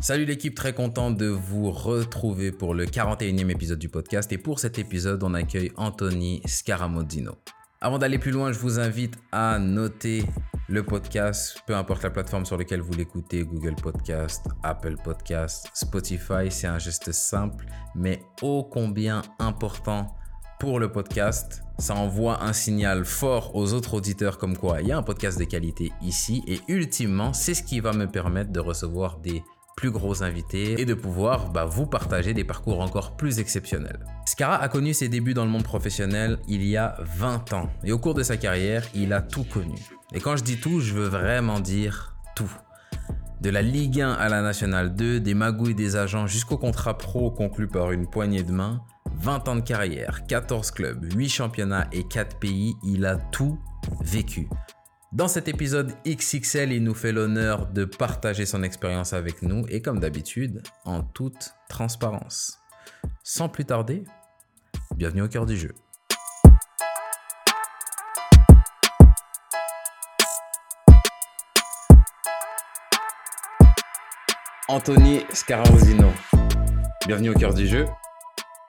[0.00, 4.30] Salut l'équipe, très content de vous retrouver pour le 41e épisode du podcast.
[4.32, 7.36] Et pour cet épisode, on accueille Anthony Scaramodino.
[7.80, 10.24] Avant d'aller plus loin, je vous invite à noter
[10.68, 16.48] le podcast, peu importe la plateforme sur laquelle vous l'écoutez, Google Podcast, Apple Podcast, Spotify.
[16.48, 20.14] C'est un geste simple, mais ô combien important
[20.60, 21.64] pour le podcast.
[21.78, 25.40] Ça envoie un signal fort aux autres auditeurs comme quoi il y a un podcast
[25.40, 26.44] de qualité ici.
[26.46, 29.42] Et ultimement, c'est ce qui va me permettre de recevoir des
[29.78, 34.00] plus gros invités et de pouvoir bah, vous partager des parcours encore plus exceptionnels.
[34.26, 37.92] Scara a connu ses débuts dans le monde professionnel il y a 20 ans et
[37.92, 39.78] au cours de sa carrière, il a tout connu.
[40.12, 42.50] Et quand je dis tout, je veux vraiment dire tout.
[43.40, 47.30] De la Ligue 1 à la Nationale 2, des magouilles des agents jusqu'au contrat pro
[47.30, 48.82] conclu par une poignée de main,
[49.20, 53.60] 20 ans de carrière, 14 clubs, 8 championnats et 4 pays, il a tout
[54.00, 54.48] vécu.
[55.12, 59.80] Dans cet épisode XXL, il nous fait l'honneur de partager son expérience avec nous et
[59.80, 62.58] comme d'habitude, en toute transparence.
[63.24, 64.04] Sans plus tarder,
[64.96, 65.74] bienvenue au cœur du jeu.
[74.68, 76.12] Anthony Scaramosino,
[77.06, 77.86] bienvenue au cœur du jeu.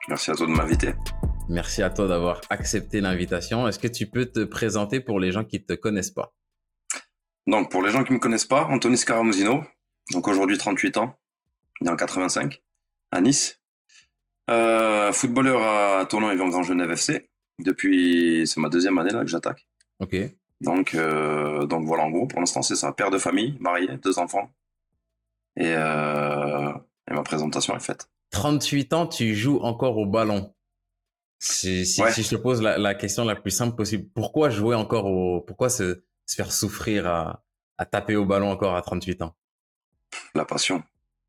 [0.08, 0.94] Merci à toi de m'inviter.
[1.50, 3.68] Merci à toi d'avoir accepté l'invitation.
[3.68, 6.32] Est-ce que tu peux te présenter pour les gens qui ne te connaissent pas?
[7.50, 9.64] Donc, pour les gens qui ne me connaissent pas, Anthony Scaramosino,
[10.12, 11.16] donc aujourd'hui 38 ans,
[11.80, 12.62] né en 85,
[13.10, 13.60] à Nice.
[14.48, 17.28] Euh, footballeur à Toulon et Grand Genève FC.
[17.58, 19.66] Depuis, c'est ma deuxième année là que j'attaque.
[19.98, 20.16] Ok.
[20.60, 22.92] Donc, euh, donc voilà, en gros, pour l'instant, c'est ça.
[22.92, 24.50] Père de famille, marié, deux enfants.
[25.56, 26.72] Et, euh,
[27.10, 28.08] et ma présentation est faite.
[28.30, 30.54] 38 ans, tu joues encore au ballon.
[31.40, 32.12] Si, si, Ouais.
[32.12, 35.40] si je te pose la, la question la plus simple possible, pourquoi jouer encore au,
[35.40, 37.42] pourquoi se, se faire souffrir à,
[37.78, 39.34] à taper au ballon encore à 38 ans
[40.34, 40.82] La passion.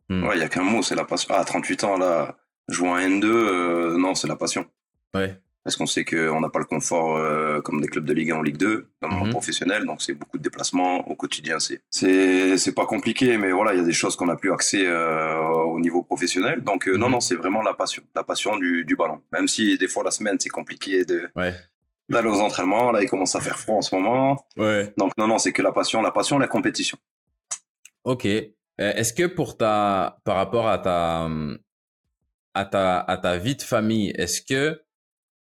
[0.10, 0.24] Hmm.
[0.26, 1.30] Ouais, il y a qu'un mot, c'est la passion.
[1.34, 4.66] Ah, à 38 ans, là, jouer en N2, euh, non, c'est la passion.
[5.14, 5.40] Ouais.
[5.64, 8.40] Parce qu'on sait qu'on n'a pas le confort euh, comme des clubs de Ligue 1
[8.40, 9.32] ou Ligue 2, dans le monde Mhm.
[9.34, 11.58] professionnel, donc c'est beaucoup de déplacements au quotidien.
[11.92, 15.38] C'est pas compliqué, mais voilà, il y a des choses qu'on n'a plus accès euh,
[15.74, 16.62] au niveau professionnel.
[16.64, 17.12] Donc non, Mhm.
[17.12, 19.22] non, c'est vraiment la passion, la passion du, du ballon.
[19.32, 21.54] Même si des fois la semaine c'est compliqué de Ouais.
[22.12, 24.46] D'aller aux entraînements, là il commence à faire froid en ce moment.
[24.58, 24.94] Ouais.
[24.98, 26.98] Donc non, non, c'est que la passion, la passion, la compétition.
[28.04, 28.26] Ok.
[28.26, 31.30] Euh, Est-ce que pour ta, par rapport à ta,
[32.54, 34.82] à ta, à ta vie de famille, est-ce que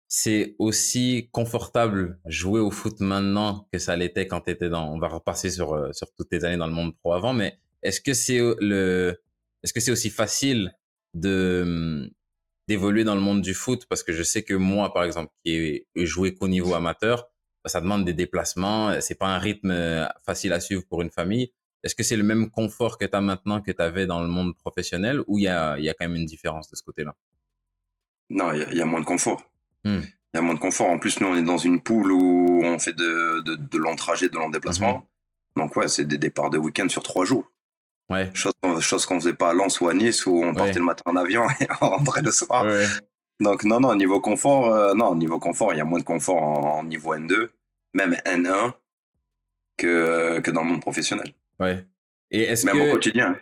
[0.07, 4.99] c'est aussi confortable jouer au foot maintenant que ça l'était quand tu étais dans, on
[4.99, 8.01] va repasser sur, euh, sur toutes tes années dans le monde pro avant, mais est-ce
[8.01, 9.21] que c'est euh, le,
[9.63, 10.73] est-ce que c'est aussi facile
[11.13, 12.11] de,
[12.71, 13.85] d'évoluer dans le monde du foot?
[13.89, 17.27] Parce que je sais que moi, par exemple, qui ai joué qu'au niveau amateur,
[17.63, 21.11] bah, ça demande des déplacements, c'est pas un rythme euh, facile à suivre pour une
[21.11, 21.51] famille.
[21.83, 24.27] Est-ce que c'est le même confort que tu as maintenant que tu avais dans le
[24.27, 26.83] monde professionnel ou il y a, il y a quand même une différence de ce
[26.83, 27.13] côté-là?
[28.29, 29.41] Non, il y, a- il y a moins de confort.
[29.83, 30.01] Il Hmm.
[30.35, 30.87] y a moins de confort.
[30.89, 33.95] En plus, nous, on est dans une poule où on fait de, de, de longs
[33.95, 35.07] trajets, de longs déplacements.
[35.57, 37.51] Donc ouais, c'est des départs de week-end sur trois jours.
[38.11, 38.29] Ouais.
[38.33, 40.79] Chose, qu'on- chose qu'on faisait pas à Lens ou à Nice où on partait Ouais.
[40.79, 42.65] le matin en avion et on rentrait le soir.
[42.65, 42.85] Ouais.
[43.39, 46.41] Donc non, non, niveau confort, euh, non, niveau confort, il y a moins de confort
[46.43, 47.49] en, en niveau N2,
[47.93, 48.73] même N1
[49.77, 51.33] que, que dans le monde professionnel.
[51.59, 51.85] ouais.
[52.33, 53.35] Et est-ce Même au quotidien.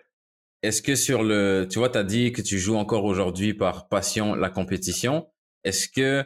[0.63, 3.87] est-ce que sur le, tu vois, tu as dit que tu joues encore aujourd'hui par
[3.87, 5.27] passion la compétition.
[5.63, 6.25] Est-ce que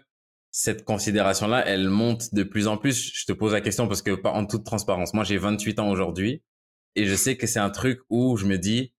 [0.50, 3.12] cette considération-là, elle monte de plus en plus?
[3.16, 6.42] Je te pose la question parce que, en toute transparence, moi, j'ai 28 ans aujourd'hui
[6.96, 8.94] et je sais que c'est un truc où je me dis,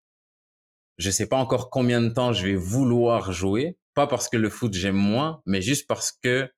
[0.99, 4.49] je sais pas encore combien de temps je vais vouloir jouer, pas parce que le
[4.51, 6.51] foot j'aime moins, mais juste parce que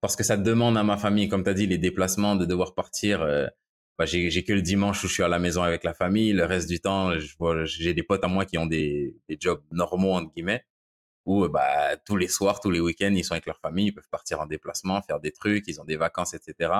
[0.00, 2.74] parce que ça demande à ma famille, comme tu as dit, les déplacements, de devoir
[2.74, 3.22] partir.
[3.22, 3.46] euh,
[3.98, 6.32] bah, j'ai que le dimanche où je suis à la maison avec la famille.
[6.32, 7.12] Le reste du temps,
[7.64, 10.64] j'ai des potes à moi qui ont des, des jobs normaux entre guillemets,
[11.26, 13.92] où euh, bah tous les soirs, tous les week-ends, ils sont avec leur famille, ils
[13.94, 16.72] peuvent partir en déplacement, faire des trucs, ils ont des vacances, etc.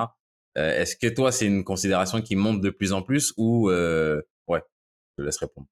[0.59, 4.21] Euh, Est-ce que toi, c'est une considération qui monte de plus en plus ou euh,
[4.48, 4.63] ouais,
[5.16, 5.66] je te laisse répondre.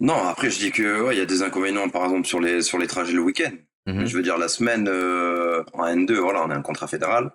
[0.00, 2.60] Non, après je dis que ouais, il y a des inconvénients par exemple sur les
[2.62, 3.52] sur les trajets le week-end.
[3.86, 4.04] Mhm.
[4.06, 7.30] Je veux dire la semaine euh, en N2, voilà, on a un contrat fédéral.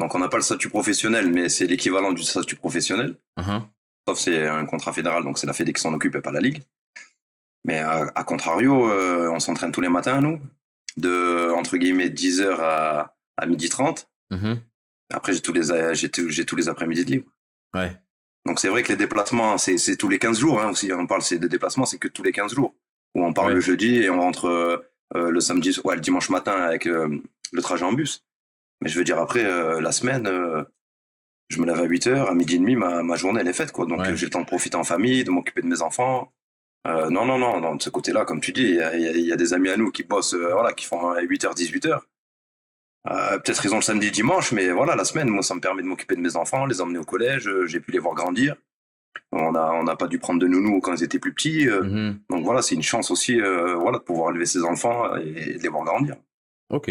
[0.00, 3.16] Donc on n'a pas le statut professionnel, mais c'est l'équivalent du statut professionnel.
[3.36, 3.62] Mhm.
[4.08, 6.40] Sauf c'est un contrat fédéral, donc c'est la Fédé qui s'en occupe et pas la
[6.40, 6.62] Ligue.
[7.64, 10.40] Mais à, à contrario, euh, on s'entraîne tous les matins, nous,
[10.96, 14.06] de entre guillemets 10h à, à 12h30.
[14.30, 14.60] Mhm.
[15.10, 17.30] Après, j'ai tous les, j'ai tous, les après-midi de libre.
[17.74, 17.92] Ouais.
[18.46, 20.60] Donc c'est vrai que les déplacements, c'est, tous les 15 jours.
[20.60, 22.74] Hein, aussi, on parle des déplacements, c'est que tous les 15 jours.
[23.14, 23.54] Où on part Ouais.
[23.54, 24.76] le jeudi et on rentre euh,
[25.14, 27.08] euh, le samedi, ouais, le dimanche matin avec euh,
[27.52, 28.24] le trajet en bus.
[28.80, 30.28] Mais je veux dire, après, euh, la semaine,
[31.48, 33.52] je me lève à 8 heures, à midi et demi, ma, ma journée, elle est
[33.52, 33.72] faite.
[33.72, 33.86] Quoi.
[33.86, 34.16] Donc Ouais.
[34.16, 36.32] j'ai le temps de profiter en famille, de m'occuper de mes enfants.
[36.86, 39.36] Non, non, non, non, de ce côté-là, comme tu dis, il y a, y a,
[39.36, 41.98] des amis à nous qui bossent, voilà, qui font 8h, 18h.
[43.10, 45.82] Euh, Peut-être ils ont le samedi, dimanche, mais voilà, la semaine, moi, ça me permet
[45.82, 48.56] de m'occuper de mes enfants, les emmener au collège, euh, j'ai pu les voir grandir.
[49.30, 51.68] On n'a on a pas dû prendre de nounou quand ils étaient plus petits.
[51.68, 52.20] Euh, Mhm.
[52.30, 55.62] Donc voilà, c'est une chance aussi, euh, voilà, de pouvoir élever ses enfants et de
[55.62, 56.16] les voir grandir.
[56.70, 56.90] Ok.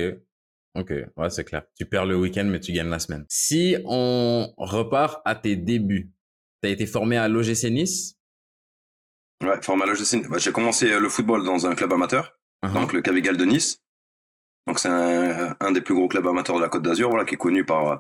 [0.75, 1.63] Ok, ouais, c'est clair.
[1.77, 3.25] Tu perds le week-end, mais tu gagnes la semaine.
[3.30, 6.12] Si on repart à tes débuts,
[6.63, 8.15] tu as été formé à l'OGC Nice?
[9.44, 10.27] Ouais, formé à l'OGC.
[10.30, 12.74] Bah, j'ai commencé euh, le football dans un club amateur, Uh-huh.
[12.74, 13.82] donc le Cavigal de Nice.
[14.68, 17.36] Donc c'est un, un des plus gros clubs amateurs de la Côte d'Azur, voilà, qui
[17.36, 17.98] est connu par euh,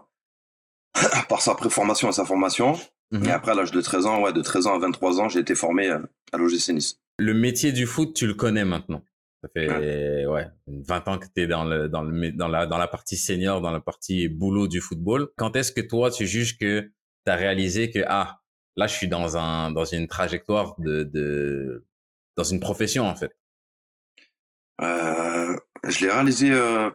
[1.29, 2.77] par sa préformation et sa formation.
[3.11, 3.25] Mhm.
[3.25, 5.39] Et après, à l'âge de 13 ans, ouais, de 13 ans à 23 ans, j'ai
[5.39, 5.99] été formé euh,
[6.31, 6.99] à l'OGC Nice.
[7.19, 9.03] Le métier du foot, tu le connais maintenant.
[9.43, 12.77] Ça fait ouais, 20 ans que tu es dans, le, dans, le, dans, la, dans
[12.77, 15.27] la partie senior, dans la partie boulot du football.
[15.35, 16.79] Quand est-ce que toi, tu juges que
[17.25, 18.39] tu as réalisé que, ah,
[18.77, 21.85] là, je suis dans, un, dans une trajectoire de, de...
[22.37, 23.35] dans une profession, en fait?
[24.81, 25.57] Euh,
[25.87, 26.89] je l'ai réalisé euh,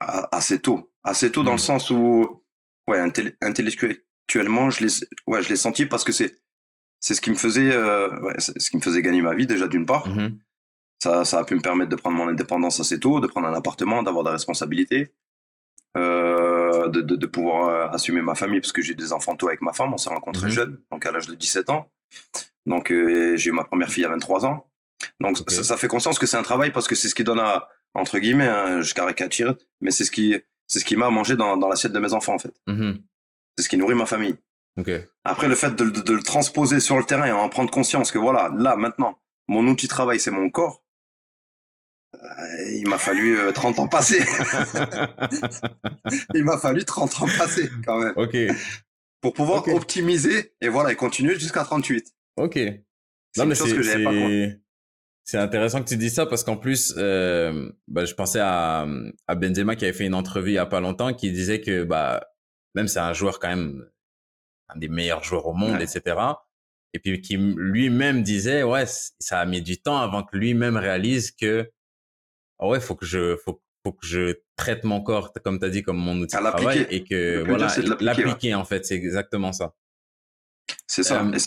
[0.00, 0.90] assez tôt.
[1.04, 2.42] Assez tôt dans le sens où,
[2.88, 2.98] ouais,
[3.40, 4.92] intellectuellement, je l'ai,
[5.26, 6.36] ouais, je l'ai senti parce que c'est,
[7.00, 9.46] c'est ce qui me faisait, euh, ouais, c'est ce qui me faisait gagner ma vie
[9.46, 10.06] déjà d'une part.
[10.08, 10.38] Mhm.
[11.02, 13.54] Ça, ça a pu me permettre de prendre mon indépendance assez tôt, de prendre un
[13.54, 15.14] appartement, d'avoir des responsabilités,
[15.96, 19.48] euh, de, de, de pouvoir euh, assumer ma famille parce que j'ai des enfants tôt
[19.48, 19.92] avec ma femme.
[19.94, 20.52] On s'est rencontrés Mhm.
[20.52, 21.90] jeunes, donc à l'âge de 17 ans.
[22.66, 24.70] Donc euh, j'ai eu ma première fille à 23 ans.
[25.20, 27.40] Donc ça, ça fait conscience que c'est un travail parce que c'est ce qui donne
[27.40, 31.10] à, entre guillemets, hein, je caricature, mais c'est ce qui, c'est ce qui m'a à
[31.10, 32.52] manger dans, dans l'assiette de mes enfants en fait.
[32.66, 33.02] Mhm.
[33.56, 34.36] C'est ce qui nourrit ma famille.
[35.24, 38.12] Après, le fait de, de- de le transposer sur le terrain et en prendre conscience
[38.12, 40.82] que voilà, là, maintenant, mon outil de travail, c'est mon corps,
[42.14, 42.18] euh,
[42.72, 44.22] il m'a fallu euh, 30 ans passés.
[46.34, 48.36] il m'a fallu 30 ans passés, quand même, ok.
[49.20, 52.12] pour pouvoir optimiser et voilà, et continuer jusqu'à 38.
[52.36, 52.54] Ok.
[52.54, 52.82] C'est
[53.38, 54.10] Non, mais chose c'est, que j'avais pas.
[55.24, 58.86] C'est, intéressant que tu dis ça parce qu'en plus, euh, bah, je pensais à,
[59.26, 61.84] à Benzema qui avait fait une entrevue il y a pas longtemps qui disait que,
[61.84, 62.26] bah,
[62.74, 63.84] même c'est un joueur quand même,
[64.68, 65.84] un des meilleurs joueurs au monde, Ouais.
[65.84, 66.16] etc.
[66.92, 71.30] Et puis qui lui-même disait, ouais, ça a mis du temps avant que lui-même réalise
[71.30, 71.70] que,
[72.58, 75.70] ah ouais, faut que je, faut, faut que je traite mon corps, comme tu as
[75.70, 77.68] dit, comme mon outil de travail et que, voilà,
[78.00, 79.74] l'appliquer, en fait, c'est exactement ça.
[80.86, 81.22] C'est ça.
[81.22, 81.38] Euh,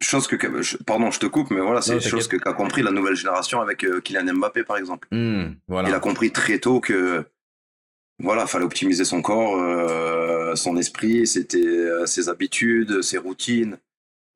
[0.00, 0.36] chose que,
[0.84, 3.60] pardon, je te coupe, mais voilà, c'est une chose que qu'a compris la nouvelle génération
[3.60, 5.08] avec euh, Kylian Mbappé, par exemple.
[5.10, 5.88] Hmm, voilà.
[5.88, 7.24] Il a compris très tôt que
[8.22, 13.78] voilà, fallait optimiser son corps, euh, son esprit, c'était euh, ses habitudes, ses routines.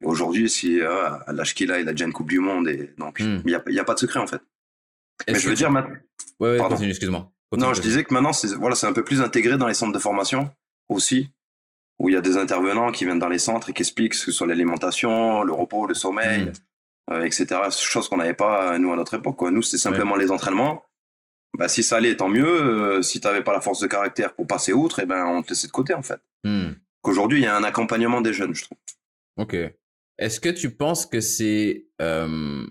[0.02, 2.92] Aujourd'hui, si euh, à l'âge qu'il a, il a déjà une Coupe du Monde et
[2.98, 3.42] donc il Hmm.
[3.44, 4.40] n'y a, pas de secret en fait.
[5.28, 5.94] Mais je veux tu- dire maintenant.
[6.40, 7.30] Ouais, ouais, excuse-moi.
[7.56, 9.92] Non, je disais que maintenant c'est voilà, c'est un peu plus intégré dans les centres
[9.92, 10.50] de formation
[10.88, 11.30] aussi,
[11.98, 14.26] où il y a des intervenants qui viennent dans les centres et qui expliquent ce
[14.26, 16.46] que sont l'alimentation, le repos, le sommeil,
[17.08, 17.12] Hmm.
[17.14, 17.46] euh, etc.
[17.70, 19.36] Chose qu'on n'avait pas nous à notre époque.
[19.36, 19.50] Quoi.
[19.50, 20.82] Nous, c'était simplement les entraînements.
[21.56, 22.46] Bah, si ça allait, tant mieux.
[22.46, 25.42] Euh, si tu n'avais pas la force de caractère pour passer outre, eh ben, on
[25.42, 26.20] te laissait de côté en fait.
[26.42, 26.72] Hmm.
[27.02, 28.78] Qu'aujourd'hui, il y a un accompagnement des jeunes, je trouve.
[29.36, 29.54] Ok.
[30.18, 32.66] Est-ce que tu penses que c'est euh,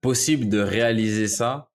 [0.00, 1.70] possible de réaliser ça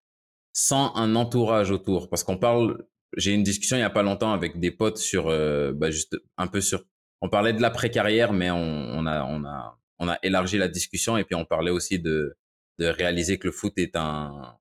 [0.53, 2.09] sans un entourage autour?
[2.09, 2.85] Parce qu'on parle,
[3.15, 5.91] j'ai eu une discussion il y a pas longtemps avec des potes sur, euh, bah,
[5.91, 6.83] juste un peu sur,
[7.21, 11.18] on parlait de l'après-carrière, mais on, on a, on a, on a élargi la discussion
[11.18, 12.37] et puis on parlait aussi de,
[12.80, 14.57] de réaliser que le foot est un,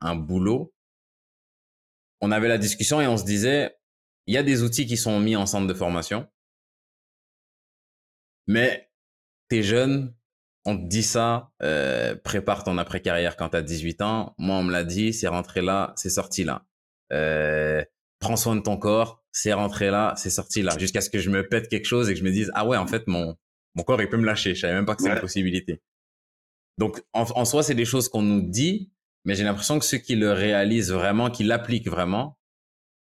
[0.00, 0.74] un boulot.
[2.20, 3.76] On avait la discussion et on se disait,
[4.26, 6.28] il y a des outils qui sont mis en centre de formation,
[8.46, 8.90] mais
[9.48, 10.14] t'es jeune,
[10.64, 14.34] on te dit ça, euh, prépare ton après-carrière quand t'as 18 ans.
[14.38, 16.64] Moi, on me l'a dit, c'est rentré là, c'est sorti là.
[17.12, 17.82] Euh,
[18.18, 20.76] prends soin de ton corps, c'est rentré là, c'est sorti là.
[20.78, 22.76] Jusqu'à ce que je me pète quelque chose et que je me dise, ah ouais,
[22.76, 23.36] en fait, mon,
[23.74, 24.54] mon corps, il peut me lâcher.
[24.54, 25.14] Je savais même pas que c'est Ouais.
[25.14, 25.80] une possibilité.
[26.78, 28.90] Donc, en, en soi, c'est des choses qu'on nous dit,
[29.24, 32.38] mais j'ai l'impression que ceux qui le réalisent vraiment, qui l'appliquent vraiment,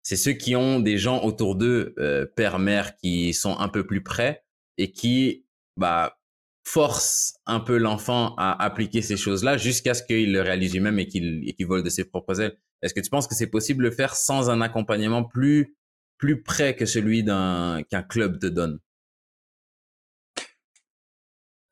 [0.03, 3.87] c'est ceux qui ont des gens autour d'eux, euh, père, mère, qui sont un peu
[3.87, 4.45] plus près
[4.79, 5.45] et qui,
[5.77, 6.19] bah,
[6.65, 11.07] forcent un peu l'enfant à appliquer ces choses-là jusqu'à ce qu'il le réalise lui-même et
[11.07, 12.57] qu'il qu'il vole de ses propres ailes.
[12.83, 15.75] Est-ce que tu penses que c'est possible de le faire sans un accompagnement plus
[16.19, 18.79] plus près que celui d'un qu'un club te donne?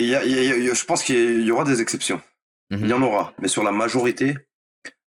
[0.01, 0.33] Il y a- il
[0.65, 2.21] y je pense qu'il y aura des exceptions.
[2.71, 2.81] Mhm.
[2.85, 3.35] Il y en aura.
[3.41, 4.37] Mais sur la majorité,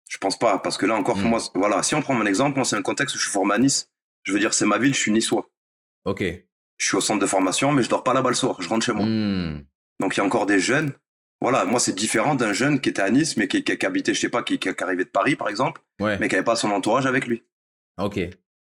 [0.10, 0.58] je pense pas.
[0.60, 1.30] Parce que là encore, pour Mhm.
[1.30, 3.54] moi, voilà, si on prend mon exemple, moi, c'est un contexte où je suis formé
[3.56, 3.90] à Nice.
[4.24, 5.50] Je veux dire, c'est ma ville, je suis niçois.
[6.06, 6.24] Ok.
[6.82, 8.56] Je suis au centre de formation, mais je dors pas là-bas le soir.
[8.60, 9.06] Je rentre chez moi.
[9.06, 9.64] Hmm.
[10.00, 10.94] Donc il y a encore des jeunes.
[11.40, 14.16] Voilà, moi c'est différent d'un jeune qui était à Nice, mais qui, qui, qui habitait,
[14.16, 16.18] je sais pas, qui, qui, arrivait de Paris par exemple, Ouais.
[16.20, 17.44] mais qui avait pas son entourage avec lui.
[18.00, 18.20] Ok.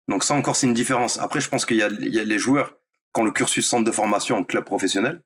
[0.08, 1.18] Donc ça encore c'est une différence.
[1.18, 1.82] Après je pense qu'il y y
[2.20, 2.78] a les joueurs
[3.14, 5.20] qui ont le cursus centre de formation en club professionnel.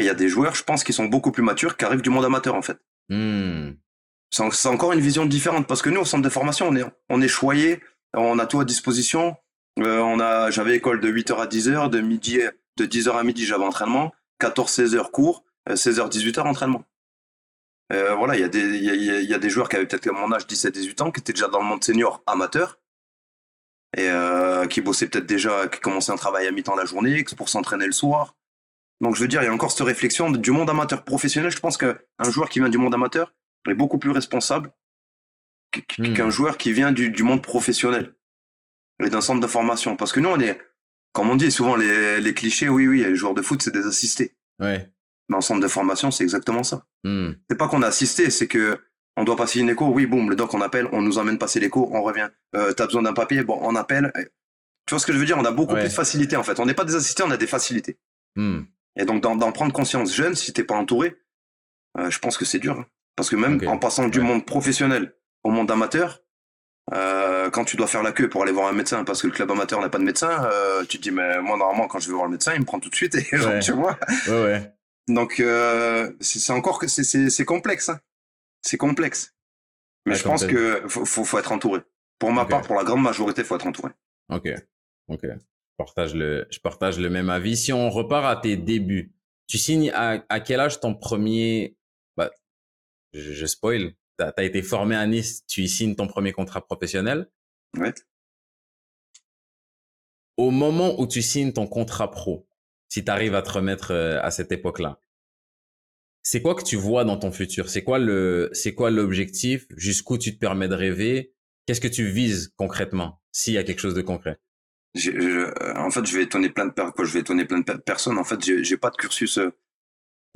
[0.00, 2.10] il y a des joueurs, je pense, qui sont beaucoup plus matures, qui arrivent du
[2.10, 2.78] monde amateur, en fait.
[3.08, 3.70] Hmm.
[4.30, 7.22] C'est encore une vision différente parce que nous, au centre de formation, on est, on
[7.22, 7.80] est choyé,
[8.14, 9.36] on a tout à disposition.
[9.80, 12.40] Euh, on a, j'avais école de 8h à 10h, de midi,
[12.76, 16.84] de 10h à midi, j'avais entraînement, 14-16h cours, 16h-18h entraînement.
[17.92, 19.76] Euh, voilà, il y, a des, il, y a, il y a des joueurs qui
[19.76, 22.78] avaient peut-être mon âge 17-18 ans, qui étaient déjà dans le monde senior amateur,
[23.96, 27.48] et euh, qui bossaient peut-être déjà, qui commençaient un travail à mi-temps la journée, pour
[27.48, 28.36] s'entraîner le soir.
[29.00, 31.50] Donc je veux dire, il y a encore cette réflexion du monde amateur professionnel.
[31.50, 31.96] Je pense qu'un
[32.30, 33.34] joueur qui vient du monde amateur
[33.68, 34.72] est beaucoup plus responsable
[35.88, 38.14] qu'un joueur qui vient du, du monde professionnel
[39.02, 39.96] et d'un centre de formation.
[39.96, 40.58] Parce que nous, on est,
[41.12, 43.86] comme on dit souvent, les, les clichés, oui, oui, les joueurs de foot, c'est des
[43.86, 44.36] assistés.
[44.60, 44.88] Ouais.
[45.28, 46.86] Mais en centre de formation, c'est exactement ça.
[47.04, 47.32] Hmm.
[47.50, 48.78] C'est pas qu'on a assisté, c'est que
[49.16, 49.86] on doit passer une écho.
[49.88, 52.28] Oui, boum, le doc, on appelle, on nous emmène passer l'écho, on revient.
[52.56, 54.12] Euh, T'as besoin d'un papier, bon, on appelle.
[54.86, 55.38] Tu vois ce que je veux dire?
[55.38, 55.80] On a beaucoup Ouais.
[55.80, 56.58] plus de facilité, en fait.
[56.60, 57.98] On n'est pas des assistés, on a des facilités.
[58.36, 58.62] Hmm.
[58.96, 61.16] Et donc, d'en prendre conscience jeune, si t'es pas entouré,
[61.98, 62.78] euh, je pense que c'est dur.
[62.78, 62.86] hein.
[63.16, 64.24] Parce que même en passant du Ouais.
[64.24, 66.20] monde professionnel au monde amateur,
[66.92, 69.32] euh, quand tu dois faire la queue pour aller voir un médecin parce que le
[69.32, 72.08] club amateur n'a pas de médecin, euh, tu te dis, mais moi, normalement, quand je
[72.08, 73.14] vais voir le médecin, il me prend tout de suite.
[73.32, 73.60] Et genre, Ouais.
[73.60, 73.98] tu vois
[74.28, 74.72] Ouais, ouais.
[75.08, 77.88] Donc, euh, c'est encore que c'est- complexe.
[77.88, 78.00] hein.
[78.62, 79.34] C'est complexe.
[80.06, 81.80] Mais je pense que faut, faut, faut être entouré.
[82.18, 83.92] Pour ma part, pour la grande majorité, faut être entouré.
[84.30, 84.48] Ok.
[85.08, 85.22] Ok.
[85.24, 87.56] Je partage le, je partage le même avis.
[87.56, 89.12] Si on repart à tes débuts,
[89.46, 91.76] tu signes à, à quel âge ton premier,
[92.16, 92.30] bah,
[93.12, 96.64] je, je spoil, t'as as été formé à Nice, tu y signes ton premier contrat
[96.64, 97.28] professionnel.
[97.76, 97.92] Ouais.
[100.36, 102.46] Au moment où tu signes ton contrat pro,
[102.88, 105.00] si tu arrives à te remettre euh, à cette époque-là,
[106.22, 107.68] c'est quoi que tu vois dans ton futur?
[107.68, 109.66] C'est quoi le, c'est quoi l'objectif?
[109.76, 111.34] Jusqu'où tu te permets de rêver?
[111.66, 114.38] Qu'est-ce que tu vises concrètement S'il y a quelque chose de concret?
[114.94, 117.58] J'ai- je- euh, en fait, je vais étonner plein de quoi, je vais étonner plein
[117.58, 118.16] de per- personnes.
[118.18, 119.38] En fait, j'ai j'ai pas de cursus.
[119.38, 119.50] euh,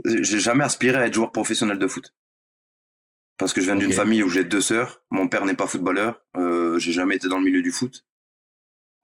[0.04, 2.14] j'ai jamais aspiré à être joueur professionnel de foot.
[3.38, 5.02] Parce que je viens d'une famille où j'ai deux sœurs.
[5.11, 6.21] Mon père n'est pas footballeur.
[6.37, 8.04] Euh, j'ai jamais été dans le milieu du foot.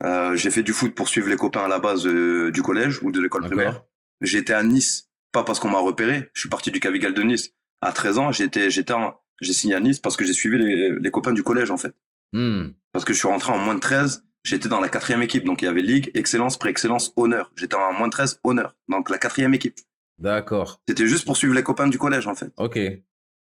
[0.03, 3.01] Euh, j'ai fait du foot pour suivre les copains à la base euh, du collège
[3.03, 3.85] ou de l'école primaire.
[4.21, 6.31] Été à Nice, pas parce qu'on m'a repéré.
[6.33, 7.51] Je suis parti du Cavigal de Nice.
[7.81, 8.95] À 13 ans, j'étais, j'étais
[9.41, 11.95] j'ai signé à Nice parce que j'ai suivi les, les copains du collège, en fait.
[12.33, 12.71] Hmm.
[12.93, 14.25] Parce que je suis rentré en moins de 13.
[14.43, 15.45] J'étais dans la quatrième équipe.
[15.45, 17.53] Donc, il y avait Ligue, Excellence, Pré-Excellence, Honneur.
[17.57, 18.77] J'étais en moins de 13, Honneur.
[18.89, 19.79] Donc, la quatrième équipe.
[20.19, 20.81] D'accord.
[20.89, 22.53] C'était juste pour suivre les copains du collège, en fait.
[22.57, 22.79] Ok.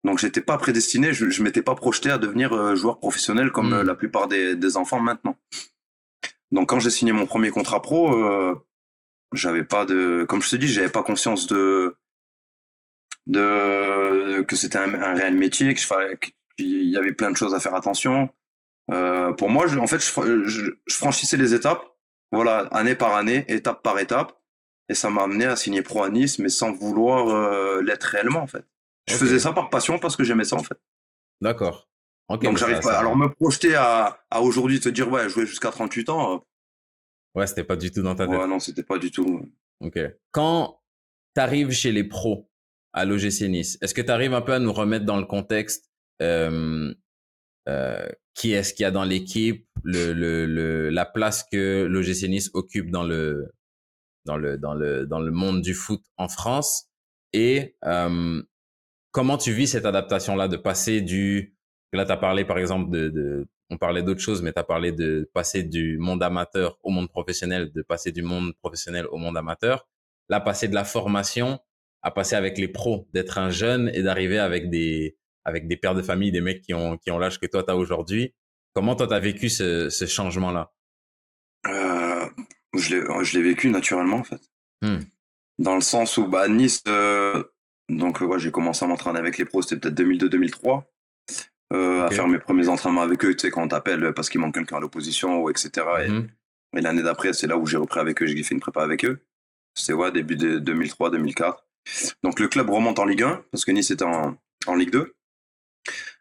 [0.06, 1.14] Donc, j'étais pas prédestiné.
[1.14, 3.74] Je, je m'étais pas projeté à devenir euh, joueur professionnel comme Mm.
[3.74, 5.36] euh, la plupart des, des enfants maintenant.
[6.52, 8.56] Donc, quand j'ai signé mon premier contrat pro, euh,
[9.34, 11.96] j'avais pas de, comme je te dis, j'avais pas conscience de,
[13.28, 16.18] de que c'était un, un réel métier, que je fallait,
[16.58, 18.30] qu'il y avait plein de choses à faire attention.
[18.92, 21.84] Euh, pour moi, je- en fait, je, je- je franchissais les étapes,
[22.32, 24.40] voilà, année par année, étape par étape,
[24.88, 28.42] et ça m'a amené à signer pro à Nice, mais sans vouloir euh, l'être réellement,
[28.42, 28.66] en fait.
[29.08, 30.78] Je faisais ça par passion parce que j'aimais ça, en fait.
[31.42, 31.90] D'accord.
[32.28, 32.44] Ok.
[32.44, 32.82] Donc mais j'arrive pas.
[32.94, 36.38] ça- Alors me projeter à, à aujourd'hui te dire ouais jouer jusqu'à 38 ans, euh,
[37.36, 38.38] Ouais, c'était pas du tout dans ta tête.
[38.38, 39.42] ouais non c'était pas du tout.
[39.80, 39.98] Ok.
[40.32, 40.82] Quand
[41.36, 42.50] tu arrives chez les pros
[42.94, 45.90] à l'OGC Nice, est-ce que tu arrives un peu à nous remettre dans le contexte
[46.22, 46.94] euh,
[47.68, 52.28] euh, qui est-ce qu'il y a dans l'équipe, le, le, le, la place que l'OGC
[52.30, 53.48] Nice occupe dans le,
[54.26, 56.90] dans, le, dans, le, dans le monde du foot en France
[57.34, 58.42] et euh,
[59.12, 61.56] comment tu vis cette adaptation-là de passer du...
[61.94, 63.10] Là, tu as parlé par exemple de...
[63.10, 66.90] de on parlait d'autres choses, mais tu as parlé de passer du monde amateur au
[66.90, 69.88] monde professionnel, de passer du monde professionnel au monde amateur.
[70.28, 71.60] Là, passer de la formation
[72.02, 75.96] à passer avec les pros, d'être un jeune et d'arriver avec des, avec des pères
[75.96, 78.34] de famille, des mecs qui ont, qui ont l'âge que toi, tu as aujourd'hui.
[78.74, 80.72] Comment toi, tu as vécu ce, ce changement-là?
[81.68, 82.26] Euh,
[82.74, 84.42] je l'ai je l'ai vécu naturellement en fait.
[84.82, 85.00] Hmm.
[85.58, 87.44] Dans le sens où bah Nice euh,
[87.90, 90.84] donc euh, ouais j'ai commencé à m'entraîner avec les pros c'était peut-être 2002-2003
[91.74, 94.40] euh, à faire mes premiers entraînements avec eux tu sais quand on t'appelle parce qu'il
[94.42, 95.70] manque quelqu'un à l'opposition ou etc.
[96.06, 96.28] Et, Mhm.
[96.78, 99.06] et l'année d'après c'est là où j'ai repris avec eux j'ai fait une prépa avec
[99.06, 99.20] eux.
[99.76, 101.66] C'était ouais début de 2003-2004.
[102.24, 104.36] Donc le club remonte en Ligue 1 parce que Nice était en,
[104.68, 105.14] en Ligue 2.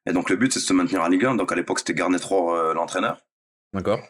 [0.06, 1.34] Et donc le but c'est de se maintenir en Ligue 1.
[1.34, 3.20] Donc à l'époque c'était Garnet Rohr euh, l'entraîneur.
[3.72, 4.00] D'accord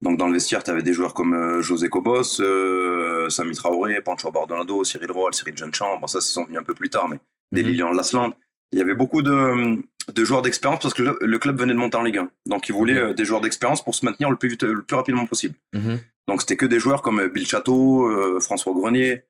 [0.00, 2.93] Donc dans le vestiaire, tu avais des joueurs comme euh, José Cobos, euh,
[3.30, 5.98] Sami Traoré, Pancho Bardonado, Cyril Roll, Cyril Jeunechamp.
[6.00, 7.18] Bon, ça, ils sont venus un peu plus tard, mais
[7.52, 7.62] des.
[7.62, 8.32] Lilian Lasland.
[8.72, 9.76] Il y avait beaucoup de,
[10.12, 12.30] de joueurs d'expérience parce que le, le club venait de monter en Ligue 1.
[12.46, 14.96] Donc ils voulaient euh, des joueurs d'expérience pour se maintenir le plus, vite, le plus
[14.96, 15.54] rapidement possible.
[15.74, 16.00] Mhm.
[16.26, 19.22] Donc c'était que des joueurs comme euh, Bill Chateau, euh, François Grenier,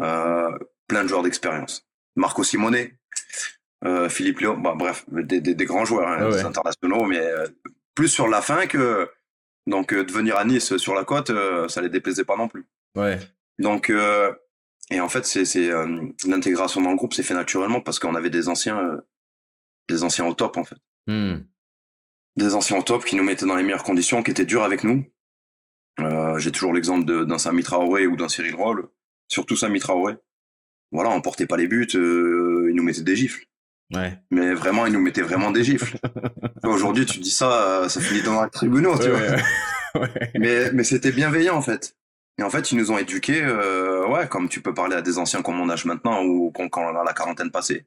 [0.00, 0.50] euh,
[0.88, 1.86] plein de joueurs d'expérience.
[2.16, 2.94] Marco Simonet,
[3.84, 6.44] euh, Philippe Léon, bah, bref, des, des, des grands joueurs, hein, Ouais, des ouais.
[6.44, 7.46] internationaux, mais euh,
[7.94, 9.08] plus sur la fin que
[9.68, 12.48] donc euh, de venir à Nice sur la côte, euh, ça les déplaisait pas non
[12.48, 12.64] plus.
[12.96, 13.18] Ouais.
[13.58, 14.32] Donc euh,
[14.90, 15.86] Et en fait, c'est c'est euh,
[16.26, 19.00] l'intégration dans le groupe s'est fait naturellement parce qu'on avait des anciens, euh,
[19.88, 21.40] des anciens au top en fait, Hmm.
[22.36, 24.84] des anciens au top qui nous mettaient dans les meilleures conditions, qui étaient durs avec
[24.84, 25.04] nous.
[26.00, 28.88] Euh, J'ai toujours l'exemple de- d'un Sami Traoré ou d'un Cyril Roll,
[29.28, 30.14] surtout Sami Traoré.
[30.92, 33.44] Voilà, on portait pas les buts, euh, ils nous mettaient des gifles.
[33.94, 34.18] Ouais.
[34.30, 35.98] Mais vraiment, ils nous mettaient vraiment des gifles.
[36.64, 39.20] Aujourd'hui, tu dis ça, euh, ça finit dans la tribunaux, tu vois.
[39.94, 40.30] Ouais.
[40.38, 41.96] Mais, mais c'était bienveillant en fait.
[42.38, 45.18] Et en fait, ils nous ont éduqués, euh, ouais, comme tu peux parler à des
[45.18, 47.86] anciens comme mon âge maintenant ou quand, quand on a la quarantaine passée.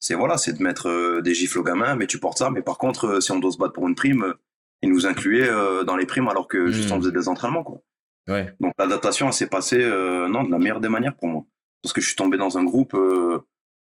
[0.00, 2.50] C'est voilà, c'est de mettre euh, des gifles aux gamins, mais tu portes ça.
[2.50, 4.34] Mais par contre, euh, si on doit se battre pour une prime, euh,
[4.82, 5.48] ils nous incluaient
[5.86, 6.92] dans les primes alors que juste Mm.
[6.92, 7.80] on faisait des entraînements quoi.
[8.28, 8.54] Ouais.
[8.60, 11.46] Donc l'adaptation, elle s'est passée, euh, non, de la meilleure des manières pour moi,
[11.82, 13.40] parce que je suis tombé dans un groupe euh,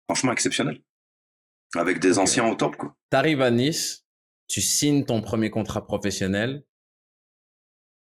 [0.08, 0.80] franchement exceptionnel,
[1.76, 2.96] avec des anciens au top quoi.
[3.08, 4.04] T'arrives à Nice,
[4.48, 6.64] tu signes ton premier contrat professionnel.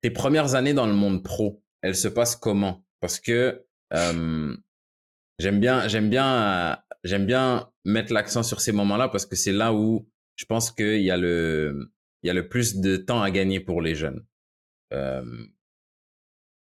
[0.01, 2.85] Tes premières années dans le monde pro, elles se passent comment?
[3.01, 9.37] Parce que j'aime bien, j'aime bien, j'aime bien mettre l'accent sur ces moments-là parce que
[9.37, 11.93] c'est là où je pense qu'il y a le,
[12.23, 14.25] il y a le plus de temps à gagner pour les jeunes.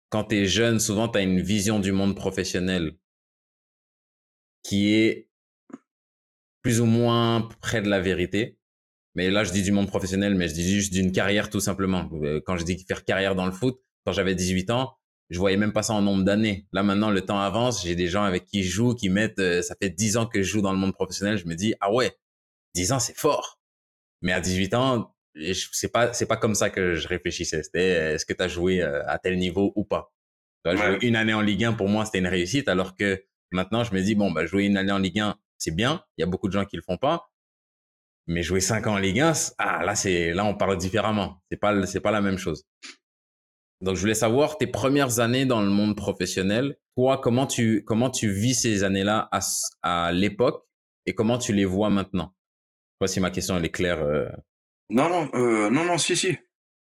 [0.10, 2.96] Quand tu es jeune, souvent tu as une vision du monde professionnel
[4.64, 5.30] qui est
[6.62, 8.58] plus ou moins près de la vérité.
[9.16, 12.10] Mais là, je dis du monde professionnel, mais je dis juste d'une carrière tout simplement.
[12.14, 14.96] Euh, Quand je dis faire carrière dans le foot, quand j'avais 18 ans,
[15.30, 16.68] je voyais même pas ça en nombre d'années.
[16.74, 17.84] Là, maintenant, le temps avance.
[17.84, 20.42] J'ai des gens avec qui je joue, qui mettent, euh, ça fait 10 ans que
[20.44, 21.38] je joue dans le monde professionnel.
[21.38, 22.16] Je me dis, ah ouais,
[22.76, 23.60] 10 ans, c'est fort.
[24.22, 25.16] Mais à 18 ans,
[25.72, 27.64] c'est pas, c'est pas comme ça que je réfléchissais.
[27.64, 30.14] C'était, euh, est-ce que tu as joué euh, à tel niveau ou pas?
[30.74, 30.78] Ouais.
[30.98, 33.94] jouer une année en Ligue 1, pour moi, c'était une réussite, alors que maintenant, je
[33.94, 36.04] me dis, bon, bah, jouer une année en Ligue 1, c'est bien.
[36.18, 37.30] Il y a beaucoup de gens qui le font pas.
[38.28, 41.42] Mais jouer 5 ans en Ligue 1, c- ah, là, c'est, là, on parle différemment.
[41.52, 42.64] C'est pas, c'est pas la même chose.
[43.84, 46.78] Donc, je voulais savoir tes premières années dans le monde professionnel.
[46.96, 49.40] Toi, comment tu, comment tu vis ces années-là à,
[49.82, 50.64] à l'époque
[51.06, 52.34] et comment tu les vois maintenant?
[52.34, 54.02] Je sais pas si ma question, elle est claire.
[54.02, 54.30] euh.
[54.90, 56.38] Non, non, euh, non, non, si, si.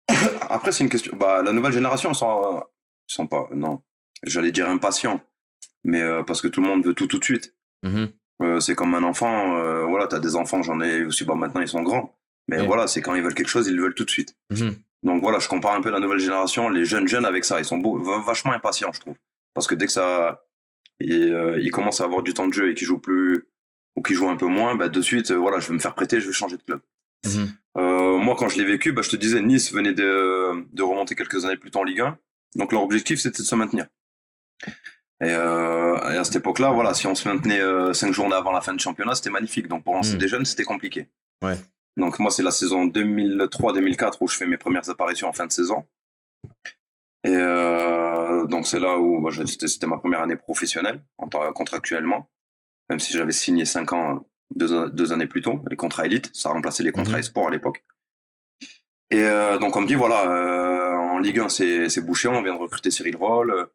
[0.48, 1.16] Après, c'est une question.
[1.16, 2.60] Bah, la nouvelle génération, ils sont, euh,
[3.08, 3.48] ils sont pas.
[3.52, 3.82] Non,
[4.22, 5.20] j'allais dire impatients,
[5.84, 7.56] mais euh, parce que tout le monde veut tout tout de suite.
[7.82, 8.12] Mhm.
[8.42, 9.88] Euh, c'est comme un enfant.
[9.88, 11.24] voilà, t'as des enfants, j'en ai aussi.
[11.24, 12.16] Bon, maintenant, ils sont grands.
[12.48, 14.36] Mais voilà, c'est quand ils veulent quelque chose, ils le veulent tout de suite.
[14.50, 14.76] Mhm.
[15.02, 17.58] Donc voilà, je compare un peu la nouvelle génération, les jeunes jeunes avec ça.
[17.58, 19.16] Ils sont beau, va- vachement impatients, je trouve.
[19.54, 20.44] Parce que dès que ça,
[21.00, 23.44] ils, euh, ils commencent à avoir du temps de jeu et qu'ils jouent plus
[23.96, 25.94] ou qu'ils jouent un peu moins, bah, de suite, euh, voilà, je vais me faire
[25.94, 26.80] prêter, je vais changer de club.
[27.26, 27.52] Mhm.
[27.78, 31.14] Euh, moi, quand je l'ai vécu, bah, je te disais, Nice venait de, de remonter
[31.14, 32.16] quelques années plus tôt en Ligue 1.
[32.56, 33.86] Donc leur objectif, c'était de se maintenir.
[35.24, 38.50] Et, euh, et à cette époque-là, voilà, si on se maintenait euh, cinq journées avant
[38.52, 39.68] la fin du championnat, c'était magnifique.
[39.68, 40.18] Donc pour lancer Mm.
[40.18, 41.08] des jeunes, c'était compliqué.
[41.42, 41.56] Ouais.
[41.96, 45.52] Donc moi, c'est la saison 2003-2004 où je fais mes premières apparitions en fin de
[45.52, 45.84] saison.
[47.24, 52.28] Et euh, donc c'est là où bah, c'était ma première année professionnelle en tant- contractuellement,
[52.88, 54.26] même si j'avais signé cinq ans
[54.56, 57.20] deux, deux années plus tôt, les contrats élites, ça remplaçait les contrats Mhm.
[57.20, 57.84] e-sport à l'époque.
[59.10, 62.42] Et euh, donc on me dit voilà, euh, en Ligue 1 c'est c'est bouché, on
[62.42, 63.68] vient de recruter Cyril Roll.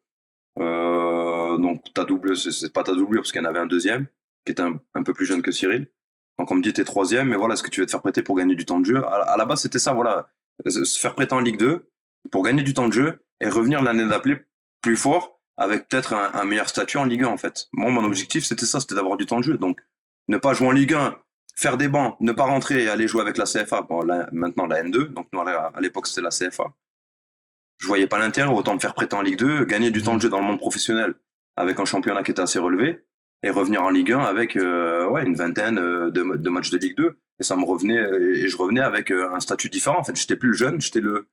[0.58, 4.06] Euh, donc ta double, c'est- pas ta double parce qu'il y en avait un deuxième
[4.44, 5.88] qui était un, un peu plus jeune que Cyril.
[6.38, 8.22] Donc on me dit t'es troisième, mais voilà, est-ce que tu veux te faire prêter
[8.22, 10.28] pour gagner du temps de jeu à, la base c'était ça, voilà,
[10.66, 11.90] se faire prêter en Ligue 2
[12.30, 14.46] pour gagner du temps de jeu et revenir l'année d'après
[14.82, 17.66] plus fort avec peut-être un, meilleur statut en Ligue 1 en fait.
[17.72, 19.58] Moi mon objectif c'était ça, c'était d'avoir du temps de jeu.
[19.58, 19.80] Donc
[20.28, 21.16] ne pas jouer en Ligue 1,
[21.56, 23.82] faire des bancs, ne pas rentrer et aller jouer avec la CFA.
[23.82, 26.72] Bon, maintenant la N2, donc nous à à l'époque c'était la CFA.
[27.78, 30.20] Je voyais pas l'intérêt, autant me faire prêter en Ligue 2, gagner du temps de
[30.20, 31.14] jeu dans le monde professionnel
[31.56, 33.04] avec un championnat qui était assez relevé
[33.42, 36.78] et revenir en Ligue 1 avec euh, ouais, une vingtaine euh, de, de matchs de
[36.78, 39.98] Ligue 2 et ça me revenait euh, et je revenais avec euh, un statut différent
[39.98, 41.26] en fait j'étais plus le jeune j'étais le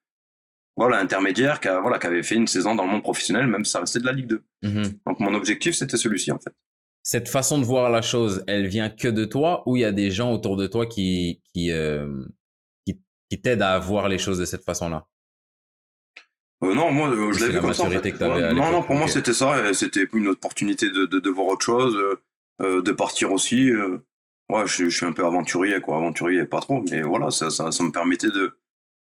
[0.78, 3.64] voilà intermédiaire qui a, voilà qui avait fait une saison dans le monde professionnel même
[3.66, 4.84] si ça restait de la Ligue 2 Mhm.
[5.06, 6.54] donc mon objectif c'était celui-ci en fait
[7.04, 9.92] Cette façon de voir la chose, elle vient que de toi ou il y a
[9.92, 12.26] des gens autour de toi qui, qui, euh,
[12.86, 15.06] qui, qui t'aident à voir les choses de cette façon-là?
[16.64, 17.84] Euh, non, moi, euh, je C'est l'ai vu la comme ça.
[17.84, 18.14] en maturité fait.
[18.14, 19.74] que t'avais Ouais, à non, non, pour moi, c'était ça.
[19.74, 22.16] C'était une opportunité de, de, de voir autre chose, euh,
[22.62, 23.72] euh, de partir aussi.
[23.72, 23.98] euh.
[24.50, 25.98] Ouais, je, je suis un peu aventurier, quoi.
[25.98, 28.58] Aventurier, pas trop, mais voilà, ça, ça, ça me permettait de,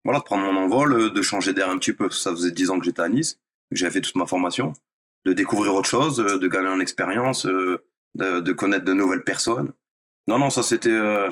[0.05, 2.09] voilà, de prendre mon envol, euh, de changer d'air un petit peu.
[2.11, 3.39] Ça faisait dix ans que j'étais à Nice,
[3.71, 4.73] que j'avais fait toute ma formation,
[5.25, 7.81] de découvrir autre chose, euh, de gagner en expérience, de,
[8.15, 9.73] de connaître de nouvelles personnes.
[10.27, 10.89] Non, non, ça c'était.
[10.91, 11.31] euh,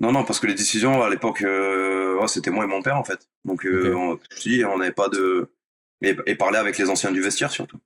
[0.00, 2.96] Non, non, parce que les décisions à l'époque, euh, ouais, c'était moi et mon père
[2.96, 3.28] en fait.
[3.44, 3.96] Donc, euh, Ok.
[4.32, 5.50] on, je dis, on n'avait pas de.
[6.00, 7.78] Et, et parler avec les anciens du vestiaire surtout.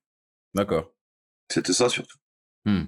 [0.54, 0.92] D'accord.
[1.52, 2.16] C'était ça surtout.
[2.64, 2.84] Hmm.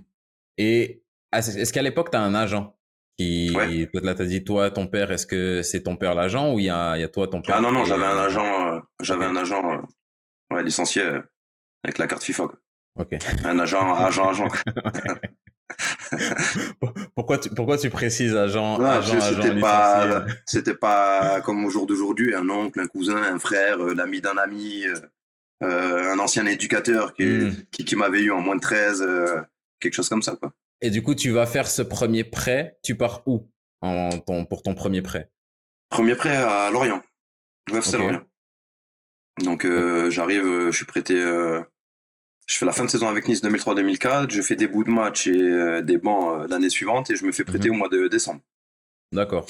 [0.59, 2.77] Et est-ce est-ce qu'à l'époque, tu as un agent
[3.19, 3.89] qui, Ouais.
[4.15, 6.71] t'as dit, toi, ton père, est-ce que c'est ton père l'agent ou il y y
[6.71, 7.57] a toi, ton père?
[7.59, 11.21] Ah non, non, j'avais un agent, euh, j'avais un agent euh, ouais, licencié euh,
[11.85, 12.47] avec la carte FIFA.
[12.49, 12.59] quoi.
[12.99, 13.17] Ok.
[13.45, 14.49] Un agent, agent, agent.
[17.15, 21.71] pourquoi, tu, pourquoi tu précises agent, Non, agent, c'était pas, licencié c'était pas comme au
[21.71, 24.85] jour d'aujourd'hui, un oncle, un cousin, un frère, euh, l'ami d'un ami,
[25.63, 27.53] un ancien éducateur qui, Hmm.
[27.71, 29.41] qui, qui m'avait eu en moins de 13, euh,
[29.81, 30.53] quelque chose comme ça, quoi.
[30.81, 32.79] Et du coup, tu vas faire ce premier prêt.
[32.83, 33.51] Tu pars où
[33.83, 35.31] en ton, pour ton premier prêt?
[35.90, 37.03] Premier prêt à Lorient.
[37.71, 38.23] Lorient.
[39.43, 41.62] Donc euh, j'arrive, euh, je suis prêté, euh,
[42.47, 45.27] je fais la fin de saison avec Nice 2003-2004, je fais des bouts de match
[45.27, 47.75] et euh, des bancs l'année suivante et je me fais prêter Mhm.
[47.75, 48.40] au mois de décembre.
[49.12, 49.47] D'accord.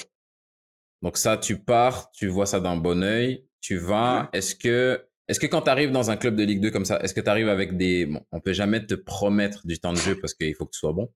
[1.01, 4.21] Donc ça, tu pars, tu vois ça d'un bon œil, tu vas.
[4.33, 4.37] Ouais.
[4.39, 6.99] Est-ce que, est-ce que quand tu arrives dans un club de Ligue 2 comme ça,
[7.01, 8.05] est-ce que tu arrives avec des...
[8.05, 10.79] Bon, on peut jamais te promettre du temps de jeu parce qu'il faut que tu
[10.79, 11.11] sois bon.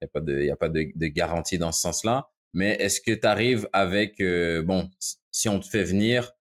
[0.00, 2.30] Il n'y a pas, de, y a pas de, de garantie dans ce sens-là.
[2.54, 4.20] Mais est-ce que tu arrives avec...
[4.20, 4.90] euh, bon,
[5.30, 6.32] si on te fait venir,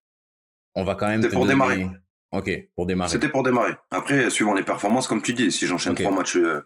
[0.75, 1.21] on va quand même...
[1.21, 1.87] C'était pour donner- démarrer.
[2.31, 3.11] Ok, pour démarrer.
[3.11, 3.73] C'était pour démarrer.
[3.89, 6.61] Après, suivant les performances, comme tu dis, si j'enchaîne trois matchs, euh,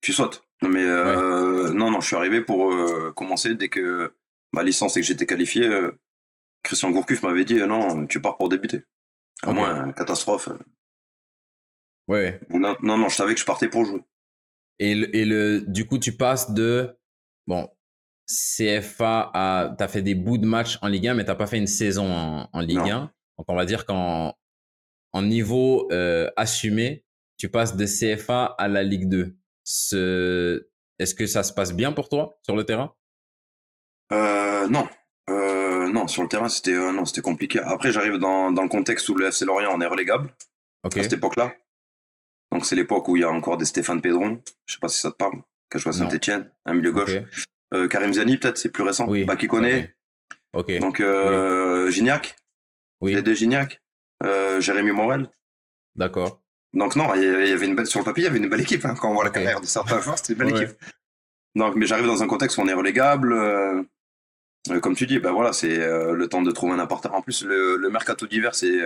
[0.00, 0.44] tu sautes.
[0.62, 2.72] Mais euh, non, non, je suis arrivé pour
[3.14, 4.12] commencer dès que
[4.52, 5.68] ma licence et que j'étais qualifié.
[6.62, 8.82] Christian Gourcuff m'avait dit non, tu pars pour débuter.
[9.42, 9.54] À Ok.
[9.54, 10.48] moins, catastrophe.
[12.08, 12.40] Ouais.
[12.50, 14.02] Non, non, non, je savais que je partais pour jouer.
[14.78, 16.96] Et, le, et le, du coup, tu passes de,
[17.46, 17.68] bon,
[18.26, 21.58] CFA à, t'as fait des bouts de match en Ligue 1, mais t'as pas fait
[21.58, 22.90] une saison en, en Ligue Non.
[22.90, 23.00] 1.
[23.38, 24.34] Donc, on va dire qu'en
[25.12, 27.04] en niveau euh, assumé,
[27.38, 29.36] tu passes de CFA à la Ligue 2.
[29.64, 32.94] Ce, est-ce que ça se passe bien pour toi sur le terrain?
[34.12, 34.88] Euh, non.
[35.88, 37.58] Euh, non, sur le terrain, c'était euh, non, c'était compliqué.
[37.60, 40.30] Après, j'arrive dans, dans le contexte où le FC Lorient en est relégable
[40.84, 41.52] à cette époque-là.
[42.52, 44.40] Donc, c'est l'époque où il y a encore des Stéphane Pédron.
[44.66, 45.34] Je sais pas si ça te parle.
[45.74, 46.08] Joué à Non.
[46.08, 47.10] Saint-Etienne, un milieu gauche.
[47.74, 49.06] Euh, Karim Ziani, peut-être, c'est plus récent.
[49.06, 49.24] Oui.
[49.24, 49.94] Bah, qui connaît.
[50.54, 52.36] Donc, euh, Gignac,
[53.02, 53.14] Oui.
[53.14, 53.82] les deux Gignac,
[54.24, 55.28] euh, Jérémy Morel.
[55.94, 56.40] D'accord.
[56.72, 58.62] Donc, non, il y avait une belle, sur le papier, il y avait une belle
[58.62, 58.84] équipe.
[58.86, 58.94] hein.
[58.98, 60.62] Quand on voit la carrière de certains joueurs, c'était une belle Ouais.
[60.64, 60.78] équipe.
[61.54, 63.34] Donc, mais j'arrive dans un contexte où on est relégable.
[64.70, 67.16] Euh, comme tu dis, ben voilà, c'est euh, le temps de trouver un appartement.
[67.16, 68.80] En plus, le, le mercato d'hiver, c'est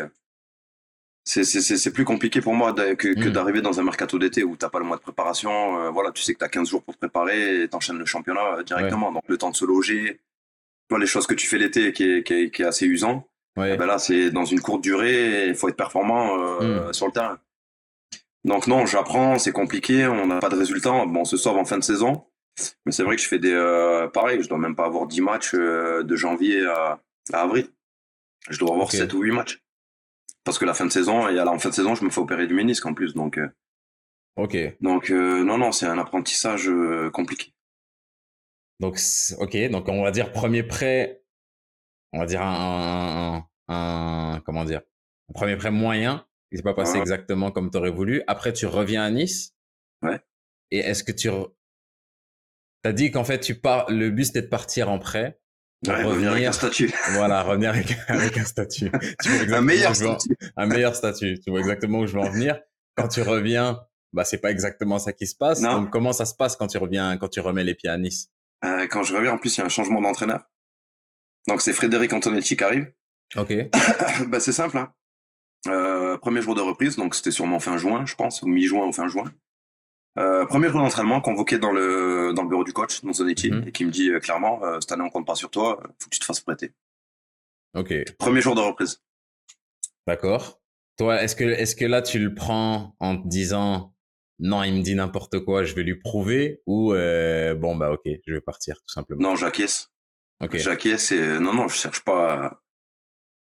[1.24, 3.32] c'est c'est- c'est- c'est plus compliqué pour moi que, que Mm.
[3.32, 5.78] d'arriver dans un mercato d'été où t'as pas le mois de préparation.
[5.80, 8.56] euh, voilà, tu sais que t'as 15 jours pour te préparer et t'enchaînes le championnat
[8.58, 9.12] euh, directement.
[9.12, 10.20] Donc, le temps de se loger,
[10.90, 13.28] vois, les choses que tu fais l'été qui est, qui, est, qui est assez usant.
[13.56, 13.76] Ouais.
[13.76, 16.92] Ben là, c'est dans une courte durée, il faut être performant euh, Mm.
[16.92, 17.38] sur le terrain.
[18.44, 21.04] Donc non, j'apprends, c'est compliqué, on n'a pas de résultats.
[21.06, 22.24] Bon, on se sauve en fin de saison,
[22.84, 23.52] mais c'est vrai que je fais des...
[23.52, 27.00] Euh, pareil, je dois même pas avoir 10 matchs euh, de janvier à,
[27.32, 27.68] à avril.
[28.50, 28.92] Je dois avoir Ok.
[28.92, 29.62] 7 ou 8 matchs.
[30.44, 32.20] Parce que la fin de saison, et à la fin de saison, je me fais
[32.20, 33.14] opérer du ménisque en plus.
[33.14, 33.48] Donc, euh,
[34.36, 34.56] Ok.
[34.80, 36.68] donc non, non, c'est un apprentissage
[37.12, 37.52] compliqué.
[38.80, 38.98] Donc,
[39.38, 41.22] ok, donc on va dire premier prêt,
[42.12, 43.74] on va dire un, un,
[44.34, 44.80] un- comment dire,
[45.30, 48.22] un premier prêt moyen, qui s'est pas passé exactement comme tu aurais voulu.
[48.26, 49.54] Après, tu reviens à Nice.
[50.02, 50.18] Ouais.
[50.72, 51.28] Et est-ce que tu,
[52.82, 55.38] t'as dit qu'en fait tu pars, le but c'était de partir en prêt,
[55.86, 56.92] Ouais, revenir avec un statut.
[57.14, 58.90] voilà, revenir avec, avec un statut.
[59.20, 60.16] Tu vois meilleur en-
[60.56, 61.40] un meilleur statut.
[61.40, 62.60] Tu vois exactement où je veux en venir.
[62.96, 63.80] Quand tu reviens,
[64.12, 65.60] bah c'est pas exactement ça qui se passe.
[65.60, 65.80] Non.
[65.80, 68.28] Donc comment ça se passe quand tu reviens, quand tu remets les pieds à Nice?
[68.64, 70.44] Euh, quand je reviens, en plus, il y a un changement d'entraîneur.
[71.48, 72.92] Donc c'est Frédéric Antonetti qui arrive.
[73.34, 73.52] Ok.
[74.28, 74.78] bah, c'est simple.
[74.78, 74.92] Hein.
[75.66, 78.92] Euh, premier jour de reprise, donc c'était sûrement fin juin, je pense, ou mi-juin ou
[78.92, 79.32] fin juin.
[80.18, 83.68] Euh, premier jour d'entraînement convoqué dans le, dans le bureau du coach, dans Zanetti, Mhm.
[83.68, 86.10] et qui me dit euh, clairement euh, Cette année, on compte pas sur toi, faut
[86.10, 86.72] que tu te fasses prêter.
[87.74, 87.94] Ok.
[88.18, 89.00] Premier jour de reprise.
[90.06, 90.60] D'accord.
[90.98, 93.94] Toi, est-ce que, est-ce que là, tu le prends en te disant,
[94.38, 98.32] non, il me dit n'importe quoi, je vais lui prouver, ou, bon, bah, ok, je
[98.34, 99.22] vais partir, tout simplement?
[99.30, 99.90] Non, j'acquiesce.
[100.42, 100.56] Ok.
[100.58, 102.32] J'acquiesce et non, non, je cherche pas.
[102.46, 102.58] à-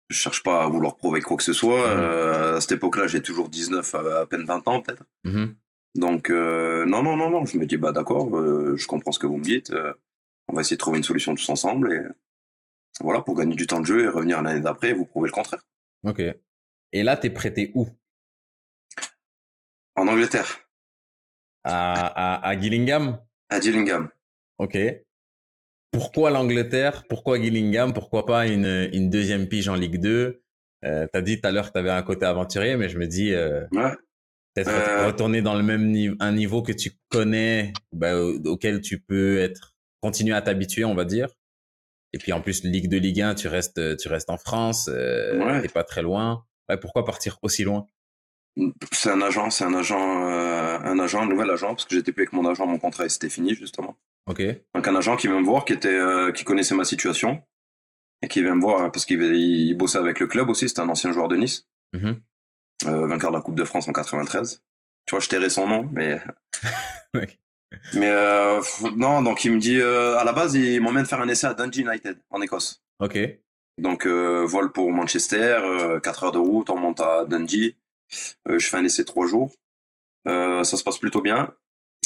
[0.09, 1.95] Je cherche pas à vouloir prouver quoi que ce soit.
[1.95, 2.55] Mhm.
[2.55, 5.03] À cette époque-là, j'ai toujours 19, à, à peine 20 ans peut-être.
[5.23, 5.55] Mhm.
[5.95, 9.19] Donc, euh, non, non, non, non, je me dis, bah d'accord, euh, je comprends ce
[9.19, 9.71] que vous me dites.
[9.71, 9.93] euh,
[10.47, 12.01] on va essayer de trouver une solution tous ensemble et
[13.01, 15.33] voilà, pour gagner du temps de jeu et revenir l'année d'après et vous prouver le
[15.33, 15.61] contraire.
[16.03, 16.21] Ok.
[16.91, 17.87] Et là, t'es prêté où?
[19.95, 20.67] En Angleterre,
[21.63, 23.19] À, à, à Gillingham?
[23.49, 24.09] à Gillingham.
[24.59, 24.77] Ok.
[25.91, 27.05] Pourquoi l'Angleterre?
[27.07, 27.93] Pourquoi Gillingham?
[27.93, 30.41] Pourquoi pas une, une deuxième pige en Ligue 2?
[30.83, 33.33] Euh, t'as dit tout à l'heure que t'avais un côté aventurier, mais je me dis,
[33.33, 33.91] euh, Ouais.
[34.55, 38.81] Peut-être Euh, retourner dans le même niveau, un niveau que tu connais, bah, au- auquel
[38.81, 41.29] tu peux être, continuer à t'habituer, on va dire.
[42.13, 45.37] Et puis en plus, Ligue 2, Ligue 1, tu restes, tu restes en France, euh,
[45.45, 45.61] Ouais.
[45.61, 46.45] t'es pas très loin.
[46.69, 47.85] Ouais, pourquoi partir aussi loin?
[48.93, 52.13] C'est un agent, c'est un agent, euh, un agent, un nouvel agent, parce que j'étais
[52.13, 53.97] plus avec mon agent, mon contrat c'était fini justement.
[54.27, 54.41] Ok.
[54.73, 57.43] Donc un agent qui vient me voir, qui était, euh, qui connaissait ma situation
[58.21, 60.69] et qui vient me voir euh, parce qu'il il bossait avec le club aussi.
[60.69, 62.05] C'était un ancien joueur de Nice, Mhm.
[62.07, 62.13] euh,
[62.83, 64.61] vainqueur de la Coupe de France en 93.
[65.05, 66.19] Tu vois, je tairai son nom, mais.
[67.93, 68.61] Mais euh,
[68.95, 71.53] non, donc il me dit, euh, à la base, il m'emmène faire un essai à
[71.53, 72.81] Dundee United, en Écosse.
[72.99, 73.17] Ok.
[73.77, 75.59] Donc, euh, vol pour Manchester,
[76.01, 77.75] 4 heures de route, on monte à Dundee.
[78.47, 79.51] je fais un essai de 3 jours.
[80.25, 81.53] ça se passe plutôt bien.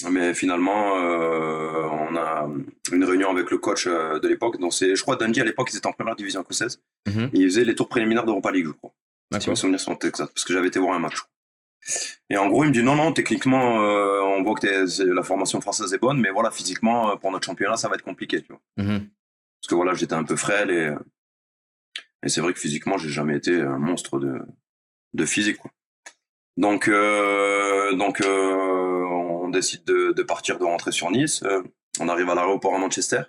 [0.10, 2.49] Mais finalement, on a
[2.91, 4.60] une réunion avec le coach de l'époque.
[4.60, 6.82] Donc, c'est, je crois, Dundee à l'époque, ils étaient en première division écossaise.
[7.08, 8.93] Mm ils faisaient les tours préliminaires d'Europa League, je crois.
[9.39, 11.18] Si mes souvenirs sont exacts, parce que j'avais été voir un match.
[12.30, 15.62] Et en gros, il me dit non, non, techniquement, euh, on voit que la formation
[15.62, 18.54] française est bonne, mais voilà, physiquement, euh, pour notre championnat, ça va être compliqué, tu
[18.54, 18.62] vois.
[18.78, 19.00] Mm-hmm.
[19.00, 20.94] Parce que voilà, j'étais un peu frêle et,
[22.24, 24.39] et c'est vrai que physiquement, j'ai jamais été un monstre de,
[25.13, 25.72] de physique, quoi.
[26.58, 31.42] Donc, euh, donc on décide de, de, partir, de rentrer sur Nice.
[32.02, 33.22] on arrive à l'aéroport à Manchester.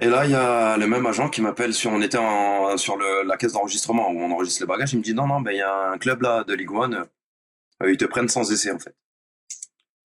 [0.00, 2.96] Et là, il y a le même agent qui m'appelle sur, on était en, sur
[2.96, 4.92] le, la caisse d'enregistrement où on enregistre les bagages.
[4.92, 6.92] Il me dit non, non, ben, il y a un club là de Ligue 1,
[6.92, 8.94] euh, ils te prennent sans essai en fait.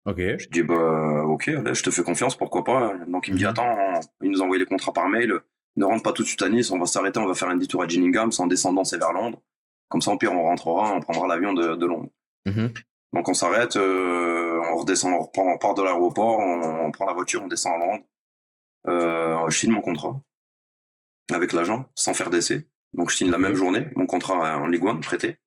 [0.06, 0.18] Ok.
[0.18, 2.94] Je dis bah ok, allez, je te fais confiance, pourquoi pas.
[3.08, 3.52] Donc il me dit mhm.
[3.52, 5.40] attends, il nous envoie les contrats par mail.
[5.76, 7.56] Ne rentre pas tout de suite à Nice, on va s'arrêter, on va faire un
[7.56, 9.42] détour à Gillingham, sans descendant c'est vers Londres.
[9.90, 12.10] Comme ça, au pire, on rentrera, on prendra l'avion de, de, Londres.
[12.46, 12.74] Mhm.
[13.14, 17.14] Donc on s'arrête, euh, on redescend, on, on part de l'aéroport, on, on, prend la
[17.14, 18.04] voiture, on descend à Londres
[18.88, 20.22] euh, je signe mon contrat
[21.32, 22.68] avec l'agent sans faire d'essai.
[22.94, 25.40] Donc je signe la même journée mon contrat en Ligue 1 prêté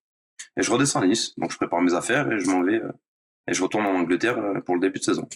[0.57, 1.35] et je redescends à Nice.
[1.39, 2.93] Donc je prépare mes affaires et je m'en vais euh,
[3.49, 5.29] et je retourne en Angleterre euh, pour le début de saison.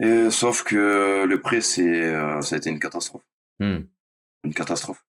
[0.00, 3.24] Et sauf que le prêt c'est euh, ça a été une catastrophe.
[3.58, 3.80] Hmm.
[4.44, 5.04] Une catastrophe.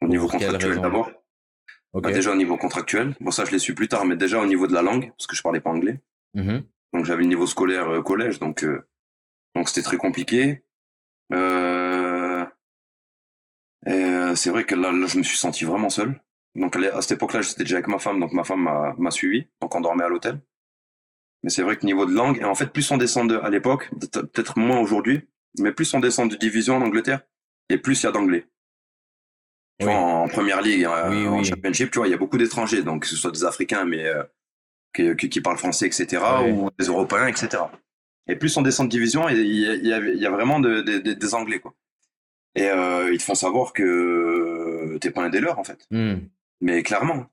[0.00, 1.10] Au niveau contractuel d'abord.
[1.92, 3.14] Bah, déjà au niveau contractuel.
[3.20, 5.26] Bon ça je l'ai su plus tard, mais déjà au niveau de la langue parce
[5.26, 6.00] que je parlais pas anglais.
[6.34, 6.62] Mm-hmm.
[6.92, 8.66] Donc j'avais le niveau scolaire collège, donc
[9.54, 10.63] donc c'était très compliqué.
[11.32, 12.44] Euh,
[13.86, 16.20] et euh, c'est vrai que là, là, je me suis senti vraiment seul.
[16.54, 19.74] Donc à cette époque-là, j'étais déjà avec ma femme, donc ma femme m'a suivi, donc
[19.74, 20.40] on dormait à l'hôtel.
[21.42, 23.50] Mais c'est vrai que niveau de langue, et en fait, plus on descend de, à
[23.50, 27.22] l'époque, peut-être moins aujourd'hui, mais plus on descend de division en Angleterre,
[27.68, 28.46] et plus il y a d'anglais.
[29.82, 33.08] En, première ligue, euh, en championship, tu vois, il y a beaucoup d'étrangers, donc que
[33.08, 34.06] ce soit des Africains, mais
[34.94, 37.64] qui, qui, parlent français, etc., ou des Européens, etc.
[38.26, 41.74] Et plus on descend de division, il y, y, a, vraiment de, des Anglais, quoi.
[42.54, 45.86] Et euh, ils te font savoir que t'es pas un des leurs, en fait.
[45.90, 46.20] Hmm.
[46.60, 47.26] Mais clairement.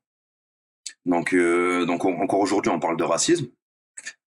[1.06, 3.48] Donc, euh, donc encore aujourd'hui, on parle de racisme.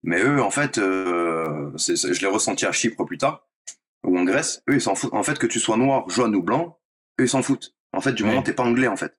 [0.03, 3.47] Mais eux, en fait, euh, je l'ai ressenti à Chypre plus tard,
[4.03, 4.63] ou en Grèce.
[4.69, 5.13] Eux, ils s'en foutent.
[5.13, 6.79] En fait, que tu sois noir, jaune ou blanc,
[7.19, 7.75] eux, ils s'en foutent.
[7.91, 9.17] En fait, du moment moment t'es pas anglais, en fait.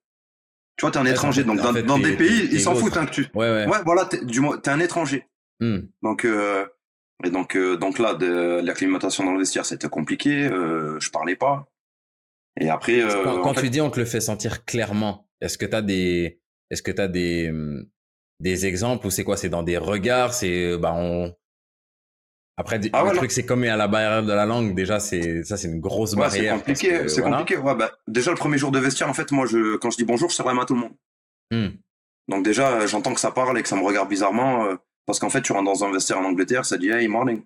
[0.77, 1.43] Tu vois, t'es un étranger.
[1.43, 3.21] Donc, dans, des pays, ils s'en foutent hein, que tu.
[3.33, 3.67] Ouais, ouais.
[3.67, 5.27] ouais voilà, t'es, du, t'es un étranger.
[5.59, 5.79] Hmm.
[6.03, 6.65] Donc, euh,
[7.23, 10.45] et donc, euh, donc là, de, l'acclimatation dans le vestiaire, c'était compliqué.
[10.45, 11.67] Euh, je parlais pas.
[12.59, 15.75] Et après, euh, quand, tu dis on te le fait sentir clairement, est-ce que tu
[15.75, 17.85] as des, est-ce que tu des, hum,
[18.39, 19.37] des exemples ou c'est quoi?
[19.37, 21.33] C'est dans des regards C'est bah on.
[22.59, 24.73] Après, ah, le truc, c'est comme à la barrière de la langue.
[24.73, 26.53] Déjà, c'est ça, c'est une grosse barrière.
[26.53, 27.07] C'est compliqué.
[27.09, 27.57] C'est compliqué.
[27.57, 30.05] Ouais, bah, déjà, le premier jour de vestiaire, en fait, moi, je, quand je dis
[30.05, 30.93] bonjour, je serre la main à tout le monde.
[31.51, 31.77] Hmm.
[32.27, 34.75] Donc déjà, j'entends que ça parle et que ça me regarde bizarrement.
[35.07, 37.41] Parce qu'en fait, tu rentres dans un vestiaire en Angleterre, ça dit Hey, morning.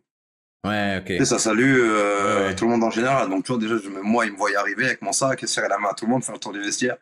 [0.65, 1.11] Ouais, ok.
[1.11, 3.29] Et ça salue euh, tout le monde en général.
[3.29, 5.77] Donc, tu vois, déjà, moi, il me voyait arriver avec mon sac et serrer la
[5.77, 6.97] main à tout le monde, faire le tour du vestiaire.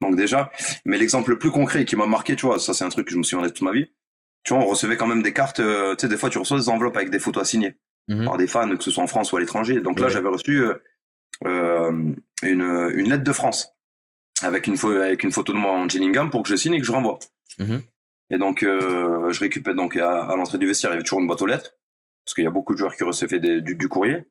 [0.00, 0.52] Donc, déjà.
[0.84, 3.12] Mais l'exemple le plus concret qui m'a marqué, tu vois, ça, c'est un truc que
[3.12, 3.90] je me suis de toute ma vie.
[4.44, 5.60] Tu vois, on recevait quand même des cartes.
[5.60, 7.74] Euh, tu sais, des fois, tu reçois des enveloppes avec des photos à signer
[8.08, 8.26] mhm.
[8.26, 9.80] par des fans, que ce soit en France ou à l'étranger.
[9.80, 10.62] Donc là, j'avais reçu
[11.46, 12.12] euh,
[12.42, 13.74] une, une lettre de France
[14.42, 16.86] avec une, avec une photo de moi en Gillingham pour que je signe et que
[16.86, 17.18] je renvoie.
[17.58, 17.82] Mhm.
[18.30, 21.26] Et donc, euh, je récupère donc à, l'entrée du vestiaire, il y avait toujours une
[21.26, 21.76] boîte aux lettres,
[22.24, 24.24] parce qu'il y a beaucoup de joueurs qui recevaient des, du, du, courrier.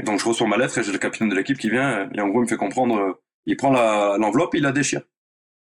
[0.00, 2.20] Et donc, je reçois ma lettre et j'ai le capitaine de l'équipe qui vient et
[2.20, 5.02] en gros, il me fait comprendre, euh, il prend l'enveloppe, il la déchire.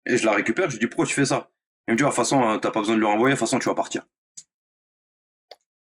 [0.07, 1.51] Et je la récupère, je lui dis pourquoi tu fais ça?
[1.87, 3.47] Il me dit, de toute façon, euh, t'as pas besoin de lui renvoyer, de toute
[3.47, 4.07] façon, tu vas partir.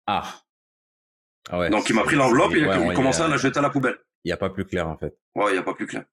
[0.07, 0.42] Ah.
[1.48, 3.62] ah ouais, donc, il m'a pris l'enveloppe et il a commencé à la jeter à
[3.62, 3.96] la poubelle.
[4.24, 5.16] Il n'y a pas plus clair, en fait.
[5.35, 6.04] Ouais, il n'y a pas plus clair.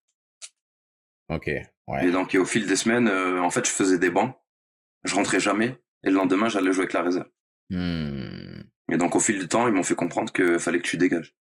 [1.29, 1.49] Ok.
[1.87, 2.05] Ouais.
[2.05, 4.40] Et donc, au fil des semaines, en fait, je faisais des bancs
[5.03, 5.77] je rentrais jamais.
[6.03, 7.29] Et le lendemain, j'allais jouer avec la réserve.
[7.69, 8.63] Hmm.
[8.91, 11.35] Et donc, au fil du temps, ils m'ont fait comprendre qu'il fallait que tu dégages.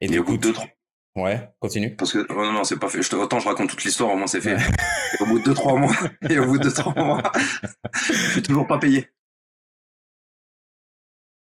[0.00, 0.68] Et, du au bout de deux, trois...
[1.16, 1.96] Ouais, continue.
[1.96, 3.02] Parce que, non, non, c'est pas fait.
[3.02, 4.56] Je te, autant je raconte toute l'histoire, au moins c'est fait.
[5.20, 5.94] au bout de deux, trois mois,
[6.30, 7.22] et au bout de trois mois,
[7.94, 9.08] je suis toujours pas payé.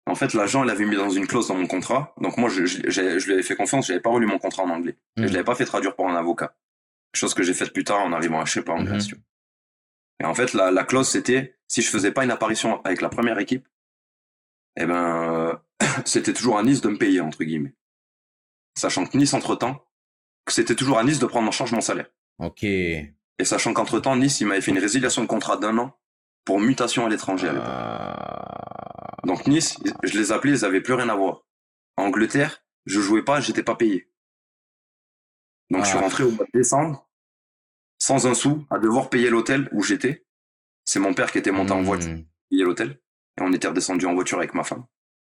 [0.09, 2.15] En fait, l'agent, il avait mis dans une clause dans mon contrat.
[2.21, 4.71] Donc, moi, je, je, je lui avais fait confiance, j'avais pas relu mon contrat en
[4.71, 4.97] anglais.
[5.17, 5.33] Et je hmm.
[5.33, 6.55] l'avais pas fait traduire par un avocat.
[7.13, 9.01] Chose que j'ai faite plus tard en arrivant à chez pas en mm
[10.21, 13.09] et en fait, la, la clause, c'était, si je faisais pas une apparition avec la
[13.09, 13.67] première équipe,
[14.77, 15.61] eh ben,
[16.05, 17.75] c'était toujours à Nice de me payer, entre guillemets.
[18.79, 19.85] Sachant que Nice, entre-temps,
[20.45, 22.09] que c'était toujours à Nice de prendre en charge mon salaire.
[22.39, 22.63] Ok.
[22.65, 25.99] Et sachant qu'entre-temps, Nice, il m'avait fait une résiliation de contrat d'un an
[26.45, 27.69] pour mutation à l'étranger à l'époque.
[27.69, 29.17] Ah.
[29.25, 31.45] Donc Nice, je les appelais, ils avaient plus rien à voir.
[31.97, 34.11] Angleterre, je jouais pas, j'étais pas payé.
[35.71, 36.03] Donc je suis Ah.
[36.03, 37.06] rentré au mois de décembre,
[37.99, 40.25] sans un sou, à devoir payer l'hôtel où j'étais.
[40.85, 42.25] C'est mon père qui était monté en voiture, Hmm.
[42.51, 43.01] payer l'hôtel.
[43.39, 44.85] Et on était redescendu en voiture avec ma femme.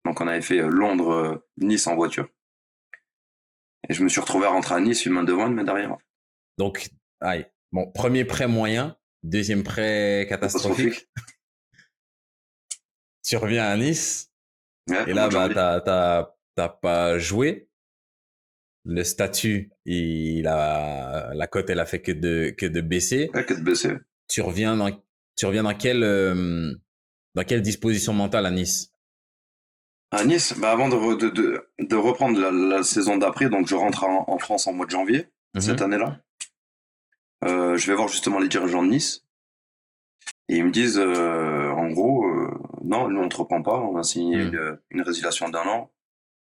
[0.05, 2.27] Donc on avait fait euh, Londres-Nice en voiture.
[3.89, 5.97] Et je me suis retrouvé à rentrer à Nice, une main devant, une main derrière.
[6.57, 6.89] Donc,
[7.21, 7.45] aïe.
[7.71, 11.09] Bon, premier prêt moyen, deuxième prêt catastrophique.
[13.23, 14.31] Tu reviens à Nice
[14.89, 15.49] Ouais, et là, bah,
[15.81, 17.68] t'as, t'as pas joué.
[18.85, 23.29] Le statut, il a, la cote, elle a fait que de, que de baisser.
[23.33, 23.93] Ouais, que de baisser.
[24.27, 24.89] Tu reviens dans,
[25.35, 26.73] tu reviens dans quelle, euh,
[27.35, 28.93] dans quelle disposition mentale à Nice?
[30.11, 33.67] À Nice, bah avant de, re- de, de, de reprendre la, la saison d'après, donc
[33.67, 35.27] je rentre en, en France en mois de janvier,
[35.59, 36.19] cette année-là.
[37.45, 39.25] Euh, je vais voir justement les dirigeants de Nice.
[40.47, 42.25] Et ils me disent, euh, en gros,
[42.83, 44.41] non, nous on te reprend pas, on a signé Mm.
[44.47, 45.91] une, une résiliation d'un an.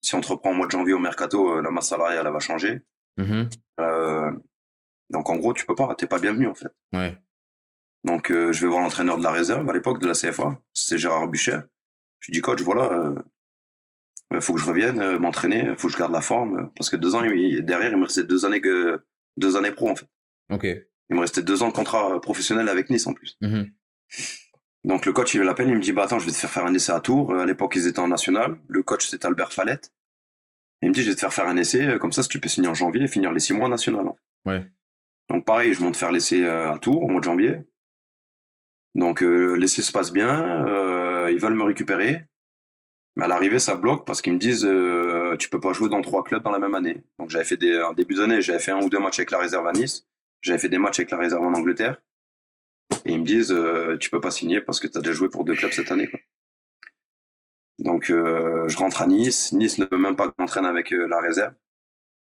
[0.02, 2.32] Si on te reprend au mois de janvier au mercato, euh, la masse salariale elle
[2.32, 2.80] va changer.
[3.16, 3.48] Mhm.
[3.80, 4.32] Euh,
[5.10, 6.68] donc en gros, tu peux pas, t'es pas bienvenu en fait.
[6.92, 7.16] Ouais.
[8.04, 10.98] Donc euh, je vais voir l'entraîneur de la réserve à l'époque de la CFA, c'était
[10.98, 11.60] Gérard Bucher.
[12.20, 13.14] Je lui dis coach, voilà,
[14.32, 17.14] euh, faut que je revienne m'entraîner, faut que je garde la forme, parce que deux
[17.14, 19.04] ans il- derrière il me restait deux années que
[19.36, 20.06] deux années pro en fait.
[20.50, 20.64] Ok.
[21.10, 23.36] Il me restait deux ans de contrat professionnel avec Nice en plus.
[23.40, 23.70] Mhm.
[24.84, 26.66] Donc le coach il l'appelle, il me dit bah attends je vais te faire faire
[26.66, 27.32] un essai à Tours.
[27.32, 28.58] Euh, À l'époque ils étaient en national.
[28.68, 29.92] Le coach c'était Albert Fallette.
[30.82, 32.40] Il me dit je vais te faire faire un essai euh, comme ça si tu
[32.40, 34.06] peux signer en janvier et finir les six mois en national.
[34.44, 34.66] Ouais.
[35.28, 37.58] Donc pareil je monte faire l'essai euh, à Tours au mois de janvier.
[38.96, 42.24] Donc euh, l'essai se passe bien, euh, ils veulent me récupérer.
[43.14, 46.00] Mais à l'arrivée ça bloque parce qu'ils me disent euh, tu peux pas jouer dans
[46.02, 47.04] trois clubs dans la même année.
[47.20, 49.38] Donc j'avais fait des en début d'année j'avais fait un ou deux matchs avec la
[49.38, 50.08] réserve à Nice.
[50.40, 52.02] J'avais fait des matchs avec la réserve en Angleterre.
[53.04, 55.28] Et ils me disent, euh, tu peux pas signer parce que tu as déjà joué
[55.28, 56.08] pour deux clubs cette année.
[56.08, 56.20] Quoi.
[57.78, 59.52] Donc, euh, je rentre à Nice.
[59.52, 61.54] Nice ne veut même pas que j'entraîne avec euh, la réserve.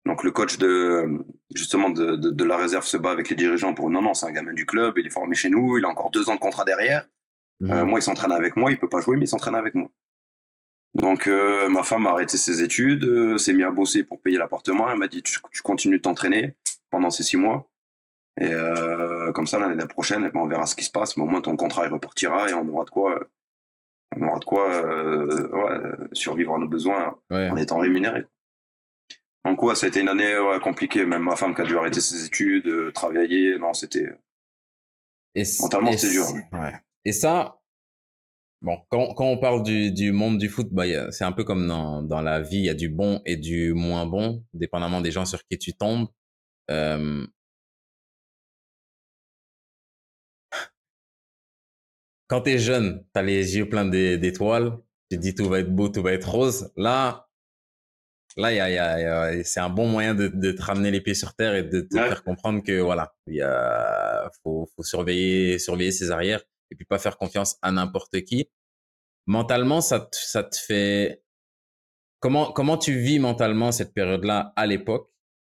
[0.07, 1.07] Donc, le coach de,
[1.55, 4.27] justement, de, de, de la réserve se bat avec les dirigeants pour, non, non, c'est
[4.27, 6.41] un gamin du club, il est formé chez nous, il a encore deux ans de
[6.41, 7.07] contrat derrière.
[7.63, 7.89] Euh, Mhm.
[7.91, 9.91] moi, il s'entraîne avec moi, il peut pas jouer, mais il s'entraîne avec moi.
[10.95, 14.39] Donc, euh, ma femme a arrêté ses études, euh, s'est mis à bosser pour payer
[14.39, 14.91] l'appartement.
[14.91, 16.57] Elle m'a dit, tu, tu continues de t'entraîner
[16.91, 17.68] pendant ces six mois.
[18.41, 21.17] Et euh, comme ça, l'année prochaine, eh ben, on verra ce qui se passe.
[21.17, 23.21] Mais au moins, ton contrat, il repartira et on aura de quoi,
[24.17, 27.51] on aura de quoi euh, ouais, survivre à nos besoins Ouais.
[27.51, 28.25] en étant rémunéré.
[29.45, 31.05] Donc, ouais, ça a été une année ouais, compliquée.
[31.05, 33.59] Même ma femme qui a dû arrêter ses études, euh, travailler.
[33.59, 34.09] Non, c'était...
[35.61, 36.25] Mentalement, c'était dur.
[37.05, 37.61] Et ça,
[38.61, 41.67] bon, quand, quand on parle du, du monde du foot, bah, c'est un peu comme
[41.67, 45.13] dans, dans la vie, il y a du bon et du moins bon, dépendamment des
[45.13, 46.09] gens sur qui tu tombes.
[46.71, 47.25] Euh,
[52.29, 54.79] Quand t'es jeune, t'as les yeux pleins d'é- d'étoiles,
[55.11, 56.71] tu te dis tout va être beau, tout va être rose.
[56.77, 57.27] Là,
[58.37, 59.05] là, y a, y a- y
[59.41, 61.81] a- c'est un bon moyen de, de te ramener les pieds sur terre et de
[61.81, 62.07] te Ouais.
[62.09, 63.43] faire comprendre que voilà, il
[64.43, 68.51] faut, faut surveiller, surveiller ses arrières et puis pas faire confiance à n'importe qui.
[69.27, 71.23] Mentalement, ça te, ça te fait,
[72.21, 75.11] comment, comment tu vis mentalement cette période-là à l'époque?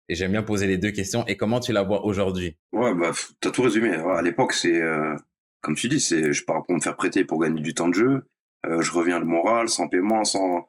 [0.09, 1.25] Et j'aime bien poser les deux questions.
[1.27, 2.57] Et comment tu la vois aujourd'hui?
[2.73, 3.95] Ouais, bah, f- t'as tout résumé.
[3.97, 5.15] Ouais, à l'époque, c'est, euh,
[5.61, 7.93] comme tu dis, c'est, je pars pour me faire prêter pour gagner du temps de
[7.93, 8.23] jeu.
[8.65, 10.67] Euh, je reviens le moral, sans paiement, sans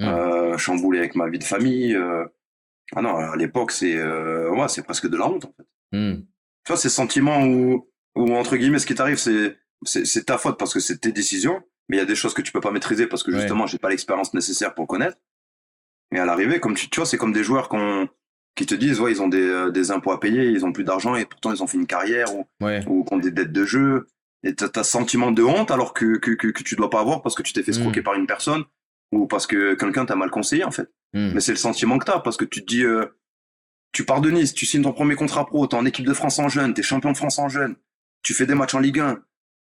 [0.00, 0.04] Mm.
[0.08, 1.94] euh, chambouler avec ma vie de famille.
[1.94, 2.24] euh.
[2.96, 5.66] Ah non, à l'époque, c'est, euh, ouais, c'est presque de la honte, en fait.
[5.92, 6.22] Hmm.
[6.64, 10.58] Tu vois, ces sentiments où, où, entre guillemets, ce qui t'arrive, c'est, c'est, ta faute
[10.58, 12.70] parce que c'est tes décisions, mais il y a des choses que tu peux pas
[12.70, 13.40] maîtriser parce que Ouais.
[13.40, 15.18] justement, j'ai pas l'expérience nécessaire pour connaître.
[16.12, 18.08] Et à l'arrivée, comme tu, tu vois, c'est comme des joueurs qu'on,
[18.56, 20.84] qui te disent, ouais, ils ont des, euh, des impôts à payer, ils ont plus
[20.84, 22.82] d'argent et pourtant ils ont fait une carrière ou, Ouais.
[22.88, 24.06] ou ont des dettes de jeu.
[24.42, 27.00] Et t'as, t'as ce sentiment de honte alors que, que, que, que tu dois pas
[27.00, 28.04] avoir parce que tu t'es fait escroquer Mm.
[28.04, 28.64] par une personne
[29.12, 30.88] ou parce que quelqu'un t'a mal conseillé, en fait.
[31.12, 31.32] Hmm.
[31.34, 33.04] Mais c'est le sentiment que t'as parce que tu te dis, euh,
[33.92, 36.38] tu pars de Nice, tu signes ton premier contrat pro, t'es en équipe de France
[36.38, 37.74] en jeune, t'es champion de France en jeune,
[38.22, 39.20] tu fais des matchs en Ligue 1,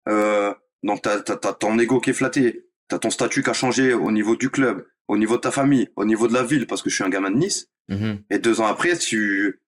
[0.10, 3.54] euh, donc t'as, t'as, t'as ton ego qui est flatté, t'as ton statut qui a
[3.54, 6.68] changé au niveau du club, au niveau de ta famille, au niveau de la ville,
[6.68, 8.24] parce que je suis un gamin de Nice, Mhm.
[8.30, 9.62] et deux ans après, tu,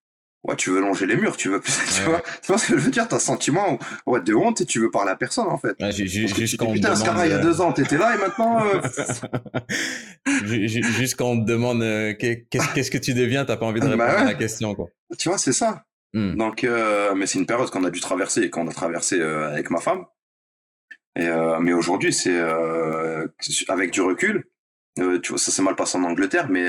[0.44, 1.72] ouais, tu veux longer les murs, tu veux, tu
[2.02, 2.06] Ouais.
[2.06, 4.66] vois, tu vois ce que je veux dire, t'as ce sentiment, ouais, de honte et
[4.66, 5.76] tu veux parler à personne, en fait.
[5.82, 7.34] Ouais, ju- ju- Parce que tu juste te quand dis, on putain, Scara, il y
[7.34, 8.82] a euh, deux ans, t'étais là et maintenant, euh,
[10.46, 13.58] Ju- ju- Juste quand on te demande euh, qu'est- qu'est-ce qu'est-ce que tu deviens, t'as
[13.58, 14.88] pas envie de Bah répondre à la question, quoi.
[15.18, 15.86] tu vois, c'est ça.
[16.14, 16.36] Hmm.
[16.36, 19.52] Donc, euh, mais c'est une période qu'on a dû traverser et qu'on a traversé euh,
[19.52, 20.06] avec ma femme.
[21.16, 21.28] Et
[21.60, 22.40] mais aujourd'hui, c'est
[23.68, 24.46] avec du recul.
[24.96, 26.66] tu vois, ça s'est mal passé en Angleterre, mais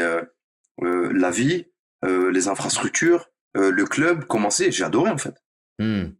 [0.82, 1.66] la vie,
[2.02, 5.34] les infrastructures, euh, le club, commencer, j'ai adoré en fait.
[5.78, 6.10] Hmm.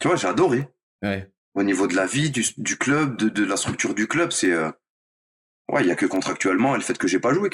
[0.00, 0.68] Tu vois, j'ai adoré.
[1.02, 1.30] Ouais.
[1.54, 4.50] au niveau de la vie du, du club, de, de la structure du club, c'est
[4.50, 4.70] euh,
[5.70, 7.50] ouais, il y a que contractuellement et le fait que j'ai pas joué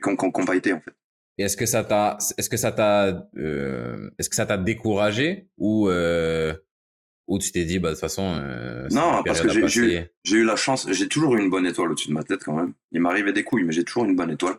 [0.00, 0.94] qu'on qu'on pas été en fait.
[1.38, 5.48] Et est-ce que ça t'a, est-ce que ça t'a, euh, est-ce que ça t'a découragé
[5.56, 6.52] ou euh,
[7.28, 10.44] ou tu t'es dit bah de toute façon euh, non parce que j'ai eu, eu
[10.44, 12.74] la chance, j'ai toujours eu une bonne étoile au-dessus de ma tête quand même.
[12.90, 14.56] Il m'arrivait des couilles, mais j'ai toujours une bonne étoile.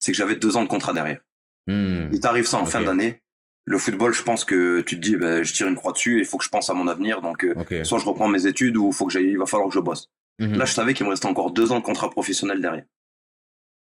[0.00, 1.20] C'est que j'avais deux ans de contrat derrière.
[1.68, 2.08] Hmm.
[2.12, 3.22] Il t'arrive ça en fin d'année.
[3.68, 6.24] Le football, je pense que tu te dis, bah, je tire une croix dessus, il
[6.24, 8.92] faut que je pense à mon avenir, donc euh, soit je reprends mes études ou
[8.92, 10.08] faut que il va falloir que je bosse.
[10.38, 10.56] Mhm.
[10.56, 12.84] Là, je savais qu'il me restait encore deux ans de contrat professionnel derrière.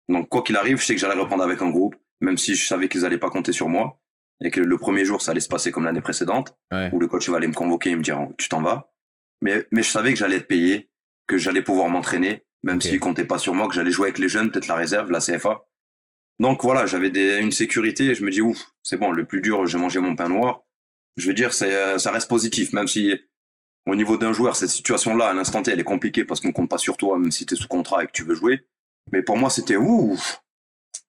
[0.09, 2.65] Donc quoi qu'il arrive, je sais que j'allais reprendre avec un groupe, même si je
[2.65, 3.99] savais qu'ils allaient pas compter sur moi
[4.41, 6.55] et que le premier jour ça allait se passer comme l'année précédente,
[6.91, 8.91] où le coach va aller me convoquer et me dire tu t'en vas.
[9.41, 10.89] Mais mais je savais que j'allais être payé,
[11.27, 14.29] que j'allais pouvoir m'entraîner, même s'il comptait pas sur moi, que j'allais jouer avec les
[14.29, 15.65] jeunes, peut-être la réserve, la CFA.
[16.39, 19.41] Donc voilà, j'avais des, une sécurité et je me dis ouf, c'est bon, le plus
[19.41, 20.63] dur, j'ai mangé mon pain noir.
[21.17, 23.13] Je veux dire, c'est ça reste positif, même si
[23.85, 26.69] au niveau d'un joueur, cette situation-là, à l'instant T, elle est compliquée parce qu'on compte
[26.69, 28.65] pas sur toi, même si tu es sous contrat et que tu veux jouer.
[29.11, 30.41] Mais pour moi, c'était ouf.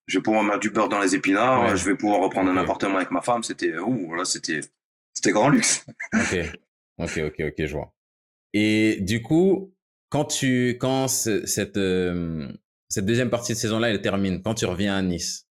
[0.07, 2.97] Je vais pouvoir mettre du beurre dans les épinards, je vais pouvoir reprendre un appartement
[2.97, 3.43] avec ma femme.
[3.43, 4.61] C'était ouh, là, c'était
[5.14, 5.85] c'était grand luxe.
[6.12, 6.55] ok,
[6.99, 7.93] ok, ok, ok, je vois.
[8.53, 9.74] Et du coup,
[10.11, 12.53] quand tu quand cette euh,
[12.89, 15.47] cette deuxième partie de saison-là, elle termine, quand tu reviens à Nice,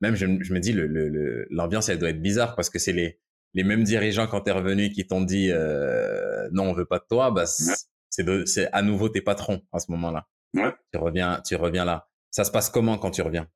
[0.00, 3.18] même je, je me dis le l'ambiance, elle doit être bizarre parce que c'est les
[3.54, 7.04] les mêmes dirigeants quand t'es revenu qui t'ont dit euh, non on veut pas de
[7.08, 10.26] toi bah c'est à nouveau tes patrons à ce moment-là.
[10.54, 10.72] Ouais.
[10.92, 12.08] tu reviens tu reviens là.
[12.30, 13.48] Ça se passe comment quand tu reviens?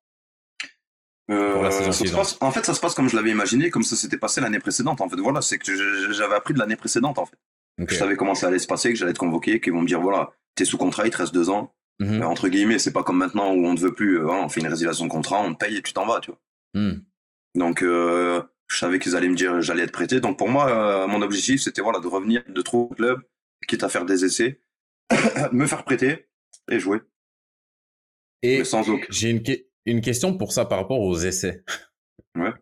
[1.31, 3.97] Euh, ça se passe, en fait ça se passe comme je l'avais imaginé comme ça
[3.97, 5.01] s'était passé l'année précédente.
[5.01, 7.37] En fait voilà c'est que j'avais appris de l'année précédente en fait.
[7.79, 10.01] Je savais comment ça allait se passer que j'allais être convoqué qu'ils vont me dire
[10.01, 13.19] voilà t'es sous contrat il te reste deux ans mmh entre guillemets c'est pas comme
[13.19, 15.65] maintenant où on ne veut plus euh, on fait une résiliation de contrat on te
[15.65, 16.41] paye et tu t'en vas tu vois
[16.75, 17.01] mmh.
[17.55, 18.43] donc euh,
[18.73, 20.21] je savais qu'ils allaient me dire j'allais être prêté.
[20.21, 23.21] Donc pour moi, euh, mon objectif, c'était voilà de revenir, de trouver un club,
[23.69, 24.61] quitte à faire des essais,
[25.53, 26.27] me faire prêter
[26.71, 27.01] et jouer.
[28.43, 29.43] Et sans j'ai une,
[29.85, 31.65] une question pour ça par rapport aux essais.
[32.35, 32.53] Ouais.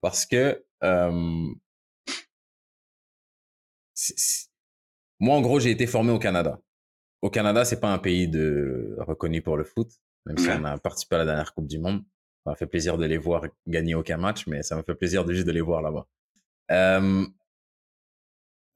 [0.00, 1.50] Parce que euh,
[5.18, 6.60] moi, en gros, j'ai été formé au Canada.
[7.22, 9.90] Au Canada, c'est pas un pays de reconnu pour le foot,
[10.26, 12.02] même si on a participé à la dernière Coupe du Monde.
[12.44, 15.24] Ça m'a fait plaisir de les voir gagner aucun match, mais ça me fait plaisir
[15.24, 16.06] de juste de les voir là-bas.
[16.70, 17.26] Euh,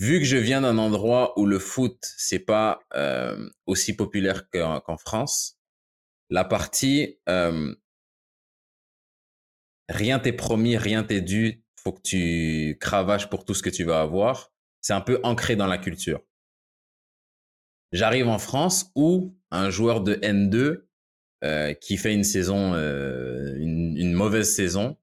[0.00, 4.96] vu que je viens d'un endroit où le foot c'est pas euh, aussi populaire qu'en
[4.96, 5.58] France,
[6.30, 7.74] la partie euh,
[9.88, 13.84] rien t'est promis, rien t'est dû, faut que tu cravaches pour tout ce que tu
[13.84, 14.52] vas avoir.
[14.80, 16.20] C'est un peu ancré dans la culture.
[17.92, 20.84] J'arrive en France où un joueur de N2
[21.44, 24.96] euh, qui fait une saison, euh, une, mauvaise saison,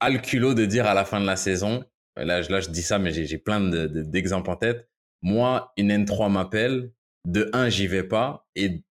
[0.00, 1.84] a le culot de dire à la fin de la saison,
[2.16, 4.88] là, là je dis ça, mais j'ai plein d'exemples de, en tête.
[5.22, 6.92] Moi, une N3 m'appelle,
[7.24, 8.82] de 1, j'y vais pas, et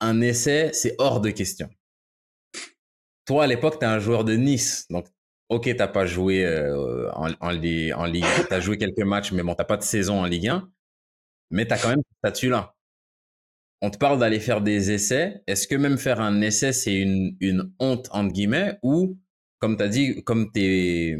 [0.00, 1.68] un essai, c'est hors de question.
[3.26, 5.06] Toi, à l'époque, tu es un joueur de Nice, donc
[5.50, 9.54] ok, t'as pas joué euh, en, en, Ligue, 1, t'as joué quelques matchs, mais bon,
[9.54, 10.70] t'as pas de saison en Ligue 1,
[11.50, 12.74] mais t'as quand même ce statut-là
[13.80, 15.42] on te parle d'aller faire des essais.
[15.46, 19.18] Est-ce que même faire un essai, c'est une, une honte, entre guillemets, ou,
[19.60, 21.16] comme tu as dit, comme, es,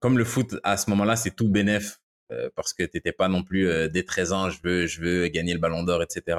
[0.00, 2.00] comme le foot, à ce moment-là, c'est tout bénéf,
[2.32, 5.28] euh, parce que t'étais pas non plus euh, dès 13 ans, je veux, je veux
[5.28, 6.38] gagner le ballon d'or, etc.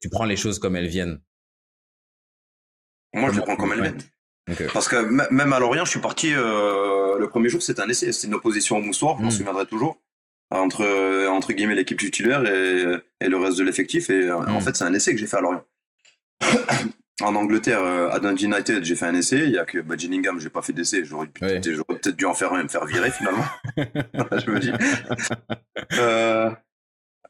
[0.00, 1.20] Tu prends les choses comme elles viennent.
[3.12, 4.68] Moi, je les prends comme elles viennent.
[4.72, 4.96] Parce que
[5.30, 8.12] même à Lorient, je suis parti, euh, le premier jour, c'était un essai.
[8.12, 9.32] C'était une opposition au moussoir, je m'en hmm.
[9.32, 10.00] souviendrai toujours
[10.50, 14.10] entre euh, entre guillemets l'équipe titulaire et, et, le reste de l'effectif.
[14.10, 14.60] Et euh, en hmm.
[14.60, 15.64] fait, c'est un essai que j'ai fait à Lorient.
[17.20, 19.40] en Angleterre, euh, à Dundee United, j'ai fait un essai.
[19.46, 21.04] Il y a que bah, Gillingham, j'ai pas fait d'essai.
[21.04, 23.44] J'aurais peut-être dû en faire un et me faire virer finalement.
[23.76, 24.72] je me dis.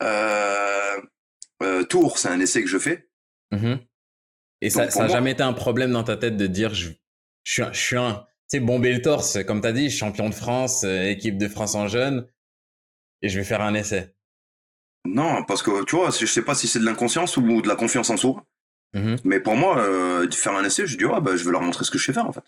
[0.00, 0.96] Euh,
[1.60, 3.08] euh, Tours, c'est un essai que je fais.
[3.52, 3.78] Mm-hmm.
[4.60, 6.90] Et ça, ça a jamais été un problème dans ta tête de dire je,
[7.42, 10.34] je, je suis un, tu sais, bomber le torse, comme tu as dit, champion de
[10.34, 12.28] France, équipe de France en jeune
[13.22, 14.14] et je vais faire un essai.
[15.04, 17.76] Non, parce que tu vois, je sais pas si c'est de l'inconscience ou de la
[17.76, 18.44] confiance en soi.
[18.94, 19.20] Mm-hmm.
[19.24, 21.84] Mais pour moi, euh, faire un essai, je dis, ah, bah, je vais leur montrer
[21.84, 22.44] ce que je sais faire, en fait.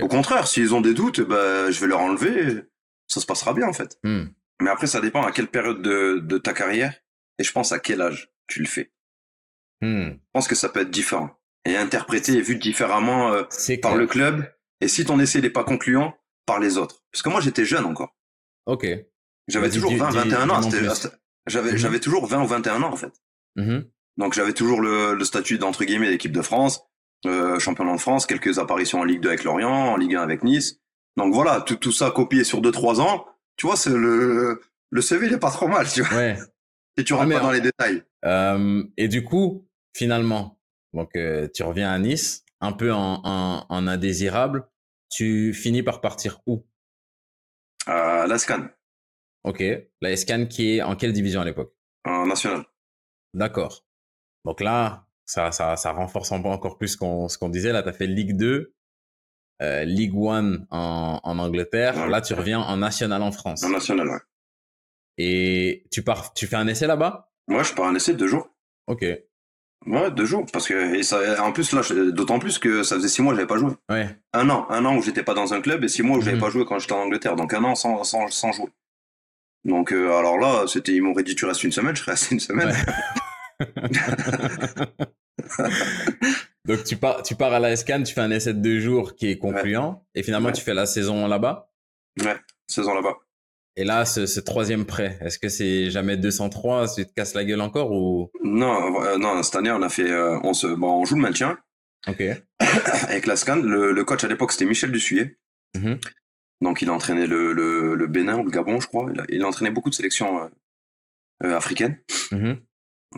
[0.00, 2.62] Au contraire, s'ils ont des doutes, bah, je vais leur enlever,
[3.08, 3.98] ça se passera bien, en fait.
[4.04, 4.26] Mm.
[4.62, 6.94] Mais après, ça dépend à quelle période de, de, ta carrière,
[7.38, 8.92] et je pense à quel âge tu le fais.
[9.80, 10.10] Mm.
[10.10, 11.30] Je pense que ça peut être différent.
[11.66, 13.44] Et interprété et vu différemment euh,
[13.82, 14.46] par le club,
[14.80, 16.14] et si ton essai n'est pas concluant,
[16.46, 17.02] par les autres.
[17.10, 18.14] Parce que moi, j'étais jeune encore.
[18.66, 18.86] Ok.
[19.48, 20.60] J'avais toujours 20, 21 ans.
[21.46, 21.76] J'avais, mhm.
[21.76, 23.12] j'avais toujours 20 ou 21 ans, en fait.
[23.56, 23.84] Mhm.
[24.16, 26.84] Donc, j'avais toujours le, le statut d'entre guillemets d'équipe de France,
[27.26, 30.42] euh, championnat de France, quelques apparitions en Ligue 2 avec Lorient, en Ligue 1 avec
[30.42, 30.80] Nice.
[31.16, 33.26] Donc voilà, tout, tout ça copié sur 2-3 ans.
[33.56, 36.16] tu vois, c'est le, le CV, il est pas trop mal, tu vois.
[36.16, 36.38] Ouais.
[36.96, 38.02] Et tu rentres pas dans les détails.
[38.24, 40.58] Euh, et du coup, finalement,
[40.92, 44.66] donc euh, tu reviens à Nice, un peu en, en, en indésirable.
[45.10, 46.64] Tu finis par partir où?
[47.86, 48.68] À la Scan,
[49.44, 49.62] Ok.
[50.00, 51.72] La SCAN qui est en quelle division à l'époque?
[52.04, 52.64] En national.
[53.34, 53.84] D'accord.
[54.44, 57.72] Donc là, ça, ça, ça renforce en- encore plus ce qu'on ce qu'on disait.
[57.72, 58.74] Là, tu as fait Ligue 2,
[59.62, 61.96] euh, Ligue 1 en, en Angleterre.
[61.96, 62.08] Ouais.
[62.08, 63.62] Là, tu reviens en National en France.
[63.64, 64.18] En national, ouais.
[65.18, 67.30] Et tu pars, tu fais un essai là-bas?
[67.48, 68.48] Moi, je pars en essai de deux jours.
[68.86, 69.04] Ok.
[69.86, 70.44] Ouais, deux jours.
[70.52, 73.36] Parce que, et ça, en plus, là, d'autant plus que ça faisait six mois que
[73.36, 73.72] j'avais pas joué.
[73.90, 74.08] Ouais.
[74.32, 74.66] Un an.
[74.70, 76.42] Un an où j'étais pas dans un club et six mois où j'avais Mhm.
[76.42, 77.36] pas joué quand j'étais en Angleterre.
[77.36, 78.70] Donc un an sans, sans, sans jouer.
[79.64, 82.40] Donc, euh, alors là, c'était, ils m'auraient dit, tu restes une semaine, je resté une
[82.40, 82.74] semaine.
[86.66, 89.14] Donc tu pars, tu pars à la SCAN, tu fais un essai de deux jours
[89.16, 90.54] qui est concluant, et finalement Ouais.
[90.54, 91.70] tu fais la saison là-bas?
[92.66, 93.16] Saison là-bas.
[93.76, 97.44] Et là, ce, ce troisième prêt, est-ce que c'est jamais 203, tu te casses la
[97.44, 98.30] gueule encore ou?
[98.42, 101.22] Non, euh, non, cette année, on a fait, euh, on se, bon, on joue le
[101.22, 101.58] maintien
[102.06, 102.22] Ok.
[103.08, 103.56] avec la Scan.
[103.56, 105.36] Le, le coach à l'époque, c'était Michel Dussuyer.
[105.76, 105.98] Mhm.
[106.64, 109.08] Donc, il a entraîné le, le, le Bénin ou le Gabon, je crois.
[109.12, 110.48] Il a, il a entraîné beaucoup de sélections euh,
[111.44, 111.98] euh, africaines.
[112.32, 112.56] Mhm.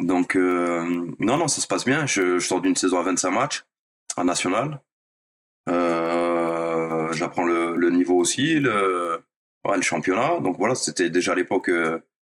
[0.03, 0.85] Donc, euh,
[1.21, 2.07] non, non, ça se passe bien.
[2.07, 3.65] Je, je sors d'une saison à 25 matchs
[4.17, 4.81] en national.
[7.13, 9.23] J'apprends le, le niveau aussi, le,
[9.65, 10.41] ouais, le championnat.
[10.41, 11.71] Donc voilà, c'était déjà à l'époque,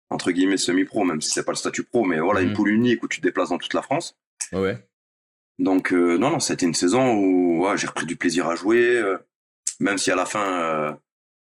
[0.10, 2.48] entre guillemets, semi-pro, même si c'est pas le statut pro, mais voilà, Mhm.
[2.50, 4.18] une poule unique où tu te déplaces dans toute la France.
[4.52, 4.78] Ouais.
[5.60, 8.98] Donc, euh, non, non, c'était une saison où ouais, j'ai repris du plaisir à jouer,
[8.98, 9.18] euh,
[9.80, 10.98] même si à la fin,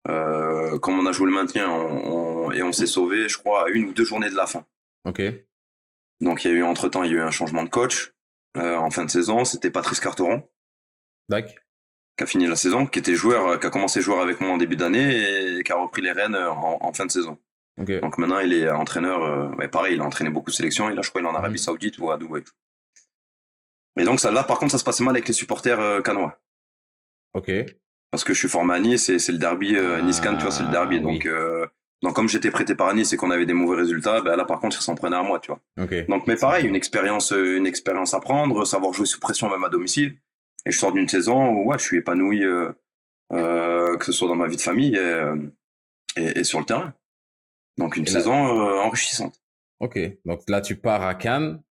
[0.08, 3.66] euh, comme on a joué le maintien on- on- et on s'est sauvé, je crois,
[3.66, 4.64] à une ou deux journées de la fin.
[5.04, 5.22] Ok.
[6.20, 8.12] Donc, il y a eu, entre-temps, il y a eu un changement de coach
[8.56, 9.44] euh, en fin de saison.
[9.44, 10.48] C'était Patrice Carteron
[11.28, 11.56] Dac.
[12.16, 14.56] qui a fini la saison, qui était joueur, qui a commencé joueur avec moi en
[14.58, 17.38] début d'année et qui a repris les rênes euh, en, en fin de saison.
[17.80, 17.90] Ok.
[18.00, 19.22] Donc maintenant, il est entraîneur.
[19.24, 20.90] Euh, ouais, pareil, il a entraîné beaucoup de sélections.
[20.90, 21.58] Et là, je crois, il est en Arabie Mhm.
[21.64, 22.42] Saoudite ou à Dubaï.
[23.98, 26.38] Et donc, ça, là, par contre, ça se passait mal avec les supporters euh, canois.
[27.34, 27.50] Ok.
[28.12, 30.42] Parce que je suis formé à Nice et c'est le derby, euh, Ah, Nice-Cannes, tu
[30.42, 30.96] vois, c'est le derby.
[30.98, 31.02] oui.
[31.02, 31.66] Donc, euh,
[32.02, 34.60] donc, comme j'étais prêté par Nice et qu'on avait des mauvais résultats, ben là, par
[34.60, 35.60] contre, ils s'en prenaient à moi, tu vois.
[35.82, 36.06] Ok.
[36.08, 39.64] Donc, mais pareil, une expérience, euh, une expérience à prendre, savoir jouer sous pression même
[39.64, 40.16] à domicile.
[40.66, 42.70] Et je sors d'une saison où ouais, je suis épanoui, euh,
[43.32, 45.22] euh, que ce soit dans ma vie de famille et,
[46.16, 46.92] et, et sur le terrain.
[47.78, 49.40] Donc une Et saison euh, enrichissante.
[49.80, 49.98] Ok.
[50.26, 51.62] Donc là, tu pars à Cannes,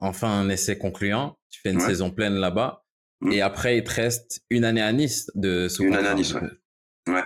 [0.00, 1.86] enfin un essai concluant, tu fais une Ouais.
[1.86, 2.84] saison pleine là-bas,
[3.20, 3.32] Mhm.
[3.32, 6.28] et après il te reste une année à Nice de sous Une année à Nice,
[6.28, 6.40] du ouais.
[7.06, 7.12] coup.
[7.12, 7.24] Ouais.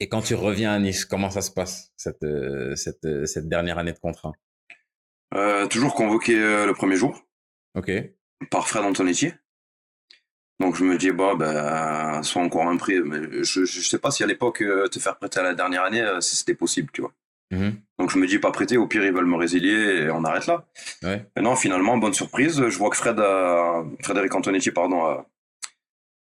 [0.00, 3.48] Et quand tu reviens à Nice, comment ça se passe cette euh, cette euh, cette
[3.48, 4.32] dernière année de contrat?
[5.34, 7.26] Euh, toujours convoqué euh, le premier jour
[7.74, 7.90] Ok.
[8.50, 9.32] par Fred Antonetti.
[10.60, 14.10] Donc je me dis bah ben soit encore un prix, mais je, je sais pas
[14.10, 16.90] si à l'époque euh, te faire prêter à la dernière année euh, si c'était possible,
[16.92, 17.12] tu vois.
[17.50, 17.74] Mhm.
[17.98, 20.46] Donc je me dis pas prêter, au pire ils veulent me résilier et on arrête
[20.46, 20.66] là.
[21.02, 21.24] Ouais.
[21.36, 25.26] Et non, finalement, bonne surprise, je vois que Fred a- Frédéric Antonetti pardon, a,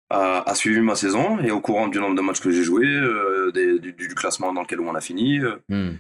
[0.10, 2.86] a, a suivi ma saison et au courant du nombre de matchs que j'ai joué,
[2.86, 5.96] euh, des- du, du classement dans lequel on a fini, euh, Hmm.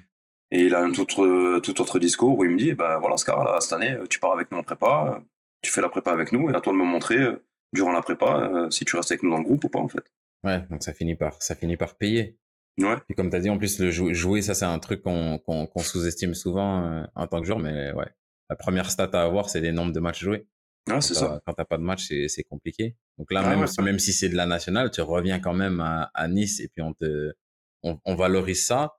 [0.52, 3.18] et il a un tout autre, tout autre discours où il me dit, bah voilà,
[3.18, 5.20] Scar, là, cette année, tu pars avec nous en prépa, euh,
[5.64, 8.02] tu fais la prépa avec nous, et à toi de me montrer euh, durant la
[8.04, 10.04] prépa euh, si tu restes avec nous dans le groupe ou pas en fait.
[10.44, 10.62] Ouais.
[10.70, 12.38] Donc ça finit par ça finit par payer.
[12.78, 12.96] Ouais.
[13.10, 15.38] Et comme tu as dit, en plus, le jou- jouer, ça, c'est un truc qu'on
[15.40, 18.08] qu'on qu'on sous-estime souvent euh, en tant que joueur, mais ouais.
[18.50, 20.48] La première stat à avoir, c'est les nombres de matchs joués.
[20.90, 21.42] Ah, c'est ça.
[21.48, 22.96] Quand t'as pas de match, c'est c'est compliqué.
[23.18, 23.68] Donc là, Ah même, ouais.
[23.68, 26.68] si- même si c'est de la nationale, tu reviens quand même à, à Nice et
[26.68, 27.34] puis on te,
[27.82, 28.98] on, on valorise ça.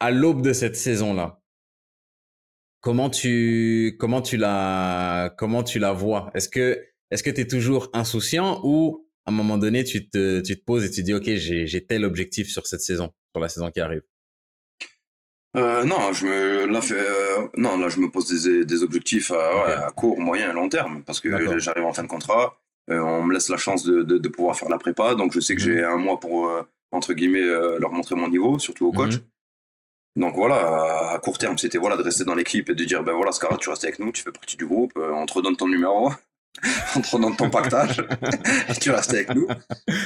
[0.00, 1.40] À l'aube de cette saison-là,
[2.80, 6.30] comment tu, comment tu la, comment tu la vois?
[6.34, 10.58] Est-ce que, est-ce que t'es toujours insouciant ou à un moment donné, tu te, tu
[10.58, 13.70] te poses et tu dis, OK, j'ai, tel objectif sur cette saison, sur la saison
[13.70, 14.02] qui arrive?
[15.56, 19.30] Euh, non, je me, là, fait, euh, non, là, je me pose des, des objectifs
[19.32, 22.58] à, court, moyen et long terme parce que j'arrive en fin de contrat.
[22.90, 25.40] euh, on me laisse la chance de, de, de pouvoir faire la prépa, donc je
[25.40, 25.66] sais que Mhm.
[25.66, 26.50] j'ai un mois pour,
[26.90, 27.44] entre guillemets,
[27.78, 29.14] leur montrer mon niveau, surtout au coach.
[29.16, 29.20] Mhm.
[30.16, 33.12] Donc voilà, à, court terme, c'était voilà, de rester dans l'équipe et de dire, ben
[33.12, 35.68] voilà, Scarlett, tu restes avec nous, tu fais partie du groupe, on te redonne ton
[35.68, 36.10] numéro,
[36.96, 38.04] on te redonne ton pactage,
[38.68, 39.46] et tu restes avec nous.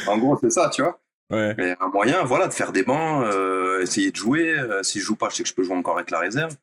[0.06, 1.00] En gros, c'est ça, tu vois.
[1.30, 1.54] Ouais.
[1.58, 4.56] Mais un moyen, voilà, de faire des bancs, euh, essayer de jouer.
[4.56, 6.56] Euh, si je joue pas, je sais que je peux jouer encore avec la réserve.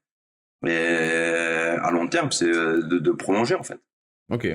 [0.65, 3.79] Et à long terme, c'est euh, de, de prolonger, en fait.
[4.31, 4.47] OK.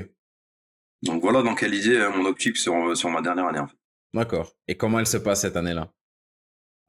[1.02, 3.76] Donc voilà dans quelle idée mon optique sur, sur ma dernière année, en fait.
[4.14, 4.54] D'accord.
[4.66, 5.90] Et comment elle se passe cette année-là?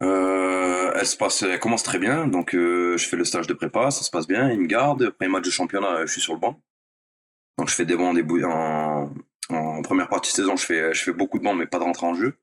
[0.02, 2.28] Euh, elle se passe, elle commence très bien.
[2.28, 4.50] Donc euh, je fais le stage de prépa, ça se passe bien.
[4.50, 5.10] Ils me gardent.
[5.12, 6.62] Premier match de championnat, je suis sur le banc.
[7.60, 9.14] Donc je fais des bancs, bouilles en,
[9.50, 11.84] en première partie de saison, je fais, je fais beaucoup de bancs, mais pas de
[11.84, 12.38] rentrée en jeu.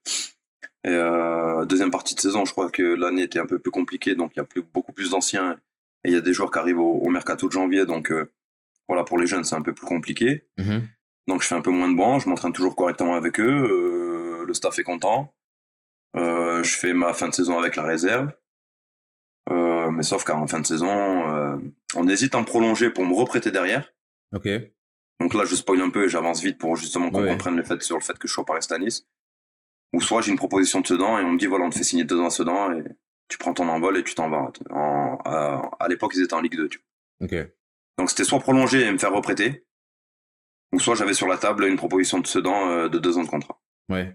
[0.85, 4.15] Et euh, deuxième partie de saison, je crois que l'année était un peu plus compliquée,
[4.15, 5.59] donc il y a plus, beaucoup plus d'anciens.
[6.05, 8.31] Et il y a des joueurs qui arrivent au, mercato de janvier, donc euh,
[8.89, 10.45] voilà, pour les jeunes, c'est un peu plus compliqué.
[10.59, 10.87] Mhm.
[11.29, 14.45] Donc je fais un peu moins de banc, je m'entraîne toujours correctement avec eux, euh,
[14.45, 15.35] le staff est content.
[16.15, 18.33] Euh, je fais ma fin de saison avec la réserve.
[19.49, 21.63] Mais sauf qu'en fin de saison,
[21.95, 23.95] on hésite à me prolonger pour me reprêter derrière.
[24.35, 24.47] Ok.
[25.21, 27.31] Donc là, je spoil un peu et j'avance vite pour justement qu'on Ouais.
[27.31, 29.07] comprenne le fait, sur le fait que je suis au Paris Stanis.
[29.93, 31.85] Ou soit j'ai une proposition de Sedan et on me dit voilà, on te fait
[31.85, 32.83] signer deux ans à Sedan et
[33.29, 34.53] tu prends ton envol et tu t'en vas.
[34.71, 36.69] En- à à l'époque, ils étaient en Ligue 2.
[36.69, 36.81] Tu
[37.21, 37.27] vois.
[37.27, 37.49] Ok.
[37.99, 39.65] Donc c'était soit prolonger et me faire reprêter,
[40.73, 43.29] ou soit j'avais sur la table une proposition de Sedan euh, de deux ans de
[43.29, 43.59] contrat.
[43.89, 44.15] Ouais.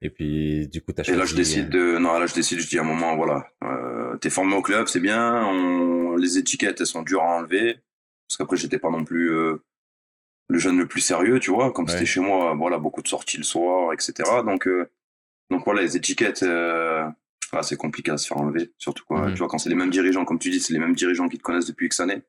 [0.00, 2.68] Et puis, du coup, t'as Et là, je décide de, non, là, je décide, je
[2.68, 6.80] dis à un moment, voilà, euh, t'es formé au club, c'est bien, on, les étiquettes,
[6.80, 7.80] elles sont dures à enlever,
[8.28, 9.56] parce qu'après, j'étais pas non plus euh,
[10.48, 11.92] le jeune le plus sérieux, tu vois, comme Ouais.
[11.92, 14.12] c'était chez moi, voilà, beaucoup de sorties le soir, etc.
[14.44, 14.90] Donc, euh,
[15.50, 17.06] donc voilà, les étiquettes, euh,
[17.52, 19.32] ah, c'est compliqué à se faire enlever, surtout quoi, Mhm.
[19.34, 21.38] tu vois, quand c'est les mêmes dirigeants, comme tu dis, c'est les mêmes dirigeants qui
[21.38, 22.22] te connaissent depuis X années.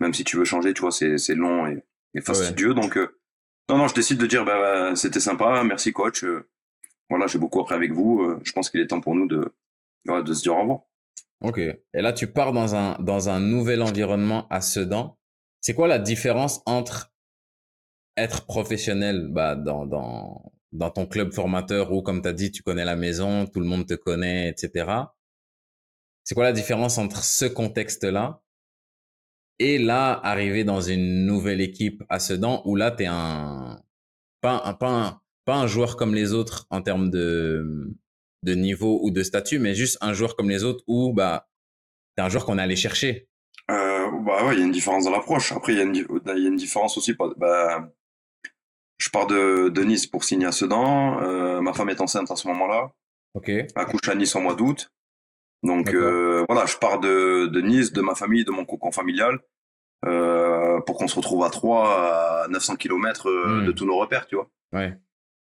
[0.00, 1.82] Même si tu veux changer, tu vois, c'est, c'est long et,
[2.14, 3.18] et fastidieux, donc, euh,
[3.68, 6.48] non, non, je décide de dire, bah, c'était sympa, merci coach, euh,
[7.10, 8.22] voilà, j'ai beaucoup appris avec vous.
[8.22, 9.52] euh, je pense qu'il est temps pour nous de,
[10.06, 10.80] voilà, de se dire au revoir.
[11.42, 11.58] Ok.
[11.58, 15.18] Et là, tu pars dans un, dans un nouvel environnement à Sedan.
[15.60, 17.13] C'est quoi la différence entre
[18.16, 22.84] être professionnel bah, dans, dans, ton club formateur où, comme tu as dit, tu connais
[22.84, 24.90] la maison, tout le monde te connaît, etc.
[26.22, 28.40] C'est quoi la différence entre ce contexte-là
[29.60, 33.80] et là, arriver dans une nouvelle équipe à Sedan où là, tu es un,
[34.40, 35.20] pas un, pas
[35.54, 37.94] un, joueur comme les autres en termes de,
[38.42, 41.48] de niveau ou de statut, mais juste un joueur comme les autres où bah,
[42.16, 43.28] t'es un joueur qu'on est allé chercher.
[43.70, 45.52] Euh, bah ouais, il y a une différence dans l'approche.
[45.52, 47.14] Après, il y, a une différence aussi.
[47.14, 47.92] Bah,
[49.04, 51.20] je pars de, de Nice pour signer à Sedan.
[51.22, 52.90] Euh, ma femme est enceinte à ce moment-là.
[53.34, 53.50] Ok.
[53.74, 54.90] Accouche à Nice en mois d'août.
[55.62, 59.40] Donc euh, voilà, je pars de, de Nice, de ma famille, de mon cocon familial,
[60.06, 63.66] euh, pour qu'on se retrouve à Troyes, à 900 km Hmm.
[63.66, 64.48] de tous nos repères, tu vois.
[64.72, 64.96] Ouais.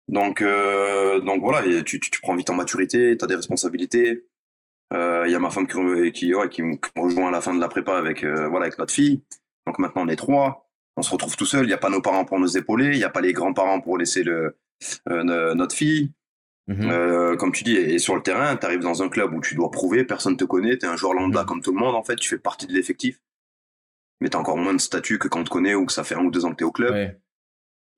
[0.08, 4.24] Donc, donc voilà, et tu, tu, tu prends vite en maturité, tu as des responsabilités.
[4.92, 7.60] Il y a ma femme qui, qui, ouais, qui me rejoint à la fin de
[7.60, 9.22] la prépa avec, voilà, avec notre fille.
[9.66, 10.67] Donc maintenant, on est trois.
[10.98, 11.64] On se retrouve tout seul.
[11.64, 12.86] Il n'y a pas nos parents pour nous épauler.
[12.92, 14.56] Il n'y a pas les grands-parents pour laisser le,
[15.08, 16.12] euh, ne- notre fille.
[16.66, 16.90] Mhm.
[16.90, 19.54] Euh, comme tu dis, et sur le terrain, tu arrives dans un club où tu
[19.54, 21.46] dois prouver, personne te connaît, tu es un joueur lambda Mhm.
[21.46, 23.20] comme tout le monde, en fait, tu fais partie de l'effectif.
[24.20, 26.02] Mais tu as encore moins de statut que quand on te connaît ou que ça
[26.04, 26.92] fait un ou deux ans que tu es au club.
[26.92, 27.16] Ouais.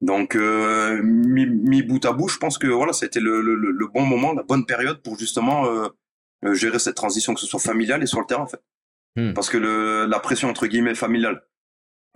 [0.03, 3.55] Donc, euh, mis bout à bout, je pense que voilà, ça a été le, le,
[3.55, 5.88] le bon moment, la bonne période pour justement euh,
[6.55, 8.62] gérer cette transition, que ce soit familiale et sur le terrain, en fait.
[9.16, 9.32] Hmm.
[9.34, 11.42] Parce que le, la pression, entre guillemets, familiale,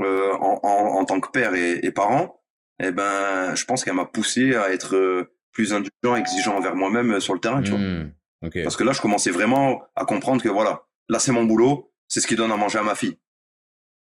[0.01, 2.43] euh, en, en, en tant que père et, et parent,
[2.83, 7.13] eh ben, je pense qu'elle m'a poussé à être euh, plus indulgent, exigeant envers moi-même
[7.13, 7.79] euh, sur le terrain, tu vois.
[7.81, 8.13] Hmm.
[8.43, 8.63] Ok.
[8.63, 12.21] Parce que là, je commençais vraiment à comprendre que voilà, là, c'est mon boulot, c'est
[12.21, 13.17] ce qui donne à manger à ma fille.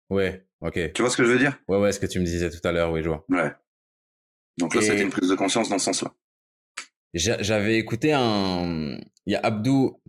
[0.10, 0.46] Ouais.
[0.62, 0.94] Ok.
[0.94, 1.58] Tu vois ce que je veux dire?
[1.68, 3.26] Ouais, ouais, ce que tu me disais tout à l'heure, oui, je vois.
[3.30, 3.52] Ouais.
[4.58, 6.14] Donc là, Et- été une prise de conscience dans ce sens-là.
[7.14, 8.98] J'a- J'avais écouté un.
[9.26, 10.00] Il y a Abdou,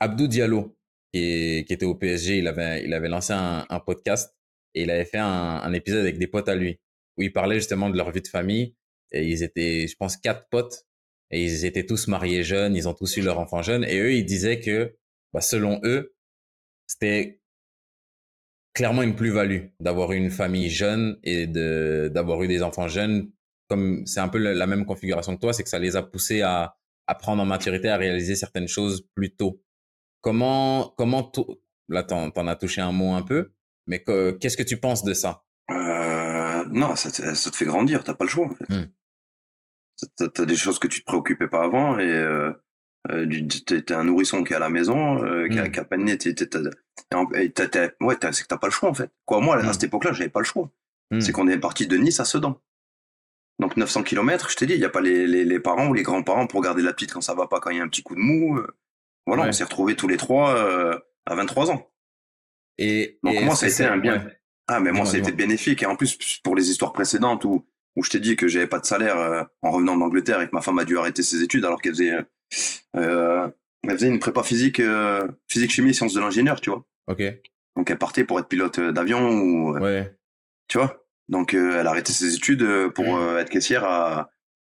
[0.00, 0.76] Abdou Diallo
[1.12, 2.38] qui, est- qui était au PSG.
[2.38, 4.36] Il avait, il avait lancé un, un podcast
[4.74, 6.80] et il avait fait un, épisode avec des potes à lui
[7.16, 8.76] où il parlait justement de leur vie de famille.
[9.10, 10.86] Et ils étaient, je pense, quatre potes
[11.30, 12.76] et ils étaient tous mariés jeunes.
[12.76, 13.84] Ils ont tous eu leur enfant jeune.
[13.84, 14.96] Et eux, ils disaient que,
[15.32, 16.14] bah, selon eux,
[16.86, 17.40] c'était
[18.74, 23.32] clairement une plus-value d'avoir eu une famille jeune et d'avoir eu des enfants jeunes
[23.68, 26.42] comme c'est un peu la même configuration que toi, c'est que ça les a poussés
[26.42, 29.62] à, à prendre en maturité, à réaliser certaines choses plus tôt.
[30.20, 31.30] Comment, comment,
[31.88, 33.52] là, t'en as touché un mot un peu,
[33.88, 35.42] mais que- qu'est-ce que tu penses de ça?
[35.70, 38.46] Euh, non, ça te, ça te fait grandir, t'as pas le choix.
[38.46, 38.68] En fait.
[38.72, 38.86] Hmm.
[40.16, 42.52] T'as, des choses que tu te préoccupais pas avant et euh,
[43.10, 43.26] euh,
[43.66, 45.72] t'es, un nourrisson qui est à la maison, euh, qui, a, Hmm.
[45.72, 46.34] qui a de nez, t'es-
[48.00, 49.10] ouais, c'est que t'as pas le choix en fait.
[49.24, 49.68] Quoi, moi, Hmm.
[49.68, 50.70] à cette époque-là, j'avais pas le choix.
[51.10, 51.20] Hmm.
[51.20, 52.60] C'est qu'on est parti de Nice à Sedan.
[53.58, 55.94] Donc 900 km, je t'ai dit, il n'y a pas les, les, les parents ou
[55.94, 57.88] les grands-parents pour garder la petite quand ça va pas, quand il y a un
[57.88, 58.60] petit coup de mou.
[59.26, 59.48] Voilà, Ouais.
[59.48, 61.90] on s'est retrouvés tous les trois euh, à 23 ans.
[62.78, 64.14] Et, Donc et moi, ça a été un bien.
[64.24, 64.40] ouais.
[64.68, 65.46] Ah, mais moi, Dis-moi, ça a été dis-moi.
[65.46, 65.82] bénéfique.
[65.82, 67.66] Et en plus, pour les histoires précédentes où,
[67.96, 70.54] où je t'ai dit que j'avais pas de salaire euh, en revenant d'Angleterre et que
[70.54, 72.12] ma femme a dû arrêter ses études alors qu'elle faisait,
[72.96, 73.48] euh,
[73.82, 76.84] elle faisait une prépa physique, euh, physique chimie, sciences de l'ingénieur, tu vois.
[77.08, 77.22] Ok.
[77.76, 80.16] Donc elle partait pour être pilote euh, d'avion ou, euh, Ouais.
[80.68, 81.04] tu vois.
[81.28, 84.30] Donc euh, elle a arrêté ses études euh, pour euh, être caissière à,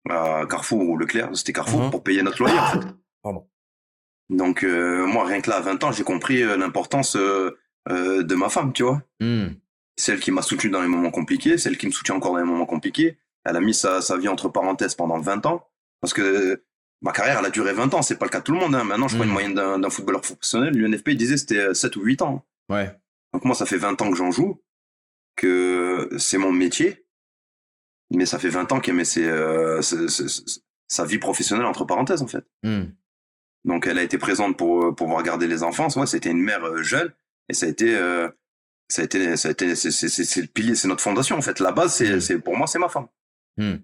[0.08, 1.90] à Carrefour ou Leclerc, c'était Carrefour, Mhm.
[1.90, 2.80] pour payer notre loyer en fait.
[3.22, 3.46] Pardon.
[4.30, 7.56] Donc euh, moi, rien que là, à 20 ans, j'ai compris euh, l'importance euh,
[7.88, 9.02] euh, de ma femme, tu vois.
[9.20, 9.48] Hmm.
[9.96, 12.44] celle qui m'a soutenu dans les moments compliqués, celle qui me soutient encore dans les
[12.44, 13.18] moments compliqués.
[13.44, 15.68] Elle a mis sa, sa vie entre parenthèses pendant 20 ans.
[16.00, 16.62] Parce que
[17.02, 18.02] ma carrière, elle a duré 20 ans.
[18.02, 18.74] C'est pas le cas de tout le monde.
[18.74, 18.84] Hein.
[18.84, 19.34] Maintenant, je prends une Mhm.
[19.34, 20.74] moyenne d'un footballeur professionnel.
[20.74, 22.44] L'UNFP, il disait c'était euh, 7 ou 8 ans.
[22.68, 22.90] Ouais.
[23.32, 24.60] Donc moi, ça fait 20 ans que j'en joue,
[25.36, 27.06] que c'est mon métier.
[28.10, 32.22] Mais ça fait 20 ans que mais c'est euh, c'est- sa vie professionnelle, entre parenthèses,
[32.22, 32.44] en fait.
[32.62, 32.84] Hmm.
[33.64, 35.88] Donc elle a été présente pour euh, pouvoir garder les enfants.
[35.96, 37.12] Ouais, c'était une mère euh, jeune
[37.48, 38.28] et ça a été euh,
[38.88, 41.60] ça a été ça a été c'est le pilier, c'est notre fondation en fait.
[41.60, 42.20] La base c'est Mm.
[42.20, 43.08] c'est pour moi c'est ma femme.
[43.56, 43.76] Hmm.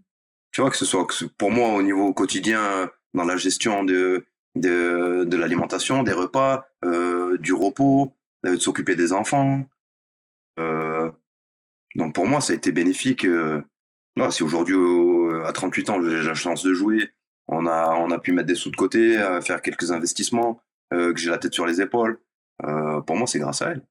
[0.52, 4.24] Tu vois que ce soit que pour moi au niveau quotidien dans la gestion de
[4.54, 8.14] de de l'alimentation, des repas, euh, du repos,
[8.46, 9.64] euh, de s'occuper des enfants.
[10.58, 11.10] Euh,
[11.96, 13.26] donc pour moi ça a été bénéfique.
[14.30, 14.76] Si aujourd'hui
[15.44, 17.10] à 38 ans j'ai la chance de jouer,
[17.46, 20.60] on a on a pu mettre des sous de côté, faire quelques investissements,
[20.94, 22.18] euh, que j'ai la tête sur les épaules.
[22.64, 23.82] Euh, pour moi c'est grâce à elle.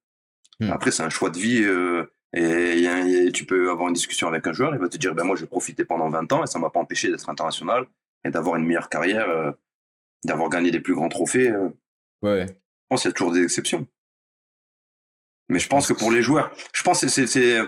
[0.59, 0.71] Hmm.
[0.71, 1.63] Après c'est un choix de vie.
[1.63, 5.23] euh, et, tu peux avoir une discussion avec un joueur, il va te dire ben
[5.23, 7.85] moi j'ai profité pendant 20 ans et ça m'a pas empêché d'être international
[8.25, 9.51] et d'avoir une meilleure carrière, euh,
[10.25, 11.53] d'avoir gagné des plus grands trophées.
[12.21, 12.45] Ouais.
[12.47, 12.53] Je
[12.89, 13.87] pense qu'il y a toujours des exceptions.
[15.49, 17.59] Mais je pense que pour les joueurs, je pense que c'est,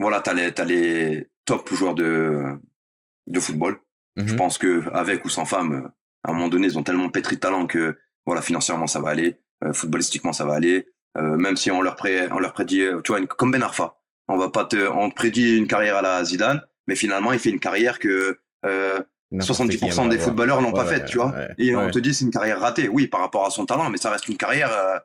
[0.00, 2.42] voilà, les, t'as les top joueurs de,
[3.28, 3.78] de football.
[4.16, 4.36] Je Mhm.
[4.36, 5.92] pense que avec ou sans femme,
[6.24, 9.10] à un moment donné, ils ont tellement pétri de talent que, voilà, financièrement ça va
[9.10, 9.36] aller,
[9.72, 10.88] footballistiquement ça va aller.
[11.18, 13.62] Euh, même si on leur pré, on leur prédit, euh, tu vois, une- comme Ben
[13.62, 13.96] Arfa,
[14.28, 17.38] on va pas te, on te prédit une carrière à la Zidane, mais finalement il
[17.38, 19.00] fait une carrière que euh,
[19.30, 21.34] N'importe 70% qui des footballeurs n'ont pas Ouais, faite, tu vois.
[21.58, 22.88] Et on te dit c'est une carrière ratée.
[22.88, 24.70] Oui, par rapport à son talent, mais ça reste une carrière.
[24.72, 24.98] euh,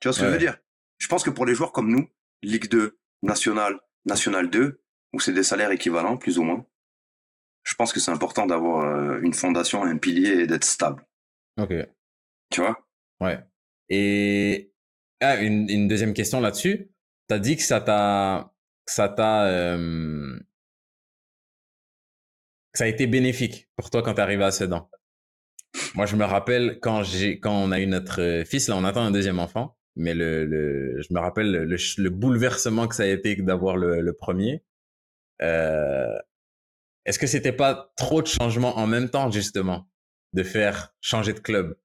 [0.00, 0.58] tu vois ce que je veux dire?
[0.98, 2.08] Je pense que pour les joueurs comme nous,
[2.42, 4.80] Ligue 2, National, National 2,
[5.12, 6.66] où c'est des salaires équivalents, plus ou moins,
[7.62, 11.06] je pense que c'est important d'avoir euh, une fondation, un pilier et d'être stable.
[11.58, 11.72] Ok.
[12.50, 12.78] Tu vois?
[13.20, 13.38] Ouais.
[13.88, 14.72] Et
[15.20, 16.90] ah, une, une deuxième question là-dessus.
[17.28, 18.52] T'as dit que ça t'a,
[18.86, 20.38] ça t'a, euh,
[22.74, 24.90] ça a été bénéfique pour toi quand t'es arrivé à Sedan.
[25.94, 28.84] Moi, je me rappelle quand j'ai, quand on a eu notre euh, fils, là, on
[28.84, 33.04] attend un deuxième enfant, mais le, le, je me rappelle le, le bouleversement que ça
[33.04, 34.62] a été d'avoir le, le premier.
[35.42, 36.18] Euh,
[37.06, 39.88] est-ce que c'était pas trop de changements en même temps, justement,
[40.32, 41.76] de faire changer de club?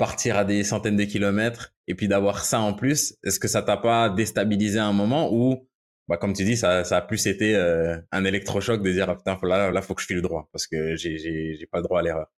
[0.00, 3.62] Partir à des centaines de kilomètres et puis d'avoir ça en plus, est-ce que ça
[3.62, 5.68] t'a pas déstabilisé à un moment où,
[6.08, 9.16] bah, comme tu dis, ça, ça a plus été euh, un électrochoc de dire, ah,
[9.16, 11.84] putain, là, là, faut que je file droit parce que j'ai, j'ai, j'ai pas le
[11.84, 12.28] droit à l'erreur?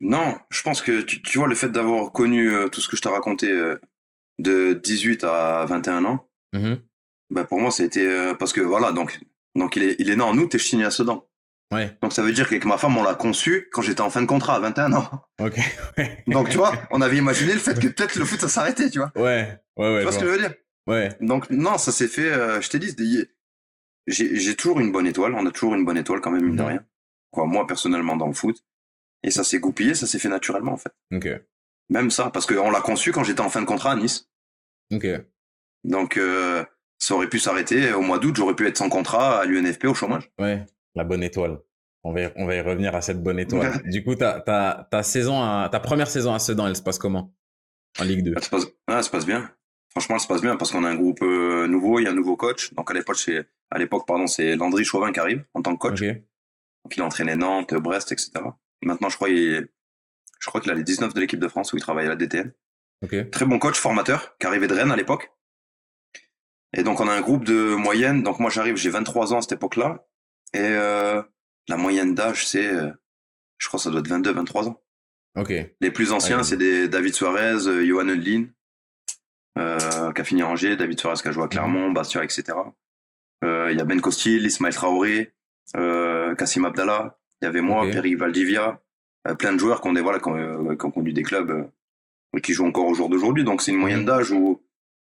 [0.00, 2.96] Non, je pense que tu, tu vois le fait d'avoir connu euh, tout ce que
[2.96, 3.76] je t'ai raconté euh,
[4.38, 6.78] de 18 à 21 ans, Mhm.
[7.30, 9.18] bah pour moi c'était parce que voilà donc
[9.56, 11.26] donc il est il est né en août et je signe à Sedan.
[11.72, 11.96] Ouais.
[12.02, 14.26] Donc ça veut dire qu'avec ma femme on l'a conçu quand j'étais en fin de
[14.26, 15.10] contrat à 21 ans.
[15.40, 15.56] Ok.
[15.98, 16.22] Ouais.
[16.26, 18.98] Donc tu vois, on avait imaginé le fait que peut-être le foot ça s'arrêtait, tu
[18.98, 19.12] vois.
[19.16, 19.58] Ouais.
[19.76, 19.98] Ouais, ouais.
[19.98, 20.54] tu vois ce que je veux dire?
[20.86, 21.08] Ouais.
[21.20, 22.30] Donc non, ça s'est fait.
[22.32, 22.94] euh, je t'ai dit,
[24.06, 25.34] j'ai j'ai toujours une bonne étoile.
[25.34, 26.68] On a toujours une bonne étoile quand même mine de Mhm.
[26.68, 26.84] rien.
[27.30, 28.56] Quoi, moi personnellement dans le foot.
[29.22, 30.92] Et ça s'est goupillé, ça s'est fait naturellement en fait.
[31.12, 31.28] Ok.
[31.88, 34.28] Même ça, parce qu'on l'a conçu quand j'étais en fin de contrat à Nice.
[34.92, 35.06] Ok.
[35.84, 36.64] Donc euh,
[36.98, 38.34] ça aurait pu s'arrêter au mois d'août.
[38.36, 40.30] J'aurais pu être sans contrat à l'UNFP au chômage.
[40.38, 40.64] Ouais.
[40.94, 41.58] La bonne étoile.
[42.02, 43.82] On va y, on va y revenir à cette bonne étoile.
[43.90, 46.98] du coup, ta, ta, ta saison à, ta première saison à Sedan, elle se passe
[46.98, 47.34] comment?
[47.98, 48.34] En Ligue 2.
[48.34, 49.50] Ça se passe, ça se passe bien.
[49.90, 52.10] Franchement, ça se passe bien parce qu'on a un groupe euh, nouveau, il y a
[52.10, 52.74] un nouveau coach.
[52.74, 55.78] Donc à l'époque, c'est à l'époque pardon, c'est Landry Chauvin qui arrive en tant que
[55.88, 56.00] coach.
[56.84, 58.32] Donc il a entraîné Nantes, Brest, etc.
[58.82, 59.68] Et maintenant, je crois, il est-
[60.40, 62.16] je crois qu'il a les 19 de l'équipe de France où il travaille à la
[62.16, 62.52] DTN.
[63.30, 65.30] Très bon coach, formateur, qui arrivait de Rennes à l'époque.
[66.76, 68.22] Et donc on a un groupe de moyenne.
[68.22, 70.04] Donc moi j'arrive, j'ai 23 ans à cette époque-là.
[70.54, 71.22] Et euh,
[71.68, 72.90] la moyenne d'âge, c'est, euh,
[73.58, 74.80] je crois que ça doit être 22, 23 ans.
[75.36, 75.52] Ok.
[75.80, 78.46] Les plus anciens, c'est des David Suarez, euh, Johan Hundlin,
[79.58, 82.44] euh, qui a fini à Angers, David Suarez qui a joué à Clermont, Bastia, etc.
[83.44, 85.32] Euh, Il y a Ben Costil, Ismaël Traoré,
[86.38, 87.84] Kassim Abdallah, il y avait moi.
[87.90, 88.80] Peric Valdivia,
[89.38, 91.68] plein de joueurs qui ont, des, voilà, qui ont, qui ont conduit des clubs
[92.36, 93.44] et qui jouent encore au jour d'aujourd'hui.
[93.44, 94.06] Donc c'est une moyenne Mhm.
[94.06, 94.62] d'âge où,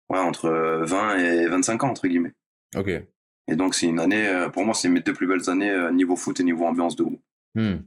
[0.09, 2.33] ouais, entre euh, 20 et 25 ans, entre guillemets.
[2.75, 2.89] Ok.
[3.49, 5.91] Et donc c'est une année, euh, pour moi, c'est mes deux plus belles années euh,
[5.91, 7.21] niveau foot et niveau ambiance de groupe.
[7.55, 7.77] Hmm.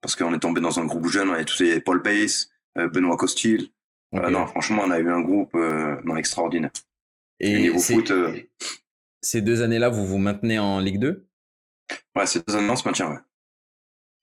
[0.00, 2.88] Parce qu'on est tombé dans un groupe jeune, on avait tous les Paul Pace, euh,
[2.88, 3.70] Benoît Costil,
[4.14, 6.70] euh, non, franchement, on a eu un groupe euh, non, extraordinaire.
[7.40, 8.36] Et Et niveau ces- foot, euh,
[9.22, 11.26] ces deux années-là, vous vous maintenez en Ligue 2
[12.16, 13.18] ouais, c'est deux années, on se maintient, ouais.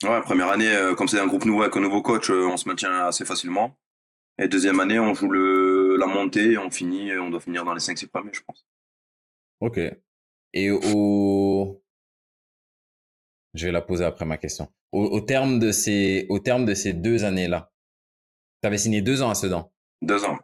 [0.09, 3.05] Ouais, première année, comme c'est un groupe nouveau avec un nouveau coach, on se maintient
[3.07, 3.77] assez facilement.
[4.39, 7.79] Et deuxième année, on joue le, la montée on finit, on doit finir dans les
[7.81, 8.65] 5-6 premiers, je pense.
[9.59, 9.79] Ok.
[10.53, 11.83] Et au...
[13.53, 14.71] Je vais la poser après ma question.
[14.91, 17.71] Au, au terme de ces, au terme de ces deux années-là,
[18.61, 19.73] tu avais signé deux ans à Sedan.
[20.01, 20.37] Deux ans.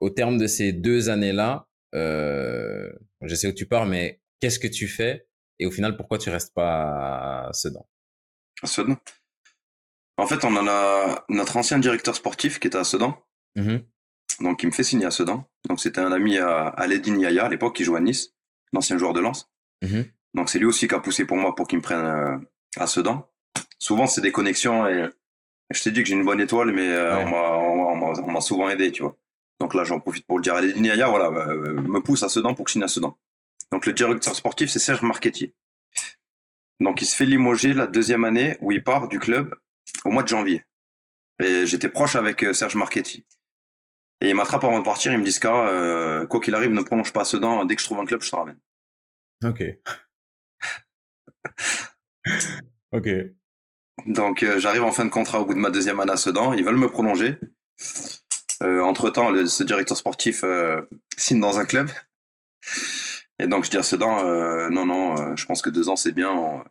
[0.00, 2.90] Au terme de ces deux années-là, euh,
[3.22, 5.26] je sais où tu pars, mais qu'est-ce que tu fais
[5.58, 7.86] et au final, pourquoi tu restes pas à Sedan?
[8.62, 8.96] À Sedan.
[10.16, 13.16] En fait, on en a notre ancien directeur sportif qui était à Sedan,
[13.56, 13.82] Mhm.
[14.40, 15.44] donc il me fait signer à Sedan.
[15.68, 18.34] Donc c'était un ami à, à Ledin Yaya à l'époque qui jouait à Nice,
[18.72, 19.50] l'ancien joueur de Lens.
[19.82, 20.04] Mhm.
[20.34, 22.36] Donc c'est lui aussi qui a poussé pour moi pour qu'il me prenne euh,
[22.76, 23.28] à Sedan.
[23.78, 25.08] Souvent c'est des connexions et,
[25.70, 27.24] et je t'ai dit que j'ai une bonne étoile, mais euh, Ouais.
[27.24, 29.16] on m'a- on m'a on m'a souvent aidé, tu vois.
[29.60, 30.54] Donc là j'en profite pour le dire.
[30.60, 33.16] Ledin Yaya, voilà, euh, me pousse à Sedan pour que je signe à Sedan.
[33.72, 35.52] Donc le directeur sportif c'est Serge Marchetti.
[36.80, 39.54] Donc il se fait limoger la deuxième année où il part du club
[40.04, 40.64] au mois de janvier.
[41.42, 43.24] Et j'étais proche avec euh, Serge Marchetti.
[44.20, 46.82] Et il m'attrape avant de partir, il me dit Scara, euh, quoi qu'il arrive, ne
[46.82, 48.58] prolonge pas à Sedan, dès que je trouve un club, je te ramène.
[49.44, 49.62] Ok.
[52.92, 53.08] ok.
[54.06, 56.52] Donc euh, j'arrive en fin de contrat au bout de ma deuxième année à Sedan,
[56.52, 57.38] ils veulent me prolonger.
[58.62, 60.82] Euh, entre temps, le, ce directeur sportif euh,
[61.16, 61.88] signe dans un club.
[63.38, 65.96] Et donc je dis à Sedan, euh, non, non, euh, je pense que deux ans
[65.96, 66.30] c'est bien.
[66.32, 66.62] On-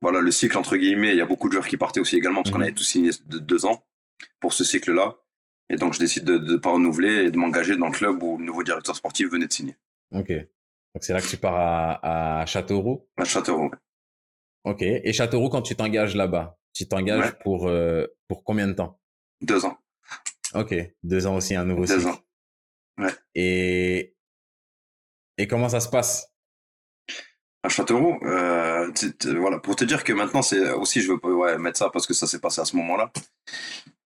[0.00, 2.42] Voilà, le cycle entre guillemets, il y a beaucoup de joueurs qui partaient aussi également,
[2.42, 2.64] parce qu'on Mhm.
[2.64, 3.86] avait tous signé de deux ans
[4.40, 5.16] pour ce cycle-là.
[5.72, 8.36] Et donc je décide de ne pas renouveler et de m'engager dans le club où
[8.38, 9.76] le nouveau directeur sportif venait de signer,
[10.14, 10.28] Ok.
[10.94, 13.08] Donc c'est là que tu pars à, à Châteauroux?
[13.16, 13.70] à Châteauroux.
[14.64, 14.82] Ok.
[14.82, 17.38] Et Châteauroux, quand tu t'engages là-bas, tu t'engages Ouais.
[17.42, 19.00] pour, euh, pour combien de temps?
[19.40, 19.78] Deux ans.
[20.54, 20.74] Ok.
[21.02, 22.10] Deux ans aussi, un nouveau Deux cycle.
[22.10, 22.18] ans.
[22.98, 23.10] Ouais.
[23.34, 24.14] Et,
[25.38, 26.28] et comment ça se passe?
[27.62, 28.18] À Châteauroux.
[28.24, 28.90] Euh,
[29.38, 32.12] voilà, pour te dire que maintenant, c'est aussi, je veux ouais, mettre ça parce que
[32.12, 33.10] ça s'est passé à ce moment-là.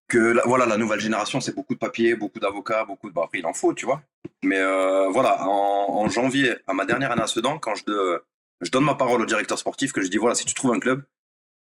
[0.08, 3.14] Que la, voilà, la nouvelle génération, c'est beaucoup de papiers, beaucoup d'avocats, beaucoup de.
[3.14, 4.02] Bah, après, il en faut, tu vois.
[4.44, 8.22] Mais euh, voilà, en, en janvier, à ma dernière année à Sedan, quand je, de-
[8.60, 10.78] je donne ma parole au directeur sportif, que je dis voilà, si tu trouves un
[10.78, 11.02] club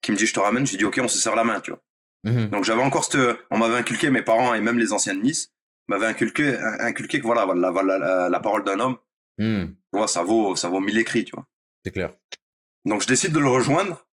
[0.02, 1.72] qui me dit je te ramène, je dis ok, on se serre la main, tu
[1.72, 1.80] vois.
[2.26, 2.50] Mhm.
[2.50, 5.54] Donc j'avais encore cette, on m'avait inculqué, mes parents et même les anciens de Nice
[5.88, 8.98] m'avaient inculqué, inculqué que voilà, la, la, la, la parole d'un homme,
[9.40, 11.46] Hmm, tu vois, ça vaut, ça vaut mille écrits, tu vois.
[11.84, 12.14] C'est clair.
[12.86, 14.06] Donc je décide de le rejoindre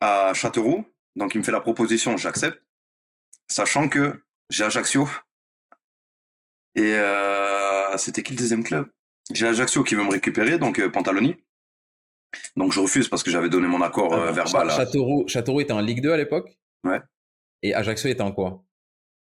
[0.00, 0.84] à Châteauroux.
[1.16, 2.62] Donc il me fait la proposition, j'accepte,
[3.50, 5.08] sachant que j'ai Ajaccio.
[6.74, 8.88] Et euh, c'était qui le deuxième club?
[9.32, 11.36] J'ai Ajaccio qui veut me récupérer, donc euh, Pantaloni.
[12.56, 14.76] Donc je refuse parce que j'avais donné mon accord euh, Attends, verbal à-
[15.26, 16.56] Châteauroux, était en Ligue 2 à l'époque?
[16.84, 17.00] Ouais.
[17.62, 18.64] Et Ajaccio était en quoi?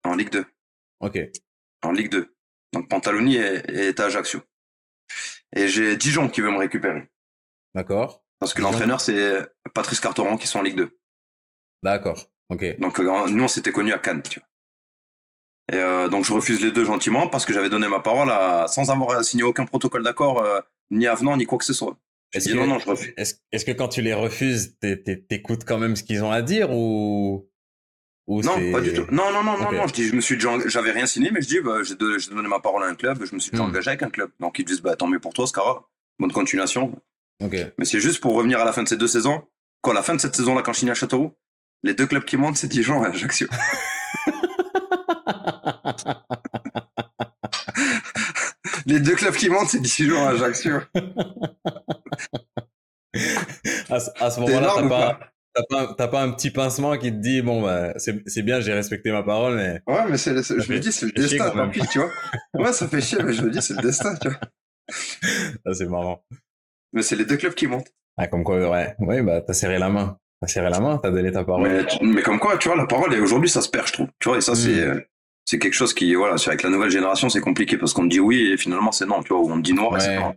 [0.03, 0.45] En Ligue 2.
[0.99, 1.17] Ok.
[1.83, 2.35] En Ligue 2.
[2.73, 4.41] Donc Pantaloni est, est à Ajaccio.
[5.55, 7.09] Et j'ai Dijon qui veut me récupérer.
[7.73, 8.23] D'accord.
[8.39, 9.41] Parce que l'entraîneur, c'est
[9.73, 10.99] Patrice Carteron qui sont en Ligue 2.
[11.83, 12.29] D'accord.
[12.49, 12.63] Donc
[12.99, 14.47] euh, nous, on s'était connus à Cannes, tu vois.
[15.73, 18.67] Et euh, donc je refuse les deux gentiment parce que j'avais donné ma parole à,
[18.69, 21.97] sans avoir signé aucun protocole d'accord, euh, ni avenant, ni quoi que ce soit.
[22.33, 23.13] Est-ce que- non, non, je refuse.
[23.17, 26.41] Est-ce que quand tu les refuses, t'é- t'é- t'écoutes quand même ce qu'ils ont à
[26.41, 27.49] dire ou,
[28.27, 29.05] ou Non, pas du tout.
[29.11, 29.87] Non, non, non, non, non.
[29.87, 32.47] Je dis, je me suis déjà, j'avais rien signé, mais je dis, bah, j'ai donné
[32.47, 33.67] ma parole à un club, je me suis déjà Hmm.
[33.67, 34.31] engagé avec un club.
[34.39, 35.85] Donc ils disent, bah tant mieux pour toi, Scara.
[36.19, 36.93] Bonne continuation.
[37.43, 37.55] Ok.
[37.77, 39.43] Mais c'est juste pour revenir à la fin de ces deux saisons.
[39.81, 41.33] Quoi, à la fin de cette saison-là, quand je signe à Châteauroux,
[41.87, 43.47] les deux clubs qui montent, c'est Dijon et Ajaccio.
[48.85, 50.79] les deux clubs qui montent, c'est Dijon et Ajaccio.
[53.89, 55.19] à, ce- à ce moment-là,
[55.53, 55.63] t'as
[55.97, 59.23] pas, pas un petit pincement qui te dit bon bah c'est bien, j'ai respecté ma
[59.23, 62.11] parole, mais Ouais, mais c'est, je me dis, c'est le destin, tant pis, tu vois.
[62.53, 64.39] Ouais, ça fait chier, mais je me dis, c'est le destin, tu vois.
[65.73, 66.23] c'est marrant.
[66.93, 67.91] Mais c'est les deux clubs qui montent.
[68.17, 71.11] Ah comme quoi ouais, ouais bah t'as serré la main, t'as serré la main, t'as
[71.11, 71.69] donné ta parole.
[71.69, 74.07] Mais, mais comme quoi, tu vois, la parole, et aujourd'hui, ça se perd, je trouve.
[74.19, 74.55] Tu vois, et ça, Mm.
[74.55, 75.07] c'est,
[75.45, 78.09] c'est quelque chose qui, voilà, c'est avec la nouvelle génération, c'est compliqué parce qu'on te
[78.09, 80.15] dit oui et finalement c'est non, tu vois, ou on te dit noir et c'est
[80.15, 80.33] noir.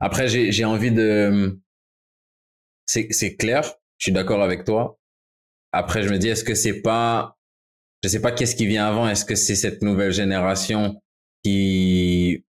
[0.00, 1.58] Après, j'ai, j'ai envie de.
[2.86, 3.62] C'est, c'est clair,
[3.98, 4.98] je suis d'accord avec toi.
[5.72, 7.36] Après, je me dis, est-ce que c'est pas.
[8.02, 9.08] Je sais pas qu'est-ce qui vient avant.
[9.08, 11.00] Est-ce que c'est cette nouvelle génération
[11.42, 12.44] qui.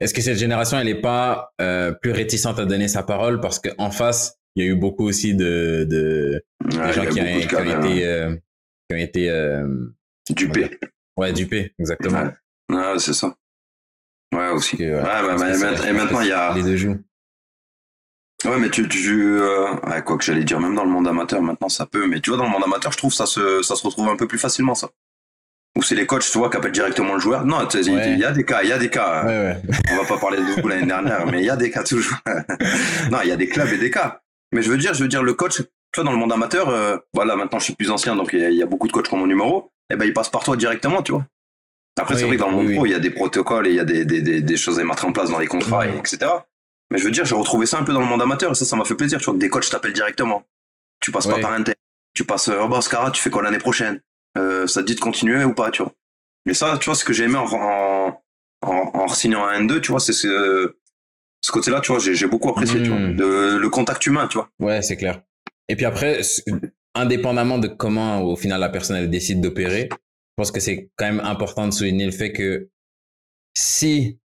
[0.00, 3.58] Est-ce que cette génération, elle est pas euh, plus réticente à donner sa parole parce
[3.58, 7.54] qu'en face, il y a eu beaucoup aussi de, gens qui, ont, beaucoup de qui
[7.54, 7.82] ont cas, hein.
[7.82, 8.34] été, euh,
[8.88, 9.86] qui ont été, euh,
[10.30, 10.78] Dupé.
[11.16, 12.30] ouais, dupés, exactement.
[12.70, 12.98] Ouais.
[12.98, 13.34] C'est ça.
[14.34, 14.76] Ouais, aussi.
[14.76, 16.54] Que, Ouais, euh, ouais, je et maintenant, il y a.
[16.54, 17.00] Les deux jouent.
[18.44, 21.42] Ouais, mais tu, tu euh, ouais, quoi que j'allais dire, même dans le monde amateur,
[21.42, 23.76] maintenant ça peut, mais tu vois, dans le monde amateur, je trouve ça se, ça
[23.76, 24.88] se retrouve un peu plus facilement, ça.
[25.76, 27.44] Ou c'est les coachs, tu vois, qui appellent directement le joueur.
[27.44, 28.16] Non, il Ouais.
[28.18, 29.24] y a des cas, il y a des cas.
[29.26, 29.56] Ouais.
[29.92, 32.16] On va pas parler de vous l'année dernière, mais il y a des cas toujours.
[33.10, 34.20] non, il y a des clubs et des cas.
[34.52, 35.64] Mais je veux dire, je veux dire, le coach, tu
[35.96, 38.44] vois, dans le monde amateur, euh, voilà, maintenant je suis plus ancien, donc il y,
[38.44, 40.28] a- il y a beaucoup de coachs qui ont mon numéro, et ben ils passent
[40.30, 41.24] par toi directement, tu vois.
[41.98, 42.90] Après, c'est vrai que dans le monde oui, pro, oui.
[42.90, 44.84] il y a des protocoles et il y a des, des, des, des choses à
[44.84, 46.30] mettre en place dans les contrats, et etc.
[46.90, 48.64] Mais je veux dire, j'ai retrouvé ça un peu dans le monde amateur, et ça,
[48.64, 50.44] ça m'a fait plaisir, tu vois, que des coachs t'appellent directement.
[51.00, 51.74] Tu passes pas par un tel.
[52.14, 54.00] Tu passes, euh, oh, bah, Oscar, tu fais quoi l'année prochaine?
[54.38, 55.92] Euh, Ça te dit de continuer ou pas, tu vois?
[56.46, 58.22] Mais ça, tu vois, ce que j'ai aimé en, en,
[58.62, 60.74] en, en signant un 1-2, tu vois, c'est ce,
[61.40, 62.98] ce côté-là, tu vois, j'ai beaucoup apprécié, tu vois.
[62.98, 63.16] Mm.
[63.16, 64.50] Le, le contact humain, tu vois.
[64.60, 65.22] Ouais, c'est clair.
[65.68, 66.20] Et puis après,
[66.94, 71.06] indépendamment de comment au final la personne elle décide d'opérer, je pense que c'est quand
[71.06, 72.68] même important de souligner le fait que
[73.56, 74.18] si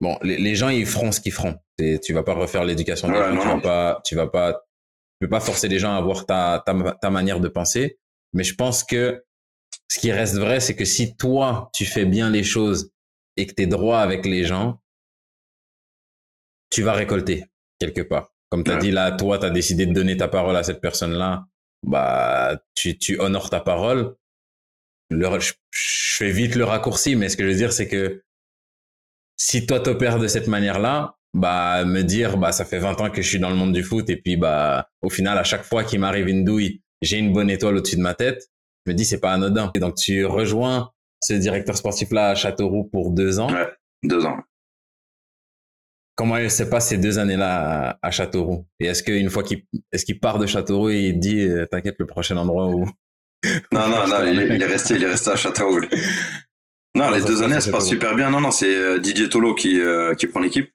[0.00, 3.36] bon les, gens ils feront ce qu'ils feront, tu vas pas refaire l'éducation des gens,
[3.36, 6.62] tu vas pas tu vas pas tu peux pas forcer les gens à avoir ta,
[6.64, 7.98] ta ta manière de penser,
[8.32, 9.24] mais je pense que
[9.88, 12.92] ce qui reste vrai c'est que si toi tu fais bien les choses
[13.36, 14.80] et que tu es droit avec les gens,
[16.70, 17.46] tu vas récolter
[17.78, 18.32] quelque part.
[18.50, 20.80] Comme tu as dit là, toi, tu as décidé de donner ta parole à cette
[20.80, 21.46] personne-là,
[21.86, 24.16] bah tu, tu honores ta parole.
[25.10, 28.22] Le, je, fais vite le raccourci, mais ce que je veux dire, c'est que
[29.36, 33.22] si toi t'opères de cette manière-là, bah me dire bah ça fait 20 ans que
[33.22, 35.84] je suis dans le monde du foot et puis bah au final à chaque fois
[35.84, 38.48] qu'il m'arrive une douille, j'ai une bonne étoile au-dessus de ma tête.
[38.86, 39.70] Je me dis c'est pas anodin.
[39.74, 40.90] Et donc tu rejoins
[41.20, 43.52] ce directeur sportif-là à Châteauroux pour deux ans.
[43.52, 43.68] Ouais,
[44.02, 44.38] deux ans.
[46.18, 48.66] Comment il se passe ces deux années-là à, Châteauroux?
[48.80, 49.62] Et est-ce qu'une fois qu'il
[49.92, 52.86] est-ce qu'il part de Châteauroux et il dit euh, t'inquiète le prochain endroit où
[53.72, 55.82] Non non non, il, est resté il est resté à Châteauroux.
[56.96, 58.30] Non, les deux années, se passent super bien.
[58.30, 60.68] Non non, c'est euh, Didier Tolo qui euh, qui prend l'équipe.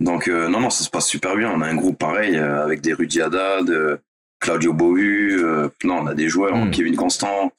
[0.00, 1.52] Donc non non, ça se passe super bien.
[1.52, 4.00] On a un groupe pareil avec des Rudy Haddad,
[4.40, 5.40] Claudio Bohu,
[5.84, 6.72] non, on a des joueurs, hmm.
[6.72, 7.52] Kevin Constant.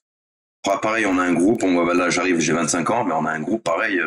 [0.82, 3.40] Pareil, on a un groupe, on, là j'arrive, j'ai 25 ans, mais on a un
[3.40, 4.02] groupe pareil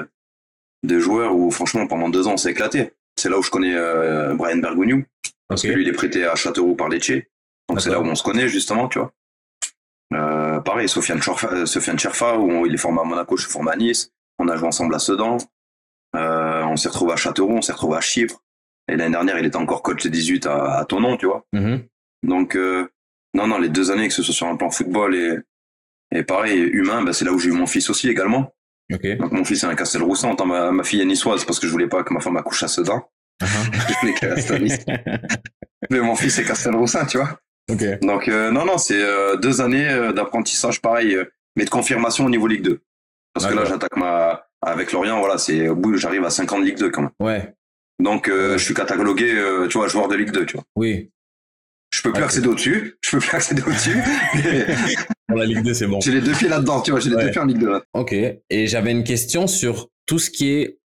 [0.84, 2.92] de joueurs où franchement pendant deux ans on s'est éclaté.
[3.16, 5.02] C'est là où je connais euh, Brian Bergogneau
[5.48, 7.12] parce que lui il est prêté à Châteauroux par Lecce.
[7.68, 9.12] Donc c'est là où on se connaît justement, tu vois.
[10.14, 13.52] Euh, pareil, Sofiane Cherfa, euh, Sofiane Cherfa où il est formé à Monaco, je suis
[13.52, 14.10] formé à Nice.
[14.38, 15.38] On a joué ensemble à Sedan.
[16.16, 18.42] Euh, on s'est retrouvé à Châteauroux, on s'est retrouvé à Chypre.
[18.90, 21.44] Et l'année dernière, il était encore coach de 18 à, à Tonon, tu vois.
[21.54, 21.82] Mm-hmm.
[22.22, 22.88] Donc, euh,
[23.34, 25.36] non, non, les deux années, que ce soit sur un plan football et,
[26.14, 28.54] et pareil, humain, bah, c'est là où j'ai eu mon fils aussi également.
[28.90, 31.88] Donc mon fils est un Castelroussin, ma, ma fille est niçoise parce que je voulais
[31.88, 33.08] pas que ma femme accouche à Sedan.
[33.42, 33.88] Uh -huh.
[33.88, 34.78] je voulais qu'elle reste à Nice.
[35.90, 37.38] Mais mon fils est Castelroussin, tu vois.
[37.70, 37.98] Okay.
[38.02, 41.18] Donc euh, non, non, c'est euh, deux années euh, d'apprentissage pareil,
[41.54, 42.80] mais de confirmation au niveau Ligue 2.
[43.34, 46.58] Parce que là, j'attaque ma avec Lorient, voilà, c'est au bout, j'arrive à 5 ans
[46.58, 47.10] de Ligue 2 quand même.
[47.20, 47.54] Ouais.
[48.02, 49.28] Donc je suis catalogué,
[49.68, 50.64] tu vois, joueur de Ligue 2, tu vois.
[50.74, 51.10] Oui.
[51.98, 52.96] Je peux plus accéder au-dessus.
[53.00, 53.96] Je peux plus accéder au-dessus.
[55.28, 55.98] Pour la Ligue 2, c'est bon.
[56.00, 57.00] J'ai les deux pieds là-dedans, tu vois.
[57.00, 57.82] J'ai les deux pieds en Ligue 2.
[57.94, 58.12] Ok.
[58.12, 60.78] Et j'avais une question sur tout ce qui est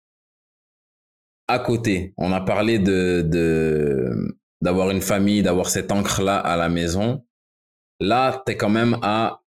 [1.48, 2.14] à côté.
[2.16, 7.26] On a parlé de, de, d'avoir une famille, d'avoir cette encre-là à la maison.
[8.00, 9.42] Là, t'es quand même à,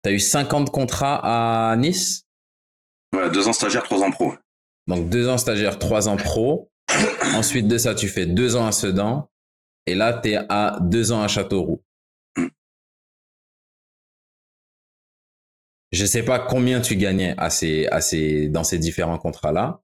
[0.00, 2.24] t'as eu 50 contrats à Nice?
[3.14, 4.32] Ouais, deux ans stagiaire, trois ans pro.
[4.86, 6.70] Donc, deux ans stagiaire, trois ans pro.
[7.34, 9.28] Ensuite de ça, tu fais deux ans à Sedan.
[9.86, 11.82] Et là, tu es à deux ans à Châteauroux.
[15.92, 19.80] Je ne sais pas combien tu gagnais à ces, dans ces différents contrats-là.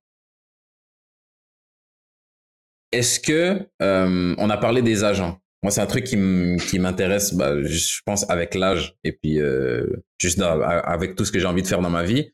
[2.90, 7.62] Est-ce que euh, on a parlé des agents Moi, c'est un truc qui m'intéresse, bah,
[7.62, 9.86] je pense, avec l'âge et puis euh,
[10.18, 12.32] juste avec tout ce que j'ai envie de faire dans ma vie.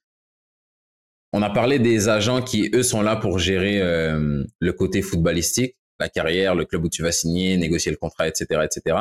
[1.34, 5.76] On a parlé des agents qui, eux, sont là pour gérer euh, le côté footballistique
[5.98, 8.96] la carrière, le club où tu vas signer, négocier le contrat, etc., etc.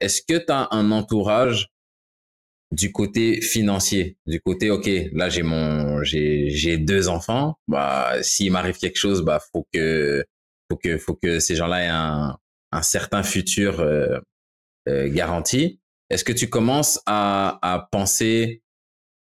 [0.00, 1.68] Est-ce que tu as un entourage
[2.70, 8.52] du côté financier, du côté ok, là j'ai mon j'ai j'ai deux enfants, bah s'il
[8.52, 10.24] m'arrive quelque chose, bah faut que
[10.70, 12.38] faut que faut que ces gens-là aient un
[12.72, 14.18] un certain futur euh,
[14.88, 15.80] euh, garanti.
[16.10, 18.62] Est-ce que tu commences à à penser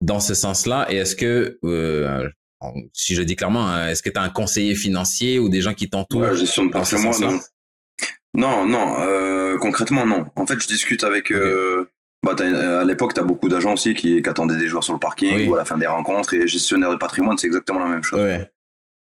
[0.02, 0.88] dans ce sens-là?
[0.92, 2.30] Et est-ce que euh,
[2.94, 5.74] si je dis clairement, hein, est-ce que tu as un conseiller financier ou des gens
[5.74, 7.40] qui t'entourent ouais, gestion de patrimoine, non.
[8.34, 10.26] Non, non, euh, concrètement, non.
[10.36, 11.32] En fait, je discute avec.
[11.32, 11.90] Euh,
[12.24, 15.00] bah, à l'époque, tu as beaucoup d'agents aussi qui, qui, attendaient des joueurs sur le
[15.00, 16.34] parking ou à la fin des rencontres.
[16.34, 18.20] Et gestionnaire de patrimoine, c'est exactement la même chose.
[18.20, 18.52] Ouais.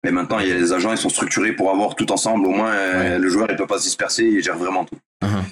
[0.04, 2.46] Mais maintenant, il y a les agents, ils sont structurés pour avoir tout ensemble.
[2.46, 4.96] Au moins, euh, le joueur, il peut pas se disperser, il gère vraiment tout.
[5.22, 5.42] Uh-huh.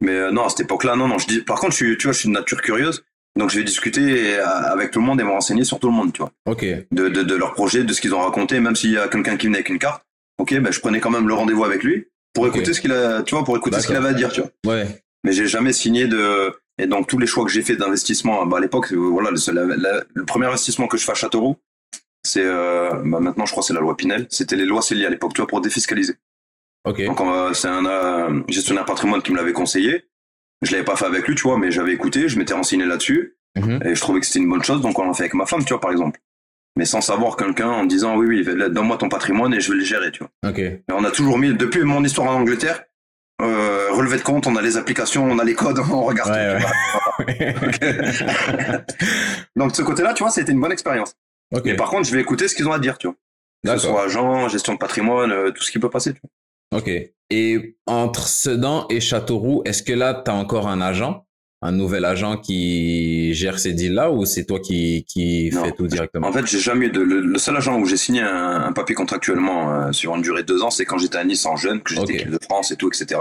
[0.00, 1.18] Mais euh, non, à cette époque-là, non, non.
[1.18, 3.04] Je dis, par contre, je suis, tu vois, je suis de nature curieuse.
[3.36, 5.94] Donc je vais discuter euh, avec tout le monde et me renseigner sur tout le
[5.94, 6.32] monde, tu vois.
[6.46, 6.64] Ok.
[6.90, 9.36] De, de, de leur projet, de ce qu'ils ont raconté, même s'il y a quelqu'un
[9.36, 10.02] qui venait avec une carte.
[10.38, 13.22] Ok, ben je prenais quand même le rendez-vous avec lui pour écouter ce qu'il a,
[13.22, 14.74] tu vois, pour écouter ce qu'il avait à dire, tu vois.
[14.74, 15.02] Ouais.
[15.24, 18.58] Mais j'ai jamais signé de et donc tous les choix que j'ai fait d'investissement, bah
[18.58, 21.56] à l'époque, euh, voilà, le, le, premier investissement que je fais à Châteauroux,
[22.22, 24.26] c'est euh, bah maintenant je crois c'est la loi Pinel.
[24.28, 26.14] C'était les lois Célie à l'époque, tu vois, pour défiscaliser.
[26.84, 27.02] Ok.
[27.04, 27.18] Donc
[27.54, 30.04] c'est un euh, gestionnaire patrimoine qui me l'avait conseillé.
[30.62, 33.36] Je l'avais pas fait avec lui, tu vois, mais j'avais écouté, je m'étais renseigné là-dessus.
[33.56, 33.80] Mhm.
[33.84, 35.64] Et je trouvais que c'était une bonne chose, donc on l'a fait avec ma femme,
[35.64, 36.20] tu vois, par exemple.
[36.76, 39.84] Mais sans savoir quelqu'un en disant oui, oui, donne-moi ton patrimoine et je vais le
[39.84, 40.50] gérer, tu vois.
[40.50, 40.58] Ok.
[40.58, 42.84] Et on a toujours mis, depuis mon histoire en Angleterre,
[43.42, 46.58] euh, relevé de compte, on a les applications, on a les codes, on regarde ouais,
[49.56, 51.14] donc de ce côté-là, tu vois, c'était une bonne expérience.
[51.54, 51.70] Okay.
[51.70, 53.16] Mais par contre, je vais écouter ce qu'ils ont à dire, tu vois.
[53.64, 56.30] Que ce soit agent, gestion de patrimoine, euh, tout ce qui peut passer, tu vois.
[56.76, 56.90] Ok.
[57.30, 61.26] Et entre Sedan et Châteauroux, est-ce que là, tu as encore un agent?
[61.62, 66.28] Un nouvel agent qui gère ces deals-là ou c'est toi qui, qui fais tout directement?
[66.28, 67.00] En fait, j'ai jamais eu de.
[67.00, 70.62] Le, seul agent où j'ai signé un, papier contractuellement euh, sur une durée de deux
[70.62, 73.20] ans, c'est quand j'étais à Nice en jeune, que j'étais de France et tout, etc.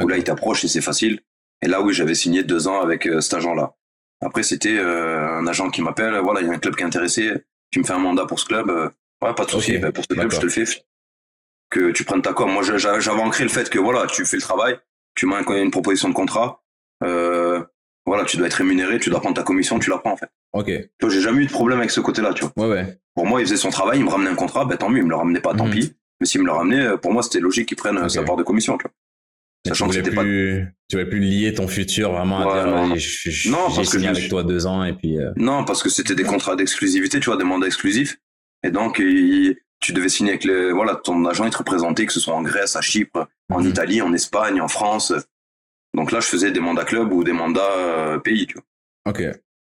[0.00, 1.20] Où là, il t'approche et c'est facile.
[1.62, 3.74] Et là, oui, j'avais signé deux ans avec euh, cet agent-là.
[4.20, 6.86] Après, c'était euh, un agent qui m'appelle, voilà, il y a un club qui est
[6.86, 7.32] intéressé,
[7.70, 8.70] tu me fais un mandat pour ce club.
[8.70, 10.64] ouais, pas de souci, ben, pour ce club, je te le fais.
[11.74, 12.52] Que tu prennes ta com.
[12.52, 14.78] Moi, j'avais ancré le fait que voilà, tu fais le travail,
[15.16, 16.62] tu m'as une proposition de contrat.
[17.02, 17.64] Euh,
[18.06, 20.28] voilà, tu dois être rémunéré, tu dois prendre ta commission, tu la prends en fait.
[20.52, 20.70] Ok.
[21.00, 22.52] Toi, j'ai jamais eu de problème avec ce côté-là, tu vois.
[22.56, 22.98] Ouais, ouais.
[23.16, 25.04] Pour moi, il faisait son travail, il me ramenait un contrat, ben tant mieux, il
[25.04, 25.72] me le ramenait pas, tant mhm.
[25.72, 25.92] pis.
[26.20, 28.36] Mais s'il me le ramenait, euh, pour moi, c'était logique qu'il prenne euh, sa part
[28.36, 28.92] de commission, tu vois.
[29.66, 30.24] Sachant tu que plus, pas...
[30.90, 32.94] tu plus lier ton futur vraiment à dire, non.
[32.94, 35.18] je, non, parce que avec toi deux ans et puis.
[35.18, 38.18] Euh, non, parce que c'était des contrats d'exclusivité, tu vois, des mandats exclusifs.
[38.62, 39.00] Et donc,
[39.84, 42.42] tu devais signer avec le, voilà, ton agent, il te représentait, que ce soit en
[42.42, 43.68] Grèce, à Chypre, en mhm.
[43.68, 45.12] Italie, en Espagne, en France.
[45.94, 48.64] Donc là, je faisais des mandats club ou des mandats pays, tu vois.
[49.06, 49.22] Ok.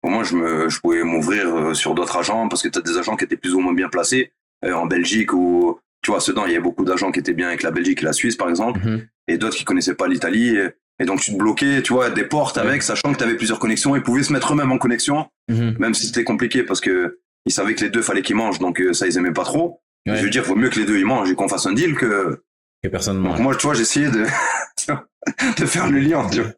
[0.04, 2.82] Pour moi, je, me, je pouvais m'ouvrir euh, sur d'autres agents parce que tu as
[2.82, 4.34] des agents qui étaient plus ou moins bien placés
[4.66, 7.48] euh, en Belgique ou, tu vois, Sedan, il y a beaucoup d'agents qui étaient bien
[7.48, 9.08] avec la Belgique et la Suisse, par exemple, mhm.
[9.30, 10.58] et d'autres qui connaissaient pas l'Italie.
[11.00, 13.60] Et, donc, tu te bloquais, tu vois, des portes avec, sachant que tu avais plusieurs
[13.60, 13.96] connexions.
[13.96, 15.78] Ils pouvaient se mettre eux-mêmes en connexion, mhm.
[15.80, 18.80] même si c'était compliqué parce que ils savaient que les deux fallait qu'ils mangent, donc
[18.80, 19.82] euh, ça, ils aimaient pas trop.
[20.06, 21.96] Je veux dire, vaut mieux que les deux ils mangent et qu'on fasse un deal
[21.96, 22.44] que.
[22.84, 23.38] Que personne mange.
[23.38, 24.26] Donc, moi, tu vois, j'essayais de,
[25.58, 26.52] de faire le lien, tu vois.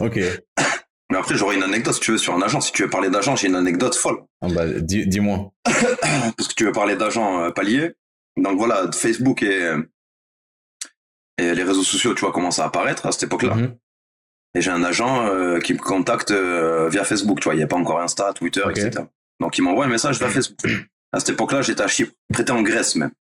[0.00, 0.18] Ok.
[1.10, 2.60] Mais après, j'aurais une anecdote si tu veux sur un agent.
[2.60, 4.18] Si tu veux parler d'agent, j'ai une anecdote folle.
[4.42, 5.52] Ah bah, dis-moi.
[5.64, 7.92] Parce que tu veux parler d'agent euh, palier.
[8.36, 9.72] Donc voilà, Facebook et,
[11.38, 13.54] et les réseaux sociaux, tu vois, commencent à apparaître à cette époque-là.
[13.54, 13.76] Mhm.
[14.54, 17.62] Et j'ai un agent euh, qui me contacte euh, via Facebook, tu vois, il n'y
[17.62, 18.90] a pas encore Insta, Twitter, etc.
[19.40, 20.58] Donc il m'envoie un message via Facebook.
[21.12, 23.12] À cette époque-là, j'étais à Chypre, prêté en Grèce même.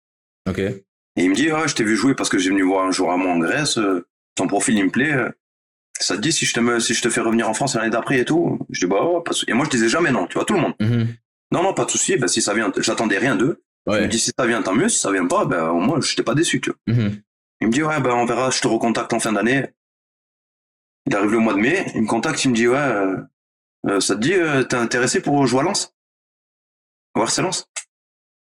[0.50, 0.60] Ok.
[0.60, 0.84] Et
[1.16, 3.12] il me dit, ouais, je t'ai vu jouer parce que j'ai venu voir un jour
[3.12, 3.80] à moi en Grèce,
[4.36, 5.16] ton profil il me plaît,
[6.00, 8.20] ça te dit si je te, si je te fais revenir en France l'année d'après
[8.20, 8.60] et tout?
[8.70, 10.74] Je dis, bah, pas Et moi, je disais jamais non, tu vois, tout le monde.
[10.80, 11.08] Mhm.
[11.52, 12.18] Non, non, pas de souci.
[12.18, 13.64] Ben, si ça vient, j'attendais rien d'eux.
[13.88, 14.90] Je me dis, si ça vient, tant mieux.
[14.90, 16.96] Si ça vient pas, ben, au moins, je n'étais pas déçu, tu vois.
[16.96, 17.22] Mhm.
[17.62, 19.66] Il me dit, ouais, ben, on verra, je te recontacte en fin d'année.
[21.08, 23.18] Il arrive le mois de mai, il me contacte, il me dit, ouais, euh,
[23.88, 25.96] euh, ça te dit, euh, t'es intéressé pour jouer à Lens?
[27.16, 27.70] RC Lens?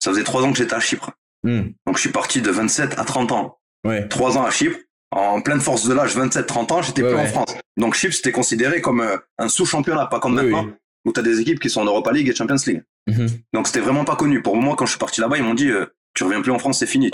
[0.03, 1.11] Ça faisait trois ans que j'étais à Chypre.
[1.43, 1.73] Mhm.
[1.85, 3.59] Donc, je suis parti de 27 à 30 ans.
[3.85, 4.07] Ouais.
[4.09, 4.77] Trois ans à Chypre
[5.15, 7.55] en pleine force de l'âge, 27-30 ans, j'étais plus en France.
[7.77, 10.67] Donc Chypre, c'était considéré comme euh, un sous-championnat, pas comme maintenant,
[11.05, 12.83] où tu as des équipes qui sont en Europa League et Champions League.
[13.07, 13.27] Mhm.
[13.53, 14.41] Donc c'était vraiment pas connu.
[14.41, 15.85] Pour moi, quand je suis parti là-bas, ils m'ont dit, euh,
[16.15, 17.11] tu reviens plus en France, c'est fini.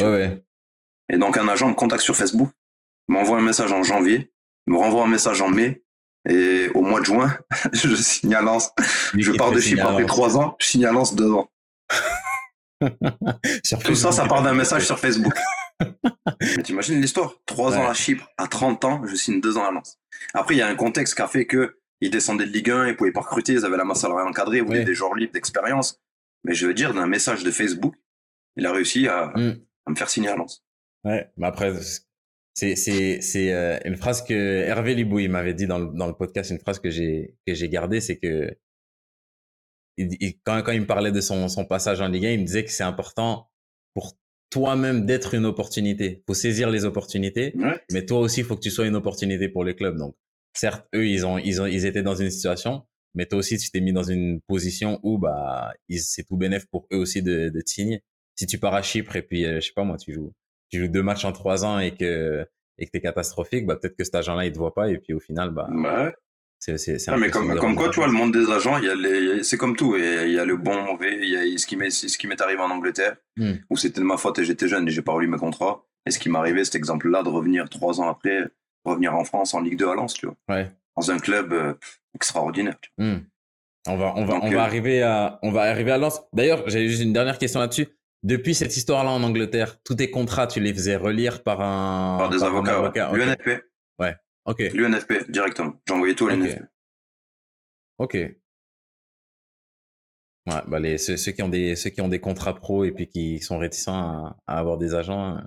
[1.11, 2.49] Et donc un agent me contacte sur Facebook,
[3.07, 4.31] m'envoie un message en janvier,
[4.67, 5.83] me renvoie un message en mai,
[6.29, 7.35] et au mois de juin,
[7.73, 8.71] je signe à Lens.
[9.13, 11.49] je pars de Chypre après trois ans, je signe à Lens deux ans.
[13.83, 15.33] Tout ça, ça part d'un message sur Facebook.
[16.41, 17.35] Mais t'imagines l'histoire?
[17.45, 19.97] 3 ans à Chypre, à 30 ans, je signe 2 ans à Lens.
[20.33, 22.87] Après, il y a un contexte qui a fait que ils descendaient de Ligue 1,
[22.87, 25.33] ils pouvaient pas recruter, ils avaient la masse salariale encadrée, ils voulaient des joueurs libres
[25.33, 26.01] d'expérience.
[26.45, 27.95] Mais je veux dire, d'un message de Facebook,
[28.55, 29.59] il a réussi à, mm.
[29.89, 30.63] me faire signer à Lens.
[31.03, 31.73] Ouais, mais après,
[32.53, 36.07] c'est c'est c'est euh, une phrase que Hervé Libou il m'avait dit dans le, dans
[36.07, 38.53] le podcast, une phrase que j'ai que j'ai gardée, c'est que
[39.99, 42.45] il, quand quand il me parlait de son son passage en Ligue 1, il me
[42.45, 43.49] disait que c'est important
[43.93, 44.17] pour
[44.49, 46.23] toi-même d'être une opportunité.
[46.27, 47.53] Faut saisir les opportunités,
[47.91, 49.97] mais toi aussi, il faut que tu sois une opportunité pour les clubs.
[49.97, 50.15] Donc,
[50.53, 53.69] certes, eux, ils ont, ils ont, ils étaient dans une situation, mais toi aussi, tu
[53.71, 57.61] t'es mis dans une position où, bah, c'est tout bénéf pour eux aussi de, de
[57.61, 58.03] te signer.
[58.35, 60.33] Si tu pars à Chypre et puis, euh, je sais pas moi, tu joues,
[60.71, 62.45] tu joues deux matchs en trois ans et que,
[62.77, 65.13] et que t'es catastrophique, bah, peut-être que cet agent-là, il te voit pas et puis
[65.13, 66.13] au final, bah, ouais.
[66.59, 68.89] C'est, c'est, c'est mais comme, comme quoi, tu vois, le monde des agents, il y
[68.89, 69.95] a les, c'est comme tout.
[69.95, 71.17] Il y a le bon, mauvais.
[71.21, 73.53] Il y a ce qui m'est, ce qui m'est arrivé en Angleterre, hmm.
[73.69, 75.85] où c'était de ma faute et j'étais jeune et j'ai pas relu mes contrats.
[76.05, 78.43] Et ce qui m'est arrivé, cet exemple-là, de revenir trois ans après,
[78.83, 80.35] revenir en France en Ligue 2 à Lens, tu vois.
[80.49, 80.69] Ouais.
[80.97, 81.73] Dans un club euh,
[82.13, 82.75] extraordinaire.
[82.81, 83.07] Tu vois.
[83.07, 83.23] Hmm.
[83.87, 86.21] On va, on va, on va euh, arriver à, on va arriver à Lens.
[86.33, 87.87] D'ailleurs, j'ai juste une dernière question là-dessus.
[88.23, 92.29] Depuis cette histoire-là en Angleterre, tous tes contrats, tu les faisais relire par un, par
[92.29, 93.11] des avocats.
[93.13, 93.63] L'UNFP.
[93.97, 94.15] Ouais.
[94.49, 94.59] Ok.
[94.73, 95.79] L'UNFP, directement.
[95.87, 96.63] J'envoyais tout à l'UNFP.
[97.99, 98.15] Ok.
[98.15, 98.35] Ouais,
[100.67, 103.39] bah les, ceux, qui ont des, ceux qui ont des contrats pro et puis qui
[103.39, 105.41] sont réticents à, avoir des agents, euh,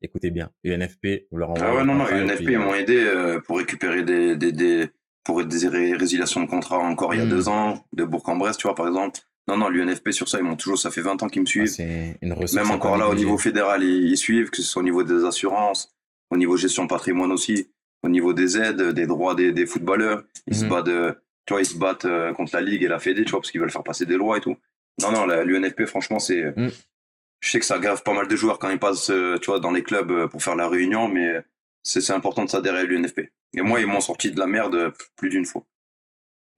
[0.00, 0.50] écoutez bien.
[0.64, 1.70] UNFP, vous leur envoyez.
[1.70, 4.88] Ah ouais, non, non, UNFP, ils m'ont aidé euh, pour récupérer des, des, des,
[5.22, 7.52] pour des résiliations de contrat encore il y a deux hmm.
[7.52, 9.20] ans, de Bourg-en-Bresse, tu vois, par exemple.
[9.46, 11.68] Non, non, l'UNFP sur ça, ils m'ont toujours, ça fait 20 ans qu'ils me suivent.
[11.68, 15.04] c'est une Même encore là, au niveau fédéral, ils, suivent, que ce soit au niveau
[15.04, 15.94] des assurances,
[16.30, 17.68] au niveau gestion patrimoine aussi
[18.02, 20.24] au niveau des aides, des droits des, des footballeurs.
[20.46, 20.70] Ils se mhm.
[20.70, 21.16] battent,
[21.46, 23.50] tu vois, ils se battent euh, contre la Ligue et la Fédé, tu vois, parce
[23.50, 24.56] qu'ils veulent faire passer des lois et tout.
[25.00, 26.70] Non, non, l'UNFP, franchement, c'est, mhm.
[27.40, 29.58] je sais que ça grave pas mal de joueurs quand ils passent, euh, tu vois,
[29.58, 31.42] dans les clubs euh, pour faire la réunion, mais
[31.82, 33.32] c'est important de s'adhérer à l'UNFP.
[33.54, 35.64] Et moi, ils m'ont sorti de la merde plus d'une fois.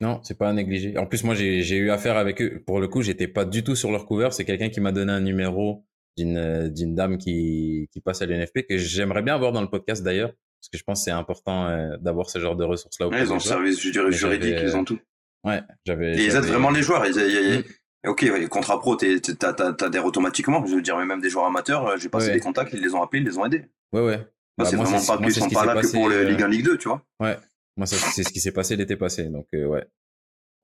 [0.01, 0.99] Non, c'est pas à négliger.
[0.99, 2.63] En plus, moi, j'ai eu affaire avec eux.
[2.67, 4.33] Pour le coup, j'étais pas du tout sur leur couvert.
[4.33, 8.67] C'est quelqu'un qui m'a donné un numéro d'une d'une dame qui qui passe à l'UNFP
[8.69, 10.33] que j'aimerais bien avoir dans le podcast d'ailleurs,
[10.65, 13.09] parce que je pense que c'est important euh, d'avoir ce genre de ressources là.
[13.09, 14.99] Ouais, ils ont le service juridique, ils ont tout.
[15.45, 16.17] Ouais, j'avais.
[16.17, 17.05] Et ils aident vraiment les joueurs.
[17.07, 18.09] Ils, ils- ils-.
[18.09, 20.65] Ok, ouais, contrat pro, t'adhères automatiquement.
[20.67, 22.35] Je veux dire, même des joueurs amateurs, euh, j'ai passé Ouais.
[22.35, 23.65] des contacts, ils les ont appelés, ils les ont aidés.
[23.93, 24.17] Ouais, ouais.
[24.19, 24.25] Là,
[24.59, 26.65] Bah, c'est vraiment pas qu'ils sont pas là que pour le euh, Ligue 1, Ligue
[26.65, 27.03] 2, tu vois.
[27.21, 27.37] Ouais,
[27.77, 29.87] moi c'est ce qui s'est passé l'été passé, donc euh, ouais,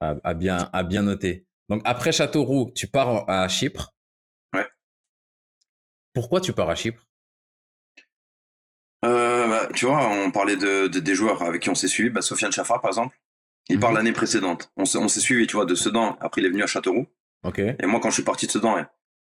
[0.01, 1.47] à, à bien à bien noter.
[1.69, 3.95] Donc après Châteauroux, tu pars à Chypre.
[4.55, 4.67] Ouais.
[6.15, 7.07] Pourquoi tu pars à Chypre?
[9.05, 12.11] Euh, bah, tu vois, on parlait de, de- des joueurs avec qui on s'est suivi.
[12.11, 13.19] Bah, Sofiane Chaffa, par exemple,
[13.69, 13.81] il Mhm.
[13.81, 14.71] part l'année précédente.
[14.77, 16.17] On s'est on s'est suivi, tu vois, de Sedan.
[16.21, 17.07] Après, il est venu à Châteauroux.
[17.45, 18.77] Ok, Et moi, quand je suis parti de Sedan,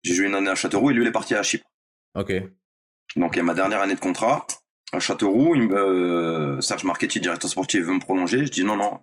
[0.03, 1.65] j'ai joué une année à Châteauroux et lui, il est parti à Chypre.
[2.15, 2.31] ok,
[3.15, 4.45] Donc, il y a ma dernière année de contrat.
[4.91, 8.45] À Châteauroux, il me- euh, Serge Marchetti, directeur sportif, veut me prolonger.
[8.45, 8.99] Je dis non, non.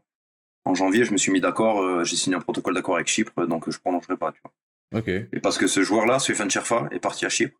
[0.64, 1.82] En janvier, je me suis mis d'accord.
[1.82, 5.00] euh, j'ai signé un protocole d'accord avec Chypre, donc je prolongerai pas, tu vois.
[5.00, 7.58] ok, Et parce que ce joueur-là, Sofiane Cherfa, est parti à Chypre.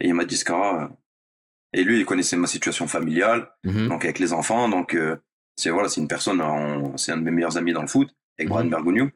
[0.00, 0.88] Et il m'a dit, Scara, euh,
[1.74, 3.88] et lui, il connaissait ma situation familiale, Mhm.
[3.88, 5.16] donc avec les enfants, donc euh,
[5.56, 8.08] c'est voilà, c'est une personne, en- c'est un de mes meilleurs amis dans le foot,
[8.38, 8.70] avec Brian Mhm.
[8.70, 9.10] Bergogneau.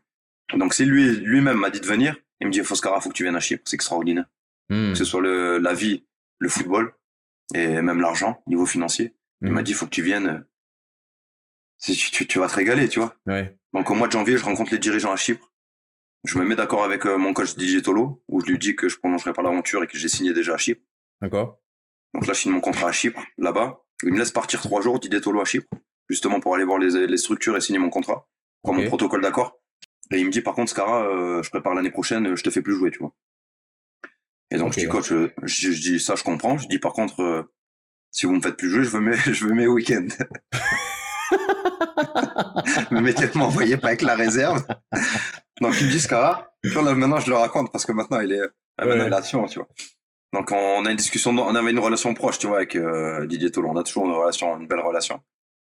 [0.54, 2.16] Donc c'est lui, lui-même m'a dit de venir.
[2.40, 4.26] Il me dit, Foscara, faut que tu viennes à Chypre, c'est extraordinaire.
[4.70, 4.92] Hmm.
[4.92, 6.04] Que ce soit le, la vie,
[6.38, 6.94] le football,
[7.54, 9.14] et même l'argent, niveau financier.
[9.42, 9.54] Il Mhm.
[9.54, 10.44] m'a dit, faut que tu viennes.
[11.82, 13.14] Tu, tu, tu vas te régaler, tu vois.
[13.26, 15.52] Ouais, Donc au mois de janvier, je rencontre les dirigeants à Chypre.
[16.24, 18.88] Je me mets d'accord avec euh, mon coach DJ Tolo, où je lui dis que
[18.88, 20.82] je prolongerai pas l'aventure et que j'ai signé déjà à Chypre.
[21.22, 21.60] d'accord,
[22.14, 23.80] Donc là, je signe mon contrat à Chypre, là-bas.
[24.02, 25.68] Il me laisse partir trois jours, DJ Tolo à Chypre,
[26.08, 28.26] justement pour aller voir les, les structures et signer mon contrat,
[28.62, 29.58] prendre mon protocole d'accord.
[30.10, 32.62] Et il me dit, par contre, Scara, euh, je prépare l'année prochaine, je te fais
[32.62, 33.12] plus jouer, tu vois.
[34.50, 34.74] Et donc Ok.
[34.74, 36.56] je dis, coach, euh, je, je dis ça, je comprends.
[36.56, 37.42] Je dis, par contre, euh,
[38.10, 40.06] si vous me faites plus jouer, je veux mes, je veux mes week-ends.
[42.90, 44.64] me mettez de m'envoyer pas avec la réserve.
[45.60, 48.48] Donc il me dit Scara, maintenant je le raconte parce que maintenant il est, euh,
[48.78, 49.06] maintenant, Ouais.
[49.08, 49.68] il est à Sion, tu vois.
[50.34, 53.50] Donc on a une discussion, on avait une relation proche, tu vois, avec euh, Didier
[53.50, 53.68] Tolo.
[53.70, 55.20] On a toujours une relation, une belle relation.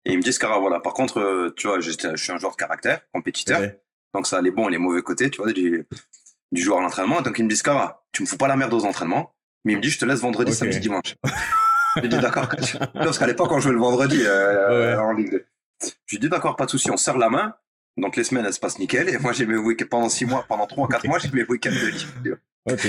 [0.05, 0.81] Et il me dit Scara, voilà.
[0.81, 3.61] Par contre, euh, tu vois, je suis un joueur de caractère, compétiteur.
[3.61, 3.81] Ouais.
[4.15, 5.87] Donc ça a les bons et les mauvais côtés, tu vois, du,
[6.53, 7.23] du joueur à l'entraînement.
[7.23, 9.35] Donc il me dit Scara, tu me fous pas la merde aux entraînements,
[9.65, 11.15] mais il me dit je te laisse vendredi, samedi, dimanche.
[12.03, 12.49] je dis d'accord.
[12.95, 15.01] Parce qu'à l'époque, on jouait le vendredi euh, Ouais.
[15.01, 15.45] en Ligue 2.
[16.07, 17.55] Je lui dis d'accord, pas de souci, on serre la main.
[17.97, 20.45] Donc les semaines elles se passent nickel et moi j'ai mes week-ends pendant six mois,
[20.49, 21.87] pendant trois, quatre mois j'ai mes week-ends de
[22.25, 22.39] libre.
[22.71, 22.87] ok.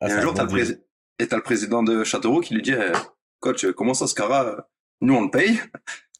[0.00, 0.84] Ah, et un jour t'as le,
[1.18, 2.92] et t'as le président de Châteauroux qui lui dit eh,
[3.40, 4.60] coach comment ça Scara euh,
[5.00, 5.60] nous on le paye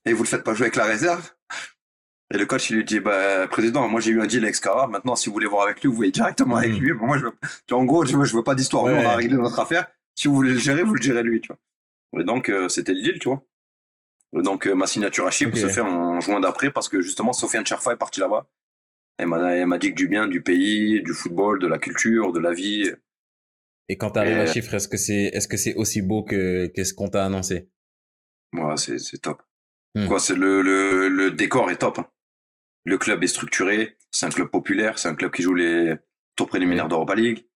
[0.05, 1.31] et vous le faites pas jouer avec la réserve.
[2.33, 4.87] Et le coach il lui dit bah président moi j'ai eu un deal avec Scara
[4.87, 6.79] maintenant si vous voulez voir avec lui vous voyez directement avec Mhm.
[6.81, 6.93] lui.
[6.93, 7.33] Moi je veux,
[7.67, 8.85] tu vois, en gros je veux, je veux pas d'histoire.
[8.85, 8.95] Ouais.
[9.05, 9.87] on a réglé notre affaire.
[10.17, 12.21] Si vous voulez le gérer vous le gérez lui tu vois.
[12.21, 13.43] Et donc euh, c'était le deal tu vois.
[14.37, 17.33] Et donc euh, ma signature à Chypre se fait en juin d'après parce que justement
[17.33, 18.47] Sofiane Cherfa est parti là-bas.
[19.19, 22.33] Elle m'a, elle m'a dit que du bien du pays, du football, de la culture,
[22.33, 22.93] de la vie.
[23.89, 26.23] Et quand tu arrives à Et- Chypre, est-ce que c'est est-ce que c'est aussi beau
[26.23, 27.69] que qu'est-ce qu'on t'a annoncé?
[28.53, 29.43] Moi, c'est, c'est top.
[29.95, 30.07] Hmm.
[30.07, 31.99] Quoi, c'est le, le, le décor est top.
[31.99, 32.07] hein.
[32.85, 33.97] Le club est structuré.
[34.11, 34.99] C'est un club populaire.
[34.99, 35.95] C'est un club qui joue les
[36.37, 36.91] tours préliminaires Ouais.
[36.91, 37.47] d'Europa League.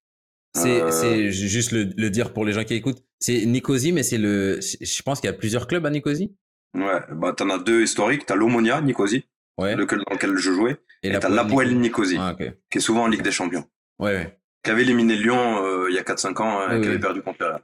[0.54, 3.04] C'est Euh, c'est juste le, le dire pour les gens qui écoutent.
[3.20, 4.60] C'est Nicosie, mais c'est le.
[4.60, 6.34] Je pense qu'il y a plusieurs clubs à Nicosie.
[6.74, 8.24] Ouais, bah, t'en as deux historiques.
[8.26, 9.24] T'as l'Omonia, Nicosie,
[9.58, 9.74] Ouais.
[9.76, 10.76] le club dans lequel je jouais.
[11.02, 12.36] Et, t'as l'Apoel Nicosie, Ah,
[12.70, 13.64] qui est souvent en Ligue des Champions.
[13.98, 14.38] Ouais, ouais.
[14.64, 17.22] Qui avait éliminé Lyon euh, il y a 4-5 ans, hein, Oui, qui avait perdu
[17.22, 17.62] contre Real.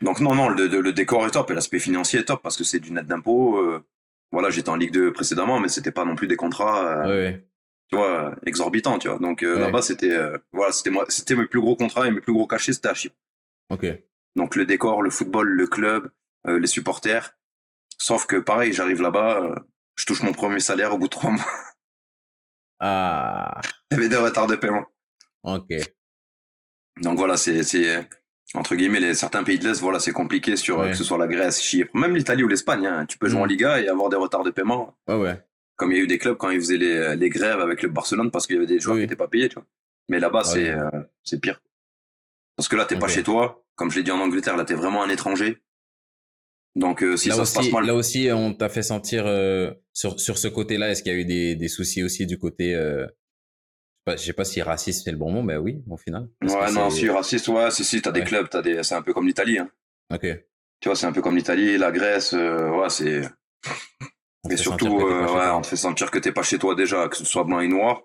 [0.00, 2.62] Donc non, non, le, le décor est top et l'aspect financier est top parce que
[2.64, 3.58] c'est du net d'impôt.
[3.58, 3.84] euh,
[4.30, 6.86] voilà, j'étais en Ligue 2 précédemment, mais c'était pas non plus des contrats.
[7.08, 7.32] euh,
[7.88, 9.18] tu vois, exorbitant, tu vois.
[9.18, 9.60] Donc euh, Ouais.
[9.60, 12.46] là-bas, c'était euh, voilà, c'était moi, c'était mes plus gros contrats et mes plus gros
[12.46, 13.16] cachets, c'était à Chypre.
[13.70, 13.84] Ok.
[14.36, 16.10] Donc le décor, le football, le club,
[16.46, 17.36] euh, les supporters.
[17.98, 19.54] Sauf que pareil, j'arrive là-bas,
[19.96, 21.44] je touche mon premier salaire au bout de trois mois.
[22.80, 23.60] Ah.
[23.90, 24.84] Il y avait des retards de paiement.
[25.42, 25.68] Ok.
[27.00, 28.06] Donc voilà, c'est c'est
[28.54, 30.90] entre guillemets les certains pays de l'Est, voilà, c'est compliqué sur Ouais.
[30.90, 32.86] que ce soit la Grèce, Chypre, même l'Italie ou l'Espagne.
[32.86, 33.06] hein.
[33.06, 33.42] Tu peux jouer Mm.
[33.42, 34.94] en Liga et avoir des retards de paiement.
[35.08, 35.40] Ouais, ouais.
[35.76, 37.88] Comme il y a eu des clubs quand ils faisaient les, les grèves avec le
[37.88, 39.02] Barcelone parce qu'il y avait des joueurs Oui.
[39.02, 39.66] qui n'étaient pas payés, tu vois.
[40.10, 40.90] Mais là-bas, Ah c'est euh,
[41.24, 41.62] c'est pire.
[42.56, 43.64] Parce que là, t'es pas chez toi.
[43.74, 45.58] Comme je l'ai dit en Angleterre, là, t'es vraiment un étranger.
[46.76, 47.86] Donc, euh, si là ça se passe aussi, mal.
[47.86, 50.90] là aussi, on t'a fait sentir euh, sur sur ce côté-là.
[50.90, 53.06] Est-ce qu'il y a eu des des soucis aussi du côté euh,
[54.06, 55.96] je sais pas, je sais pas si raciste c'est le bon mot, mais oui, au
[55.96, 56.28] final.
[56.42, 58.26] Ouais, non, si raciste, ouais, si, si, t'as des Ouais.
[58.26, 59.70] clubs, t'as des, c'est un peu comme l'Italie, hein.
[60.12, 60.26] Ok.
[60.80, 63.22] Tu vois, c'est un peu comme l'Italie, la Grèce, euh, ouais, c'est,
[64.50, 67.16] et surtout, euh, ouais, on te fait sentir que t'es pas chez toi déjà, que
[67.16, 68.02] ce soit blanc et noir,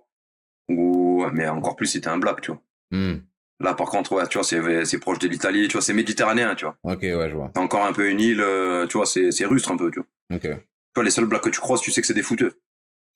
[0.69, 2.61] ou, mais encore plus si t'es un black, tu vois.
[2.91, 3.15] Hmm.
[3.59, 6.53] Là, par contre, ouais, tu vois, c'est c'est proche de l'Italie, tu vois, c'est méditerranéen,
[6.53, 6.77] tu vois.
[6.83, 7.51] Ok, ouais, je vois.
[7.55, 9.99] C'est encore un peu une île, euh, tu vois, c'est c'est rustre un peu, tu
[9.99, 10.37] vois.
[10.37, 10.43] Ok.
[10.43, 10.59] Tu
[10.93, 12.61] vois, les seuls blacks que tu croises, tu sais que c'est des fouteux.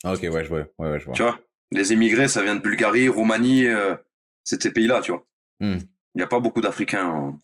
[0.04, 0.66] Ah, ok, ouais, je vois.
[0.80, 1.14] Ouais, ouais, je vois.
[1.14, 1.40] Tu vois,
[1.72, 3.96] les émigrés, ça vient de Bulgarie, Roumanie, euh,
[4.44, 5.26] c'est ces pays-là, tu vois.
[5.60, 5.78] Hmm.
[6.16, 7.40] Il n'y a pas beaucoup d'Africains en-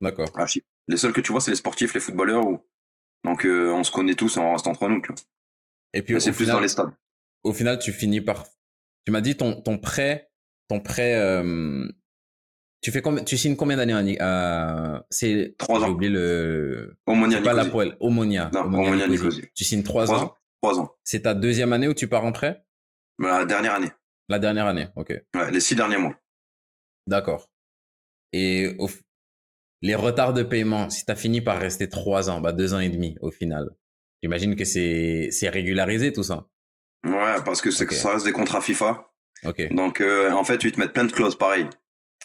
[0.00, 0.30] D'accord.
[0.88, 2.46] Les seuls que tu vois, c'est les sportifs, les footballeurs.
[2.46, 2.60] Ou...
[3.24, 5.16] Donc, euh, on se connaît tous, on reste entre nous, tu vois.
[5.94, 6.90] Et puis, c'est plus final, dans les stades.
[7.42, 8.46] au final, tu finis par.
[9.06, 10.30] Tu m'as dit ton, ton prêt.
[10.68, 11.14] Ton prêt.
[11.14, 11.88] euh,
[12.82, 13.22] Tu, fais combien...
[13.24, 15.54] tu signes combien d'années à- C'est.
[15.58, 15.90] Trois J'ai ans.
[15.90, 16.96] oublié le.
[17.06, 17.70] Omonia, pas la Nicosie.
[17.70, 17.96] poêle.
[18.00, 18.50] Omonia.
[18.52, 19.44] Non, Omonia Nicosie.
[19.54, 20.24] Tu signes trois Trois ans?
[20.24, 20.36] ans.
[20.60, 20.94] Trois ans.
[21.04, 22.62] C'est ta deuxième année où tu pars en prêt?
[23.18, 23.90] La dernière année.
[24.28, 24.88] La dernière année.
[24.96, 25.10] Ok.
[25.34, 26.14] Ouais, les six derniers mois.
[27.06, 27.48] D'accord.
[28.32, 29.00] Et au f-
[29.82, 32.80] les retards de paiement, si tu as fini par rester trois ans, bah deux ans
[32.80, 33.68] et demi au final.
[34.22, 36.46] J'imagine que c'est c'est régularisé tout ça.
[37.04, 39.10] Ouais, parce que ça reste des contrats FIFA.
[39.44, 39.72] Ok.
[39.74, 41.68] Donc, euh, en fait, ils te mettent plein de clauses pareil.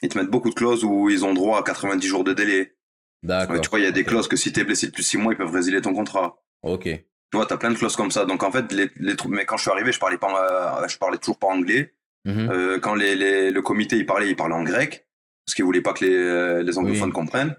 [0.01, 2.77] Ils te mettent beaucoup de clauses où ils ont droit à 90 jours de délai.
[3.23, 3.55] D'accord.
[3.55, 5.33] Ouais, tu vois, il y a des clauses que si t'es blessé depuis 6 mois,
[5.33, 6.41] ils peuvent résilier ton contrat.
[6.63, 6.87] Ok.
[7.31, 8.25] Tu vois, t'as plein de clauses comme ça.
[8.25, 10.97] Donc, en fait, les, les mais quand je suis arrivé, je parlais pas, euh, je
[10.97, 11.93] parlais toujours pas anglais.
[12.25, 12.49] Mhm.
[12.51, 15.07] Euh, quand les, les- le comité, il parlait, il parlait en grec.
[15.45, 17.13] Parce qu'ils voulaient pas que les, euh, les anglophones Oui.
[17.13, 17.55] comprennent.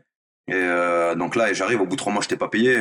[0.49, 2.77] Et euh, donc là, et j'arrive, au bout de trois mois, je t'ai pas payé.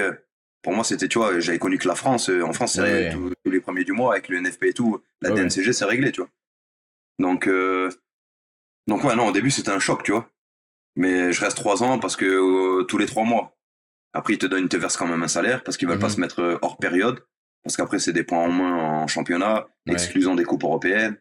[0.62, 2.30] Pour moi, c'était, tu vois, j'avais connu que la France.
[2.30, 3.10] Euh, En France, c'est Ouais.
[3.14, 5.02] tous, tous les premiers du mois avec le NFP et tout.
[5.22, 5.36] La Ouais.
[5.44, 6.30] DNCG, c'est réglé, tu vois.
[7.20, 7.90] Donc, euh,
[8.88, 10.30] donc ouais, non, au début, c'était un choc, tu vois.
[10.96, 13.56] Mais je reste trois ans parce que euh, tous les trois mois.
[14.14, 16.08] Après, ils te donnent, ils te versent quand même un salaire parce qu'ils veulent pas
[16.08, 16.14] Mhm.
[16.14, 17.24] se mettre euh, hors période.
[17.64, 18.74] Parce qu'après, c'est des points en moins
[19.04, 19.94] en championnat, Ouais.
[19.94, 21.18] exclusion des coupes européennes.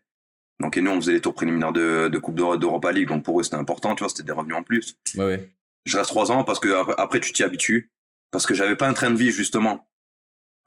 [0.60, 3.08] Donc, et nous, on faisait les tours préliminaires de, de Coupe d'Euro- d'Europa League.
[3.08, 4.96] Donc, pour eux, c'était important, tu vois, c'était des revenus en plus.
[5.16, 5.50] Ouais, ouais.
[5.84, 7.92] Je reste trois ans parce que après, après, tu t'y habitues.
[8.30, 9.88] Parce que j'avais pas un train de vie, justement,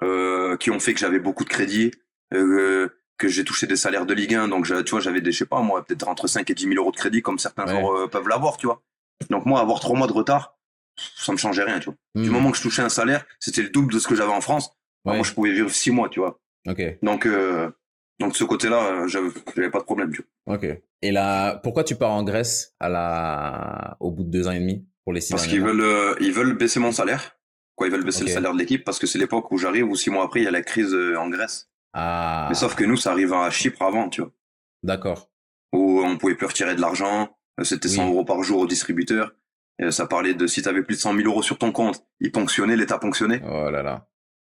[0.04, 1.92] euh, qui ont fait que j'avais beaucoup de crédits,
[2.34, 4.48] euh, que j'ai touché des salaires de Ligue 1.
[4.48, 6.64] Donc, je- tu vois, j'avais des, je sais pas, moi, peut-être entre 5 et 10
[6.68, 7.80] 000 euros de crédit, comme certains Ouais.
[7.80, 8.82] joueurs euh, peuvent l'avoir, tu vois.
[9.30, 10.58] Donc, moi, avoir trois mois de retard,
[10.96, 11.96] ça me changeait rien, tu vois.
[12.16, 12.34] Du Hmm.
[12.34, 14.70] moment que je touchais un salaire, c'était le double de ce que j'avais en France.
[15.06, 15.16] Ouais.
[15.16, 16.40] Moi, je pouvais vivre six mois, tu vois.
[16.68, 16.82] Ok.
[17.02, 17.70] Donc, euh,
[18.20, 20.56] donc de ce côté-là, j'avais pas de problème, tu vois.
[20.56, 20.66] Ok.
[21.02, 24.60] Et là, pourquoi tu pars en Grèce à la au bout de deux ans et
[24.60, 25.72] demi pour les six Parce derniers qu'ils mois?
[25.72, 27.38] veulent, euh, ils veulent baisser mon salaire.
[27.76, 29.96] Quoi, ils veulent baisser le salaire de l'équipe parce que c'est l'époque où j'arrive ou
[29.96, 31.70] six mois après, il y a la crise euh, en Grèce.
[31.94, 32.46] Ah.
[32.50, 34.32] Mais sauf que nous, ça arrive à Chypre avant, tu vois.
[34.84, 35.32] D'accord.
[35.74, 37.36] Où on pouvait plus retirer de l'argent.
[37.60, 38.10] euh, C'était 100 Oui.
[38.12, 39.34] euros par jour au distributeur.
[39.90, 42.32] Ça parlait de si tu avais plus de 100 000 euros sur ton compte, ils
[42.32, 43.42] ponctionnaient, l'État ponctionnait.
[43.44, 44.08] Oh là là.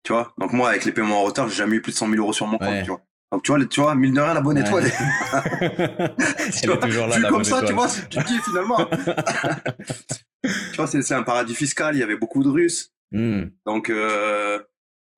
[0.03, 0.33] Tu vois.
[0.39, 2.33] Donc moi, avec les paiements en retard, j'ai jamais eu plus de 100 000 euros
[2.33, 3.03] sur mon compte, tu vois.
[3.31, 4.65] Donc tu vois, tu vois, mille de rien, la bonne Ouais.
[4.67, 4.85] étoile.
[5.63, 7.19] Elle est toujours là.
[7.19, 8.85] La comme ça, tu vois, tu dis finalement.
[10.45, 12.93] tu vois, c'est un paradis fiscal, il y avait beaucoup de Russes.
[13.13, 13.45] Hmm.
[13.67, 14.59] Donc, euh,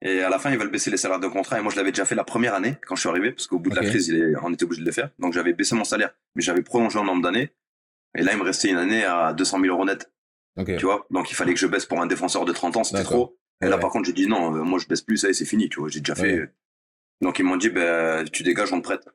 [0.02, 1.58] et à la fin, ils veulent baisser les salaires de contrat.
[1.58, 3.58] Et moi, je l'avais déjà fait la première année quand je suis arrivé, parce qu'au
[3.58, 4.12] bout de la crise,
[4.42, 5.10] on était obligé de le faire.
[5.18, 7.50] Donc, j'avais baissé mon salaire, mais j'avais prolongé en nombre d'années.
[8.16, 10.10] Et là, il me restait une année à 200 000 euros net,
[10.56, 10.76] Ok.
[10.76, 11.06] tu vois?
[11.10, 13.38] Donc, il fallait que je baisse pour un défenseur de 30 ans, c'était trop.
[13.62, 15.34] Et là, par contre, j'ai dit non, euh, moi, je baisse plus, ça y est,
[15.34, 15.88] c'est fini, tu vois.
[15.88, 16.40] J'ai déjà fait.
[16.40, 16.50] Ouais.
[17.20, 19.08] Donc, ils m'ont dit, ben, tu dégages, on te prête.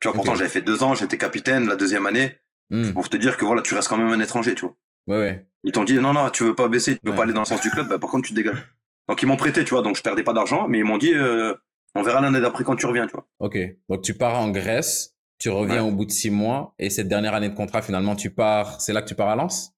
[0.00, 2.38] Tu vois, pourtant, j'avais fait deux ans, j'étais capitaine la deuxième année,
[2.70, 2.92] Hmm.
[2.94, 4.74] pour te dire que voilà, tu restes quand même un étranger, tu vois.
[5.06, 5.46] Ouais, ouais.
[5.62, 7.46] Ils t'ont dit non non tu veux pas baisser, tu veux pas aller dans le
[7.46, 8.64] sens du club, bah, par contre tu te dégages.
[9.08, 11.12] Donc ils m'ont prêté, tu vois, donc je perdais pas d'argent, mais ils m'ont dit
[11.12, 11.54] euh,
[11.94, 13.28] on verra l'année d'après quand tu reviens, tu vois.
[13.40, 13.58] Ok.
[13.90, 15.88] Donc tu pars en Grèce, tu reviens Ouais.
[15.88, 18.80] au bout de six mois, et cette dernière année de contrat, finalement, tu pars.
[18.80, 19.72] C'est là que tu pars à Lens?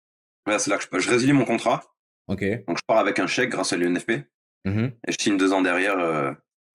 [0.46, 1.82] Ouais, c'est là que je, je résilie mon contrat,
[2.28, 2.44] Ok.
[2.68, 4.24] donc je pars avec un chèque grâce à l'UNFP
[4.66, 4.92] Mhm.
[5.06, 6.32] et je signe deux ans derrière euh,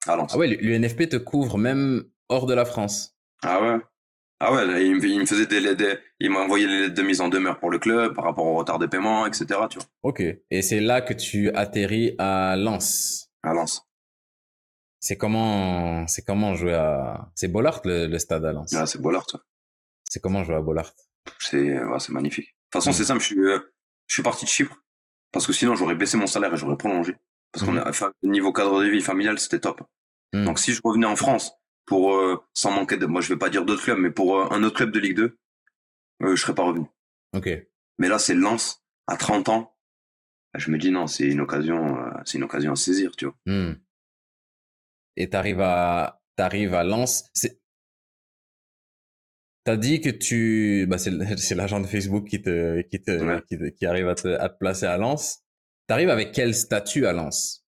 [0.08, 0.32] à Lens.
[0.34, 3.16] Ah ouais, l'UNFP te couvre même hors de la France.
[3.44, 3.78] Ah ouais.
[4.42, 6.94] Ah ouais, là, il, me, il me faisait des, des il m'a envoyé les lettres
[6.96, 9.46] de mise en demeure pour le club par rapport au retard de paiement, etc.
[9.70, 10.22] Tu vois, Ok.
[10.50, 13.30] Et c'est là que tu atterris à Lens.
[13.44, 13.86] à Lens.
[15.00, 18.72] C'est comment, c'est comment jouer à, c'est Bollard le, le stade à Lens?
[18.74, 19.26] Ouais, c'est Bollard.
[20.10, 20.92] C'est comment jouer à Bollard?
[21.40, 22.48] C'est ouais, c'est magnifique.
[22.48, 22.94] De toute façon, Mm.
[22.94, 23.60] c'est simple, je suis, euh,
[24.08, 24.76] je suis parti de Chypre
[25.32, 27.16] parce que sinon j'aurais baissé mon salaire et j'aurais prolongé.
[27.52, 27.80] Parce qu'on Mhm.
[27.80, 29.82] a, enfin, niveau cadre de vie familial, c'était top.
[30.34, 30.46] Mm.
[30.46, 31.54] Donc si je revenais en France
[31.86, 34.48] pour euh, sans manquer de, moi je vais pas dire d'autres clubs, mais pour euh,
[34.52, 35.38] un autre club de Ligue 2,
[36.24, 36.86] euh, je serais pas revenu.
[37.34, 37.48] Ok.
[38.00, 39.76] Mais là, c'est Lens à 30 ans.
[40.56, 43.36] Je me dis non, c'est une occasion, euh, c'est une occasion à saisir, tu vois.
[45.20, 47.26] Et t'arrives à, t'arrives à Lens.
[47.34, 47.60] C'est,
[49.66, 51.12] t'as dit que tu, bah c'est,
[51.56, 53.42] l'agent de Facebook qui te, qui te, Ouais.
[53.48, 55.44] qui, te- qui arrive à te, à te placer à Lens.
[55.88, 57.66] T'arrives avec quel statut à Lens?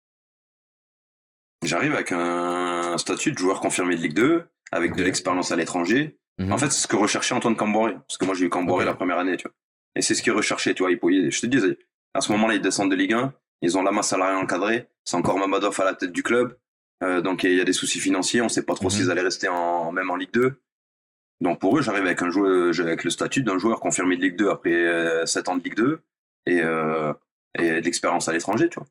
[1.63, 6.17] J'arrive avec un statut de joueur confirmé de Ligue 2, avec de l'expérience à l'étranger.
[6.39, 6.51] Mhm.
[6.53, 7.93] En fait, c'est ce que recherchait Antoine Camboré.
[8.07, 8.89] Parce que moi, j'ai eu Camboré Ok.
[8.89, 9.53] la première année, tu vois.
[9.95, 10.91] Et c'est ce qu'il recherchait, tu vois.
[10.91, 11.77] Il je te disais,
[12.13, 13.33] à ce moment-là, ils descendent de Ligue 1.
[13.61, 14.87] Ils ont la masse salariale encadrée.
[15.03, 16.57] C'est encore Mamadov à la tête du club.
[17.03, 18.41] Euh, donc, il y a des soucis financiers.
[18.41, 18.91] On sait pas trop Mhm.
[18.91, 20.61] s'ils allaient rester en, même en Ligue 2.
[21.41, 24.35] Donc pour eux, j'arrive avec un joueur, avec le statut d'un joueur confirmé de Ligue
[24.35, 25.99] 2 après 7 ans de Ligue 2
[26.45, 28.87] et, et de l'expérience à l'étranger, tu vois.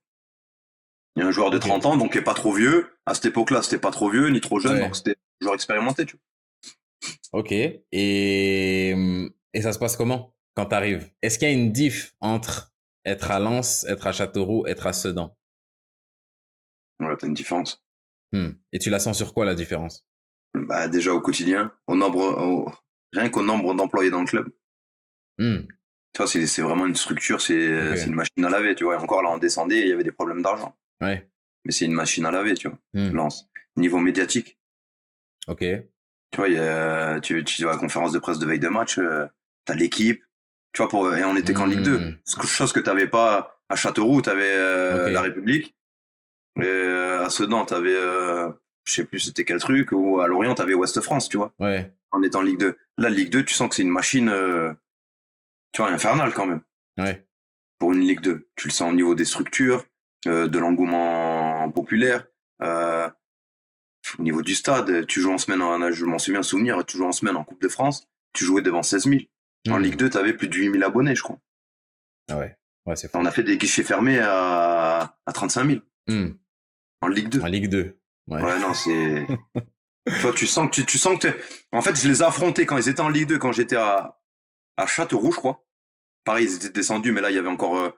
[1.14, 2.88] Il y a un joueur de 30 ans, donc qui est pas trop vieux.
[3.06, 6.06] À cette époque-là, c'était pas trop vieux ni trop jeune, donc c'était un joueur expérimenté,
[6.06, 7.40] tu vois.
[7.40, 7.52] Ok.
[7.52, 12.14] Et, et ça se passe comment quand tu arrives Est-ce qu'il y a une diff
[12.18, 12.72] entre
[13.04, 15.36] être à Lens, être à Châteauroux, être à Sedan?
[16.98, 17.80] Ouais, t'as une différence.
[18.32, 18.50] Hmm.
[18.72, 20.06] Et tu la sens sur quoi la différence?
[20.54, 22.82] Bah déjà au quotidien, au nombre,
[23.12, 24.48] rien qu'au nombre d'employés dans le club.
[25.38, 25.60] Hmm.
[26.12, 28.94] Tu vois, c'est vraiment une structure, c'est une machine à laver, tu vois.
[28.94, 30.76] Et encore là, on descendait, il y avait des problèmes d'argent.
[31.00, 31.30] Ouais.
[31.64, 32.78] Mais c'est une machine à laver, tu vois.
[32.94, 33.14] Hmm.
[33.14, 33.48] Lance.
[33.76, 34.58] Niveau médiatique.
[35.46, 35.60] Ok.
[35.60, 38.68] Tu vois, y a, tu, tu vas à la conférence de presse de veille de
[38.68, 39.26] match, euh,
[39.64, 40.22] t'as l'équipe,
[40.72, 41.98] tu vois, pour, et on était qu'en Ligue 2.
[41.98, 42.16] Hmm.
[42.44, 45.76] Chose que t'avais pas à Châteauroux, t'avais euh, la République.
[46.56, 48.50] Et euh, à Sedan, t'avais, euh,
[48.84, 51.52] je sais plus c'était quel truc, ou à Lorient, t'avais Ouest France, tu vois.
[51.58, 51.92] Ouais.
[52.12, 52.76] On est en Ligue 2.
[52.98, 54.72] Là, Ligue 2, tu sens que c'est une machine, euh,
[55.72, 56.62] tu vois, infernale quand même.
[56.98, 57.24] Ouais.
[57.78, 58.48] Pour une Ligue 2.
[58.56, 59.86] Tu le sens au niveau des structures,
[60.26, 62.26] euh, de l'engouement populaire.
[64.18, 67.06] Au niveau du stade, tu joues en semaine, en, je m'en souviens souvenir, tu joues
[67.06, 69.20] en semaine en Coupe de France, tu jouais devant 16 000.
[69.68, 69.82] En hmm.
[69.82, 71.38] Ligue 2, tu avais plus de 8 000 abonnés, je crois.
[72.28, 72.56] Ah ouais,
[72.86, 75.80] ouais c'est On a fait des guichets fermés à, à 35 000.
[76.06, 76.30] Hmm.
[77.00, 77.40] En Ligue 2.
[77.40, 77.98] En Ligue 2.
[78.28, 79.26] Ouais, ouais non, c'est.
[80.20, 81.28] Toi, tu sens que tu, tu sens que
[81.72, 84.20] En fait, je les ai affrontés quand ils étaient en Ligue 2, quand j'étais à,
[84.76, 85.64] à Châteauroux, je crois.
[86.24, 87.90] Pareil, ils étaient descendus, mais là, il y avait encore euh,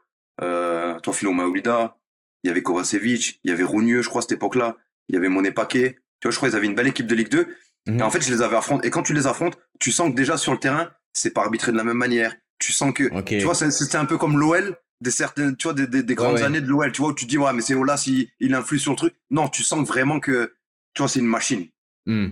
[0.43, 1.99] euh, Tofilo Maoulida,
[2.43, 4.77] il y avait Kovacevic, il y avait Rounieux, je crois, à cette époque-là.
[5.09, 5.99] Il y avait Monet Paquet.
[6.21, 7.47] Tu vois, je crois qu'ils avaient une belle équipe de Ligue 2.
[7.87, 7.99] Mhm.
[7.99, 8.87] Et en fait, je les avais affrontés.
[8.87, 11.73] Et quand tu les affrontes, tu sens que déjà sur le terrain, c'est pas arbitré
[11.73, 12.35] de la même manière.
[12.59, 16.03] Tu sens que, tu vois, c'était un peu comme l'OL, des certaines, tu vois, des,
[16.03, 17.97] des, grandes années de l'OL, tu vois, où tu te dis, ouais, mais c'est là
[17.97, 19.15] s'il il influe sur le truc.
[19.31, 20.55] Non, tu sens vraiment que,
[20.95, 21.67] tu vois, c'est une machine.
[22.07, 22.29] Hmm.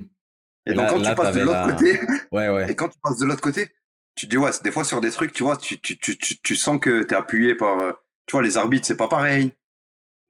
[0.67, 2.01] Et, donc, quand tu passes de l'autre côté,
[2.33, 2.71] ouais, ouais.
[2.71, 3.71] et quand tu passes de l'autre côté,
[4.15, 6.39] tu te dis, ouais, des fois sur des trucs, tu vois, tu, tu, tu, tu,
[6.41, 7.93] tu sens que t'es appuyé par, euh,
[8.27, 9.53] tu vois, les arbitres, c'est pas pareil.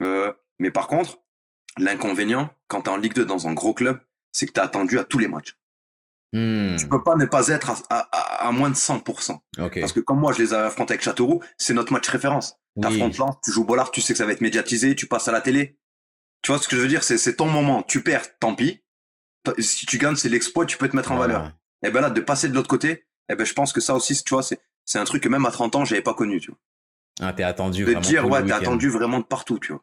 [0.03, 1.19] Euh, mais par contre,
[1.77, 4.01] l'inconvénient, quand t'es en Ligue 2 dans un gros club,
[4.33, 5.57] c'est que t'es attendu à tous les matchs.
[6.32, 6.77] Hmm.
[6.77, 9.39] Tu peux pas ne pas être à, à, à moins de 100%.
[9.81, 12.57] Parce que comme moi, je les ai affrontés avec Châteauroux, c'est notre match référence.
[12.81, 15.32] T'affrontes Lens, tu joues Bollard, tu sais que ça va être médiatisé, tu passes à
[15.32, 15.77] la télé.
[16.43, 17.02] Tu vois ce que je veux dire?
[17.02, 17.82] C'est ton moment.
[17.82, 18.82] Tu perds, tant pis.
[19.59, 21.52] Si tu gagnes, c'est l'exploit, tu peux te mettre en valeur.
[21.82, 24.23] Et ben là, de passer de l'autre côté, eh ben je pense que ça aussi,
[24.23, 26.51] tu vois, c'est c'est un truc que même à 30 ans, j'avais pas connu, tu
[26.51, 26.59] vois.
[27.20, 29.82] Ah, t'es attendu de dire ouais, t'es attendu vraiment de partout, tu vois.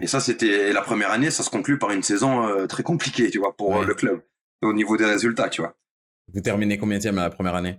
[0.00, 3.30] Et ça, c'était la première année, ça se conclut par une saison euh, très compliquée,
[3.30, 4.22] tu vois, pour euh, le club,
[4.62, 5.76] au niveau des résultats, tu vois.
[6.32, 7.78] Vous terminez combien de la première année?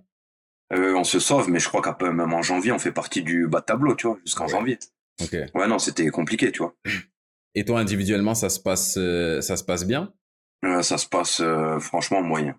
[0.73, 3.47] Euh, On se sauve, mais je crois qu'à même en janvier, on fait partie du
[3.47, 4.79] bas de tableau, tu vois, jusqu'en janvier.
[5.53, 6.75] Ouais, non, c'était compliqué, tu vois.
[7.55, 10.13] Et toi, individuellement, ça se passe, ça se passe bien?
[10.81, 11.41] Ça se passe
[11.79, 12.55] franchement moyen.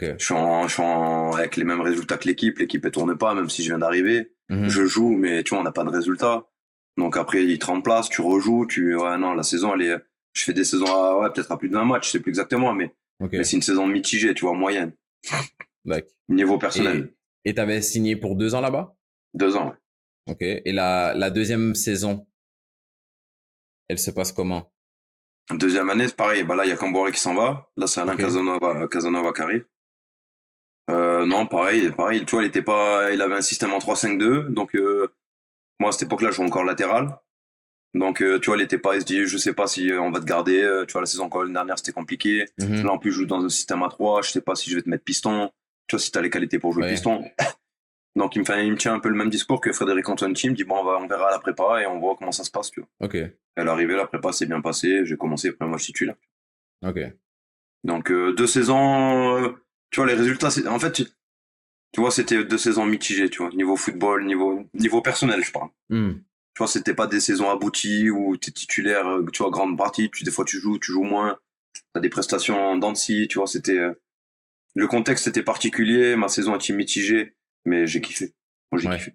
[0.00, 2.58] Je, suis en, je suis avec les mêmes résultats que l'équipe.
[2.58, 4.32] L'équipe ne tourne pas, même si je viens d'arriver.
[4.48, 4.68] Mhm.
[4.68, 6.46] Je joue, mais tu vois, on n'a pas de résultats.
[6.96, 9.96] Donc après, il te remplace, tu rejoues, tu, ouais, non, la saison, elle est,
[10.32, 12.30] je fais des saisons à, ouais, peut-être à plus de 20 matchs, je sais plus
[12.30, 14.92] exactement, mais, mais c'est une saison mitigée, tu vois, moyenne.
[16.28, 17.14] Niveau personnel.
[17.44, 18.96] Et t'avais signé pour deux ans là-bas?
[19.34, 19.76] Deux ans, ouais.
[20.32, 20.40] Ok.
[20.40, 22.26] Et la, la deuxième saison,
[23.88, 24.72] elle se passe comment?
[25.50, 26.42] Deuxième année, c'est pareil.
[26.44, 27.70] Bah là, il y a Camboré qui s'en va.
[27.76, 29.66] Là, c'est Alain Casanova, Casanova qui arrive.
[30.90, 32.24] Euh, non, pareil, pareil.
[32.24, 34.48] Tu vois, il était pas, il avait un système en 3-5-2.
[34.48, 35.08] Donc, euh,
[35.78, 37.18] moi, à cette époque-là, je jouais encore latéral.
[37.94, 40.10] Donc, euh, tu vois, il était pas, il se dit, je sais pas si on
[40.10, 40.60] va te garder.
[40.86, 42.46] tu vois, la saison encore dernière, c'était compliqué.
[42.58, 42.84] Mhm.
[42.84, 44.22] Là, en plus, je joue dans un système à 3.
[44.22, 45.50] Je sais pas si je vais te mettre piston.
[45.86, 47.24] Tu vois, si t'as les qualités pour jouer piston.
[48.16, 50.34] Donc, il me, fait, il me tient un peu le même discours que Frédéric Antoine
[50.40, 52.44] Il me dit, bon, on, va, on verra la prépa et on voit comment ça
[52.44, 52.88] se passe, tu vois.
[53.00, 53.14] Ok.
[53.14, 55.04] Elle est arrivée, la prépa s'est bien passée.
[55.04, 56.14] J'ai commencé, après, moi, je titulaire.
[56.86, 56.98] Ok.
[57.82, 59.54] Donc, deux saisons,
[59.90, 60.92] tu vois, les résultats, en fait,
[61.92, 65.68] tu, vois, c'était deux saisons mitigées, tu vois, niveau football, niveau, niveau personnel, je parle.
[65.88, 66.14] Hmm.
[66.54, 69.76] Tu vois, c'était pas des saisons abouties où tu es titulaire, euh, tu vois, grande
[69.76, 71.38] partie, puis des fois tu joues, tu joues moins,
[71.92, 73.92] t'as des prestations en tu vois, c'était, euh,
[74.74, 78.34] le contexte était particulier, ma saison était mitigée, mais j'ai kiffé.
[78.70, 79.14] Moi, j'ai kiffé.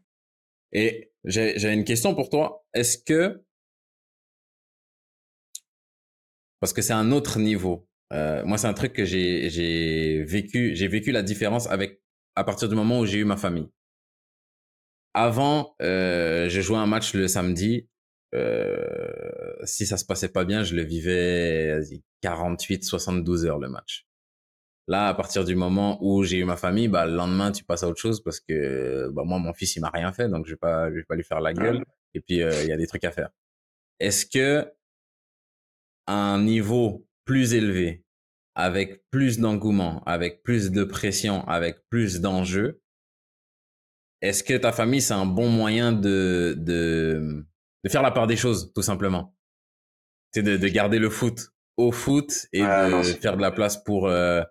[0.72, 2.66] Et j'ai une question pour toi.
[2.74, 3.42] Est-ce que,
[6.60, 10.76] parce que c'est un autre niveau, euh, moi, c'est un truc que j'ai, j'ai vécu,
[10.76, 12.02] j'ai vécu la différence avec,
[12.36, 13.70] à partir du moment où j'ai eu ma famille.
[15.14, 17.88] Avant, euh, je jouais un match le samedi.
[18.36, 19.10] Euh,
[19.64, 21.80] si ça se passait pas bien, je le vivais
[22.22, 24.06] 48, 72 heures le match.
[24.88, 27.84] Là, à partir du moment où j'ai eu ma famille, bah, le lendemain, tu passes
[27.84, 30.52] à autre chose parce que, bah, moi, mon fils, il m'a rien fait, donc je
[30.52, 31.84] vais pas, je vais pas lui faire la gueule.
[32.16, 33.30] Et puis, euh, il y a des trucs à faire.
[34.00, 34.68] Est-ce que
[36.08, 38.04] un niveau plus élevé
[38.56, 42.82] avec plus d'engouement, avec plus de pression, avec plus d'enjeux,
[44.22, 47.46] est-ce que ta famille, c'est un bon moyen de, de,
[47.84, 49.36] de faire la part des choses, tout simplement?
[50.34, 54.08] C'est de, de garder le foot au foot et de faire de la place pour,
[54.08, 54.42] euh,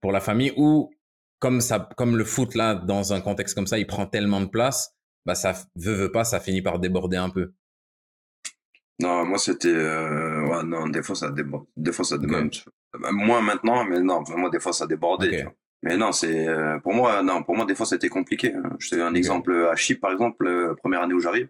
[0.00, 0.90] pour la famille ou
[1.38, 4.46] comme ça, comme le foot là, dans un contexte comme ça, il prend tellement de
[4.46, 7.52] place, bah ça veut, veut pas, ça finit par déborder un peu.
[9.00, 12.50] Non, moi c'était, euh, ouais, non, des fois ça déborde, des fois ça déborde.
[13.12, 15.46] Moins maintenant, mais non, vraiment des fois ça débordait.
[15.82, 18.54] Mais non, c'est euh, pour moi, non, pour moi des fois c'était compliqué.
[18.54, 18.76] Hein.
[18.78, 21.48] Je te donne un exemple à Chypre par exemple, euh, première année où j'arrive.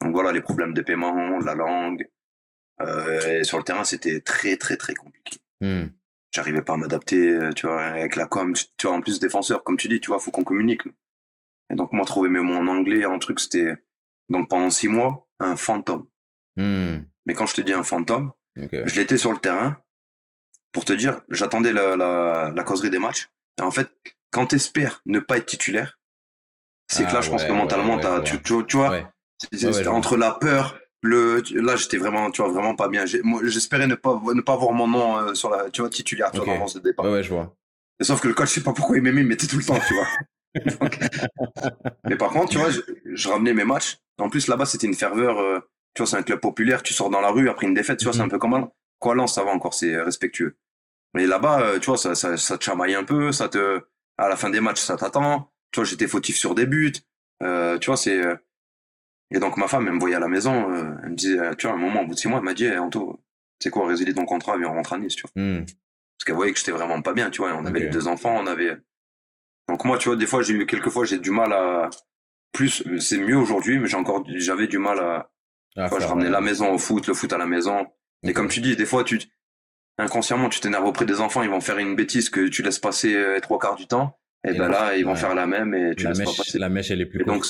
[0.00, 2.08] Donc voilà, les problèmes de paiement, la langue.
[2.80, 5.38] Euh, et sur le terrain, c'était très très très compliqué.
[5.60, 5.86] Hmm.
[6.32, 8.52] J'arrivais pas à m'adapter, euh, tu vois, avec la com.
[8.76, 10.82] Tu vois, en plus défenseur, comme tu dis, tu vois, faut qu'on communique.
[11.70, 13.74] Et donc moi, trouver mes mots en anglais, un truc, c'était
[14.28, 16.06] donc pendant six mois un fantôme.
[16.56, 16.98] Hmm.
[17.24, 19.78] Mais quand je te dis un fantôme, je l'étais sur le terrain.
[20.72, 23.30] Pour te dire, j'attendais la, la, la causerie des matchs
[23.60, 23.88] en fait,
[24.30, 25.98] quand t'espères ne pas être titulaire,
[26.88, 29.12] c'est que là, ah je pense que mentalement, tu, tu, vois,
[29.88, 33.04] entre la peur, le, là, j'étais vraiment, tu vois, vraiment pas bien.
[33.06, 36.40] J'espérais ne pas, ne pas voir mon nom euh, sur la, tu vois, titulaire, tu
[36.40, 37.06] vois, ce départ.
[37.06, 37.54] Ouais, je vois.
[38.00, 39.78] sauf que le coach, je sais pas pourquoi il m'aimait, il mettait tout le temps,
[39.86, 40.06] tu vois.
[42.08, 43.98] mais par contre, tu vois, je, ramenais mes matchs.
[44.18, 45.60] En plus, là-bas, c'était une ferveur, euh,
[45.94, 48.04] tu vois, c'est un club populaire, tu sors dans la rue après une défaite, tu
[48.04, 48.30] vois, c'est un mhm.
[48.30, 48.68] peu comme
[48.98, 50.56] Quoi, Lens, ça va encore, c'est respectueux.
[51.16, 53.80] Mais là-bas, euh, tu vois, ça, ça, ça te chamaille un peu, ça te,
[54.18, 55.50] à la fin des matchs, ça t'attend.
[55.72, 56.92] Tu vois, j'étais fautif sur des buts.
[57.42, 58.36] Euh, tu vois, c'est, euh,
[59.30, 60.52] et donc ma femme, elle me voyait à la maison,
[61.02, 62.52] elle me disait, tu vois, à un moment, au bout de six mois, elle m'a
[62.52, 63.18] dit, hey, Anto,
[63.62, 65.42] c'est quoi, résilier ton contrat, viens, on rentre à Nice, tu vois.
[65.42, 65.64] Hmm.
[65.64, 68.36] Parce qu'elle voyait que j'étais vraiment pas bien, tu vois, on avait les deux enfants,
[68.38, 68.76] on avait,
[69.70, 71.88] donc moi, tu vois, des fois, j'ai eu, quelques fois, j'ai du mal à,
[72.52, 75.30] plus, c'est mieux aujourd'hui, mais j'ai encore, j'avais du mal à,
[75.76, 77.86] ah, je ramenais la maison au foot, le foot à la maison.
[78.22, 79.18] Et comme tu dis, des fois, tu,
[79.98, 83.14] inconsciemment, tu t'énerves auprès des enfants, ils vont faire une bêtise que tu laisses passer
[83.14, 84.18] euh, trois quarts du temps.
[84.44, 86.58] Et, ben là, ils vont faire la même et tu la laisses mèche, pas passer.
[86.58, 87.44] La mèche, elle est plus donc,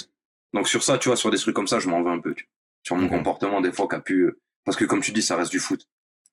[0.54, 2.34] donc sur ça, tu vois, sur des trucs comme ça, je m'en veux un peu.
[2.82, 5.50] Sur mon comportement, des fois, qu'a pu, euh, parce que comme tu dis, ça reste
[5.50, 5.86] du foot.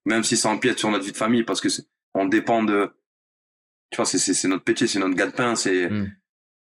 [0.05, 1.69] Même si ça empiète sur notre vie de famille, parce que
[2.13, 2.91] on dépend de,
[3.91, 6.11] tu vois, c'est notre métier, c'est notre gagne-pain, c'est, hmm.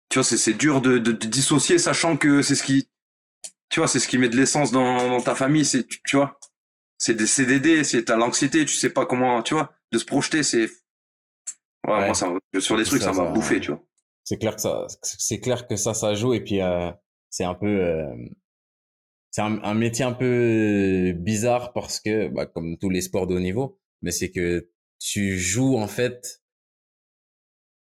[0.09, 2.89] tu vois, c'est dur de, de, de, dissocier, sachant que c'est ce qui,
[3.69, 6.38] tu vois, c'est ce qui met de l'essence dans, dans ta famille, c'est, tu vois
[6.99, 10.43] c'est des CDD, c'est t'as l'anxiété, tu sais pas comment, tu vois, de se projeter,
[10.43, 10.65] c'est
[11.87, 13.81] ouais, moi ça sur des trucs ça m'a bouffé, tu vois.
[14.25, 16.91] C'est clair que ça c'est clair que ça ça joue et puis euh,
[17.29, 18.13] c'est un peu euh,
[19.31, 23.35] c'est un, un, métier un peu bizarre parce que bah, comme tous les sports de
[23.35, 24.69] haut niveau, mais c'est que
[24.99, 26.43] tu joues en fait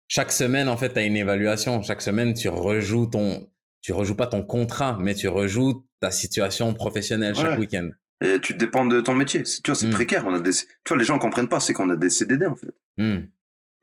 [0.07, 3.49] chaque semaine en fait tu as une évaluation, chaque semaine tu rejoues ton
[3.81, 7.89] tu rejoues pas ton contrat, mais tu rejoues ta situation professionnelle chaque week-end.
[8.21, 9.43] Et tu dépends de ton métier.
[9.43, 9.91] Tu vois, c'est hmm.
[9.91, 10.25] précaire.
[10.25, 12.55] On a des, tu vois, les gens comprennent pas, c'est qu'on a des CDD, en
[12.55, 12.73] fait.
[12.97, 13.27] Hmm.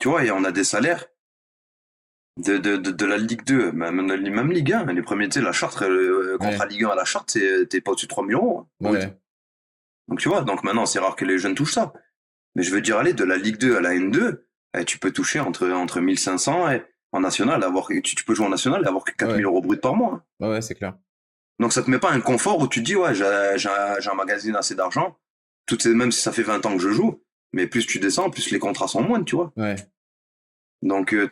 [0.00, 1.06] Tu vois, et on a des salaires
[2.36, 4.92] de, de, de, la Ligue 2, même, même Ligue 1.
[4.92, 7.38] Les premiers, tu sais, la charte, euh, contre Ligue 1 à la charte,
[7.70, 8.68] t'es pas au-dessus de 3000 euros.
[8.84, 9.12] Hein.
[10.08, 11.92] Donc, tu vois, donc maintenant, c'est rare que les jeunes touchent ça.
[12.56, 14.42] Mais je veux dire, aller de la Ligue 2 à la N2,
[14.76, 16.82] eh, tu peux toucher entre, entre 1500 et
[17.12, 19.80] en national, avoir, tu, tu peux jouer en national et avoir que 4000 euros brut
[19.80, 20.24] par mois.
[20.40, 20.48] Hein.
[20.48, 20.94] Ouais, c'est clair.
[21.60, 24.56] Donc ça te met pas un confort où tu te dis ouais j'ai un magazine
[24.56, 25.16] assez d'argent,
[25.66, 27.22] tout même si ça fait 20 ans que je joue,
[27.52, 29.52] mais plus tu descends, plus les contrats sont moindres, tu vois.
[29.56, 29.76] Ouais.
[30.82, 31.28] Donc euh,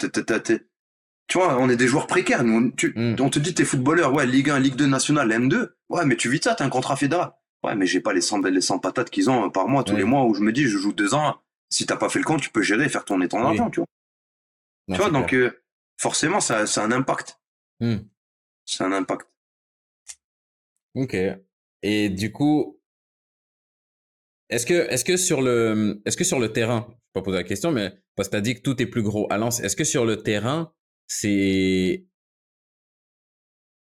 [1.32, 2.44] tu vois, on est des joueurs précaires.
[2.44, 3.16] Nous, tu, mm.
[3.20, 5.70] On te dit t'es footballeur, ouais, Ligue 1, Ligue 2 nationale, M2.
[5.88, 7.32] Ouais, mais tu vis ça, t'as un contrat fédéral.
[7.62, 9.96] Ouais, mais j'ai pas les 100, les 100 patates qu'ils ont euh, par mois, tous
[9.96, 11.36] les mois, où je me dis, je joue deux ans.
[11.70, 13.80] Si t'as pas fait le compte, tu peux gérer et faire tourner ton argent, tu
[13.80, 13.86] vois.
[14.90, 15.62] tu vois, donc euh,
[15.96, 17.40] forcément, ça, ça a un impact.
[17.80, 17.96] Mm.
[18.66, 19.26] C'est un impact.
[20.94, 21.16] Ok.
[21.82, 22.80] Et du coup,
[24.48, 27.38] est-ce que, est-ce que sur le, est-ce que sur le terrain, je vais pas poser
[27.38, 29.76] la question, mais parce que as dit que tout est plus gros à Lens, est-ce
[29.76, 30.74] que sur le terrain,
[31.06, 32.06] c'est,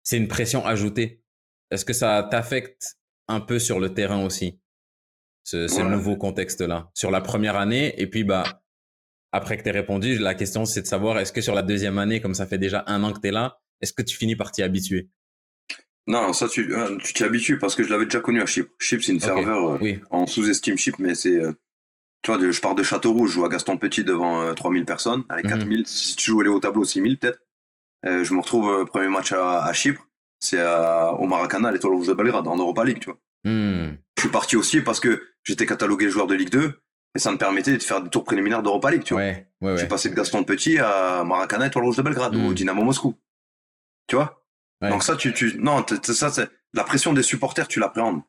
[0.02, 1.22] c'est une pression ajoutée?
[1.70, 2.96] Est-ce que ça t'affecte
[3.28, 4.60] un peu sur le terrain aussi?
[5.44, 6.90] Ce, ce nouveau contexte-là.
[6.94, 8.62] Sur la première année, et puis, bah,
[9.30, 12.22] après que tu répondu, la question, c'est de savoir, est-ce que sur la deuxième année,
[12.22, 14.52] comme ça fait déjà un an que tu es là, est-ce que tu finis par
[14.52, 15.10] t'y habituer?
[16.06, 18.70] Non, ça tu euh, tu t'y habitues parce que je l'avais déjà connu à Chypre.
[18.78, 20.00] Chypre c'est une ferveur euh, oui.
[20.10, 21.52] en sous-estime Chypre mais c'est euh,
[22.22, 25.46] tu vois je pars de Châteauroux, je joue à Gaston Petit devant 3000 personnes, avec
[25.46, 25.84] 4000 mhm.
[25.86, 27.38] si tu joues les au tableau 6000 peut-être.
[28.04, 30.06] je me retrouve premier match à, Chypre,
[30.40, 33.18] c'est au Maracana l'Étoile Rouge de Belgrade en Europa League, tu vois.
[33.44, 33.96] Hmm.
[34.16, 36.72] Je suis parti aussi parce que j'étais catalogué joueur de Ligue 2
[37.14, 39.22] et ça me permettait de faire des tours préliminaires d'Europa League, tu vois.
[39.60, 42.54] Ouais, passé de Gaston Petit à Maracana Étoile Rouge de Belgrade ou hmm.
[42.54, 43.14] Dynamo Moscou.
[44.06, 44.43] Tu vois?
[44.82, 48.22] Donc ça, tu, tu, non, ça, c'est la pression des supporters, tu l'appréhendes.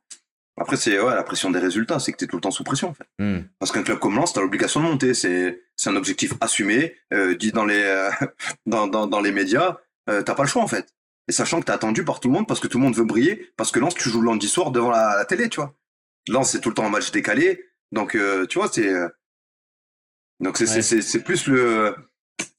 [0.58, 2.64] Après, c'est ouais, la pression des résultats, c'est que tu es tout le temps sous
[2.64, 2.90] pression.
[2.90, 3.08] En fait.
[3.20, 3.42] Hmm.
[3.60, 5.14] Parce qu'un club comme Lens, tu as l'obligation de monter.
[5.14, 8.10] C'est un objectif assumé, euh, dit dans les, euh,
[8.66, 9.78] dans, dans, dans, les médias.
[10.10, 10.88] Euh, t'as pas le choix, en fait.
[11.28, 12.96] Et sachant que tu es attendu par tout le monde parce que tout le monde
[12.96, 15.58] veut briller, parce que Lens, tu joues le lundi soir devant la, la télé, tu
[15.60, 15.76] vois.
[16.30, 17.66] Lens, c'est tout le temps un match décalé.
[17.92, 18.94] Donc, euh, tu vois, c'est.
[20.40, 21.02] Donc, c'est ouais.
[21.02, 21.96] c'est plus le.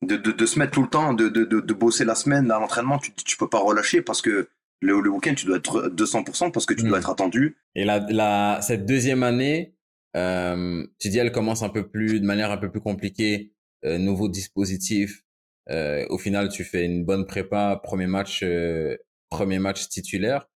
[0.02, 2.60] De, de, de, se mettre tout le temps, de, de, de bosser la semaine à
[2.60, 4.48] l'entraînement, tu, tu peux pas relâcher parce que
[4.80, 7.56] le, le week-end, tu dois être 200% parce que tu dois être attendu.
[7.74, 9.74] Et la, la, cette deuxième année,
[10.16, 13.52] euh, tu dis, elle commence un peu plus, de manière un peu plus compliquée,
[13.84, 15.22] euh, nouveau dispositif.
[15.70, 18.96] Euh, au final, tu fais une bonne prépa, premier match, euh,
[19.30, 20.48] premier match titulaire.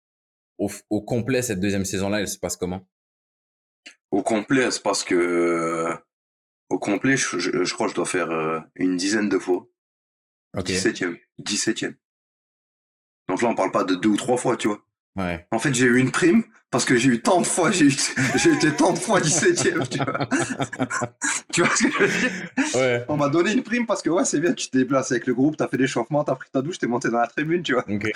[0.58, 2.86] Au, au, complet, cette deuxième saison-là, elle se passe comment?
[4.10, 5.88] Au complet, se passe que,
[6.70, 9.66] au complet, je, je, je crois que je dois faire euh, une dizaine de fois.
[10.56, 10.74] Okay.
[10.74, 11.18] 17e.
[11.42, 11.94] 17e.
[13.28, 14.80] Donc là, on parle pas de deux ou trois fois, tu vois.
[15.16, 15.46] Ouais.
[15.50, 18.52] En fait, j'ai eu une prime parce que j'ai eu tant de fois, j'ai j'ai
[18.52, 20.28] été tant de fois 17ème, tu vois.
[21.52, 22.74] tu vois ce que je veux dire?
[22.74, 23.04] Ouais.
[23.08, 25.34] On m'a donné une prime parce que ouais, c'est bien, tu t'es déplacé avec le
[25.34, 27.84] groupe, t'as fait l'échauffement, t'as pris ta douche, t'es monté dans la tribune, tu vois.
[27.88, 28.12] Okay.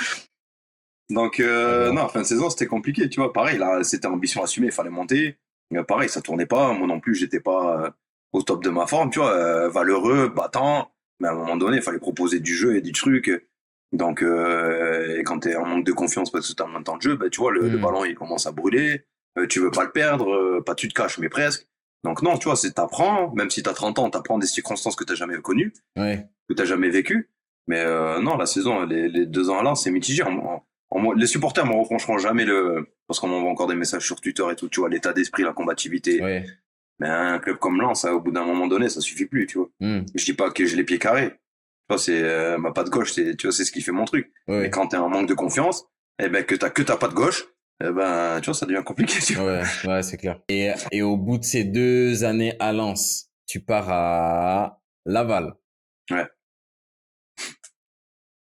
[1.10, 3.32] Donc, euh, non, fin de saison, c'était compliqué, tu vois.
[3.32, 5.36] Pareil, là, c'était ambition assumée, il fallait monter.
[5.70, 6.72] Mais pareil, ça tournait pas.
[6.72, 7.90] Moi non plus, j'étais pas euh,
[8.34, 9.32] au top de ma forme, tu vois.
[9.32, 10.90] Euh, valeureux, battant.
[11.20, 13.30] Mais à un moment donné, il fallait proposer du jeu et du truc.
[13.92, 16.80] Donc, euh, et quand tu es en manque de confiance parce que tu as moins
[16.80, 17.72] de temps de jeu, bah, tu vois, le, Mm.
[17.72, 19.04] le ballon, il commence à brûler.
[19.38, 21.66] Euh, tu veux pas le perdre, euh, pas tu te caches, mais presque.
[22.02, 24.96] Donc, non, tu vois, c'est t'apprends, même si tu as 30 ans, t'apprends des circonstances
[24.96, 26.26] que tu jamais connues, Ouais.
[26.48, 27.30] que tu jamais vécues.
[27.68, 27.82] Mais
[28.20, 30.22] non, la saison, les, les deux ans à l'an, c'est mitigé.
[30.24, 32.86] En- en- en- les supporters me reprocheront jamais le...
[33.06, 35.52] Parce qu'on m'envoie encore des messages sur Twitter et tout, tu vois, l'état d'esprit, la
[35.52, 36.20] combativité.
[36.22, 36.46] Ouais.
[37.00, 39.58] Mais un club comme Lens, ça, au bout d'un moment donné, ça suffit plus, tu
[39.58, 39.68] vois.
[39.80, 40.02] Mm.
[40.14, 41.30] Je dis pas que j'ai les pieds carrés.
[41.30, 41.36] Tu
[41.88, 44.32] vois, c'est euh, ma patte gauche, c'est, tu vois, c'est ce qui fait mon truc.
[44.48, 44.62] Ouais.
[44.62, 45.84] Mais quand t'es en manque de confiance,
[46.22, 47.44] eh ben, que t'as que ta patte gauche,
[47.82, 49.60] eh ben, tu vois, ça devient compliqué, tu vois.
[49.60, 50.40] Ouais, ouais, c'est clair.
[50.48, 55.54] Et, et au bout de ces deux années à Lens, tu pars à Laval.
[56.10, 56.26] Ouais.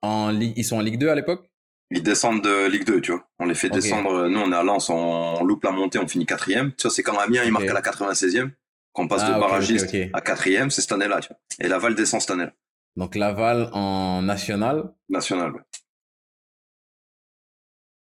[0.01, 1.49] En Ligue, ils sont en Ligue 2 à l'époque?
[1.91, 3.27] Ils descendent de Ligue 2, tu vois.
[3.39, 4.27] On les fait descendre.
[4.27, 6.73] Nous, on est à Lens, on, loupe la montée, on finit quatrième.
[6.75, 8.51] Tu vois, c'est quand Amiens, il marque à la 96e,
[8.93, 11.37] qu'on passe Ah, de barragiste à quatrième, c'est cette année-là, tu vois.
[11.59, 12.53] Et Laval descend cette année-là.
[12.95, 14.93] Donc Laval en national.
[15.09, 15.61] National, ouais.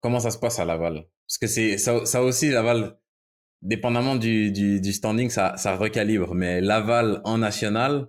[0.02, 1.06] Comment ça se passe à Laval?
[1.28, 2.98] Parce que c'est ça, ça aussi, Laval,
[3.62, 6.34] dépendamment du, du, du standing, ça, ça recalibre.
[6.34, 8.08] Mais Laval en national,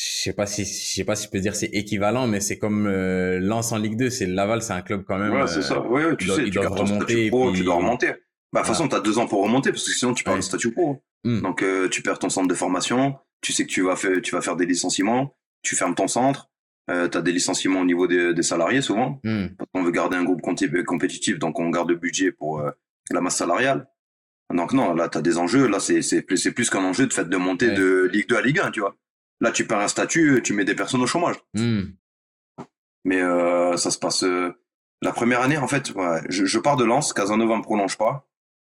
[0.00, 2.58] je sais pas si je sais pas si je peux dire c'est équivalent, mais c'est
[2.58, 4.10] comme euh, Lens en Ligue 2.
[4.10, 5.32] C'est Laval, c'est un club quand même.
[5.32, 5.80] Ouais, euh, c'est ça.
[5.80, 8.08] Ouais, ouais, tu sais, tu ton remonter pro, puis- tu dois remonter.
[8.52, 10.38] Bah, de toute façon, t'as deux ans pour remonter, parce que sinon, tu perds Ouais.
[10.38, 11.02] le statut pro.
[11.24, 11.40] Hmm.
[11.42, 14.34] Donc, euh, tu perds ton centre de formation, tu sais que tu vas faire, tu
[14.34, 16.48] vas faire des licenciements, tu fermes ton centre,
[16.90, 19.48] euh, tu as des licenciements au niveau des, des salariés souvent, Hmm.
[19.58, 22.70] parce qu'on veut garder un groupe compétitif, donc on garde le budget pour euh,
[23.10, 23.86] la masse salariale.
[24.54, 27.28] Donc non, là, tu as des enjeux, là, c'est c'est plus, qu'un enjeu de fait
[27.28, 27.74] de monter Ouais.
[27.74, 28.96] de Ligue 2 à Ligue 1, tu vois.
[29.40, 31.36] Là, tu perds un statut, tu mets des personnes au chômage.
[31.54, 31.82] Hmm.
[33.04, 34.24] Mais euh, ça se passe...
[34.24, 34.52] euh,
[35.00, 38.26] la première année, en fait, ouais, je, je pars de Lens, Casanova me prolonge pas,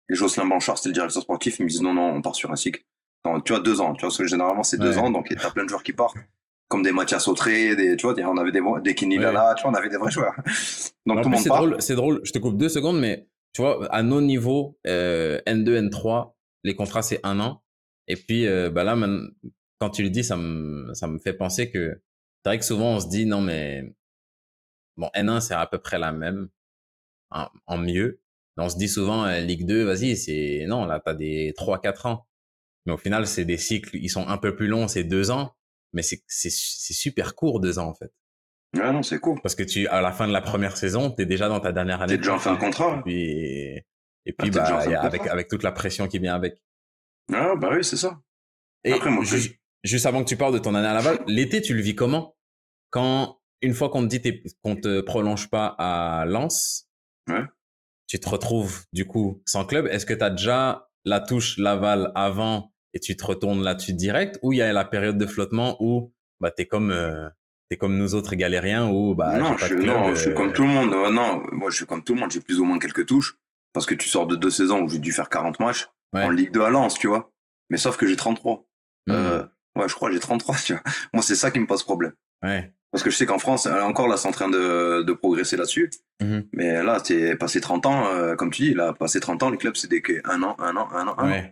[0.09, 2.51] et Jocelyn Blanchard, c'était le directeur sportif, ils me disent non, non, on part sur
[2.51, 2.83] un cycle.
[3.25, 3.93] Non, tu vois, deux ans.
[3.93, 5.83] Tu vois, parce que généralement, c'est deux ans, donc il y a plein de joueurs
[5.83, 6.15] qui partent.
[6.69, 9.17] Comme des Mathias Autré, des, tu vois, on avait des, des Ouais.
[9.17, 10.33] Lala, tu vois, on avait des vrais joueurs.
[11.05, 11.57] Donc En tout le monde part.
[11.57, 12.21] drôle, c'est drôle.
[12.23, 16.31] Je te coupe deux secondes, mais tu vois, à nos niveaux, euh, N2, N3,
[16.63, 17.61] les contrats, c'est un an.
[18.07, 18.95] Et puis, euh, bah là,
[19.81, 21.99] quand tu le dis, ça me, ça me fait penser que
[22.43, 23.91] c'est vrai que souvent, on se dit, non, mais
[24.95, 26.49] bon, N1, c'est à peu près la même,
[27.31, 28.21] en, en mieux.
[28.57, 32.05] Mais on se dit souvent, euh, Ligue 2, vas-y, c'est, non, là, t'as des 3-4
[32.05, 32.27] ans.
[32.85, 35.55] Mais au final, c'est des cycles, ils sont un peu plus longs, c'est deux ans.
[35.93, 38.11] Mais c'est, c'est, c'est super court, deux ans, en fait.
[38.75, 39.41] Ouais, non, c'est cool.
[39.41, 42.01] Parce que tu, à la fin de la première saison, t'es déjà dans ta dernière
[42.03, 42.13] année.
[42.13, 42.99] T'es déjà en fin de contrat.
[42.99, 43.85] Et puis,
[44.25, 46.61] et puis Ah, bah, y a- avec, avec toute la pression qui vient avec.
[47.33, 48.21] Ah, bah oui, c'est ça.
[48.83, 51.61] Et Après, moi, ju- juste avant que tu parles de ton année à Laval, l'été,
[51.61, 52.35] tu le vis comment?
[52.89, 56.87] Quand, une fois qu'on te dit qu'on te prolonge pas à Lens,
[57.29, 57.43] Ouais.
[58.07, 59.87] tu te retrouves du coup sans club.
[59.87, 64.37] Est-ce que tu as déjà la touche Laval avant et tu te retournes là-dessus direct
[64.41, 67.29] ou il y a la période de flottement où bah, t'es comme, euh,
[67.69, 70.29] t'es comme nous autres galériens où bah, non, pas je, de club, non, je suis
[70.31, 70.91] euh, comme tout le monde.
[70.93, 72.31] Euh, non, moi, je suis comme tout le monde.
[72.31, 73.37] J'ai plus ou moins quelques touches.
[73.73, 75.87] Parce que tu sors de deux saisons où j'ai dû faire 40 matchs.
[76.13, 76.23] Ouais.
[76.23, 77.31] En Ligue 2 à Lens, tu vois.
[77.69, 78.65] Mais sauf que j'ai 33.
[79.07, 79.43] hmm, Euh,
[79.81, 80.83] ouais, je crois que j'ai 33, tu vois.
[81.13, 82.13] Moi, c'est ça qui me pose problème.
[82.43, 82.71] ouais.
[82.91, 85.89] Parce que je sais qu'en France, encore là, c'est en train de, de progresser là-dessus.
[86.21, 86.47] Mhm.
[86.51, 89.57] Mais là, t'es passé 30 ans, euh, comme tu dis, là, passé 30 ans, les
[89.57, 91.43] clubs, c'est des que un an, un an, un an, un an.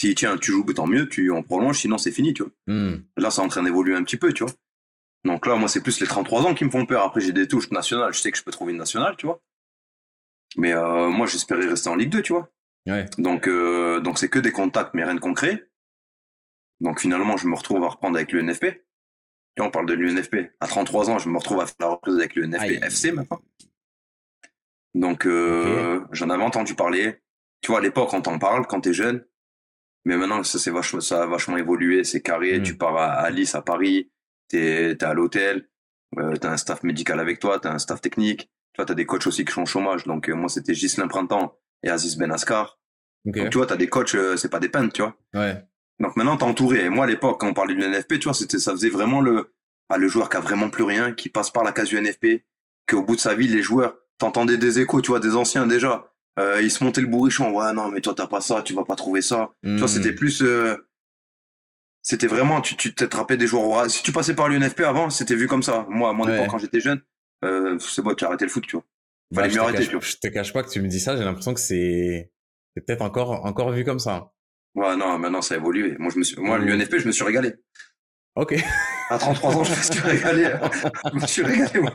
[0.00, 2.52] Si tiens, tu joues, tant mieux, tu en prolonges, sinon c'est fini, tu vois.
[2.66, 3.02] Hmm.
[3.18, 4.52] Là, c'est en train d'évoluer un petit peu, tu vois.
[5.26, 7.02] Donc là, moi, c'est plus les 33 ans qui me font peur.
[7.02, 9.42] Après, j'ai des touches nationales, je sais que je peux trouver une nationale, tu vois.
[10.56, 12.48] Mais euh, moi, j'espérais rester en Ligue 2, tu vois.
[12.86, 13.04] Ouais.
[13.18, 15.68] Donc, euh, donc c'est que des contacts, mais rien de concret.
[16.80, 18.64] Donc finalement, je me retrouve à reprendre avec l'UNFP.
[18.64, 20.52] Tu vois, on parle de l'UNFP.
[20.60, 22.82] À 33 ans, je me retrouve à faire la reprise avec l'UNFP.
[22.82, 23.40] FC maintenant.
[24.94, 27.22] Donc euh, j'en avais entendu parler.
[27.60, 29.24] Tu vois, à l'époque, on t'en parle quand t'es jeune.
[30.04, 32.04] Mais maintenant, ça, c'est vachement, ça a vachement évolué.
[32.04, 32.60] C'est carré.
[32.60, 32.62] Mm.
[32.62, 34.10] Tu pars à Alice, à Paris.
[34.48, 35.68] T'es es à l'hôtel.
[36.18, 37.58] Euh, t'as un staff médical avec toi.
[37.58, 38.50] T'as un staff technique.
[38.72, 40.04] Tu vois, t'as des coachs aussi qui sont au chômage.
[40.04, 42.78] Donc euh, moi, c'était Gislain Printemps et Aziz Ben Askar.
[43.26, 43.36] Ok.
[43.36, 45.16] Donc tu vois, t'as des coachs, euh, c'est pas des peintres, tu vois.
[45.34, 45.64] Ouais.
[46.00, 46.84] Donc maintenant, t'es entouré.
[46.84, 49.20] Et moi, à l'époque, quand on parlait du NFP, tu vois, c'était, ça faisait vraiment
[49.20, 49.52] le,
[49.88, 52.44] ah, le joueur qui a vraiment plus rien, qui passe par la case du NFP,
[52.88, 56.12] qu'au bout de sa vie, les joueurs, t'entendais des échos, tu vois, des anciens déjà.
[56.38, 57.50] Euh, ils se montaient le bourrichon.
[57.56, 59.52] Ouais, non, mais toi, t'as pas ça, tu vas pas trouver ça.
[59.62, 59.88] Tu vois, Hmm.
[59.88, 60.76] c'était plus, euh,
[62.02, 63.90] c'était vraiment, tu, tu t'attrapais des joueurs.
[63.90, 65.86] Si tu passais par l'UNFP avant, c'était vu comme ça.
[65.88, 66.34] Moi, à mon Ouais.
[66.36, 67.00] époque, quand j'étais jeune,
[67.44, 68.84] euh, c'est bon, tu as arrêté le foot, tu vois.
[69.32, 70.04] Bah, Fallait mieux te arrêter, cache, tu vois.
[70.06, 72.30] je te cache pas que tu me dis ça, j'ai l'impression que c'est
[72.76, 74.32] c'est peut-être encore, encore vu comme ça.
[74.76, 75.96] Ouais, non, maintenant, ça a évolué.
[75.98, 77.54] Moi, je me suis, moi, l'UNFP, je me suis régalé.
[78.34, 78.54] Ok.
[79.08, 80.54] À 33 ans, je me suis régalé.
[81.12, 81.94] je me suis régalé, moi.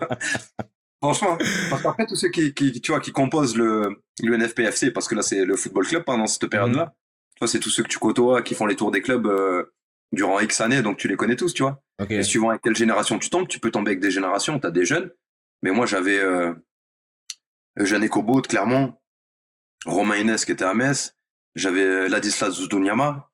[1.02, 1.38] Franchement,
[1.70, 5.22] parce qu'après, tous ceux qui, qui, tu vois, qui composent le, l'UNFPFC, parce que là,
[5.22, 6.96] c'est le football club pendant cette période-là.
[7.36, 9.64] Tu vois, c'est tous ceux que tu côtoies, qui font les tours des clubs, euh,
[10.12, 11.84] durant X années, donc tu les connais tous, tu vois.
[12.10, 14.86] Et suivant avec quelle génération tu tombes, tu peux tomber avec des générations, t'as des
[14.86, 15.12] jeunes.
[15.62, 16.54] Mais moi, j'avais, euh,
[17.80, 18.96] Eugène Ekobo de Clermont,
[19.86, 21.16] Romain Inès qui était à Metz,
[21.56, 23.30] j'avais euh, Ladislas Zoudouniama,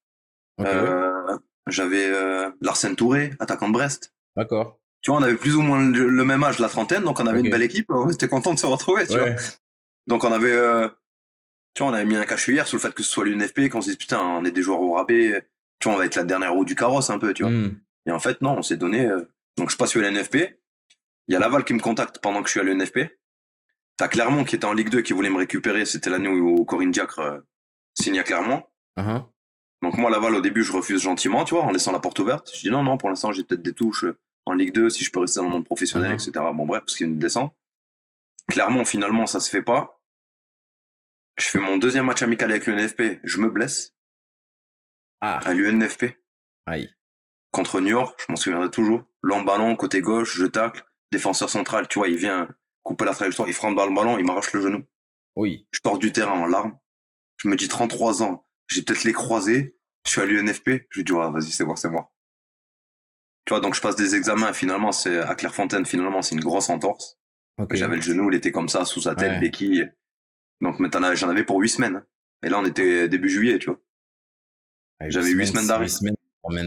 [0.60, 0.66] Ok.
[0.68, 1.38] euh,
[1.68, 4.14] j'avais, euh, Larsen Touré, attaquant de Brest.
[4.36, 4.80] D'accord.
[5.02, 7.28] Tu vois, on avait plus ou moins le, le même âge, la trentaine, donc on
[7.28, 7.86] avait une belle équipe.
[7.90, 9.34] On était content de se retrouver, tu Ouais.
[9.34, 9.42] vois.
[10.08, 10.88] Donc on avait, euh,
[11.74, 13.82] tu vois, on avait mis un cachetière sur le fait que ce soit l'UNFP, qu'on
[13.82, 15.46] se dise putain, on est des joueurs au rabais.
[15.80, 17.52] Tu vois, on va être la dernière roue du carrosse un peu, tu vois.
[17.52, 17.80] Hmm.
[18.08, 19.06] Et en fait, non, on s'est donné.
[19.06, 19.22] euh,
[19.58, 20.60] Donc je passe sur l'NFP.
[21.28, 23.00] Il y a Laval qui me contacte pendant que je suis à l'UNFP.
[23.98, 25.86] T'as Clermont qui était en Ligue 2 qui voulait me récupérer.
[25.86, 27.42] C'était l'année où Corinne Diacre
[28.00, 28.64] signe à Clermont.
[28.98, 29.24] Uh-huh.
[29.82, 32.52] Donc moi, Laval, au début, je refuse gentiment, tu vois, en laissant la porte ouverte.
[32.56, 34.06] Je dis non, non, pour l'instant, j'ai peut-être des touches
[34.46, 36.16] en Ligue 2, si je peux rester dans le monde professionnel, Mhm.
[36.16, 36.32] etc.
[36.54, 37.54] Bon, bref, parce qu'il une descente.
[38.48, 40.02] Clermont, finalement, ça se fait pas.
[41.38, 43.20] Je fais mon deuxième match amical avec l'UNFP.
[43.24, 43.94] Je me blesse
[45.22, 45.40] Ah.
[45.46, 46.18] à l'UNFP
[46.66, 46.90] Aïe.
[47.52, 49.04] contre New York, je m'en souviendrai toujours.
[49.22, 50.84] Long ballon, côté gauche, je tacle.
[51.12, 52.48] Défenseur central, tu vois, il vient
[52.84, 54.84] couper la trajectoire, il frappe dans le ballon, il m'arrache le genou.
[55.36, 55.68] Oui.
[55.72, 56.78] Je sors du terrain en larmes.
[57.38, 59.76] Je me dis 33 ans, j'ai peut-être les croisés.
[60.06, 60.88] Je suis à l'UNFP.
[60.90, 62.12] Je lui dis, ouais, vas-y, c'est moi, c'est moi.
[63.46, 64.54] Tu vois, donc je passe des examens.
[64.54, 67.18] Finalement, c'est à Clairefontaine, finalement, c'est une grosse entorse.
[67.60, 67.76] Ok.
[67.76, 69.40] J'avais le genou, il était comme ça, sous sa tête, Ouais.
[69.40, 69.90] béquille.
[70.62, 72.04] Donc maintenant, j'en avais pour 8 semaines.
[72.44, 73.80] Et là, on était début juillet, tu vois.
[75.08, 75.88] J'avais huit semaines d'arrêt.
[75.88, 76.16] Semaines.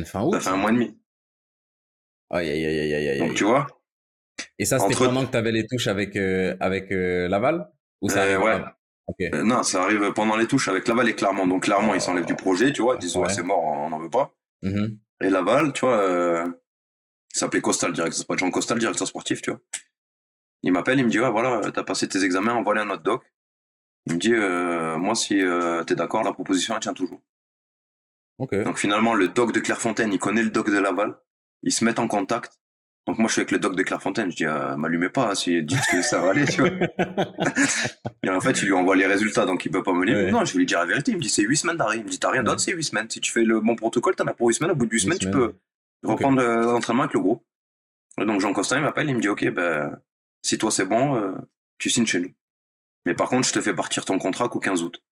[0.04, 0.34] Fin août.
[0.34, 0.98] Ça fait un mois et demi.
[2.30, 3.18] Aïe, aïe, aïe, aïe, aïe, aïe.
[3.18, 3.66] Donc tu vois,
[4.58, 7.70] Et ça, c'était entre- pendant que tu avais les touches avec, euh, avec euh, Laval?
[8.02, 8.62] Ou ça Euh, ouais.
[9.20, 11.46] Euh, non, ça arrive pendant les touches avec Laval et Clermont.
[11.46, 12.94] Donc Clermont, ils s'enlèvent du projet, tu vois.
[12.96, 13.32] Ils disent, ouais, Ouais.
[13.32, 14.34] c'est mort, on n'en veut pas.
[14.62, 14.98] Mhm.
[15.22, 16.46] Et Laval, tu vois, euh,
[17.34, 19.60] il s'appelait Costal, directeur, pas Jean Costal, directeur sportif, tu vois.
[20.62, 23.22] Il m'appelle, il me dit, ouais, voilà, t'as passé tes examens, envoie-les à notre doc.
[24.06, 27.20] Il me dit, euh, moi, si euh, t'es d'accord, la proposition, elle tient toujours.
[28.38, 31.14] Donc finalement, le doc de Clairefontaine, il connaît le doc de Laval.
[31.62, 32.58] Ils se mettent en contact.
[33.10, 34.30] Donc moi, je suis avec le doc de Clairefontaine.
[34.30, 36.70] Je dis, euh, m'allumez pas, si dites que ça va aller, tu vois.
[38.22, 40.16] Et en fait, il lui envoie les résultats, donc il peut pas me lire.
[40.16, 40.30] Ouais.
[40.30, 41.10] Non, je vais lui dire la vérité.
[41.10, 41.96] Il me dit, c'est 8 semaines d'arrêt.
[41.98, 43.10] Il me dit, t'as rien d'autre, c'est 8 semaines.
[43.10, 44.70] Si tu fais le bon protocole, t'en as pour 8 semaines.
[44.70, 45.54] Au bout de 8 Huit semaines, tu peux
[46.04, 47.42] reprendre euh, l'entraînement avec le groupe.
[48.20, 49.98] Et donc Jean Costin, il m'appelle, il me dit, ok, ben,
[50.42, 51.32] si toi c'est bon, euh,
[51.78, 52.30] tu signes chez nous.
[53.06, 55.02] Mais par contre, je te fais partir ton contrat qu'au 15 août.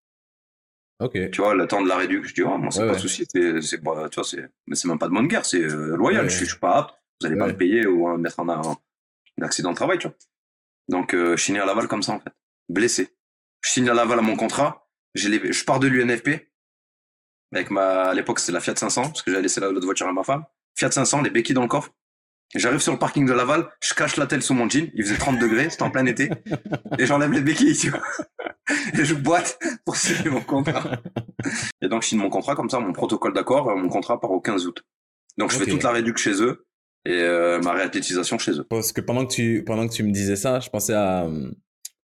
[1.01, 1.31] Ok.
[1.31, 2.97] Tu vois, le temps de la réduc, je dis, oh, moi, c'est Ouais, pas ouais.
[2.99, 5.97] de souci, c'est, tu vois, c'est, mais c'est même pas de bonne guerre, c'est euh,
[5.97, 6.29] loyal, Ouais.
[6.31, 7.53] je, je suis pas apte, vous allez pas Ouais.
[7.53, 10.17] me payer ou euh, mettre en un, un accident de travail, tu vois.
[10.89, 12.33] Donc, euh, je signe à Laval comme ça, en fait.
[12.69, 13.09] Blessé.
[13.63, 16.49] Je signe à Laval à mon contrat, j'ai les- je pars de l'UNFP,
[17.53, 20.07] avec ma, à l'époque, c'était la Fiat 500, parce que j'avais laissé la- l'autre voiture
[20.07, 20.45] à ma femme.
[20.77, 21.91] Fiat 500, les béquilles dans le coffre.
[22.55, 25.19] J'arrive sur le parking de Laval, je cache la telle sous mon jean, il faisait
[25.19, 26.31] 30 degrés, c'était en plein été,
[26.99, 28.03] et j'enlève les béquilles, tu vois.
[28.95, 30.93] Et je boite pour signer mon contrat.
[31.83, 34.31] Et donc, je signe mon contrat comme ça, mon protocole d'accord, euh, mon contrat part
[34.31, 34.83] au 15 août.
[35.37, 36.67] Donc, je fais toute la réduc chez eux
[37.09, 38.65] et euh, ma réathlétisation chez eux.
[38.65, 41.27] Parce que pendant que tu, pendant que tu me disais ça, je pensais à,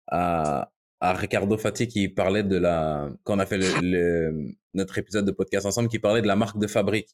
[0.08, 0.68] à,
[1.00, 3.58] Ricardo Fati qui parlait de la, quand on a fait
[4.74, 7.08] notre épisode de podcast ensemble, qui parlait de la marque de fabrique.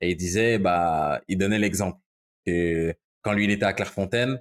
[0.00, 1.98] Et il disait, bah, il donnait l'exemple
[2.46, 4.40] que quand lui, il était à Clairefontaine,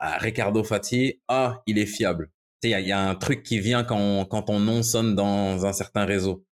[0.00, 2.30] Ricardo Fati, ah, il est fiable.
[2.62, 5.66] Tu sais, il y a, un truc qui vient quand, quand ton nom sonne dans
[5.66, 6.46] un certain réseau.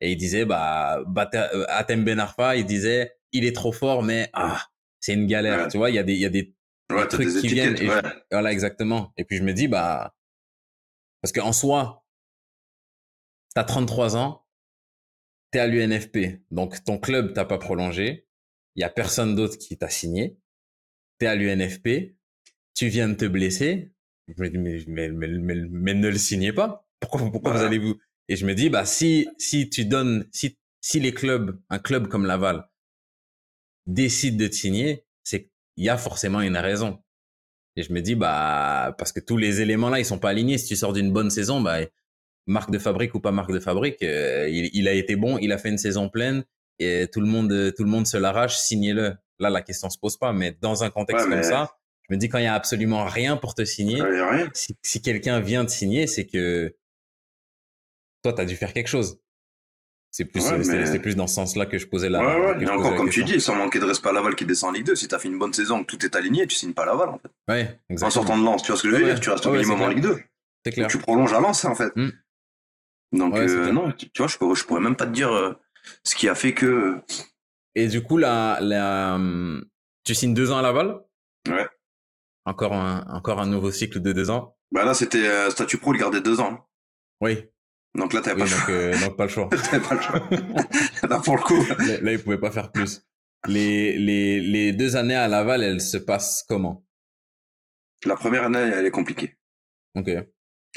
[0.00, 1.00] Et il disait, bah,
[1.34, 4.62] euh, Atem Ben Arfa, il disait, il est trop fort, mais ah,
[5.00, 5.64] c'est une galère.
[5.64, 5.68] Ouais.
[5.68, 6.56] Tu vois, il y a des, il y a des
[6.90, 8.02] Ouais, t'as trucs des qui viennent et ouais.
[8.30, 9.12] voilà, exactement.
[9.16, 10.14] Et puis je me dis, bah,
[11.20, 12.06] parce qu'en soi,
[13.56, 14.46] as 33 ans,
[15.52, 18.28] tu es à l'UNFP, donc ton club t'a pas prolongé,
[18.76, 20.38] il y a personne d'autre qui t'a signé,
[21.18, 22.14] tu es à l'UNFP,
[22.74, 23.92] tu viens de te blesser,
[24.28, 26.88] je me dis, mais, mais, mais, mais, ne le signez pas.
[27.00, 27.96] Pourquoi, pourquoi vous allez vous...
[28.28, 32.08] Et je me dis, bah, si, si tu donnes, si, si les clubs, un club
[32.08, 32.68] comme Laval,
[33.86, 36.98] décide de te signer, c'est qu'il y a forcément une raison.
[37.76, 40.58] Et je me dis, bah, parce que tous les éléments là, ils sont pas alignés.
[40.58, 41.80] Si tu sors d'une bonne saison, bah,
[42.46, 45.52] marque de fabrique ou pas marque de fabrique, euh, il, il, a été bon, il
[45.52, 46.44] a fait une saison pleine
[46.78, 49.14] et tout le monde, tout le monde se l'arrache, signez-le.
[49.38, 51.76] Là, la question se pose pas, mais dans un contexte comme ça,
[52.08, 54.00] je me dis quand il y a absolument rien pour te signer,
[54.54, 56.74] si, si quelqu'un vient te signer, c'est que
[58.22, 59.20] toi, tu as dû faire quelque chose.
[60.16, 62.56] C'est plus, dans ce sens-là que je posais la.
[62.56, 64.86] Ouais, encore, comme tu dis, sans manquer de respect à Laval qui descend en Ligue
[64.86, 67.10] 2, si t'as fait une bonne saison, que tout est aligné, tu signes pas Laval,
[67.10, 67.28] en fait.
[67.48, 68.06] Ouais, exactement.
[68.06, 69.82] En sortant de Lens, tu vois ce que je veux dire Tu restes au minimum
[69.82, 70.18] en Ligue 2.
[70.64, 70.88] C'est clair.
[70.88, 71.92] tu prolonges à Lens, en fait.
[71.96, 72.12] Hmm.
[73.12, 75.52] Donc, euh, non, tu, vois, je, je pourrais même pas te dire euh,
[76.02, 76.96] ce qui a fait que.
[77.74, 79.20] Et du coup, la, la,
[80.02, 80.98] tu signes deux ans à Laval?
[81.46, 81.68] Ouais.
[82.46, 84.56] Encore un, encore un nouveau cycle de deux ans?
[84.72, 86.66] Bah là, c'était euh, statut pro, il gardait deux ans.
[87.20, 87.50] Oui.
[87.96, 89.48] Donc là, t'avais pas, donc, euh, donc, pas le choix.
[89.70, 90.22] t'avais pas le choix.
[91.08, 91.62] là, pour le coup.
[91.86, 93.02] Là, là, il pouvait pas faire plus.
[93.48, 96.84] Les, les, les deux années à Laval, elles se passent comment?
[98.04, 99.38] La première année, elle est compliquée.
[99.96, 100.10] Ok.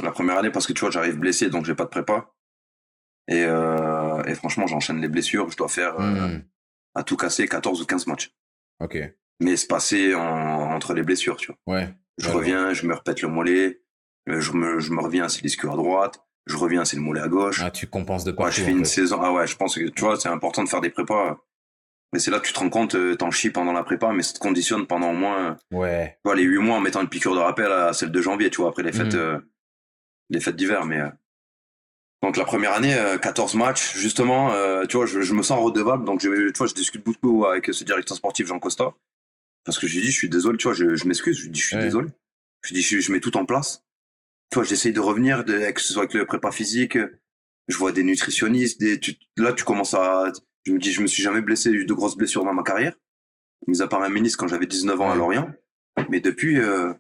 [0.02, 2.32] La première année, parce que tu vois, j'arrive blessé, donc j'ai pas de prépa.
[3.28, 5.50] Et, euh, et franchement, j'enchaîne les blessures.
[5.50, 6.42] Je dois faire, euh, Hmm.
[6.96, 8.34] à tout casser, 14 ou 15 matchs.
[8.80, 8.98] Ok.
[9.42, 10.22] Mais se passer en,
[10.74, 11.76] entre les blessures, tu vois.
[11.76, 11.90] Ouais.
[12.18, 13.82] Je reviens, je me repète le mollet.
[14.28, 16.22] Je me, je me reviens, l'ischio à droite.
[16.50, 17.62] Je reviens, c'est le mollet à gauche.
[17.64, 18.54] Ah, tu compenses de Ouais, partout.
[18.54, 18.86] je fais une fait.
[18.86, 19.20] saison.
[19.22, 21.38] Ah ouais, je pense que tu vois, c'est important de faire des prépas.
[22.12, 24.24] Mais c'est là que tu te rends compte, euh, t'en chies pendant la prépa, mais
[24.24, 26.14] ça te conditionne pendant au moins Ouais.
[26.16, 28.50] tu vois, les huit mois en mettant une piqûre de rappel à celle de janvier,
[28.50, 29.20] tu vois, après les fêtes, Mhm.
[29.20, 29.40] euh,
[30.32, 30.86] les fêtes d'hiver.
[30.88, 31.10] Mais euh,
[32.24, 35.64] donc la première année, euh, 14 matchs, justement, euh, tu vois, je, je me sens
[35.64, 36.04] redevable.
[36.04, 38.92] Donc je, tu vois, je discute beaucoup avec ce directeur sportif Jean Costa
[39.64, 41.52] parce que je lui dis, je suis désolé, tu vois, je, je m'excuse, je lui
[41.52, 41.84] dis, je suis Ouais.
[41.84, 42.08] désolé.
[42.64, 43.86] Je lui dis, je, je mets tout en place.
[44.52, 46.98] Tu vois, j'essaye de revenir, de, que ce soit avec le prépa physique.
[47.68, 50.32] Je vois des nutritionnistes, des, tu, là, tu commences à,
[50.66, 52.64] je me dis, je me suis jamais blessé, j'ai eu de grosses blessures dans ma
[52.64, 52.96] carrière.
[53.68, 55.16] Mis à part un ministre quand j'avais 19 ans à.
[55.16, 55.52] Lorient.
[56.10, 56.94] Mais depuis, euh,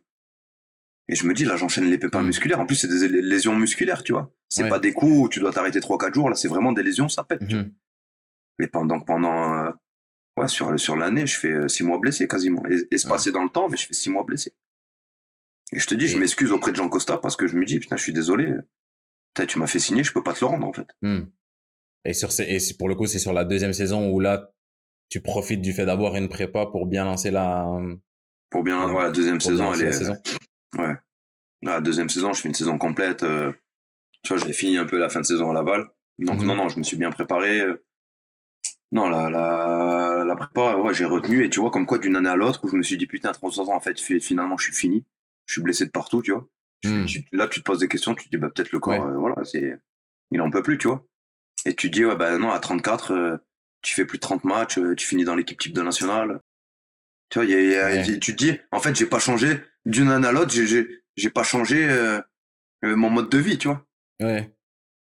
[1.07, 2.27] et je me dis, là, j'enchaîne les pépins Mm.
[2.27, 2.59] musculaires.
[2.59, 4.31] En plus, c'est des lé- lésions musculaires, tu vois.
[4.49, 4.69] C'est Ouais.
[4.69, 6.29] pas des coups où tu dois t'arrêter 3-4 jours.
[6.29, 7.41] Là, c'est vraiment des lésions, ça pète.
[7.41, 7.71] Mhm.
[8.59, 9.71] Mais pendant, pendant, euh,
[10.37, 12.61] ouais, sur, sur l'année, je fais 6 mois blessé quasiment.
[12.67, 13.09] Et, Ouais.
[13.09, 14.53] passé dans le temps, mais je fais 6 mois blessé.
[15.73, 17.79] Et je te dis, je m'excuse auprès de Jean Costa parce que je me dis,
[17.79, 18.51] putain, je suis désolé.
[19.33, 20.87] Putain, tu m'as fait signer, je peux pas te le rendre, en fait.
[21.01, 21.25] Hmm.
[22.05, 24.51] Et sur ces, et pour le coup, c'est sur la deuxième saison où là,
[25.09, 27.67] tu profites du fait d'avoir une prépa pour bien lancer la,
[28.49, 29.03] Pour bien, Ouais.
[29.03, 30.15] la deuxième pour saison, elle la est, saison.
[30.77, 30.95] Ouais.
[31.61, 33.23] La deuxième saison, je fais une saison complète.
[33.23, 33.51] euh,
[34.23, 35.87] tu vois, j'ai fini un peu la fin de saison à Laval.
[36.19, 36.47] Donc Mhm.
[36.47, 37.59] non, non, je me suis bien préparé.
[37.61, 37.83] euh.
[38.91, 41.45] Non, la, la, la prépa, ouais, j'ai retenu.
[41.45, 43.29] Et tu vois, comme quoi, d'une année à l'autre, où je me suis dit, putain,
[43.29, 45.05] à 33 ans, en fait, fi- finalement, je suis fini.
[45.49, 46.47] Je suis blessé de partout, tu vois.
[46.85, 47.05] Hmm.
[47.05, 49.11] tu- là, tu te poses des questions, tu te dis, bah, peut-être le corps, Ouais.
[49.13, 49.75] euh, voilà, c'est,
[50.29, 51.03] il en peut plus, tu vois.
[51.65, 53.37] Et tu te dis, ouais, bah, non, à 34, euh,
[53.81, 56.39] tu fais plus de 30 matchs, euh, tu finis dans l'équipe type de nationale.
[57.29, 58.19] Tu vois, il y a- y a- Ouais.
[58.19, 61.29] tu te dis, en fait, j'ai pas changé d'une année à l'autre, j'ai, j'ai, j'ai
[61.31, 61.87] pas changé
[62.83, 63.83] mon mode de vie, tu vois.
[64.21, 64.53] Ouais.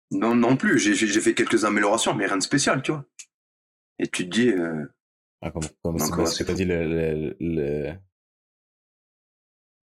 [0.09, 3.05] Non, non plus, j'ai, fait quelques améliorations, mais rien de spécial, tu vois.
[3.99, 4.85] Et tu te dis, euh,
[5.41, 7.93] Ah, comme, comme c'est ouais, ce que t'as dit, le, le, le,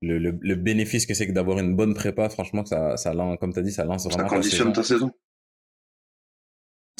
[0.03, 3.37] le, le- le bénéfice que c'est que d'avoir une bonne prépa, franchement, ça, ça lance,
[3.41, 5.11] comme t'as dit, ça lance ça vraiment ta conditionne ta saison.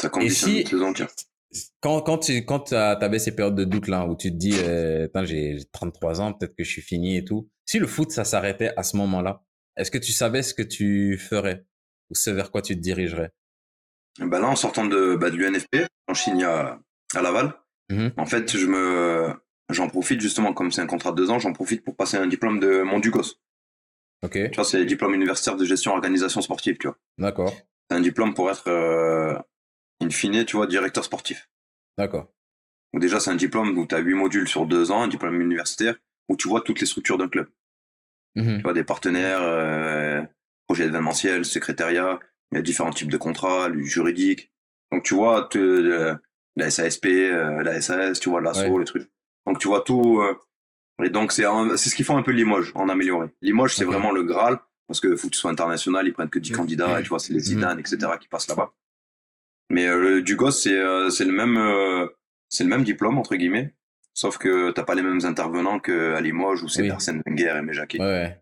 [0.01, 1.09] Ça conditionne si- une saison entière.
[1.81, 5.09] Quand, quand tu quand t'avais ces périodes de doute là où tu te dis euh,
[5.25, 8.25] j'ai j'ai 33 ans peut-être que je suis fini et tout si le foot ça
[8.25, 9.43] s'arrêtait à ce moment-là
[9.79, 11.65] est-ce que tu savais ce que tu ferais?
[12.11, 13.31] Ou ce vers quoi tu te dirigerais?
[14.19, 16.81] Bah là, en sortant de, bah, de l'UNFP, en Chine à,
[17.15, 17.55] à Laval,
[17.91, 18.13] Mhm.
[18.17, 19.33] en fait, je me,
[19.71, 22.27] j'en profite justement, comme c'est un contrat de deux ans, j'en profite pour passer un
[22.27, 23.35] diplôme de mon Dugos.
[24.23, 26.97] ok Tu vois, c'est le diplôme universitaire de gestion organisation sportive, tu vois.
[27.19, 27.53] d'accord
[27.91, 29.37] C'est un diplôme pour être, euh,
[30.01, 31.49] in fine, tu vois, directeur sportif.
[31.97, 32.33] d'accord
[32.93, 35.41] Donc déjà, c'est un diplôme où tu as huit modules sur deux ans, un diplôme
[35.41, 35.97] universitaire,
[36.29, 37.49] où tu vois toutes les structures d'un club.
[38.37, 38.57] Mhm.
[38.59, 40.23] Tu vois, des partenaires, euh,
[40.67, 42.19] projet événementiel, secrétariat,
[42.53, 44.51] il y a différents types de contrats, le juridique.
[44.93, 46.15] Donc tu vois, te- euh,
[46.57, 48.79] la SASP, euh, la SAS, tu vois, l'ASSO, Ouais.
[48.81, 49.11] les trucs.
[49.49, 50.21] Donc tu vois tout.
[50.21, 50.35] euh,
[51.05, 51.45] et donc c'est
[51.77, 53.29] c'est ce qu'ils font un peu Limoges, en amélioré.
[53.41, 54.59] Limoges, c'est vraiment le Graal,
[54.89, 56.57] parce que faut que tu sois international, ils prennent que 10 Mhm.
[56.57, 57.45] candidats, et tu vois, c'est les Mhm.
[57.45, 58.73] Zidane, etc., qui passent là-bas.
[59.71, 62.07] Mais euh, le Dugos, c'est euh, c'est le même euh,
[62.49, 63.75] c'est le même diplôme entre guillemets,
[64.15, 66.91] sauf que t'as pas les mêmes intervenants qu'à Limoges où c'est Oui.
[66.91, 68.01] Arsène Wenger et Méjaquet.
[68.01, 68.41] ouais,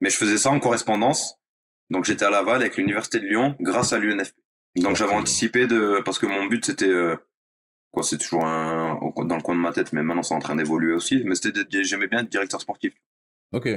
[0.00, 1.36] Mais je faisais ça en correspondance.
[1.90, 4.34] Donc j'étais à Laval avec l'université de Lyon grâce à l'UNFP.
[4.76, 7.16] Donc j'avais anticipé de parce que mon but c'était euh,
[7.94, 10.56] quoi c'est toujours un dans le coin de ma tête mais maintenant c'est en train
[10.56, 12.92] d'évoluer aussi mais c'était j'aimais bien être directeur sportif
[13.52, 13.68] Ok.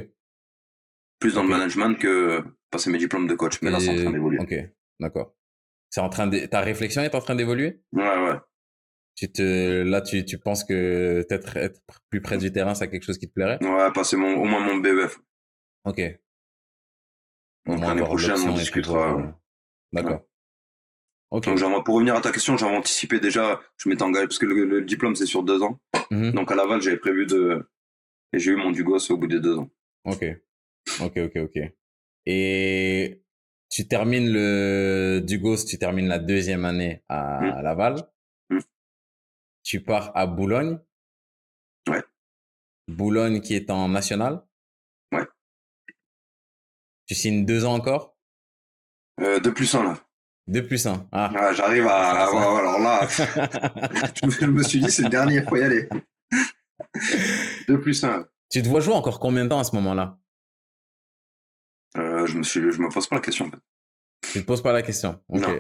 [1.20, 4.12] plus dans le management que passer mes diplômes de coach mais là c'est en train
[4.12, 4.40] d'évoluer.
[4.40, 4.54] Ok,
[5.00, 5.34] d'accord.
[5.90, 6.46] C'est en train de...
[6.48, 7.82] Ta réflexion est en train d'évoluer?
[7.94, 8.38] Ouais ouais.
[9.16, 9.84] tu te...
[9.84, 11.80] Là, tu, tu penses que peut-être être
[12.10, 13.58] plus près du terrain, c'est quelque chose qui te plairait?
[13.64, 15.18] Ouais, passer mon au moins mon BEF.
[15.86, 16.02] Ok.
[17.68, 19.18] Donc l'année prochaine on discutera.
[19.20, 19.28] euh,
[19.94, 20.22] D'accord.
[21.32, 21.46] Ok.
[21.46, 24.66] Donc pour revenir à ta question, j'avais anticipé déjà, je m'étais engagé parce que le,
[24.66, 25.80] le diplôme c'est sur deux ans.
[26.12, 26.32] Mhm.
[26.32, 27.70] Donc à Laval j'avais prévu de
[28.34, 29.70] et j'ai eu mon Dugos au bout des deux ans.
[30.06, 30.26] Ok.
[31.02, 31.60] Ok, ok, ok.
[32.26, 33.24] Et
[33.70, 38.10] tu termines le Dugos, tu termines la deuxième année à, à Laval.
[38.50, 38.60] Mm.
[39.64, 40.80] Tu pars à Boulogne.
[41.90, 42.02] Ouais.
[42.88, 44.46] Boulogne qui est en national.
[45.12, 45.26] Ouais.
[47.06, 48.18] Tu signes deux ans encore
[49.20, 50.07] Euh, deux plus un là.
[50.48, 51.08] Deux plus un.
[51.12, 51.32] Ah.
[51.36, 53.06] Ah, J'arrive à, ouais, alors là,
[54.32, 55.90] je me suis dit c'est le dernier, faut y aller.
[57.68, 58.26] deux plus un.
[58.50, 60.18] tu te vois jouer encore combien de temps à ce moment-là?
[61.98, 63.46] Euh, je me suis, je me pose pas la question.
[63.48, 63.60] En fait.
[64.34, 65.20] Tu te poses pas la question.
[65.30, 65.60] Non.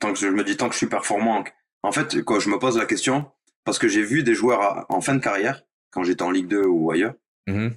[0.00, 1.44] Tant que je me dis tant que je suis performant.
[1.82, 3.30] En fait, quoi, je me pose la question
[3.64, 6.48] parce que j'ai vu des joueurs à- en fin de carrière quand j'étais en Ligue
[6.48, 7.14] 2 ou ailleurs.
[7.46, 7.74] Mhm.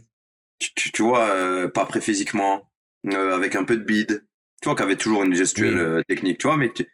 [0.60, 2.72] tu, tu, tu vois, euh, pas prêt physiquement,
[3.08, 4.27] euh, avec un peu de bide,
[4.62, 5.80] tu vois, qui avait toujours une gestuelle Oui.
[5.82, 6.88] euh, technique, tu vois, mais tu-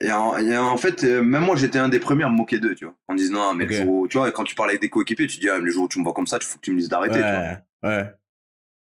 [0.00, 2.58] et en, et en fait, euh, même moi, j'étais un des premiers à me moquer
[2.60, 3.70] d'eux, tu vois, en disant, non, mais Ok.
[3.70, 5.58] le jour où- tu vois, et quand tu parles avec des coéquipiers, tu dis, ah,
[5.58, 6.88] mais le jour où tu me vois comme ça, il faut que tu me dises
[6.88, 7.30] d'arrêter, tu vois.
[7.40, 7.58] Ouais.
[7.82, 8.10] Ouais.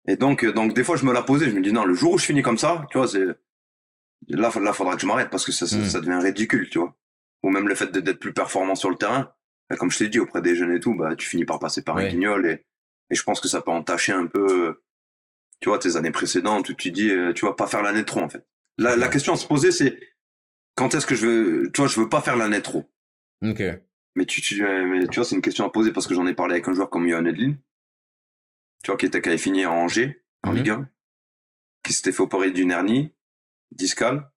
[0.07, 1.93] Et donc, euh, donc, des fois, je me la posais, je me dis, non, le
[1.93, 3.25] jour où je finis comme ça, tu vois, c'est,
[4.29, 5.85] là, là, faudra que je m'arrête parce que ça, ça, Mm.
[5.85, 6.95] ça devient ridicule, tu vois.
[7.43, 9.31] Ou même le fait de- d'être plus performant sur le terrain,
[9.69, 11.84] bah, comme je t'ai dit, auprès des jeunes et tout, bah, tu finis par passer
[11.84, 12.09] par un Ouais.
[12.09, 12.63] guignol et,
[13.11, 14.81] et je pense que ça peut entacher un peu,
[15.59, 18.21] tu vois, tes années précédentes où tu dis, euh, tu vas pas faire l'année trop,
[18.21, 18.45] en fait.
[18.77, 19.99] La, question à se poser, c'est,
[20.75, 22.85] quand est-ce que je veux, tu vois, je veux pas faire l'année trop?
[23.43, 23.63] Ok.
[24.15, 26.27] Mais tu, tu, euh, mais tu vois, c'est une question à poser parce que j'en
[26.27, 27.55] ai parlé avec un joueur comme Johan Edlin,
[28.84, 30.57] tu vois, qui était, qui avait fini à Angers, en Mhm.
[30.57, 30.89] Ligue 1,
[31.84, 33.13] qui s'était fait opérer d'une hernie
[33.71, 34.29] discale.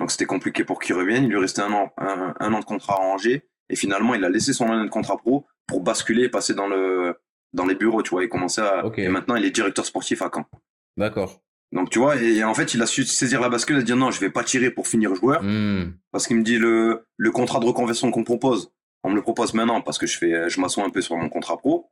[0.00, 1.24] Donc c'était compliqué pour qu'il revienne.
[1.24, 3.48] Il lui restait un an, un, un an de contrat à Angers.
[3.68, 6.66] Et finalement, il a laissé son année de contrat pro pour basculer et passer dans
[6.66, 7.16] le,
[7.52, 8.98] dans les bureaux, tu vois, et commencer à, Ok.
[8.98, 10.44] et maintenant il est directeur sportif à Caen.
[10.96, 11.40] D'accord.
[11.72, 14.10] Donc tu vois, et, en fait, il a su saisir la bascule et dire non,
[14.10, 15.42] je vais pas tirer pour finir joueur.
[15.42, 15.92] Hmm.
[16.10, 18.70] Parce qu'il me dit le, le contrat de reconversion qu'on propose,
[19.04, 21.28] on me le propose maintenant parce que je fais, je m'assois un peu sur mon
[21.30, 21.90] contrat pro.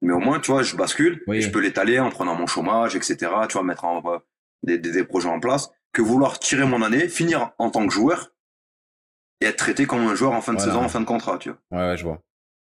[0.00, 1.38] Mais au moins, tu vois, je bascule, Oui.
[1.38, 3.16] et je peux l'étaler en prenant mon chômage, etc.
[3.48, 4.18] Tu vois, mettre en, euh,
[4.62, 7.92] des, des, des projets en place, que vouloir tirer mon année, finir en tant que
[7.92, 8.32] joueur
[9.40, 10.72] et être traité comme un joueur en fin de Voilà.
[10.72, 11.58] saison, en fin de contrat, tu vois.
[11.72, 12.22] Ouais, ouais, je vois.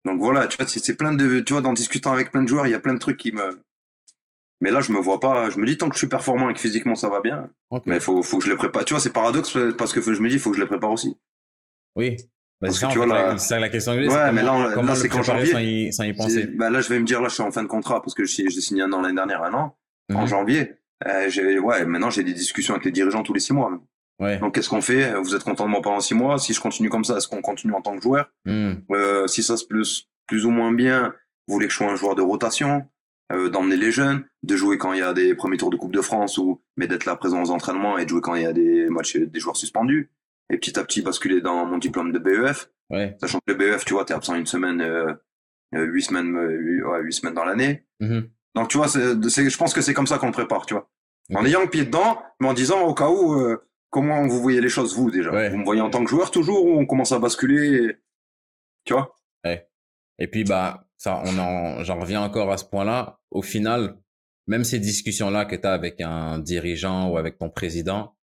[0.05, 2.65] Donc voilà, tu vois, c'est plein de, tu vois, en discutant avec plein de joueurs,
[2.67, 3.61] il y a plein de trucs qui me,
[4.59, 6.53] mais là, je me vois pas, je me dis tant que je suis performant et
[6.53, 7.49] que physiquement ça va bien,
[7.85, 8.83] mais faut, faut que je les prépare.
[8.85, 11.17] Tu vois, c'est paradoxe parce que je me dis, faut que je les prépare aussi.
[11.95, 12.17] Oui.
[12.61, 13.93] Bah, Parce que tu vois, là- c'est la question.
[13.93, 15.51] Ouais, mais là, là, c'est préparer janvier.
[15.51, 16.45] sans y, sans y C'est- penser.
[16.55, 18.23] Bah là, je vais me dire, là, je suis en fin de contrat parce que
[18.23, 19.77] j'ai signé un an l'année dernière, un an.
[20.13, 20.27] En Mhm.
[20.27, 20.73] janvier,
[21.07, 23.71] euh, ouais, maintenant j'ai des discussions avec les dirigeants tous les six mois.
[24.21, 24.37] Ouais.
[24.39, 25.13] Donc, qu'est-ce qu'on fait?
[25.19, 26.37] Vous êtes content de moi pendant six mois?
[26.37, 28.31] Si je continue comme ça, est-ce qu'on continue en tant que joueur?
[28.45, 28.73] Hmm.
[28.91, 31.13] Euh, Si ça se plus, plus ou moins bien,
[31.47, 32.85] vous voulez que je sois un joueur de rotation
[33.33, 35.93] euh, D'emmener les jeunes De jouer quand il y a des premiers tours de Coupe
[35.93, 38.45] de France ou mais d'être là présent aux entraînements et de jouer quand il y
[38.45, 40.11] a des matchs des joueurs suspendus
[40.51, 43.15] et petit à petit basculer dans mon diplôme de BEF Ouais.
[43.21, 45.13] sachant que le BEF tu vois t'es absent une semaine euh,
[45.75, 48.27] euh, huit semaines euh, huit- ouais, huit semaines dans l'année Mhm.
[48.55, 48.99] donc tu vois c'est,
[49.49, 50.89] je pense que c'est comme ça qu'on le prépare tu vois
[51.33, 54.59] en ayant le pied dedans mais en disant au cas où euh, comment vous voyez
[54.61, 55.31] les choses vous déjà?
[55.31, 55.49] Ouais.
[55.51, 57.95] vous me voyez en tant que joueur toujours ou on commence à basculer et-
[58.85, 59.15] tu vois?
[60.19, 63.19] Et puis, bah, ça, on en, j'en reviens encore à ce point-là.
[63.31, 63.97] Au final,
[64.45, 68.15] même ces discussions-là que tu as avec un dirigeant ou avec ton président,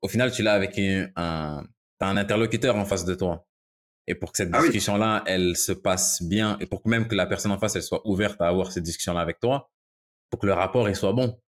[0.00, 1.66] au final, tu l'as avec un, un,
[1.98, 3.46] t'as un interlocuteur en face de toi.
[4.06, 4.68] Et pour que cette Ah oui.
[4.68, 7.82] discussion-là, elle se passe bien, et pour que même que la personne en face, elle
[7.82, 9.70] soit ouverte à avoir cette discussion-là avec toi,
[10.30, 11.38] pour que le rapport, il soit bon.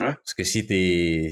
[0.00, 0.12] Ouais.
[0.14, 1.30] Parce que si t'es,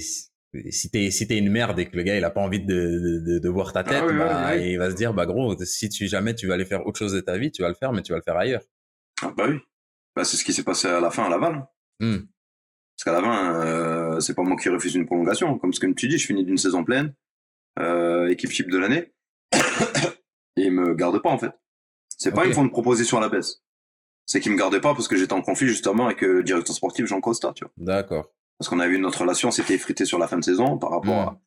[0.70, 3.38] si t'es, si t'es une merde et que le gars, il a pas envie de,
[3.38, 5.88] de, voir ta tête, Ah oui, ouais, bah, il va se dire, bah, gros, si
[5.88, 7.92] tu, jamais tu vas aller faire autre chose de ta vie, tu vas le faire,
[7.92, 8.62] mais tu vas le faire ailleurs.
[9.22, 9.58] ah, bah oui.
[10.16, 11.66] Bah, c'est ce qui s'est passé à la fin à Laval.
[12.00, 12.18] Hmm.
[12.94, 15.58] parce qu'à la fin euh, c'est pas moi qui refuse une prolongation.
[15.58, 17.14] Comme ce que tu dis je finis d'une saison pleine
[17.78, 19.14] euh, équipe type de l'année
[20.56, 21.52] et ils me gardent pas en fait.
[22.08, 23.62] C'est pas ils me font une proposition à la baisse.
[24.26, 26.74] C'est qu'ils me gardaient pas parce que j'étais en conflit justement avec euh, le directeur
[26.74, 27.72] sportif Jean Costa tu vois.
[27.76, 28.32] D'accord.
[28.58, 31.38] Parce qu'on avait eu notre relation s'était effritée sur la fin de saison par rapport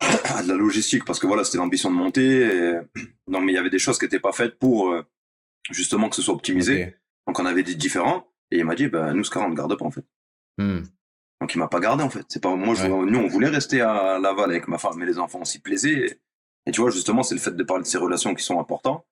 [0.00, 2.74] à, à de la logistique parce que voilà c'était l'ambition de monter et...
[3.28, 5.02] non mais il y avait des choses qui étaient pas faites pour euh,
[5.70, 6.96] justement que ce soit optimisé
[7.26, 9.76] donc on avait des différents et il m'a dit bah nous Scar on ne garde
[9.76, 10.04] pas en fait
[10.58, 10.82] Hmm.
[11.40, 12.24] Donc il m'a pas gardé en fait.
[12.28, 12.74] C'est pas moi.
[12.74, 15.60] Je, Nous on voulait rester à Laval avec ma femme, mais les enfants on s'y
[15.60, 16.18] plaisait.
[16.66, 19.04] Et, tu vois justement c'est le fait de parler de ces relations qui sont importantes.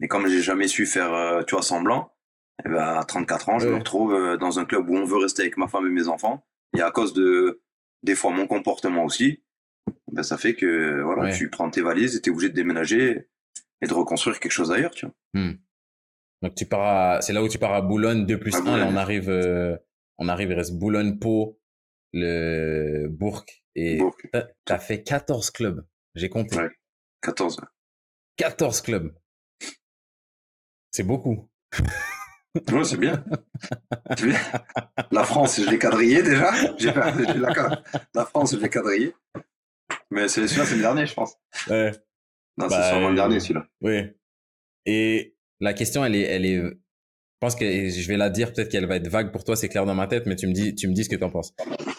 [0.00, 2.19] Mais comme j'ai jamais su faire, euh, tu vois, semblant, et
[2.64, 5.18] eh ben, à 34 ans, je me retrouve euh, dans un club où on veut
[5.18, 6.44] rester avec ma femme et mes enfants.
[6.76, 7.62] Et à cause de,
[8.02, 9.42] des fois, mon comportement aussi,
[10.12, 13.28] ben, ça fait que, voilà, tu prends tes valises et t'es obligé de déménager
[13.82, 15.14] et de reconstruire quelque chose ailleurs, tu vois.
[15.34, 15.54] Hmm.
[16.42, 18.96] Donc, tu pars c'est là où tu pars à Boulogne 2 plus 1, et on
[18.96, 19.76] arrive, euh,
[20.18, 21.60] on arrive, il reste Boulogne, Pau,
[22.12, 24.00] le Bourg, et
[24.32, 25.86] t'as as fait 14 clubs.
[26.14, 26.56] J'ai compté.
[26.56, 26.70] Ouais,
[27.22, 27.60] 14.
[28.36, 29.14] 14 clubs.
[30.90, 31.48] C'est beaucoup.
[32.72, 33.24] Ouais, c'est bien.
[35.12, 36.50] La France, je l'ai quadrillé déjà.
[36.80, 37.82] la,
[38.14, 39.14] la France, je l'ai quadrillé.
[40.10, 41.34] Mais c'est celui-là, c'est le dernier, je pense.
[41.68, 41.92] Ouais.
[42.56, 43.66] Non, c'est bah, sûrement le dernier, celui-là.
[43.80, 44.02] Oui.
[44.86, 46.74] Et la question, elle est, elle est, je
[47.40, 49.86] pense que je vais la dire, peut-être qu'elle va être vague pour toi, c'est clair
[49.86, 51.54] dans ma tête, mais tu me dis, tu me dis ce que tu en penses.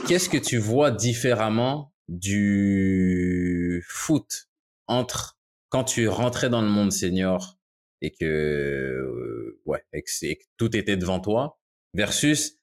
[0.07, 4.49] Qu'est-ce que tu vois différemment du foot
[4.87, 7.57] entre quand tu rentrais dans le monde senior
[8.01, 11.59] et que ouais et que, tout était devant toi
[11.93, 12.59] versus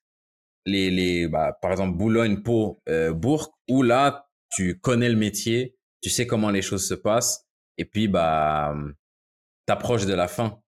[0.67, 5.77] les les bah, par exemple Boulogne Pau euh, Bourg où là tu connais le métier
[6.03, 7.47] tu sais comment les choses se passent
[7.77, 8.75] et puis bah
[9.69, 10.63] t'approches de la fin.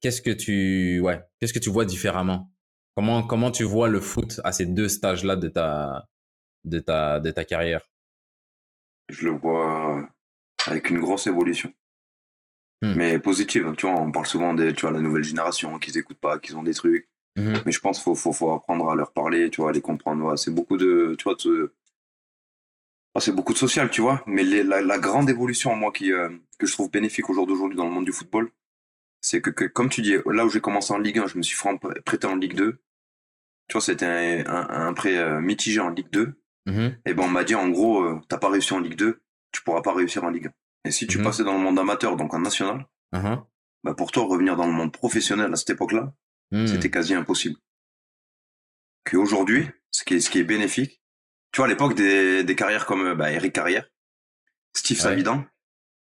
[0.00, 2.52] Qu'est-ce que tu ouais qu'est-ce que tu vois différemment?
[2.94, 6.08] Comment comment tu vois le foot à ces deux stages là de ta
[6.64, 7.82] de ta de ta carrière?
[9.08, 10.08] Je le vois
[10.66, 11.72] avec une grosse évolution
[12.84, 12.94] Hmm.
[12.96, 16.18] Mais positive, tu vois, on parle souvent de tu vois, la nouvelle génération, qu'ils écoutent
[16.18, 17.08] pas, qu'ils ont des trucs.
[17.36, 17.54] Hmm.
[17.64, 19.80] Mais je pense qu'il faut, faut, faut, apprendre à leur parler, tu vois, à les
[19.80, 20.36] comprendre.
[20.36, 21.36] c'est beaucoup de, tu vois,
[23.14, 24.22] ah, c'est beaucoup de social, tu vois.
[24.26, 26.28] Mais la, la, grande évolution, moi, qui, euh,
[26.58, 28.50] que je trouve bénéfique au jour d'aujourd'hui dans le monde du football,
[29.20, 31.42] c'est que, que, comme tu dis, là où j'ai commencé en Ligue 1, je me
[31.42, 31.56] suis
[32.04, 32.76] prêté en Ligue 2.
[33.68, 36.34] Tu vois, c'était un, un, prêt euh, mitigé en Ligue 2.
[36.66, 36.88] Hmm.
[37.06, 39.62] Et ben, on m'a dit, en gros, euh, t'as pas réussi en Ligue 2, tu
[39.62, 40.50] pourras pas réussir en Ligue 1.
[40.84, 41.24] Et si tu mhm.
[41.24, 43.42] passais dans le monde amateur, donc en national, uh-huh.
[43.84, 46.12] bah pour toi, revenir dans le monde professionnel à cette époque-là,
[46.50, 46.66] hmm.
[46.66, 47.56] c'était quasi impossible.
[49.10, 51.00] Qu'aujourd'hui, ce qui est, ce qui est bénéfique,
[51.52, 53.88] tu vois, à l'époque des, des carrières comme bah, Eric Carrière,
[54.74, 55.44] Steve Savidan,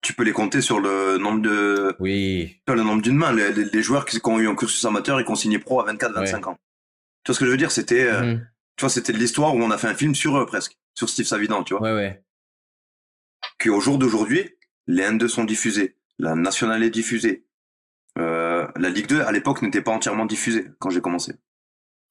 [0.02, 2.60] tu peux les compter sur le nombre de, oui.
[2.66, 5.30] le nombre d'une main, les, les, joueurs qui, ont eu un cursus amateur et qui
[5.30, 6.58] ont signé pro à 24, 25 ans.
[7.22, 7.70] Tu vois ce que je veux dire?
[7.70, 8.48] C'était, euh, mhm.
[8.76, 11.08] tu vois, c'était de l'histoire où on a fait un film sur eux presque, sur
[11.08, 11.82] Steve Savidan, tu vois.
[11.82, 12.24] Ouais, ouais.
[13.60, 14.50] Qu'au jour d'aujourd'hui,
[14.92, 17.46] les N2 sont diffusés, la nationale est diffusée.
[18.18, 21.34] Euh, la Ligue 2 à l'époque n'était pas entièrement diffusée quand j'ai commencé.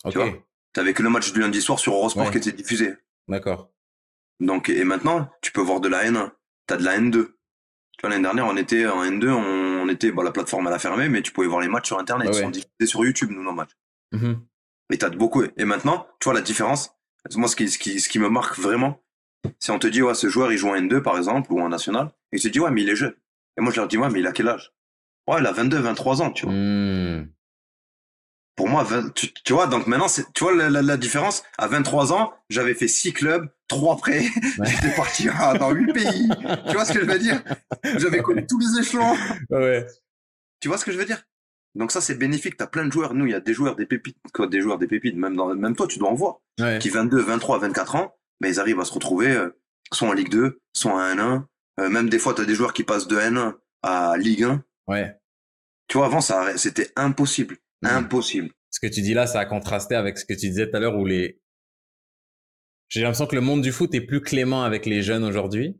[0.09, 0.31] Tu vois,
[0.73, 2.93] t'avais que le match du lundi soir sur Eurosport qui était diffusé.
[3.27, 3.71] D'accord.
[4.39, 6.31] Donc et maintenant tu peux voir de la N1,
[6.65, 7.11] t'as de la N2.
[7.11, 7.27] Tu
[8.01, 11.07] vois l'année dernière on était en N2, on, était bon la plateforme elle a fermé
[11.07, 13.53] mais tu pouvais voir les matchs sur internet, ils sont diffusés sur YouTube nous nos
[13.53, 13.77] matchs.
[14.13, 14.39] Mm-hmm.
[14.93, 16.95] Et t'as de beaucoup et maintenant tu vois la différence.
[17.35, 19.03] Moi ce qui ce qui ce qui me marque vraiment
[19.59, 21.69] si on te dit, ouais, ce joueur, il joue en N2, par exemple, ou en
[21.69, 23.13] national, et tu te dis, ouais, mais il est jeune.
[23.57, 24.73] Et moi, je leur dis, ouais, mais il a quel âge?
[25.27, 26.53] Ouais, il a 22, 23 ans, tu vois.
[26.53, 27.27] Hmm.
[28.55, 28.85] Pour moi,
[29.15, 31.43] tu, vois, donc maintenant, tu vois la, différence?
[31.57, 34.23] À 23 ans, j'avais fait 6 clubs, 3 prêts,
[34.63, 35.27] j'étais parti
[35.59, 36.29] dans 8 pays.
[36.67, 37.41] tu vois ce que je veux dire?
[37.97, 39.15] J'avais connu tous les échelons.
[39.49, 39.87] Ouais.
[40.59, 41.23] Tu vois ce que je veux dire?
[41.75, 42.57] Donc ça, c'est bénéfique.
[42.57, 43.13] T'as plein de joueurs.
[43.13, 45.15] Nous, il y a des joueurs, des pépites, quoi, des joueurs, des pépites.
[45.15, 46.41] Même dans, même toi, tu dois en voir.
[46.79, 49.49] Qui 22, 23, 24 ans, mais ils arrivent à se retrouver euh,
[49.93, 51.45] soit en Ligue 2, soit en N1.
[51.79, 54.65] Euh, même des fois, tu as des joueurs qui passent de N1 à Ligue 1.
[54.87, 55.15] Ouais.
[55.87, 57.57] Tu vois, avant, ça, c'était impossible.
[57.81, 57.87] Mmh.
[57.87, 58.49] Impossible.
[58.71, 60.79] Ce que tu dis là, ça a contrasté avec ce que tu disais tout à
[60.79, 61.39] l'heure où les...
[62.89, 65.79] J'ai l'impression que le monde du foot est plus clément avec les jeunes aujourd'hui.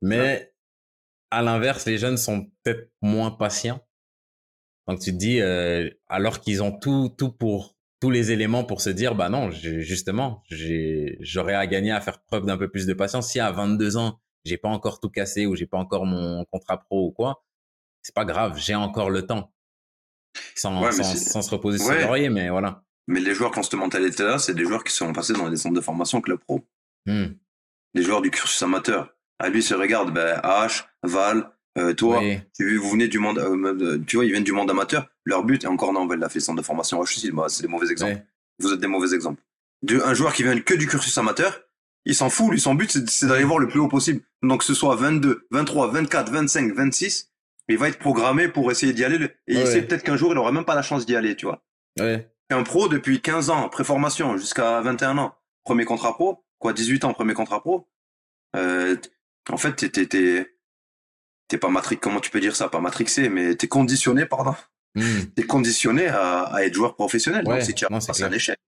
[0.00, 0.52] Mais
[1.30, 3.80] à l'inverse, les jeunes sont peut-être moins patients.
[4.86, 8.80] Donc tu te dis, euh, alors qu'ils ont tout, tout pour tous les éléments pour
[8.80, 12.94] se dire bah non justement j'aurais à gagner à faire preuve d'un peu plus de
[12.94, 13.30] patience.
[13.30, 16.78] Si à 22 ans j'ai pas encore tout cassé ou j'ai pas encore mon contrat
[16.78, 17.44] pro ou quoi
[18.02, 19.52] c'est pas grave j'ai encore le temps.
[20.54, 22.84] Sans, sans, se reposer sur l'oreiller mais voilà.
[23.08, 25.56] Mais les joueurs qui ont cette là c'est des joueurs qui sont passés dans des
[25.56, 26.66] centres de formation club pro.
[27.06, 27.26] Mmh.
[27.94, 29.14] des joueurs du cursus amateur.
[29.38, 32.20] À lui se regarde ben H Val euh, toi,
[32.58, 35.08] vous venez du monde, euh, tu vois, ils viennent du monde amateur.
[35.24, 37.04] Leur but, et encore non, on l'a fait centre de formation.
[37.04, 38.22] c'est des mauvais exemples.
[38.58, 39.42] Vous êtes des mauvais exemples.
[39.88, 41.60] un joueur qui vient que du cursus amateur,
[42.04, 42.50] il s'en fout.
[42.50, 44.22] Lui, son but, c'est d'aller voir le plus haut possible.
[44.42, 47.30] Donc, que ce soit 22, 23, 24, 25, 26,
[47.68, 49.24] il va être programmé pour essayer d'y aller.
[49.46, 51.46] Et il sait peut-être qu'un jour, il aura même pas la chance d'y aller, tu
[51.46, 51.62] vois.
[52.50, 55.34] Un pro depuis 15 ans, préformation, jusqu'à 21 ans,
[55.64, 57.86] premier contrat pro, quoi, 18 ans, premier contrat pro.
[58.56, 58.96] Euh,
[59.50, 60.46] en fait, t'es,
[61.48, 64.54] t'es pas matrix, comment tu peux dire ça, pas matrixé, mais t'es conditionné, pardon.
[64.94, 65.24] Hmm.
[65.34, 67.44] T'es conditionné à, à, être joueur professionnel.
[67.44, 68.58] donc si tu as c'est un échec.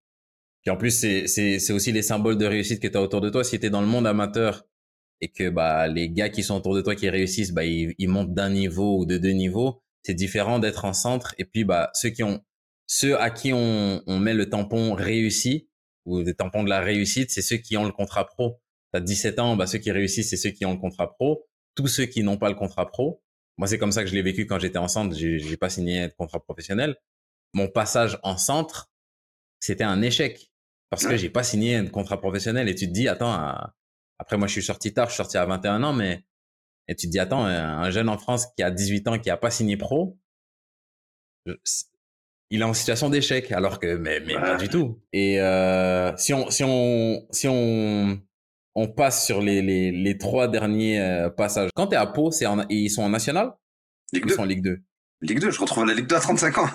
[0.63, 3.21] Puis en plus, c'est, c'est, c'est aussi les symboles de réussite que tu as autour
[3.21, 3.45] de toi.
[3.45, 4.65] Si tu es dans le monde amateur
[5.21, 8.09] et que bah, les gars qui sont autour de toi qui réussissent, bah, ils, ils
[8.09, 11.35] montent d'un niveau ou de deux niveaux, c'est différent d'être en centre.
[11.39, 12.45] Et puis, bah, ceux qui ont,
[12.87, 15.69] ceux à qui on, on met le tampon réussi
[16.05, 18.61] ou des tampons de la réussite, c'est ceux qui ont le contrat pro.
[18.93, 21.47] T'as 17 ans, bah, ceux qui réussissent, c'est ceux qui ont le contrat pro.
[21.75, 23.23] Tous ceux qui n'ont pas le contrat pro,
[23.59, 25.15] moi, c'est comme ça que je l'ai vécu quand j'étais en centre.
[25.17, 26.97] J'ai, j'ai pas signé de contrat professionnel.
[27.53, 28.91] Mon passage en centre,
[29.61, 30.51] c'était un échec
[30.89, 32.69] parce que j'ai pas signé un contrat professionnel.
[32.69, 33.33] Et tu te dis, attends,
[34.19, 36.25] après moi, je suis sorti tard, je suis sorti à 21 ans, mais
[36.89, 39.37] et tu te dis, attends, un jeune en France qui a 18 ans, qui a
[39.37, 40.19] pas signé pro,
[42.51, 45.01] il est en situation d'échec, alors que mais, mais pas du tout.
[45.13, 48.21] Et euh, si on si on si on
[48.75, 51.71] on passe sur les les, les trois derniers euh, passages.
[51.75, 53.53] Quand tu es à Pau, c'est ils sont en national?
[54.13, 54.31] Ligue 2.
[54.33, 54.81] Ils sont en Ligue 2.
[55.23, 56.69] Ligue 2, je retrouve la Ligue 2 à 35 ans.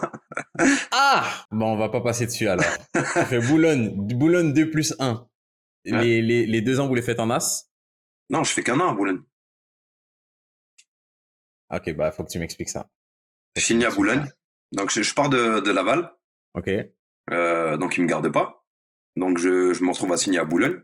[0.92, 2.66] ah Bon, on va pas passer dessus alors.
[2.94, 5.28] Ça fait Boulogne, Boulogne 2 plus 1.
[5.86, 7.70] Les, les, les deux ans, vous les faites en As?
[8.30, 9.22] Non, je fais qu'un an à Boulogne.
[11.74, 12.90] Ok, bah faut que tu m'expliques ça.
[13.56, 14.26] Je finis à Boulogne.
[14.72, 16.12] Donc je, je pars de, de Laval.
[16.54, 16.70] Ok.
[17.32, 18.66] Euh, donc ils me gardent pas.
[19.16, 20.82] Donc je, je me retrouve à signer à Boulogne.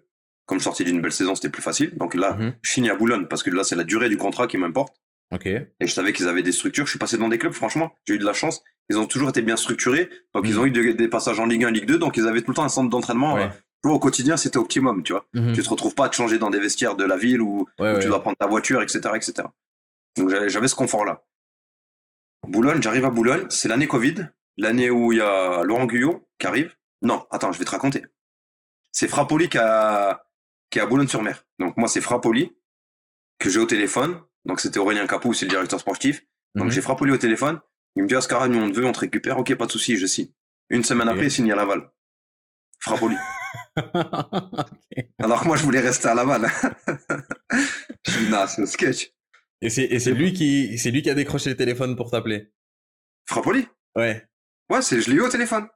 [0.52, 1.96] Comme je sortais d'une belle saison, c'était plus facile.
[1.96, 2.54] Donc là, Mhm.
[2.62, 4.94] je finis à Boulogne parce que là, c'est la durée du contrat qui m'importe.
[5.80, 6.86] Et je savais qu'ils avaient des structures.
[6.86, 7.94] Je suis passé dans des clubs, franchement.
[8.06, 8.62] J'ai eu de la chance.
[8.90, 10.10] Ils ont toujours été bien structurés.
[10.36, 10.60] Donc ils Mhm.
[10.60, 11.98] ont eu de- des passages en Ligue 1, Ligue 2.
[11.98, 13.36] Donc ils avaient tout le temps un centre d'entraînement.
[13.36, 13.50] Ouais.
[13.86, 15.26] euh, au quotidien, c'était optimum, tu vois.
[15.34, 15.54] Mhm.
[15.54, 17.68] Tu te retrouves pas à te changer dans des vestiaires de la ville Ouais, où
[17.80, 18.00] ouais.
[18.00, 19.48] tu dois prendre ta voiture, etc., etc.
[20.18, 21.24] Donc j'avais ce confort-là.
[22.48, 26.46] Boulogne, j'arrive à Boulogne, c'est l'année Covid, l'année où il y a Laurent Guyot qui
[26.48, 26.76] arrive.
[27.02, 28.04] Non, attends, je vais te raconter.
[28.92, 30.22] C'est Frappoli qui, a,
[30.72, 31.46] qui est à Boulogne-sur-Mer.
[31.60, 32.52] Donc moi, c'est Frappoli
[33.40, 34.20] que j'ai au téléphone.
[34.46, 36.24] Donc c'était Aurélien Capou, c'est le directeur sportif.
[36.56, 36.72] Donc Mhm.
[36.72, 37.60] j'ai Frappoli au téléphone.
[37.96, 39.38] Il me dit, Oscar, nous on te veut, on te récupère.
[39.38, 40.30] Ok, pas de souci, je signe.
[40.70, 41.92] Une semaine après, il signe à Laval.
[42.80, 43.16] Frappoli.
[45.20, 46.48] Alors que moi, je voulais rester à Laval.
[48.06, 49.12] je suis nah, c'est un sketch.
[49.62, 52.52] Et c'est et c'est lui qui c'est lui qui a décroché le téléphone pour t'appeler?
[53.28, 54.26] Frappoli Ouais.
[54.70, 55.68] Ouais, c'est, je l'ai eu au téléphone.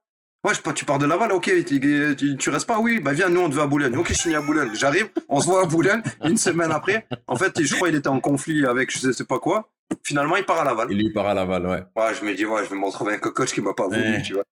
[0.46, 3.30] Ouais, je, tu pars de Laval, ok, tu, tu, tu restes pas, oui, bah viens,
[3.30, 3.96] nous on te veut à Boulogne.
[3.98, 4.70] Ok, je signe à Boulogne.
[4.76, 7.08] J'arrive, on se voit à Boulogne, une semaine après.
[7.26, 9.72] En fait, je crois qu'il était en conflit avec je sais pas quoi.
[10.04, 10.88] Finalement, il part à Laval.
[10.92, 11.84] Il part à Laval, ouais.
[11.96, 13.88] Ouais, je me dis, ouais, je vais me retrouver avec un coach qui m'a pas
[13.88, 14.22] voulu, Ouais.
[14.22, 14.44] tu vois.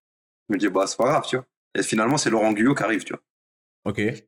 [0.49, 1.45] Je me dis, bah, c'est pas grave, tu vois.
[1.75, 3.21] Et finalement, c'est Laurent Guyot qui arrive, tu vois.
[3.85, 3.99] Ok.
[3.99, 4.23] Et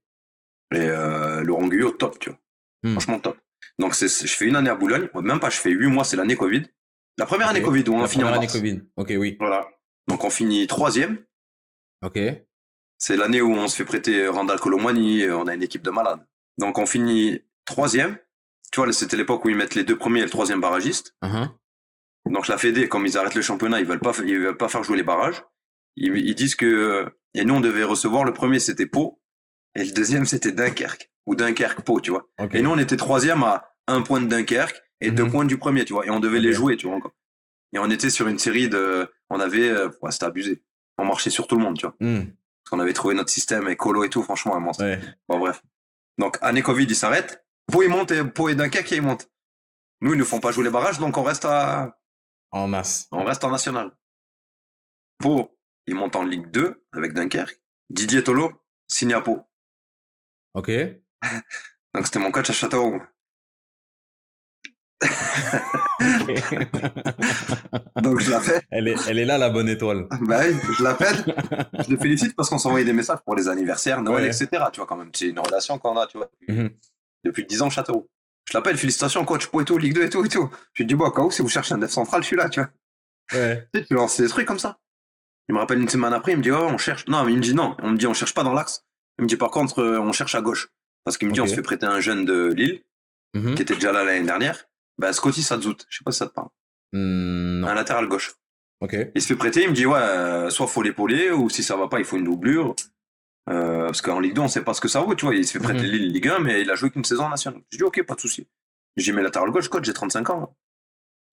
[0.73, 2.39] euh, Laurent Guyot, top, tu vois.
[2.83, 2.91] Hmm.
[2.93, 3.37] Franchement, top.
[3.79, 5.09] Donc, c'est, je fais une année à Boulogne.
[5.15, 6.63] Même pas, je fais huit mois, c'est l'année Covid.
[7.17, 7.61] La première année.
[7.61, 8.47] Covid, où on La a fini en année.
[8.47, 8.81] Covid.
[8.97, 9.35] Ok, oui.
[9.39, 9.67] Voilà.
[10.07, 11.17] Donc, on finit troisième.
[12.05, 12.19] Ok.
[12.97, 15.89] C'est l'année où on se fait prêter Randall Colomwani, euh, on a une équipe de
[15.91, 16.25] malades.
[16.57, 18.17] Donc on finit troisième.
[18.71, 21.15] Tu vois, c'était l'époque où ils mettent les deux premiers et le troisième barragiste.
[21.23, 21.49] Uh-huh.
[22.29, 24.83] Donc la Fédé, comme ils arrêtent le championnat, ils veulent pas, ils veulent pas faire
[24.83, 25.43] jouer les barrages.
[25.97, 29.21] Ils, ils disent que et nous on devait recevoir le premier c'était Pau
[29.75, 32.27] et le deuxième c'était Dunkerque ou Dunkerque Pau, tu vois.
[32.53, 35.31] Et nous on était troisième à un point de Dunkerque et deux Mhm.
[35.31, 36.05] points du premier, tu vois.
[36.05, 37.13] Et on devait les jouer, tu vois encore.
[37.73, 40.63] Et on était sur une série de, on avait, euh, ouais, c'était abusé.
[40.97, 41.95] On marchait sur tout le monde, tu vois.
[41.99, 42.25] Hmm.
[42.25, 44.83] Parce qu'on avait trouvé notre système et Colo et tout, franchement, un monstre.
[44.83, 44.99] Ouais.
[45.27, 45.61] Bon, bref.
[46.17, 47.45] Donc, année Covid, il s'arrête.
[47.71, 49.29] Pau, il monte et Pau et Dunkerque, il monte.
[50.01, 51.99] Nous, ils nous font pas jouer les barrages, donc on reste à,
[52.51, 53.07] En masse.
[53.11, 53.91] on reste en national.
[55.17, 55.57] Pau,
[55.87, 57.59] il monte en Ligue 2 avec Dunkerque.
[57.89, 58.51] Didier Tolo,
[58.87, 59.41] signe à Pau.
[60.53, 60.71] Ok.
[61.93, 63.01] Donc, c'était mon coach à Châteauroux.
[68.01, 68.61] Donc, je l'appelle.
[68.71, 70.07] elle est elle est là la bonne étoile.
[70.21, 71.15] bah oui, je l'appelle.
[71.85, 74.29] Je le félicite parce qu'on s'envoyait des messages pour les anniversaires, Noël, Ouais.
[74.29, 74.47] etc.
[74.71, 75.09] Tu vois, quand même.
[75.13, 76.29] C'est une relation qu'on a, tu vois.
[76.47, 76.69] Mhm.
[77.23, 78.07] Depuis 10 ans, Châteauroux.
[78.49, 80.49] Je l'appelle, félicitations, coach, tout, Ligue 2 et tout et tout.
[80.73, 82.35] Je lui dis, bon, au cas où, si vous cherchez un def central, je suis
[82.35, 82.69] là, tu vois.
[83.33, 83.67] Ouais.
[83.73, 84.77] Tu sais, tu lances des trucs comme ça.
[85.49, 87.07] Il me rappelle une semaine après, il me dit, oh, on cherche.
[87.07, 87.75] Non, mais il me dit non.
[87.81, 88.83] On me dit, on cherche pas dans l'axe.
[89.17, 90.69] Il me dit, par contre, euh, on cherche à gauche.
[91.03, 92.81] Parce qu'il me dit, on se fait prêter un jeune de Lille,
[93.35, 93.55] Mhm.
[93.55, 94.65] qui était déjà là l'année dernière.
[94.97, 95.77] Ben, Scotty Sadzout.
[95.89, 96.47] Je sais pas si ça te parle.
[96.93, 97.67] Hmm, non.
[97.67, 98.33] Un latéral gauche.
[98.81, 98.95] Ok.
[99.15, 101.75] Il se fait prêter, il me dit, ouais, euh, soit faut l'épauler, ou si ça
[101.75, 102.75] va pas, il faut une doublure.
[103.49, 105.35] Euh, parce qu'en Ligue 2, on sait pas ce que ça vaut, tu vois.
[105.35, 105.91] Il se fait prêter Mhm.
[105.91, 107.61] Ligue 1, mais il a joué qu'une saison nationale.
[107.71, 108.47] Je dis, ok, pas de souci.
[108.97, 110.55] J'ai mis latéral gauche, coach, j'ai 35 ans.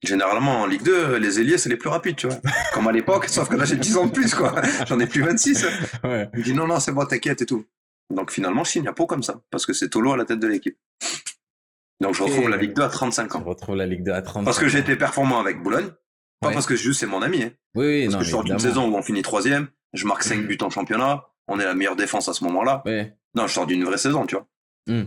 [0.02, 2.40] Généralement, en Ligue 2, les ailiers, c'est les plus rapides, tu vois.
[2.74, 4.60] Comme à l'époque, sauf que là, j'ai 10 ans de plus, quoi.
[4.86, 5.64] J'en ai plus 26.
[6.04, 6.28] Ouais.
[6.34, 7.64] Il me dit, non, non, c'est bon, t'inquiète et tout.
[8.10, 10.40] Donc finalement, je signe à Pau comme ça, parce que c'est Tolo à la tête
[10.40, 10.76] de l'équipe.
[12.02, 13.44] Donc je retrouve la Ligue 2 à 35 On ans.
[13.44, 14.44] retrouve la Ligue 2 à 30.
[14.44, 15.90] Parce que j'ai été performant avec Boulogne.
[16.40, 16.54] Pas Ouais.
[16.54, 17.52] parce que juste c'est mon ami, hein.
[17.76, 20.24] Oui, oui, Parce non, que je sors d'une saison où on finit troisième, je marque
[20.24, 22.82] 5 buts en championnat, on est la meilleure défense à ce moment-là.
[22.84, 23.14] Ouais.
[23.36, 24.48] Non, je sors d'une vraie saison, tu vois.
[24.88, 25.04] Hmm.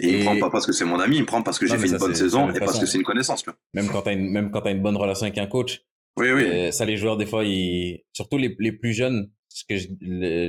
[0.00, 1.66] Et, il me prend pas parce que c'est mon ami, il me prend parce que
[1.66, 3.58] j'ai fait une bonne saison et parce que c'est une connaissance, tu vois.
[3.74, 5.82] Même quand t'as une, même quand t'as une bonne relation avec un coach,
[6.16, 6.42] Oui, oui.
[6.44, 9.76] euh, ça, les joueurs, des fois, ils, surtout les, les plus jeunes, ce que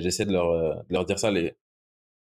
[0.01, 1.53] j'essaie de leur, euh, de leur dire ça, les,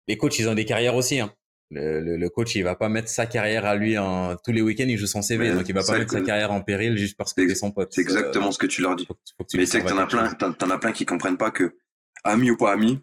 [0.07, 1.19] les coachs, ils ont des carrières aussi.
[1.19, 1.33] Hein.
[1.71, 4.85] Le, le, coach, il va pas mettre sa carrière à lui en tous les week-ends,
[4.87, 7.33] il joue son CV, donc il va pas mettre sa carrière en péril juste parce
[7.33, 7.89] que c'est son pote.
[7.91, 9.07] C'est exactement ce que tu leur dis.
[9.39, 11.75] Mais tu sais que t'en as plein, t'en as plein qui comprennent pas que
[12.23, 13.01] ami ou pas ami,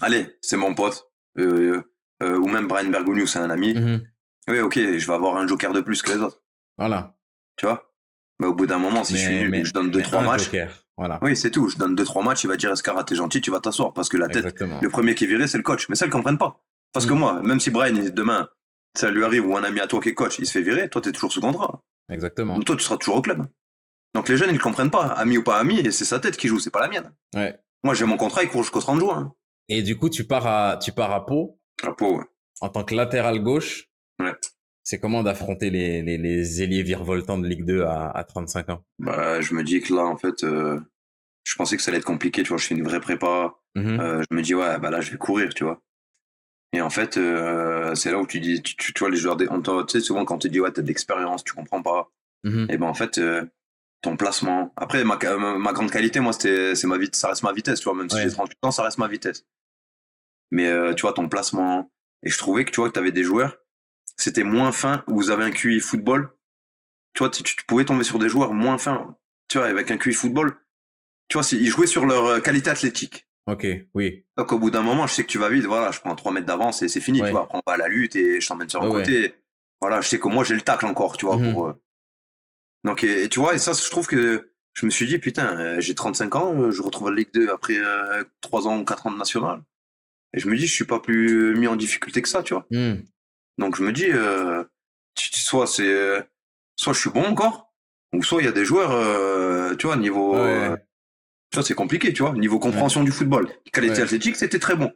[0.00, 1.80] allez, c'est mon pote, euh,
[2.22, 3.74] euh, ou même Brian Bergogneau, c'est un ami.
[3.74, 4.00] Mm-hmm.
[4.48, 6.42] Oui, ok, je vais avoir un joker de plus que les autres.
[6.78, 7.16] Voilà.
[7.56, 7.92] Tu vois?
[8.40, 10.50] Mais au bout d'un moment, si je suis nul, je donne deux trois matchs.
[10.96, 11.18] Voilà.
[11.22, 11.68] Oui, c'est tout.
[11.68, 14.08] Je donne deux trois matchs, il va dire Escara, t'es gentil, tu vas t'asseoir parce
[14.08, 15.88] que la tête, le premier qui est viré, c'est le coach.
[15.88, 16.62] Mais ça, ils comprennent pas.
[16.96, 17.18] Parce que mm.
[17.18, 18.48] moi, même si Brian demain,
[18.94, 20.88] ça lui arrive ou un ami à toi qui est coach, il se fait virer,
[20.88, 21.82] toi, t'es toujours sous contrat.
[22.10, 22.54] Exactement.
[22.54, 23.46] Donc, toi, tu seras toujours au club.
[24.14, 25.08] Donc les jeunes, ils comprennent pas.
[25.08, 27.12] Ami ou pas ami, et c'est sa tête qui joue, c'est pas la mienne.
[27.34, 27.54] Ouais.
[27.84, 29.34] Moi, j'ai mon contrat, il court jusqu'au 30 juin.
[29.68, 31.60] Et du coup, tu pars à, tu pars à Pau.
[31.82, 32.24] À Pau, ouais.
[32.62, 33.90] En tant que latéral gauche.
[34.18, 34.32] Ouais.
[34.82, 38.82] C'est comment d'affronter les, les, les ailiers virevoltants de Ligue 2 à, à 35 ans?
[38.98, 40.80] Bah, je me dis que là, en fait, euh,
[41.44, 42.42] je pensais que ça allait être compliqué.
[42.42, 43.54] Tu vois, je fais une vraie prépa.
[43.76, 44.00] Mm-hmm.
[44.00, 45.82] Euh, je me dis ouais, bah là, je vais courir, tu vois.
[46.72, 49.46] Et en fait, euh, c'est là où tu dis, tu, tu, vois, les joueurs, des,
[49.46, 52.10] tu sais, souvent quand tu dis ouais, t'as de l'expérience, tu comprends pas.
[52.44, 52.72] Mm-hmm.
[52.72, 53.44] Et ben en fait, euh,
[54.02, 54.72] ton placement.
[54.76, 57.84] Après, ma, ma, grande qualité, moi, c'était, c'est ma vitesse, ça reste ma vitesse, tu
[57.84, 57.94] vois.
[57.94, 59.46] Même si j'ai 38 ans, ça reste ma vitesse.
[60.50, 61.90] Mais euh, tu vois, ton placement.
[62.22, 63.56] Et je trouvais que tu vois que t'avais des joueurs
[64.16, 66.30] c'était moins fin, vous avez un QI football,
[67.14, 69.16] tu vois, tu, pouvais tomber sur des joueurs moins fins,
[69.48, 70.56] tu vois, avec un QI football,
[71.28, 73.25] tu vois, ils jouaient sur leur qualité athlétique.
[73.46, 74.24] Ok, oui.
[74.36, 76.32] Donc au bout d'un moment, je sais que tu vas vite, voilà, je prends 3
[76.32, 78.46] mètres d'avance et c'est fini, tu vois, après on va à la lutte et je
[78.46, 79.34] t'emmène sur un côté.
[79.80, 81.52] Voilà, je sais que moi j'ai le tacle encore, tu vois, mhm.
[81.52, 81.66] pour...
[81.68, 81.74] Euh.
[82.82, 85.80] Donc, et, tu vois, et ça, je trouve que je me suis dit, putain, euh,
[85.80, 87.76] j'ai 35 ans, je retrouve la Ligue 2 après
[88.40, 89.62] 3 ans ou 4 ans de national.
[90.34, 92.66] Et je me dis, je suis pas plus mis en difficulté que ça, tu vois.
[92.70, 92.96] Hmm.
[93.58, 94.64] Donc je me dis, euh,
[95.14, 96.20] soit c'est, euh,
[96.76, 97.72] soit je suis bon encore,
[98.12, 100.76] ou soit il y a des joueurs, euh, tu vois, niveau, euh,
[101.62, 103.48] c'est compliqué, tu vois, niveau compréhension du football.
[103.72, 104.92] Qualité athlétique, c'était très bon,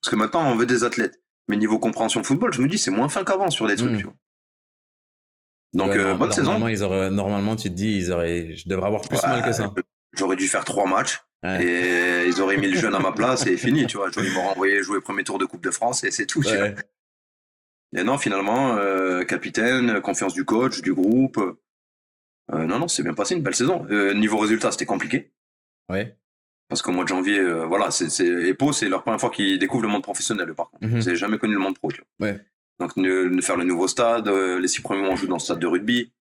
[0.00, 1.20] parce que maintenant on veut des athlètes.
[1.48, 3.98] Mais niveau compréhension football, je me dis, c'est moins fin qu'avant sur les trucs, hmm.
[3.98, 4.14] tu vois.
[5.74, 6.66] Donc bonne saison.
[6.68, 9.72] Ils auraient, normalement, tu te dis, ils auraient, je devrais avoir plus mal que ça.
[10.16, 11.20] J'aurais dû faire trois matchs.
[11.60, 14.08] Et ils auraient mis le jeune à ma place et fini, tu vois.
[14.16, 16.42] Ils m'auraient envoyé jouer premier tour de Coupe de France et c'est tout.
[16.42, 16.68] Tu vois.
[17.96, 21.38] Et non, finalement, euh, capitaine, confiance du coach, du groupe.
[22.52, 23.86] Euh, non, non, c'est bien passé, une belle saison.
[23.90, 25.32] Euh, niveau résultat, c'était compliqué.
[25.90, 26.16] Ouais.
[26.68, 29.82] Parce qu'au mois de janvier, euh, voilà, c'est EPO, c'est leur première fois qu'ils découvrent
[29.82, 30.86] le monde professionnel, par contre.
[30.86, 31.90] Mm Ils n'avaient jamais connu le monde pro.
[31.90, 32.28] Tu vois.
[32.28, 32.40] Ouais.
[32.80, 35.60] Donc, de, faire le nouveau stade, les six premiers mois, on joue dans le stade
[35.60, 36.12] de rugby.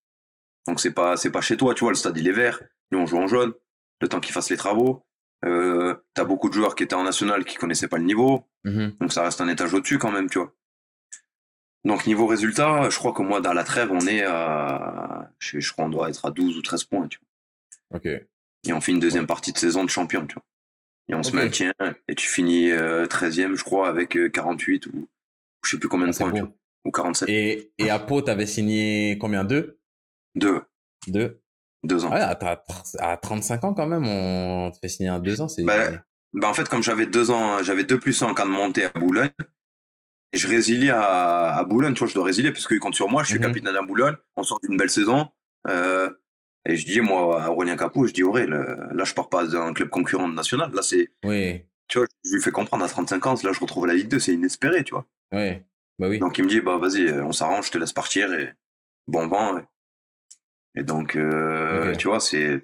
[0.67, 2.61] Donc, c'est pas, c'est pas chez toi, tu vois, le stade, il est vert.
[2.91, 3.53] Nous, on joue en jaune.
[4.01, 5.05] Le temps qu'ils fassent les travaux.
[5.45, 8.45] Euh, T'as beaucoup de joueurs qui étaient en national qui connaissaient pas le niveau.
[8.65, 8.95] Mhm.
[8.99, 10.53] Donc, ça reste un étage au-dessus quand même, tu vois.
[11.85, 15.71] Donc niveau résultat, je crois que moi dans la trêve, on est à, je, je
[15.73, 17.99] crois on doit être à 12 ou 13 points, tu vois.
[17.99, 18.25] Ok.
[18.67, 20.43] Et on fait une deuxième partie de saison de champion, tu vois.
[21.09, 21.73] Et on se maintient,
[22.07, 25.09] et tu finis 13e, euh, je crois, avec 48 euh, ou
[25.65, 26.51] je sais plus combien de ah, points, tu vois,
[26.85, 27.27] ou 47.
[27.27, 29.43] Et, et à Pau, t'avais signé combien?
[29.43, 29.79] Deux?
[30.35, 30.61] Deux.
[31.07, 31.41] Deux?
[31.83, 32.11] Deux ans.
[32.13, 32.63] Ouais, à,
[32.99, 35.63] à 35 ans quand même, on te fait signer un deux ans, c'est...
[35.63, 35.89] Bah,
[36.31, 38.89] bah, en fait, comme j'avais deux ans, j'avais deux plus en cas de montée à
[38.89, 39.31] Boulogne,
[40.31, 43.09] et je résilie à, à Boulogne, tu vois, je dois résilier parce qu'il compte sur
[43.09, 43.45] moi, je suis mhm.
[43.45, 45.27] capitaine à Boulogne, on sort d'une belle saison.
[45.67, 46.09] Euh,
[46.65, 48.63] et je dis, moi, à Aurélien Capot, je dis, Aurélien,
[48.93, 50.71] là, je pars pas d'un club concurrent national.
[50.73, 51.09] Là, c'est.
[51.25, 51.61] Oui.
[51.87, 54.19] Tu vois, je lui fais comprendre à 35 ans, là, je retrouve la Ligue 2,
[54.19, 55.05] c'est inespéré, tu vois.
[55.33, 55.57] Oui.
[55.99, 56.19] Bah oui.
[56.19, 58.53] Donc, il me dit, bah, vas-y, on s'arrange, je te laisse partir et
[59.07, 59.61] bon vent.
[60.75, 62.61] Et, donc, euh, tu vois, c'est.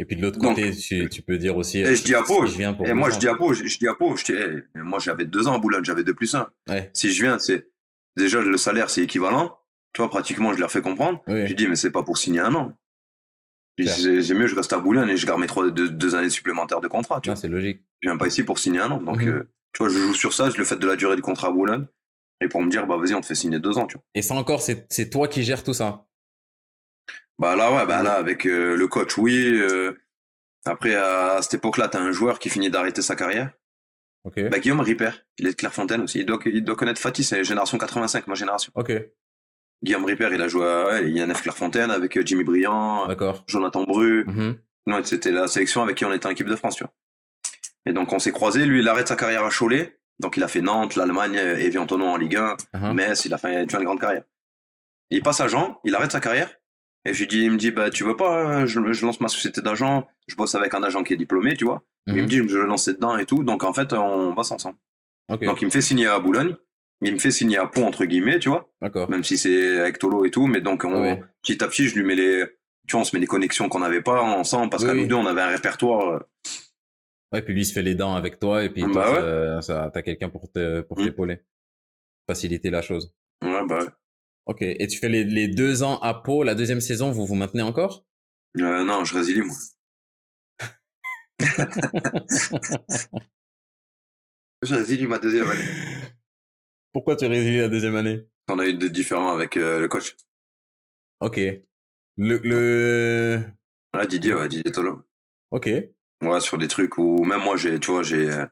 [0.00, 1.80] Et puis de l'autre côté, tu, tu, peux dire aussi.
[1.80, 3.64] Et je dis à Pau, je viens pour et moi je dis à Pau, je,
[3.64, 4.32] dis à Pau, je dis,
[4.76, 6.48] moi j'avais deux ans à Boulogne, j'avais deux plus un.
[6.68, 6.88] Ouais.
[6.94, 7.68] Si je viens, c'est
[8.16, 9.57] déjà le salaire c'est équivalent.
[9.92, 11.22] Tu vois, pratiquement je leur fais comprendre.
[11.26, 12.72] Je dis mais c'est pas pour signer un an.
[13.78, 16.88] C'est mieux je reste à Boulogne et je garde mes trois deux, années supplémentaires de
[16.88, 17.20] contrat.
[17.20, 17.82] Tu vois, c'est logique.
[18.00, 19.28] Je viens pas ici pour signer un an, donc mhm.
[19.28, 21.48] euh, tu vois, je joue sur ça, je le fait de la durée du contrat
[21.48, 21.86] à Boulogne
[22.40, 23.86] et pour me dire bah vas-y on te fait signer deux ans.
[23.86, 24.02] Tu vois.
[24.14, 26.06] Et ça encore, c'est toi qui gères tout ça.
[27.38, 29.36] Bah là ouais, bah là avec euh, le coach oui.
[29.36, 29.92] Euh,
[30.64, 33.52] après, à cette époque-là, t'as un joueur qui finit d'arrêter sa carrière.
[34.24, 34.48] Okay.
[34.48, 36.20] Bah, Guillaume Ripper, il est de Clairefontaine aussi.
[36.20, 38.72] Il doit, il doit connaître Fatih, c'est génération 85, ma génération.
[38.74, 38.92] Ok.
[39.82, 43.08] Guillaume Ripper, il a joué à ouais, INF Clairefontaine avec euh, Jimmy Briand,
[43.46, 44.24] Jonathan Bru.
[44.26, 44.54] Mm
[44.86, 46.92] Non, c'était la sélection avec qui on était en équipe de France, tu vois.
[47.86, 48.64] Et donc, on s'est croisés.
[48.64, 49.98] Lui, il arrête sa carrière à Cholet.
[50.18, 52.92] Donc, il a fait Nantes, l'Allemagne, Evian Tonon en Ligue 1, uh-huh.
[52.92, 54.24] Metz, il a fait une grande carrière.
[55.10, 56.50] Il passe à Jean, il arrête sa carrière.
[57.04, 59.28] Et je lui dis, il me dit, bah, tu veux pas, je, je lance ma
[59.28, 61.82] société d'agent, je bosse avec un agent qui est diplômé, tu vois.
[62.08, 62.26] Il me mhm.
[62.26, 63.44] dit, je vais lancer dedans et tout.
[63.44, 64.76] Donc, en fait, on bosse ensemble.
[65.28, 66.56] Donc, il me fait signer à Boulogne.
[67.00, 68.68] Il me fait signer à Pont, entre guillemets, tu vois.
[68.82, 69.08] D'accord.
[69.08, 70.46] Même si c'est avec Tolo et tout.
[70.48, 72.44] Mais donc, on, petit à petit, je lui mets les,
[72.88, 75.14] tu vois, on se met des connexions qu'on n'avait pas ensemble parce qu'à nous deux,
[75.14, 76.24] on avait un répertoire.
[77.32, 79.62] Ouais, puis lui il se fait les dents avec toi et puis Bah toi, ouais.
[79.62, 81.04] ça- t'as quelqu'un pour te, pour Mm.
[81.04, 81.40] t'épauler.
[82.26, 83.14] Faciliter la chose.
[83.44, 83.90] Ouais, bah ouais.
[84.46, 84.62] Ok.
[84.62, 87.62] Et tu fais les, les deux ans à Pau, la deuxième saison, vous vous maintenez
[87.62, 88.06] encore?
[88.58, 89.56] Euh, non, je résilie, moi.
[94.62, 95.62] Je résilie ma deuxième année.
[96.92, 98.26] Pourquoi tu résilies la deuxième année?
[98.48, 100.16] On a eu des différends avec euh, le coach.
[101.20, 101.38] Ok.
[102.16, 103.42] Le, le...
[103.92, 105.02] Ah, Didier, ouais, Didier Tolo.
[105.50, 105.68] Ok.
[106.22, 108.46] Ouais, sur des trucs où, même moi, j'ai, tu vois, j'ai, euh,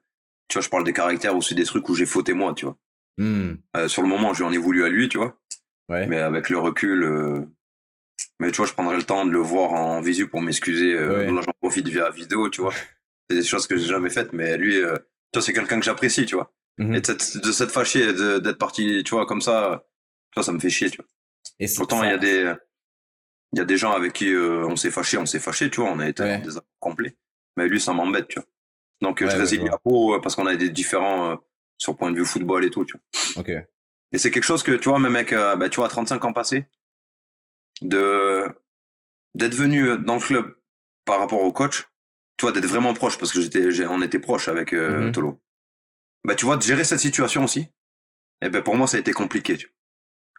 [0.48, 2.66] tu vois, je parle des caractères ou c'est des trucs où j'ai fauté moi, tu
[2.66, 2.76] vois.
[3.18, 3.54] Hmm.
[3.76, 5.38] Euh, sur le moment, j'en ai voulu à lui, tu vois.
[5.88, 6.06] Ouais.
[6.06, 7.40] Mais avec le recul, euh,
[8.38, 10.92] mais tu vois, je prendrai le temps de le voir en visu pour m'excuser.
[10.94, 11.32] Euh, Ouais.
[11.32, 12.74] Là, j'en profite via vidéo, tu vois.
[13.30, 14.82] C'est des choses que j'ai jamais faites, mais lui, tu
[15.34, 16.52] vois, c'est quelqu'un que j'apprécie, tu vois.
[16.78, 16.94] Mhm.
[16.94, 19.84] Et de s'être- de s'être fâché, d'être parti, tu vois, comme ça,
[20.34, 21.06] vois, ça me fait chier, tu vois.
[21.58, 22.54] Et Pourtant, il y a des,
[23.52, 25.80] il y a des gens avec qui euh, on s'est fâché, on s'est fâché, tu
[25.80, 26.36] vois, on a été Ouais.
[26.36, 27.16] en désaccord complet.
[27.56, 28.48] Mais lui, ça m'embête, tu vois.
[29.00, 29.74] Donc, euh, Ouais, je ouais, résilie vois.
[29.74, 31.36] à Pau euh, parce qu'on a des différents euh,
[31.78, 32.94] sur le point de vue football et tout, tu
[33.34, 33.40] vois.
[33.42, 33.50] Ok.
[34.12, 36.24] Et c'est quelque chose que, tu vois, même avec, euh, bah, tu vois, à 35
[36.26, 36.66] ans passés,
[37.82, 38.44] de,
[39.34, 40.54] d'être venu dans le club
[41.04, 41.88] par rapport au coach,
[42.36, 45.12] tu vois, d'être vraiment proche, parce que j'étais, on était proche avec euh, Mhm.
[45.12, 45.40] Tolo.
[46.26, 47.68] Bah, tu vois, de gérer cette situation aussi,
[48.42, 49.72] et ben, pour moi, ça a été compliqué, tu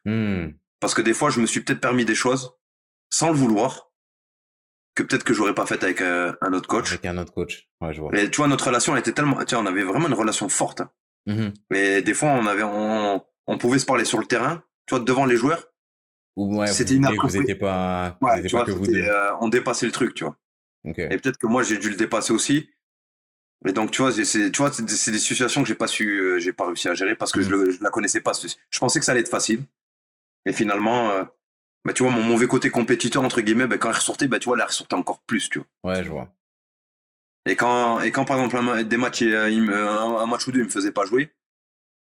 [0.05, 0.13] vois.
[0.13, 0.53] Hmm.
[0.79, 2.51] Parce que des fois, je me suis peut-être permis des choses,
[3.09, 3.91] sans le vouloir,
[4.95, 6.89] que peut-être que j'aurais pas fait avec euh, un autre coach.
[6.91, 7.67] Avec un autre coach.
[7.81, 8.15] Ouais, je vois.
[8.17, 10.49] Et tu vois, notre relation elle était tellement, tu vois, on avait vraiment une relation
[10.49, 10.81] forte.
[10.81, 10.91] hein.
[11.69, 15.03] Mais des fois, on avait, on, on pouvait se parler sur le terrain, tu vois,
[15.03, 15.65] devant les joueurs.
[16.35, 17.39] Ou ouais, C'était inapproprié.
[17.39, 19.09] vous étiez pas, vous Ouais, étiez tu pas vois, que vous c'était, deux.
[19.09, 20.37] euh, on dépassait le truc, tu vois.
[20.85, 22.69] Et peut-être que moi, j'ai dû le dépasser aussi.
[23.65, 25.87] Et donc, tu vois, c'est- tu vois, c'est des, c'est des situations que j'ai pas
[25.87, 28.31] su, euh, j'ai pas réussi à gérer parce que je, le, je la connaissais pas.
[28.69, 29.63] Je pensais que ça allait être facile.
[30.45, 31.23] Et finalement, euh,
[31.83, 34.45] bah, tu vois, mon mauvais côté compétiteur, entre guillemets, bah, quand il ressortait, bah, tu
[34.45, 35.91] vois, là, il ressortait encore plus, tu vois.
[35.91, 36.29] Ouais, je vois.
[37.45, 40.45] Et quand, et quand par exemple, un des matchs, euh, il me- un, un match
[40.47, 41.31] ou deux, il me faisait pas jouer,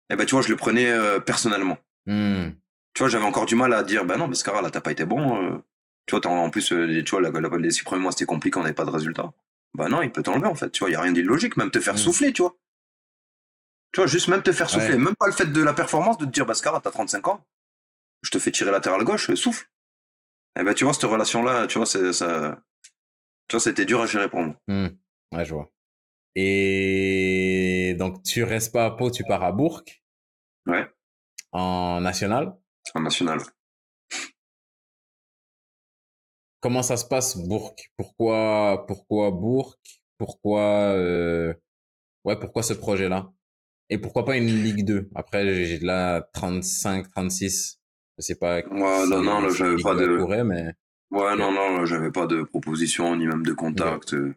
[0.10, 1.78] et ben, tu vois, je le prenais euh, personnellement.
[2.06, 2.50] Hmm.
[2.94, 5.06] Tu vois, j'avais encore du mal à dire, ben non, Mascara, là, t'as pas été
[5.06, 5.62] bon.
[6.06, 8.64] Tu vois, en plus, tu vois, la, la- les six premiers mois, c'était compliqué, on
[8.64, 9.32] n'avait pas de résultat.
[9.74, 10.70] Ben non, il peut t'enlever, en fait.
[10.72, 12.58] Tu vois, il y a rien d'illogique, même te faire souffler, tu vois.
[13.94, 14.94] Tu vois, juste même te faire souffler.
[14.94, 14.98] Ouais.
[14.98, 17.46] Même pas le fait de la performance, de te dire, Mascara, t'as 35 ans,
[18.22, 19.70] je te fais tirer latéral gauche, euh, souffle.
[20.60, 22.62] Et ben, tu vois, cette relation-là, tu vois, c'est, ça,
[23.48, 24.56] tu vois, c'était dur à gérer pour moi.
[24.68, 24.88] Hmm.
[25.34, 25.72] Ouais, je vois.
[26.36, 29.84] Et donc, tu restes pas à Pau, tu pars à Bourg.
[30.66, 30.90] Ouais.
[31.52, 32.58] En national?
[32.96, 33.40] En national.
[36.62, 39.76] Comment ça se passe, Bourg Pourquoi, pourquoi Bourg
[40.18, 40.62] Pourquoi,
[40.96, 41.54] euh...
[42.24, 43.32] ouais, pourquoi ce projet-là?
[43.90, 47.80] Et pourquoi pas une Ligue 2 Après, j'ai là 35, 36.
[48.18, 48.58] Je sais pas.
[48.58, 50.74] Ouais, non, non, là, j'avais pas 2 de- courait, mais
[51.10, 54.14] Ouais, non, non, là, j'avais pas de proposition, ni même de contact.
[54.14, 54.34] euh.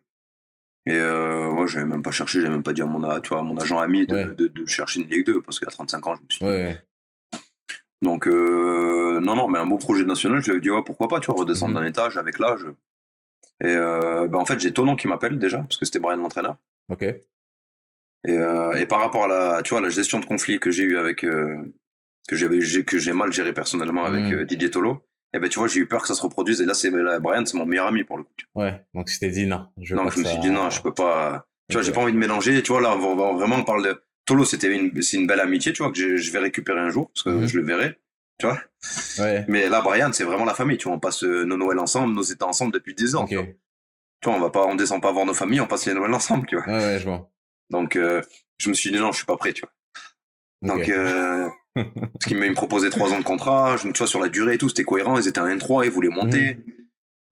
[0.87, 3.39] Et euh, ouais, j'avais même pas cherché, j'avais même pas dit à mon, tu vois,
[3.39, 4.35] à mon agent ami de, Ouais.
[4.35, 6.45] de, de chercher une Ligue 2, parce qu'à 35 ans, je me suis dit.
[6.51, 6.83] ouais,
[8.03, 11.09] Donc, euh, non, non, mais un beau projet national, je lui ai dit, ouais, pourquoi
[11.09, 11.81] pas, tu vois, redescendre Mhm.
[11.81, 12.67] d'un étage avec l'âge.
[13.63, 16.57] Et euh, ben, en fait, j'ai Tonon qui m'appelle déjà, parce que c'était Brian l'entraîneur.
[16.91, 17.03] ok.
[17.03, 20.83] Et, euh, et par rapport à la, tu vois, la gestion de conflit que j'ai
[20.85, 21.57] eu avec, euh,
[22.27, 24.45] que j'avais, j'ai- que j'ai mal géré personnellement avec Mhm.
[24.45, 25.03] Didier Tolo,
[25.35, 26.61] et ben, tu vois, j'ai eu peur que ça se reproduise.
[26.63, 28.33] Et là, c'est, Brian, c'est mon meilleur ami pour le coup.
[28.55, 29.67] Ouais, donc je t'ai dit non.
[29.81, 31.47] Je veux Non, je me suis dit non, je peux pas.
[31.69, 32.63] Tu vois, j'ai pas envie de mélanger.
[32.63, 34.03] Tu vois, là, on vraiment, on parle de.
[34.27, 36.91] Tolo, c'était une, c'est une belle amitié, tu vois, que je, je vais récupérer un
[36.91, 37.47] jour, parce que Mhm.
[37.47, 37.99] je le verrai.
[38.39, 38.59] Tu vois.
[39.21, 40.97] Ouais, Mais là, Brian, c'est vraiment la famille, tu vois.
[40.97, 43.23] On passe euh, nos Noëls ensemble, nos étés ensemble depuis 10 ans.
[43.25, 43.29] ok.
[43.29, 43.45] tu vois.
[43.45, 46.13] Tu vois, on va pas, on descend pas voir nos familles, on passe les Noëls
[46.15, 46.67] ensemble, tu vois.
[46.67, 47.31] Ouais, ouais, je vois.
[47.71, 48.23] Donc, euh,
[48.59, 49.73] je me suis dit non, je suis pas prêt, tu vois.
[50.75, 54.29] Donc, euh, parce qu'il me proposait trois ans de contrat, je, tu vois, sur la
[54.29, 56.55] durée et tout, c'était cohérent, ils étaient en N3, ils voulaient monter.
[56.55, 56.65] Mhm.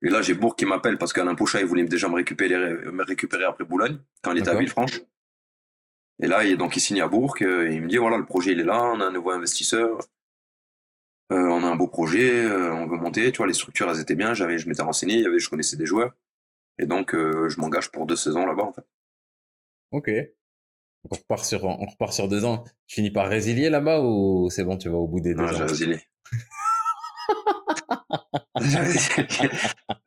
[0.05, 2.59] Et là, j'ai Bourg qui m'appelle parce qu'Alain Pouchat, il voulait déjà me récupérer,
[2.93, 4.55] me récupérer après Boulogne, quand il était à.
[4.55, 5.01] Villefranche.
[6.21, 8.27] Et là, il, donc, il signe à Bourg, euh, et il me dit, voilà, le
[8.27, 9.99] projet, il est là, on a un nouveau investisseur,
[11.33, 14.01] euh, on a un beau projet, euh, on veut monter, tu vois, les structures, elles
[14.01, 16.13] étaient bien, j'avais, je m'étais renseigné, il y avait, je connaissais des joueurs.
[16.79, 18.85] Et donc, euh, je m'engage pour deux saisons là-bas, en fait.
[19.93, 20.11] Ok.
[21.11, 22.65] On repart sur, on repart sur deux ans.
[22.87, 25.49] Tu finis par résilier là-bas ou c'est bon, tu vas au bout des deux Non,
[25.49, 25.53] ans?
[25.53, 26.01] j'ai résilié.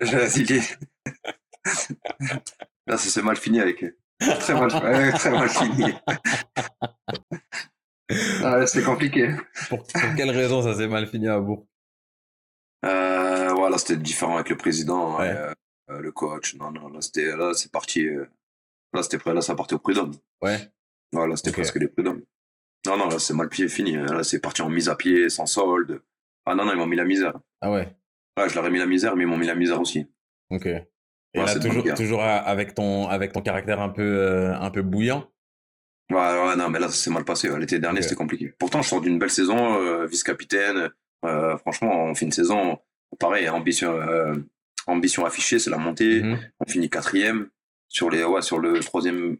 [0.01, 0.61] J'ai résilié.
[2.87, 3.97] Là, ça s'est mal fini avec eux.
[4.19, 5.93] Très mal, ouais, très mal fini.
[8.43, 9.29] Ah, c'était compliqué.
[9.69, 11.65] pour, pour quelle raison ça s'est mal fini à Bourg
[12.85, 15.29] Euh, voilà, c'était différent avec le président, Ouais.
[15.33, 16.55] et, euh, le coach.
[16.55, 18.05] Non, non, là, c'était, là, c'est parti.
[18.07, 18.25] euh,
[18.93, 20.13] là, c'était prêt, là, ça partait au prud'homme.
[20.41, 20.59] Ouais.
[21.11, 21.55] Voilà, c'était Ok.
[21.55, 22.21] presque les prud'hommes.
[22.85, 23.93] Non, non, là, c'est mal pied fini.
[23.93, 26.01] Là, c'est parti en mise à pied, sans solde.
[26.45, 27.33] Ah non, non, ils m'ont mis la misère.
[27.61, 27.95] Ah ouais.
[28.37, 30.05] Ouais, je leur ai mis la misère, mais ils m'ont mis la misère aussi.
[30.51, 30.67] Ok.
[31.35, 35.29] Et là, toujours, toujours avec ton, avec ton caractère un peu, euh, un peu bouillant.
[36.09, 37.49] Ouais, ouais, non, mais là, c'est mal passé.
[37.57, 38.53] L'été dernier, c'était compliqué.
[38.57, 40.89] Pourtant, je sors d'une belle saison, euh, vice-capitaine.
[41.25, 42.77] Euh, franchement, on fait une saison,
[43.19, 43.99] pareil, ambition,
[44.87, 46.21] ambition affichée, c'est la montée.
[46.21, 46.39] Mhm.
[46.59, 47.49] On finit quatrième
[47.89, 49.37] sur les, ouais, sur le troisième.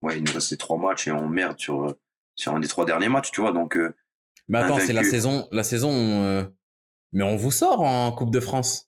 [0.00, 1.94] Ouais, il nous restait trois matchs et on merde sur,
[2.34, 3.52] sur un des trois derniers matchs, tu vois.
[3.52, 3.78] Donc.
[4.48, 6.48] mais attends, c'est la saison, la saison.
[7.12, 8.85] Mais on vous sort en Coupe de France.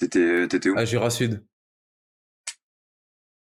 [0.00, 0.78] T'étais, où?
[0.78, 1.46] À Jura Sud.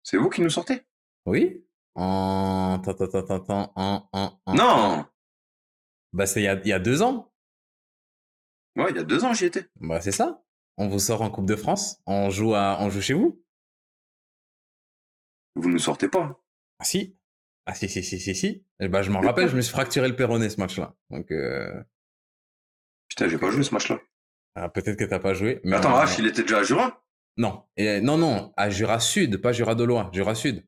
[0.03, 0.83] C'est vous qui nous sortez?
[1.25, 1.65] Oui.
[1.95, 2.83] En...
[2.85, 4.09] En...
[4.13, 4.55] En...
[4.55, 5.07] Non
[6.13, 7.33] Bah c'est il y a, y a deux ans.
[8.75, 9.67] Ouais, il y a deux ans j'y étais.
[9.77, 10.43] Bah c'est ça.
[10.77, 12.01] On vous sort en Coupe de France.
[12.07, 12.79] On joue, à...
[12.81, 13.41] on joue chez vous.
[15.55, 16.43] Vous ne sortez pas
[16.81, 17.17] Ah si.
[17.67, 18.65] Ah si, si, si, si, si.
[18.81, 20.97] Et bah je m'en rappelle, je me suis fracturé le péroné ce match-là.
[21.11, 21.31] Donc...
[21.31, 21.85] Euh...
[23.09, 24.01] Putain, j'ai pas joué ce match-là.
[24.61, 25.61] Ah, peut-être que t'as pas joué.
[25.65, 27.03] Mais Attends, H, il était déjà à Jura?
[27.37, 27.63] Non.
[27.77, 30.65] Et, non, non, à Jura Sud, pas Jura de Loire, Jura Sud.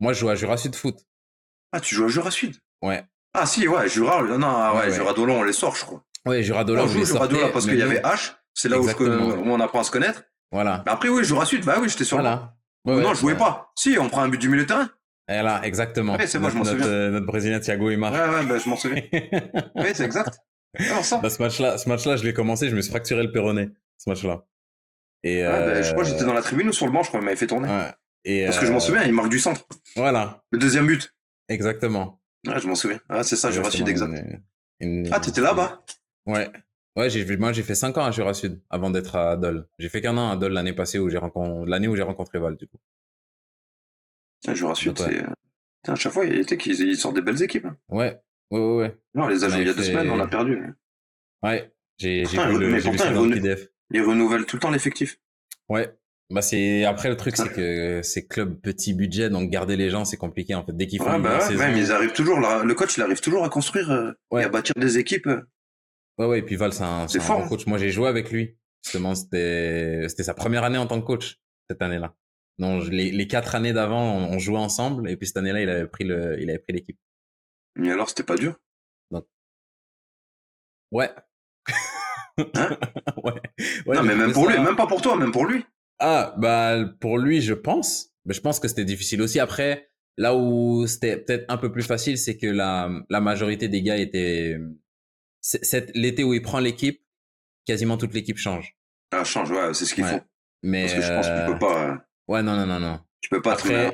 [0.00, 0.98] Moi, je joue à Jura Sud Foot.
[1.72, 2.56] Ah, tu joues à Jura Sud?
[2.82, 3.04] Ouais.
[3.32, 4.92] Ah, si, ouais, Jura, non, ouais, ouais.
[4.92, 6.04] Jura d'Olon, on les sort, je crois.
[6.24, 8.86] Ouais, Jura d'Olon, on joue Jura d'Olon parce qu'il y avait H, c'est là où,
[8.88, 10.22] on apprend à se connaître.
[10.52, 10.84] Voilà.
[10.86, 12.18] Mais après, oui, Jura Sud, bah oui, j'étais sur.
[12.18, 12.54] Voilà.
[12.84, 13.72] non, je jouais pas.
[13.76, 14.88] Si, on prend un but du milieu de terrain.
[15.28, 16.16] Et là, exactement.
[16.24, 17.10] C'est moi, je m'en souviens.
[17.10, 18.12] Notre Brésilien Thiago Imar.
[18.12, 19.02] Ouais, ouais, bah, je m'en souviens.
[19.74, 20.38] oui, c'est exact.
[20.78, 24.10] Bah, ce match-là, ce match-là, je l'ai commencé, je me suis fracturé le péroné, ce
[24.10, 24.46] match-là.
[25.22, 27.20] Et bah, je crois que j'étais dans la tribune ou sur le banc, je crois
[27.20, 27.68] qu'il m'avait fait tourner.
[28.24, 29.66] Et Parce que je m'en euh, souviens, il marque du centre.
[29.96, 30.42] Voilà.
[30.50, 31.14] Le deuxième but.
[31.48, 32.20] Exactement.
[32.46, 33.00] Ouais, je m'en souviens.
[33.08, 34.14] Ah, c'est ça, Jura Sud, exact.
[35.10, 35.84] Ah, t'étais là-bas
[36.26, 36.50] Ouais.
[36.96, 39.66] Ouais, j'ai, moi, j'ai fait 5 ans à Jura Sud avant d'être à Dole.
[39.78, 42.38] J'ai fait qu'un an à Dole l'année passée où j'ai rencontré, l'année où j'ai rencontré
[42.38, 42.78] Val, du coup.
[44.46, 45.22] Ah, Jura Sud, c'est.
[45.90, 47.66] à chaque fois, il était qu'ils sortent des belles équipes.
[47.66, 47.76] Hein.
[47.88, 48.20] Ouais.
[48.54, 48.96] Ouais, ouais, ouais.
[49.14, 50.62] Non, les a il y a deux semaines, on a perdu.
[51.42, 53.68] Ouais, j'ai vu le, mais pourtant, le PDF.
[53.90, 55.18] Ils renouvellent tout le temps l'effectif.
[55.68, 55.96] Ouais.
[56.30, 60.06] Bah c'est après le truc c'est que c'est club petit budget donc garder les gens
[60.06, 62.74] c'est compliqué en fait dès qu'ils font ouais, bah ouais, mais ils arrivent toujours le
[62.74, 65.28] coach il arrive toujours à construire euh, et à bâtir des équipes.
[66.16, 67.48] Ouais ouais et puis Val c'est un, c'est fort, bon hein.
[67.48, 71.06] coach moi j'ai joué avec lui justement c'était c'était sa première année en tant que
[71.06, 72.14] coach cette année-là.
[72.58, 75.86] Donc les, les quatre années d'avant on, jouait ensemble et puis cette année-là il avait
[75.86, 76.98] pris le il avait pris l'équipe.
[77.76, 78.56] Mais alors c'était pas dur?
[80.92, 81.10] Ouais,
[82.54, 82.76] Hein?
[83.24, 83.40] Ouais.
[83.86, 85.64] Non, mais même pour lui, même pas pour toi, même pour lui.
[85.98, 88.10] Ah, bah, pour lui, je pense.
[88.24, 89.38] Mais je pense que c'était difficile aussi.
[89.38, 93.82] Après, là où c'était peut-être un peu plus facile, c'est que la, la majorité des
[93.82, 94.58] gars étaient,
[95.94, 97.02] l'été où il prend l'équipe,
[97.66, 98.76] quasiment toute l'équipe change.
[99.12, 100.20] Ah, change, ouais, c'est ce qu'il faut.
[100.62, 101.90] Mais, Parce que je pense que tu peux pas.
[101.90, 101.96] Euh,
[102.28, 103.00] ouais, non, non, non, non.
[103.20, 103.92] Tu peux pas après,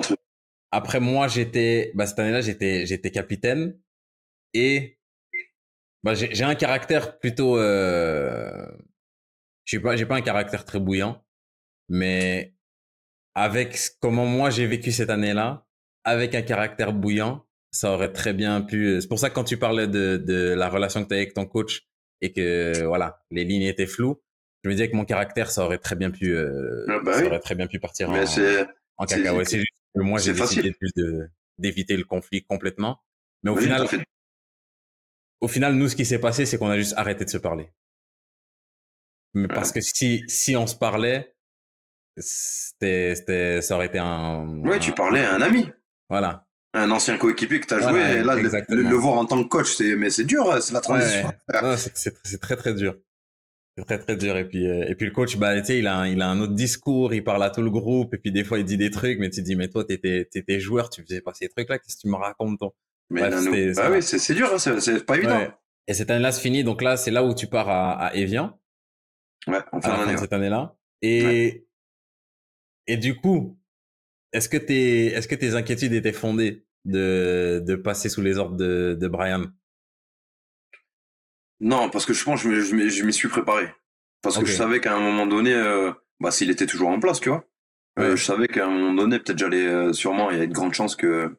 [0.71, 3.79] après moi, j'étais, bah, cette année-là, j'étais, j'étais capitaine
[4.55, 4.99] et
[6.03, 7.59] bah, j'ai un caractère plutôt.
[7.59, 8.67] Euh...
[9.65, 11.25] Je sais pas, j'ai pas un caractère très bouillant,
[11.89, 12.55] mais
[13.35, 15.67] avec comment moi j'ai vécu cette année-là,
[16.03, 19.01] avec un caractère bouillant, ça aurait très bien pu.
[19.01, 21.35] C'est pour ça que quand tu parlais de, de la relation que tu as avec
[21.35, 21.87] ton coach
[22.21, 24.21] et que voilà, les lignes étaient floues,
[24.65, 27.27] je me disais que mon caractère, ça aurait très bien pu, euh, ah bah ça
[27.27, 29.49] aurait très bien pu partir mais en, en cacahuète.
[29.49, 30.75] C'est juste que moi j'ai décidé
[31.59, 33.01] d'éviter le conflit complètement.
[33.43, 33.87] Mais au final,
[35.41, 37.73] au final, nous, ce qui s'est passé, c'est qu'on a juste arrêté de se parler.
[39.35, 41.35] Mais parce que si, si on se parlait,
[42.17, 44.59] c'était, c'était, ça aurait été un.
[44.65, 45.71] Ouais, tu parlais à un ami.
[46.09, 46.47] Voilà.
[46.75, 49.75] Un ancien coéquipier que tu as joué, et là, le, voir en tant que coach,
[49.75, 51.33] c'est, mais c'est dur, c'est la transition.
[51.77, 52.97] c'est, très, très dur.
[53.87, 54.37] Très, très dur.
[54.37, 56.41] Et puis, euh, et puis le coach, bah, tu sais, il a, il a un
[56.41, 58.91] autre discours, il parle à tout le groupe, et puis des fois, il dit des
[58.91, 61.79] trucs, mais tu te dis, mais toi, t'étais, t'étais joueur, tu faisais pas ces trucs-là,
[61.79, 62.75] qu'est-ce que tu me racontes, toi?
[63.11, 63.29] Mais
[63.75, 65.49] bah oui, c'est dur, hein, c'est pas évident.
[65.87, 68.61] Et cette année-là se finit, donc là, c'est là où tu pars à, à Evian.
[69.47, 70.77] Ouais, en fin, de cette année-là.
[71.03, 71.67] Et,
[72.87, 73.59] et du coup,
[74.33, 78.57] est-ce que tes, est-ce que tes inquiétudes étaient fondées de, de passer sous les ordres
[78.57, 79.47] de, de Brian?
[81.61, 83.71] Non, parce que je pense que je m'y suis préparé.
[84.23, 87.21] Parce que je savais qu'à un moment donné, euh, bah, s'il était toujours en place,
[87.21, 87.45] tu vois,
[87.99, 90.53] euh, je savais qu'à un moment donné, peut-être j'allais euh, sûrement, il y a de
[90.53, 91.37] grandes chances que,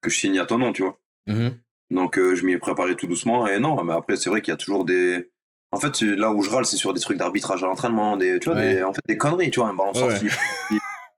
[0.00, 0.98] que je signe à ton nom, tu vois.
[1.26, 1.48] Mmh
[1.90, 4.54] Donc je m'y ai préparé tout doucement et non, mais après c'est vrai qu'il y
[4.54, 5.30] a toujours des.
[5.70, 8.50] En fait, là où je râle, c'est sur des trucs d'arbitrage à l'entraînement, des, tu
[8.50, 10.28] vois, des, en fait, des conneries, tu vois, un ballon sorti.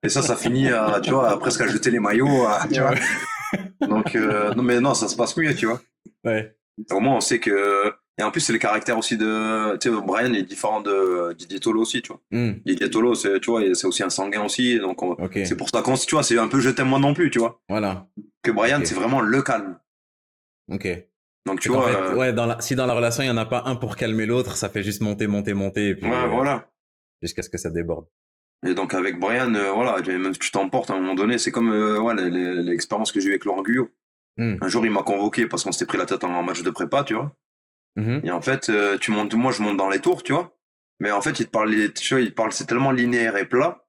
[0.02, 2.94] Et ça, ça finit à, tu vois, presque à jeter les maillots, tu vois.
[3.86, 5.81] Donc, non, mais non, ça se passe mieux, tu vois.
[6.24, 6.56] Ouais.
[6.90, 7.93] Au moins, on sait que.
[8.18, 9.76] Et en plus, c'est le caractère aussi de.
[9.78, 12.20] Tu sais, Brian est différent de Didier Tolo aussi, tu vois.
[12.30, 12.52] Mm.
[12.64, 14.78] Didier Tolo, c'est, tu vois, c'est aussi un sanguin aussi.
[14.78, 15.01] Donc,
[15.34, 17.38] c'est pour ça qu'on, tu vois, c'est un peu je t'aime moi non plus, tu
[17.38, 17.60] vois.
[17.68, 18.06] Voilà.
[18.43, 19.78] Que Brian, c'est vraiment le calme.
[20.72, 20.88] Ok.
[21.47, 21.88] Donc tu vois.
[21.88, 23.97] Euh, ouais, dans la, si dans la relation il y en a pas un pour
[23.97, 26.68] calmer l'autre, ça fait juste monter, monter, monter, et puis ouais, voilà.
[27.22, 28.06] Jusqu'à ce que ça déborde.
[28.66, 31.52] Et donc avec Brian, euh, voilà, même si tu t'emportes à un moment donné, c'est
[31.52, 33.88] comme euh, ouais, l'expérience que j'ai eue avec Laurent Guyot.
[34.38, 34.56] Hmm.
[34.60, 37.05] Un jour, il m'a convoqué parce qu'on s'était pris la tête en match de prépa,
[37.05, 37.32] tu vois.
[37.97, 38.20] Mhm.
[38.24, 40.56] Et en fait, euh, tu montes, moi, je monte dans les tours, tu vois.
[41.01, 43.85] Mais en fait, il te parle, tu vois, il parle, c'est tellement linéaire et plat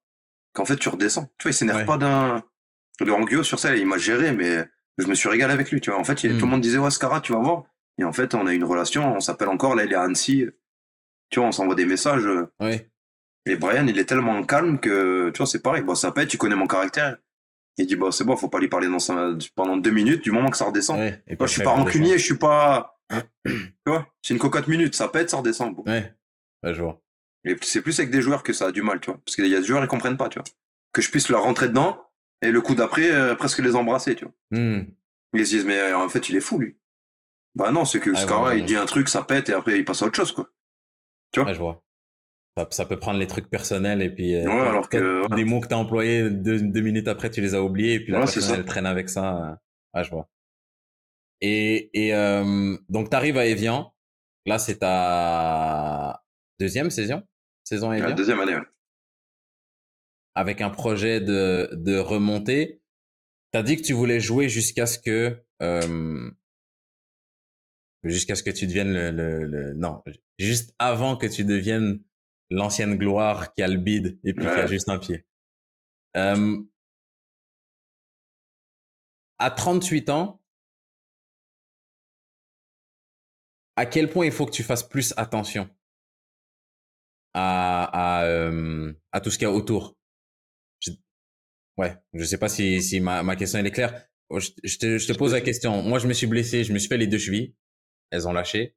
[0.53, 1.29] qu'en fait, tu redescends.
[1.37, 1.85] Tu vois, il s'énerve Ouais.
[1.85, 2.43] pas d'un.
[2.99, 4.65] Laurent Guyot sur ça, il m'a géré, mais
[4.97, 5.99] je me suis régalé avec lui, tu vois.
[5.99, 6.37] En fait, il- Mm.
[6.39, 7.63] tout le monde disait, ouais, Scara, tu vas voir.
[7.99, 10.45] Et en fait, on a une relation, on s'appelle encore, là, il est à Annecy.
[11.29, 12.27] Tu vois, on s'envoie des messages.
[12.59, 12.89] Ouais.
[13.45, 15.83] Et Brian, il est tellement calme que, tu vois, c'est pareil.
[15.83, 17.17] Bon, ça être, tu connais mon caractère.
[17.77, 20.31] Il dit, bon, c'est bon, faut pas lui parler dans sa- pendant deux minutes, du
[20.31, 20.97] moment que ça redescend.
[20.99, 21.21] Ouais.
[21.27, 22.96] Et Moi, je suis pas rancunier, je suis pas,
[23.45, 25.75] tu vois, c'est une cocotte minute, ça pète, ça redescend.
[25.75, 25.83] Bon.
[25.85, 26.13] Ouais.
[26.63, 27.01] Ouais, je vois.
[27.45, 29.19] Et c'est plus avec des joueurs que ça a du mal, tu vois.
[29.25, 30.47] Parce qu'il y a des joueurs, ils comprennent pas, tu vois.
[30.91, 32.01] Que je puisse leur rentrer dedans,
[32.41, 34.33] et le coup d'après, euh, presque les embrasser, tu vois.
[34.51, 34.85] Hmm.
[35.33, 36.77] Ils se disent, mais euh, en fait, il est fou, lui.
[37.55, 39.53] Bah non, c'est que Ah, Scara, ouais, ouais, il dit un truc, ça pète, et
[39.53, 40.49] après, il passe à autre chose, quoi.
[41.35, 41.83] Ouais, je vois.
[42.57, 45.59] Ça, ça peut prendre les trucs personnels et puis euh, Ouais, alors que, des mots
[45.59, 48.19] que tu as employés deux, deux minutes après tu les as oubliés et puis la
[48.19, 48.55] personne ça.
[48.55, 49.59] elle traîne avec ça.
[49.93, 50.27] Ouais, je vois.
[51.41, 53.93] Et, et euh, donc tu arrives à Evian.
[54.45, 56.23] Là c'est ta
[56.59, 57.21] deuxième saison,
[57.63, 58.61] saison La Evian, deuxième année, ouais.
[60.35, 62.81] avec un projet de de remontée.
[63.51, 66.31] T'as dit que tu voulais jouer jusqu'à ce que euh,
[68.03, 70.03] jusqu'à ce que tu deviennes le, le, le- non
[70.39, 72.01] juste avant que tu deviennes
[72.49, 74.67] l'ancienne gloire qui a le bide et puis qui a Ouais.
[74.67, 75.25] juste un pied.
[76.15, 76.57] Euh,
[79.39, 80.41] à 38 ans,
[83.77, 85.69] à quel point il faut que tu fasses plus attention
[87.33, 89.95] à, à, euh, à tout ce qu'il y a autour
[90.79, 90.91] je,
[91.77, 94.07] Ouais, je sais pas si, si ma, ma question elle est claire.
[94.35, 95.83] Je, je te, je te pose la question.
[95.83, 97.55] Moi, je me suis blessé, je me suis fait les deux chevilles.
[98.11, 98.75] Elles ont lâché.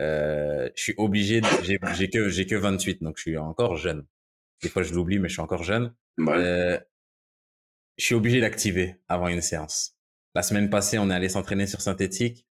[0.00, 3.76] Euh, je suis obligé, de- j'ai j'ai que, j'ai que 28, donc je suis encore
[3.76, 4.06] jeune.
[4.62, 5.94] Des fois, je l'oublie, mais je suis encore jeune.
[6.18, 6.34] Ouais.
[6.34, 6.80] Euh,
[7.98, 9.96] je suis obligé d'activer avant une séance.
[10.34, 12.46] La semaine passée, on est allé s'entraîner sur synthétique.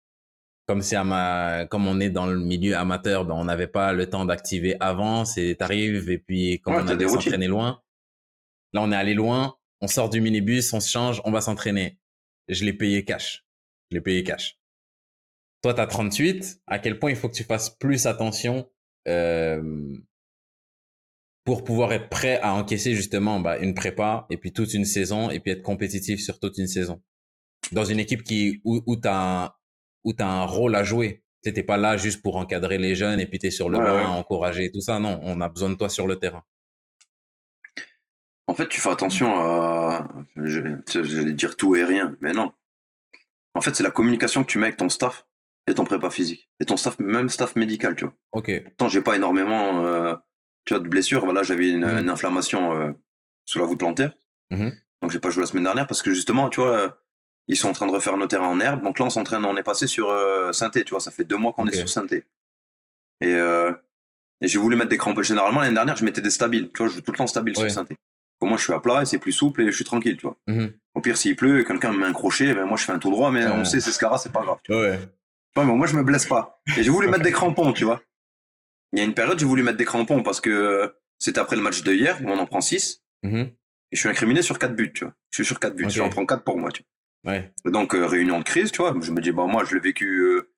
[0.67, 3.93] Comme c'est à ma, comme on est dans le milieu amateur, ben on n'avait pas
[3.93, 5.23] le temps d'activer avant.
[5.23, 7.81] C'est t'arrives et puis comme Ouais, on t'as allait s'entraîner loin.
[8.73, 9.55] Là, on est allé loin.
[9.81, 11.99] On sort du minibus, on se change, on va s'entraîner.
[12.47, 13.45] Je l'ai payé cash.
[13.89, 14.57] Je l'ai payé cash.
[15.61, 16.61] Toi, t'as 38.
[16.67, 18.69] À quel point il faut que tu fasses plus attention
[19.07, 19.95] euh,
[21.43, 25.29] pour pouvoir être prêt à encaisser justement bah, une prépa et puis toute une saison
[25.29, 27.01] et puis être compétitif sur toute une saison?
[27.71, 28.95] Dans une équipe qui où, où
[30.13, 31.23] tu as, où un rôle à jouer.
[31.43, 33.77] Tu n'es pas là juste pour encadrer les jeunes et puis tu es sur le
[33.77, 34.05] Ouais, banc ouais.
[34.05, 34.99] encourager tout ça.
[34.99, 36.43] Non, on a besoin de toi sur le terrain.
[38.47, 40.07] En fait, tu fais attention à.
[40.35, 42.51] je- J'allais dire tout et rien, mais non.
[43.55, 45.25] En fait, c'est la communication que tu mets avec ton staff
[45.67, 46.49] et ton prépa physique.
[46.59, 48.13] Et ton staff, même staff médical, tu vois.
[48.33, 48.51] Ok.
[48.63, 50.15] Pourtant, j'ai pas énormément euh,
[50.65, 51.23] tu vois, de blessures.
[51.25, 51.99] Voilà, j'avais une, Mhm.
[51.99, 52.91] une inflammation euh,
[53.45, 54.13] sous la voûte plantaire.
[54.51, 54.73] Mhm.
[55.01, 56.99] Donc, j'ai pas joué la semaine dernière parce que justement, tu vois,
[57.47, 58.83] ils sont en train de refaire nos terrains en herbe.
[58.83, 60.99] Donc là, on s'entraîne, on est passé sur euh, synthé, tu vois.
[60.99, 62.23] Ça fait deux mois qu'on est sur synthé.
[63.21, 63.71] Et, euh,
[64.41, 65.21] et j'ai voulu mettre des crampes.
[65.21, 66.71] Généralement, l'année dernière, je mettais des stabiles.
[66.73, 67.55] Tu vois, je joue tout le temps stable Ouais.
[67.55, 67.95] sur synthé.
[68.41, 70.23] Au moins, je suis à plat et c'est plus souple et je suis tranquille, tu
[70.27, 70.37] vois.
[70.47, 70.73] Mhm.
[70.95, 73.09] Au pire, s'il pleut, quelqu'un me met un crochet, ben moi je fais un tout
[73.09, 74.57] droit, mais on sait, c'est Scara, c'est pas grave.
[74.63, 74.97] tu Ouais.
[74.97, 75.63] vois.
[75.63, 76.61] Ouais, mais moi je me blesse pas.
[76.77, 78.01] Et j'ai voulu mettre des crampons, tu vois.
[78.91, 81.61] Il y a une période, j'ai voulu mettre des crampons parce que c'était après le
[81.61, 83.37] match de hier, où on en prend 6, Mhm.
[83.39, 85.13] et je suis incriminé sur 4 buts, tu vois.
[85.31, 85.91] Je suis sur 4 buts, Ok.
[85.91, 86.83] j'en prends 4 pour moi, tu
[87.25, 87.51] Ouais.
[87.65, 88.95] Donc, euh, réunion de crise, tu vois.
[89.01, 90.51] Je me dis, bah moi je l'ai vécu euh,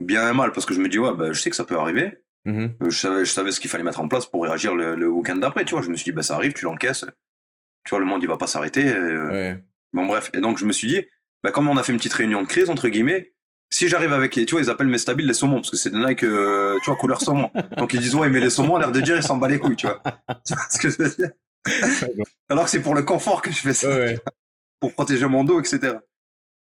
[0.00, 1.76] bien et mal parce que je me dis, ouais, bah, je sais que ça peut
[1.78, 2.18] arriver.
[2.46, 2.74] Mhm.
[2.82, 5.08] Euh, Je savais, je savais ce qu'il fallait mettre en place pour réagir le, le
[5.08, 5.82] week-end d'après, tu vois.
[5.82, 7.04] Je me suis dit, bah ça arrive, tu l'encaisses.
[7.84, 8.86] Tu vois, le monde il va pas s'arrêter.
[8.94, 9.64] euh, Ouais.
[9.92, 10.30] Bon, bref.
[10.34, 11.02] Et donc, je me suis dit,
[11.42, 13.32] bah, comme on a fait une petite réunion de crise, entre guillemets,
[13.70, 15.98] si j'arrive avec tu vois, ils appellent mes stabiles les saumons, parce que c'est des
[15.98, 17.50] Nike, euh, tu vois, couleur saumon.
[17.76, 19.58] Donc, ils disent, ouais, mais les saumons, à l'air de dire, ils s'en bat les
[19.58, 20.02] couilles, tu vois.
[20.46, 21.30] Tu vois ce que je veux dire?
[22.48, 24.18] Alors que c'est pour le confort que je fais ça, Ouais, ouais.
[24.80, 25.94] pour protéger mon dos, etc.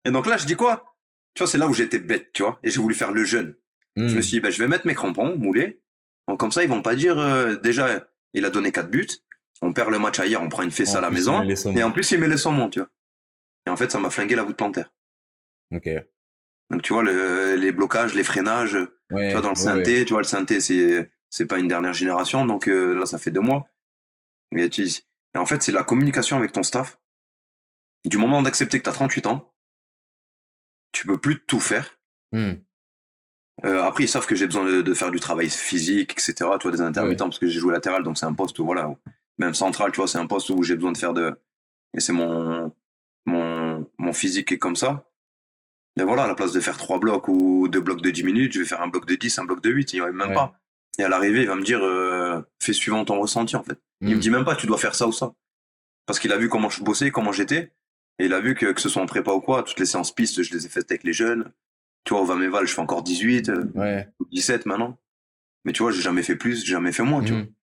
[0.05, 0.95] Et donc là, je dis quoi?
[1.33, 3.55] Tu vois, c'est là où j'étais bête, tu vois, et j'ai voulu faire le jeune.
[3.95, 4.15] Je Mhm.
[4.15, 5.81] me suis dit, bah, je vais mettre mes crampons moulés.
[6.27, 9.07] Donc, comme ça, ils vont pas dire, euh, déjà, il a donné quatre buts.
[9.61, 11.41] On perd le match ailleurs, on prend une fesse En à la maison.
[11.75, 12.89] Et en plus, il met les saumons, tu vois.
[13.65, 14.91] Et en fait, ça m'a flingué la voûte plantaire.
[15.73, 15.89] Ok.
[16.69, 18.77] Donc, tu vois, le- les blocages, les freinages,
[19.11, 19.27] Ouais.
[19.27, 21.93] tu vois, dans le ouais, synthé, tu vois, le synthé, c'est, c'est pas une dernière
[21.93, 22.45] génération.
[22.45, 23.67] Donc, euh, là, ça fait deux mois.
[24.55, 26.99] Et, tu- et en fait, c'est la communication avec ton staff.
[28.05, 29.52] Du moment d'accepter que tu as 38 ans,
[30.93, 31.97] tu peux plus tout faire.
[32.31, 32.61] Mhm.
[33.65, 36.33] Euh, après, ils savent que j'ai besoin de, de faire du travail physique, etc.
[36.59, 38.89] Tu vois, des intermittents, parce que j'ai joué latéral, donc c'est un poste où, voilà,
[38.89, 38.97] où-
[39.37, 41.35] même central, tu vois, c'est un poste où j'ai besoin de faire de.
[41.95, 42.73] Et c'est mon,
[43.25, 45.07] mon, mon physique qui est comme ça.
[45.97, 48.53] Mais voilà, à la place de faire trois blocs ou deux blocs de 10 minutes,
[48.53, 50.29] je vais faire un bloc de 10, un bloc de 8, il n'y aurait même
[50.29, 50.33] Ouais.
[50.35, 50.59] pas.
[50.97, 53.77] Et à l'arrivée, il va me dire, euh, euh, fais suivant ton ressenti, en fait.
[54.01, 54.19] Il me Hmm.
[54.19, 55.33] dit même pas, tu dois faire ça ou ça.
[56.07, 57.71] Parce qu'il a vu comment je bossais, comment j'étais.
[58.19, 60.13] Et il a vu que, que ce soit en prépa ou quoi, toutes les séances
[60.13, 61.51] pistes, je les ai faites avec les jeunes.
[62.03, 64.07] Tu vois, au Vaméval, je fais encore 18, euh, Ouais.
[64.31, 64.99] 17 maintenant.
[65.65, 67.41] Mais tu vois, j'ai jamais fait plus, j'ai jamais fait moins, tu vois.
[67.41, 67.53] Mhm.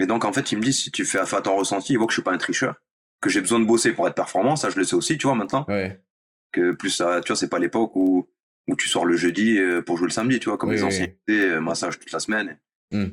[0.00, 1.96] Et donc, en fait, il me dit, si tu fais affaire à ton ressenti, il
[1.96, 2.76] voit que je suis pas un tricheur,
[3.20, 5.36] que j'ai besoin de bosser pour être performant, ça, je le sais aussi, tu vois,
[5.36, 5.64] maintenant.
[5.68, 6.00] Ouais.
[6.52, 8.28] Que plus ça, tu vois, c'est pas l'époque où,
[8.68, 10.82] où tu sors le jeudi euh, pour jouer le samedi, tu vois, comme Oui, les
[10.82, 12.58] oui, anciens étaient, euh, massage toute la semaine.
[12.90, 13.08] Hmm.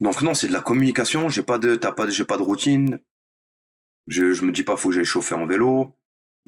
[0.00, 2.98] Donc, non, c'est de la communication, j'ai pas de, t'as pas, j'ai pas de routine.
[4.06, 5.92] Je, je me dis pas, faut que j'aille chauffer en vélo.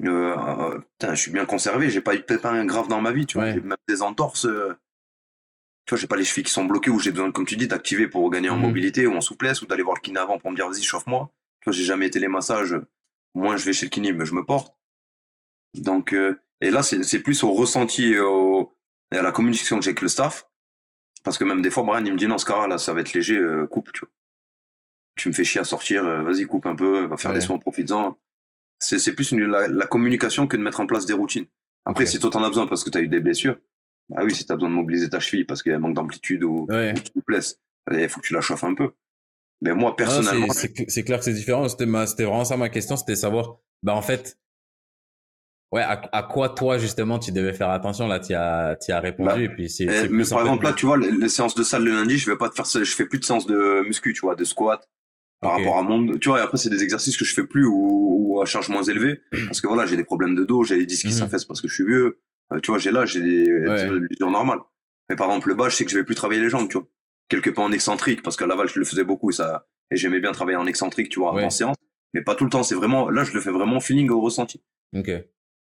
[0.03, 3.25] Euh, putain, je suis bien conservé, j'ai pas eu de pépin grave dans ma vie,
[3.25, 3.53] tu vois, Ouais.
[3.53, 4.45] j'ai même des entorses.
[4.45, 4.73] euh,
[5.85, 7.67] tu vois, j'ai pas les chevilles qui sont bloquées où j'ai besoin, comme tu dis,
[7.67, 8.61] d'activer pour gagner en Mhm.
[8.61, 11.31] mobilité ou en souplesse ou d'aller voir le kiné avant pour me dire, vas-y, chauffe-moi.
[11.61, 12.75] Tu vois, j'ai jamais été les massages.
[13.35, 14.73] Moins je vais chez le kiné, mais je me porte.
[15.73, 18.73] Donc, euh, et là, c'est plus au ressenti et, au,
[19.11, 20.47] et à la communication que j'ai avec le staff.
[21.23, 23.13] Parce que même des fois, Brian, il me dit, non, Scara, là, ça va être
[23.13, 24.09] léger, euh, coupe, tu vois.
[25.19, 27.39] Tu me fais chier à sortir, euh, vas-y, coupe un peu, va faire Ouais.
[27.39, 28.17] des soins, profites-en.
[28.79, 31.45] C'est c'est plus une, la, la communication que de mettre en place des routines.
[31.85, 32.09] Après, Ok.
[32.09, 33.57] si toi t'en as besoin parce que t'as eu des blessures,
[34.07, 35.95] bah oui, si t'as besoin de mobiliser ta cheville parce qu'il y a un manque
[35.95, 36.91] d'amplitude ou, Ouais.
[36.91, 37.59] ou de souplesse,
[37.91, 38.91] il faut que tu la chauffes un peu.
[39.61, 41.67] Mais moi, Ah, personnellement, c'est- clair que c'est différent.
[41.67, 44.37] C'était vraiment ça ma question, c'était savoir, bah en fait,
[45.73, 48.07] ouais, à, à quoi toi justement tu devais faire attention?
[48.07, 49.83] Là, tu as, tu as répondu Bah, et puis c'est.
[49.83, 52.31] Eh, mais par exemple, là, tu vois, les, les séances de salle le lundi, je
[52.31, 54.87] vais pas te faire je fais plus de séances de muscu, tu vois, de squat
[55.41, 57.65] par rapport à mon, tu vois, et après, c'est des exercices que je fais plus
[57.65, 57.75] ou,
[58.35, 60.85] ou à charge moins élevée parce que voilà, j'ai des problèmes de dos, j'ai des
[60.85, 61.19] disques qui Mhm.
[61.19, 62.19] s'affaissent parce que je suis vieux,
[62.51, 63.87] Euh, tu vois, j'ai là, j'ai des, Ouais.
[64.19, 64.57] normales.
[65.09, 66.77] Mais par exemple, le bas, je sais que je vais plus travailler les jambes, tu
[66.79, 66.87] vois.
[67.29, 70.19] Quelque part en excentrique parce qu'à Laval, je le faisais beaucoup et ça, et j'aimais
[70.19, 71.43] bien travailler en excentrique, tu vois, Ouais.
[71.43, 71.75] en séance.
[72.15, 74.63] Mais pas tout le temps, c'est vraiment, là, je le fais vraiment feeling, au ressenti.
[74.95, 75.09] Ok.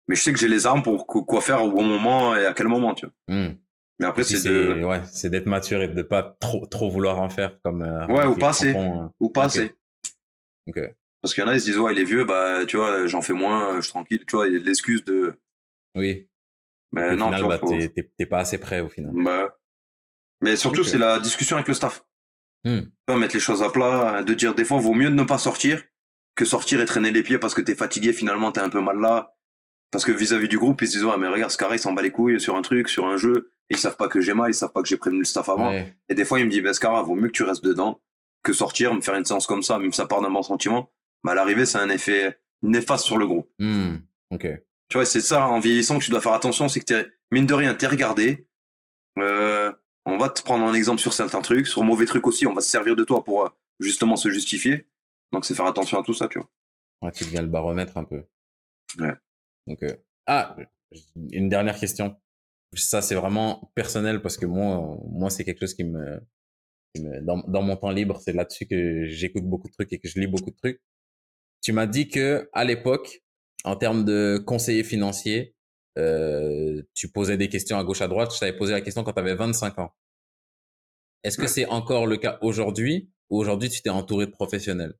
[0.07, 2.45] Mais je sais que j'ai les armes pour qu- quoi faire au bon moment et
[2.45, 3.35] à quel moment, tu vois.
[3.35, 3.56] Hmm.
[4.00, 7.30] Mais après, c'est de, ouais, c'est d'être mature et de pas trop trop vouloir en
[7.30, 7.82] faire comme.
[7.82, 8.72] euh, Ouais, ou Ricky pas assez.
[8.72, 9.08] Crampon, euh.
[9.19, 9.45] ou pas Ok.
[9.48, 9.76] assez.
[10.68, 10.80] Ok.
[11.22, 13.06] Parce qu'il y en a, ils se disent, ouais, il est vieux, bah, tu vois,
[13.08, 15.34] j'en fais moins, je suis tranquille, tu vois, il y a de l'excuse de,
[15.95, 16.30] Oui.
[16.94, 17.78] mais au non, final, tu vois, bah, faut-
[18.18, 19.11] t'es- pas assez prêt au final.
[19.14, 19.58] bah,
[20.42, 22.06] mais surtout, c'est la discussion avec le staff.
[22.64, 22.82] Hmm.
[23.06, 25.38] Pas mettre les choses à plat, de dire, des fois, vaut mieux de ne pas
[25.38, 25.84] sortir
[26.36, 28.98] que sortir et traîner les pieds parce que t'es fatigué, finalement, t'es un peu mal
[29.00, 29.36] là.
[29.92, 31.93] Parce que vis-à-vis du groupe, ils se disent, ouais, mais regarde, ce carré, il s'en
[31.93, 34.34] bat les couilles sur un truc, sur un jeu, et ils savent pas que j'ai
[34.34, 35.69] mal, ils savent pas que j'ai prévenu le staff avant.
[35.69, 35.95] Ouais.
[36.09, 38.01] Et des fois, il me dit, bah, Scara, vaut mieux que tu restes dedans
[38.43, 40.92] que sortir, me faire une séance comme ça, même si ça part d'un bon sentiment.
[41.24, 43.50] Mais à l'arrivée, c'est un effet néfaste sur le groupe.
[43.59, 43.98] Hmm.
[44.32, 44.48] Ok.
[44.90, 47.45] Tu vois, c'est ça, en vieillissant, que tu dois faire attention, c'est que t'es, mine
[47.45, 48.48] de rien, t'es regardé.
[49.18, 49.72] Euh,
[50.06, 52.61] on va te prendre un exemple sur certains trucs, sur mauvais trucs aussi, on va
[52.61, 54.88] se servir de toi pour euh, justement se justifier.
[55.32, 56.50] Donc, c'est faire attention à tout ça, tu vois.
[57.01, 58.24] Ouais, tu deviens le baromètre un peu.
[59.00, 59.14] Ouais.
[59.69, 59.95] Donc, euh,
[60.27, 60.57] ah,
[61.31, 62.17] une dernière question.
[62.75, 66.22] Ça, c'est vraiment personnel parce que moi, moi, c'est quelque chose qui me,
[66.95, 69.99] qui me- dans, dans mon temps libre, c'est là-dessus que j'écoute beaucoup de trucs et
[69.99, 70.81] que je lis beaucoup de trucs.
[71.61, 73.23] Tu m'as dit que à l'époque,
[73.65, 75.56] en termes de conseiller financier,
[75.98, 78.33] euh, tu posais des questions à gauche à droite.
[78.33, 79.93] Je t'avais posé la question quand tu avais 25 ans.
[81.23, 84.95] Est-ce que c'est encore le cas aujourd'hui ou aujourd'hui tu t'es entouré de professionnels?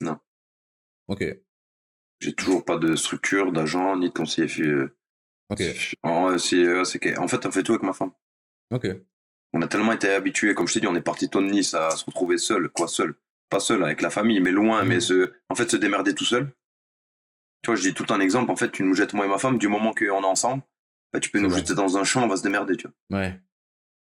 [0.00, 0.18] Non.
[1.08, 1.24] Ok.
[2.20, 4.46] J'ai toujours pas de structure, d'agent, ni de conseiller.
[5.50, 5.62] Ok.
[6.02, 8.12] En, c'est, fait, on fait tout avec ma femme.
[8.70, 8.86] Ok.
[9.52, 11.90] On a tellement été habitués, comme je t'ai dit, on est parti de Nice à
[11.90, 13.14] se retrouver seul, quoi, seul.
[13.48, 14.88] Pas seul avec la famille, mais loin, Mhm.
[14.88, 16.52] mais se, en fait, se démerder tout seul.
[17.62, 19.38] Tu vois, je dis tout un exemple, en fait, tu nous jettes moi et ma
[19.38, 20.62] femme, du moment qu'on est ensemble,
[21.12, 21.58] bah, tu peux nous vrai.
[21.60, 23.18] jeter dans un champ, on va se démerder, tu vois.
[23.18, 23.40] Ouais.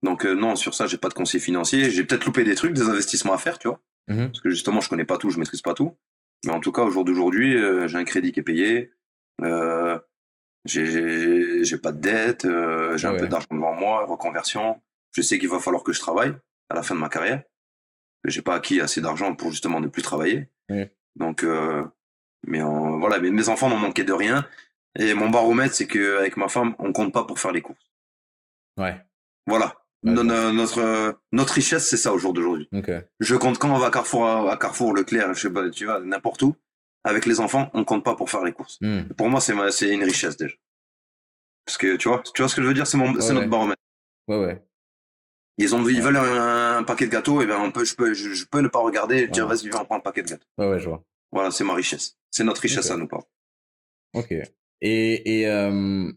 [0.04, 1.90] Donc, euh, non, sur ça, j'ai pas de conseiller financier.
[1.92, 3.82] J'ai peut-être loupé des trucs, des investissements à faire, tu vois.
[4.08, 4.28] Mhm.
[4.28, 5.98] Parce que justement, je connais pas tout, je maîtrise pas tout.
[6.46, 8.92] Mais en tout cas, au jour d'aujourd'hui, euh, j'ai un crédit qui est payé.
[9.42, 9.98] Euh,
[10.66, 12.46] j'ai- pas de dette.
[12.46, 14.82] euh, j'ai un peu d'argent devant moi, reconversion.
[15.12, 16.34] Je sais qu'il va falloir que je travaille
[16.70, 17.44] à la fin de ma carrière.
[18.26, 20.50] J'ai pas acquis assez d'argent pour justement ne plus travailler.
[20.70, 20.92] Ouais.
[21.16, 21.84] Donc, euh,
[22.48, 24.48] mais en- voilà, mais mes enfants n'ont manqué de rien.
[24.98, 27.92] Et mon baromètre, c'est qu'avec ma femme, on compte pas pour faire les courses.
[28.78, 28.96] Ouais.
[29.46, 29.76] Voilà.
[30.06, 32.70] Ouais, No- no- notre, notre richesse, c'est ça au jour d'aujourd'hui.
[32.74, 32.92] Ok.
[33.20, 36.00] Je compte quand on va à Carrefour, à Carrefour, Leclerc, je sais pas, tu vois,
[36.00, 36.56] n'importe où.
[37.04, 38.78] Avec les enfants, on compte pas pour faire les courses.
[38.82, 39.04] Hmm.
[39.18, 40.56] Pour moi, c'est c'est une richesse déjà.
[41.66, 43.34] Parce que tu vois, tu vois ce que je veux dire, c'est mon, c'est Ouais,
[43.36, 43.82] notre baromètre.
[44.28, 44.64] Ouais, ouais.
[45.58, 46.02] Ils ont, ils Ouais.
[46.02, 48.68] veulent un, paquet de gâteaux, et ben on peut, je peux, je, je peux ne
[48.68, 50.46] pas regarder et dire vas-y viens on prend un paquet de gâteaux.
[50.58, 51.04] Ouais, ouais, je vois.
[51.32, 52.18] Voilà, c'est ma richesse.
[52.32, 52.92] C'est notre richesse Ok.
[52.92, 53.24] à nous pas.
[54.14, 54.34] Ok.
[54.82, 56.12] Et, et euh...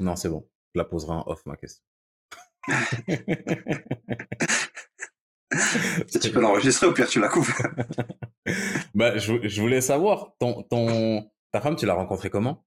[0.00, 0.48] non, c'est bon.
[0.74, 1.84] Je la poserai en off ma question.
[6.20, 7.50] Tu peux l'enregistrer, au pire tu la coupes.
[8.94, 12.64] bah, je, je voulais savoir ton ton ta femme, tu l'as rencontrée comment?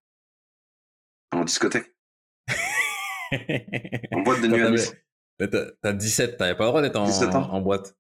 [1.32, 1.94] En discothèque.
[4.14, 4.96] en boîte de nuit à Nice.
[5.38, 7.96] T'as 17, t'avais pas le droit d'être en, en, boîte.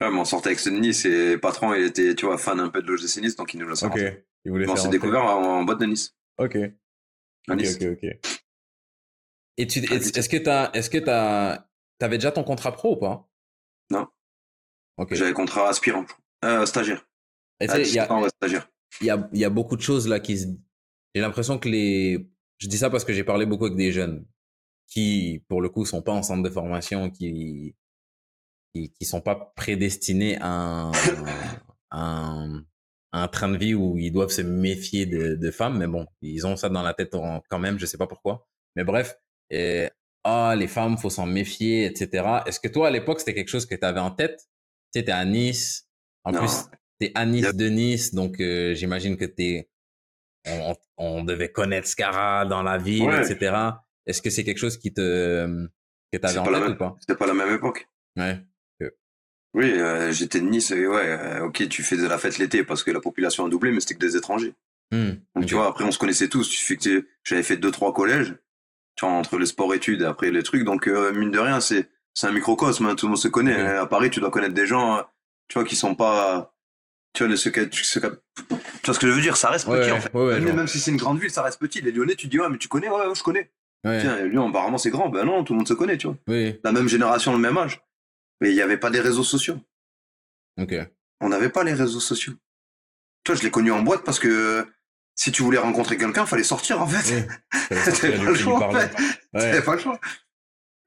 [0.00, 2.68] Ouais, mais on sortait avec Nice et le patron, il était, tu vois, fan un
[2.68, 4.04] peu de l'OGC Nice, donc il nous l'a sorti.
[4.04, 4.24] Ok.
[4.44, 6.14] Il voulait on s'est découvert en, boîte de Nice.
[6.38, 6.56] Ok.
[7.48, 8.18] Ok, ok, ok.
[9.58, 11.66] Et tu, est-ce que t'as, est-ce que t'as,
[11.98, 13.28] t'avais déjà ton contrat pro ou pas?
[13.90, 14.06] Non.
[14.98, 15.14] Ok.
[15.14, 16.04] J'avais contrat aspirant,
[16.44, 17.06] euh, stagiaire.
[17.60, 18.68] il y a, stagiaire.
[19.00, 20.36] Il y a, il y a beaucoup de choses là qui,
[21.14, 22.28] j'ai l'impression que les,
[22.58, 24.24] je dis ça parce que j'ai parlé beaucoup avec des jeunes
[24.86, 27.74] qui, pour le coup, sont pas en centre de formation, qui,
[28.74, 30.92] qui, qui sont pas prédestinés à un,
[31.90, 32.64] un,
[33.12, 35.78] un, train de vie où ils doivent se méfier de, de, femmes.
[35.78, 37.14] Mais bon, ils ont ça dans la tête
[37.48, 38.46] quand même, je sais pas pourquoi.
[38.76, 39.18] Mais bref,
[39.50, 39.88] et,
[40.24, 42.42] ah, les femmes, faut s'en méfier, etc.
[42.46, 44.48] Est-ce que toi, à l'époque, c'était quelque chose que tu avais en tête?
[44.92, 45.88] Tu sais, à Nice.
[46.24, 46.64] En plus,
[46.98, 49.68] t'es à Nice de Nice, donc euh, j'imagine que t'es,
[50.46, 53.56] on, on, devait connaître Scara dans la ville, etc.
[54.06, 55.68] Est-ce que c'est quelque chose qui te
[56.12, 56.96] que t'avais en tête ou pas?
[57.00, 57.88] C'était pas la même époque.
[58.16, 58.40] Ouais.
[59.56, 60.70] Oui, euh, j'étais de Nice.
[60.70, 63.48] Et ouais, euh, ok, tu fais de la fête l'été parce que la population a
[63.48, 64.54] doublé, mais c'était que des étrangers.
[64.92, 66.48] Mmh, Donc tu vois, après on se connaissait tous.
[66.48, 68.36] Tu fais que j'avais fait deux trois collèges,
[69.04, 70.64] vois, entre les sports études et après les trucs.
[70.64, 72.86] Donc euh, mine de rien, c'est c'est un microcosme.
[72.86, 73.60] Hein, tout le monde se connaît.
[73.60, 75.04] À Paris, tu dois connaître des gens,
[75.48, 76.56] tu vois, qui sont pas
[77.16, 80.12] tu vois, ce, tu vois ce que je veux dire, ça reste petit en fait.
[80.12, 81.80] même si c'est une grande ville, ça reste petit.
[81.80, 83.50] Les Lyonnais, tu dis, ouais, mais tu connais, ouais, je connais.
[83.82, 85.08] Tiens, Lyon, apparemment, c'est grand.
[85.08, 86.16] Ben non, tout le monde se connaît, tu vois.
[86.62, 87.80] La même génération, le même âge.
[88.40, 89.58] Mais il n'y avait pas des réseaux sociaux.
[90.60, 90.74] Ok.
[91.20, 92.34] On n'avait pas les réseaux sociaux.
[93.24, 94.66] Toi, je l'ai connu en boîte parce que
[95.16, 97.26] si tu voulais rencontrer quelqu'un, il fallait sortir, en fait.
[97.68, 98.94] T'avais pas le choix, en fait.
[99.32, 99.98] T'avais pas le choix.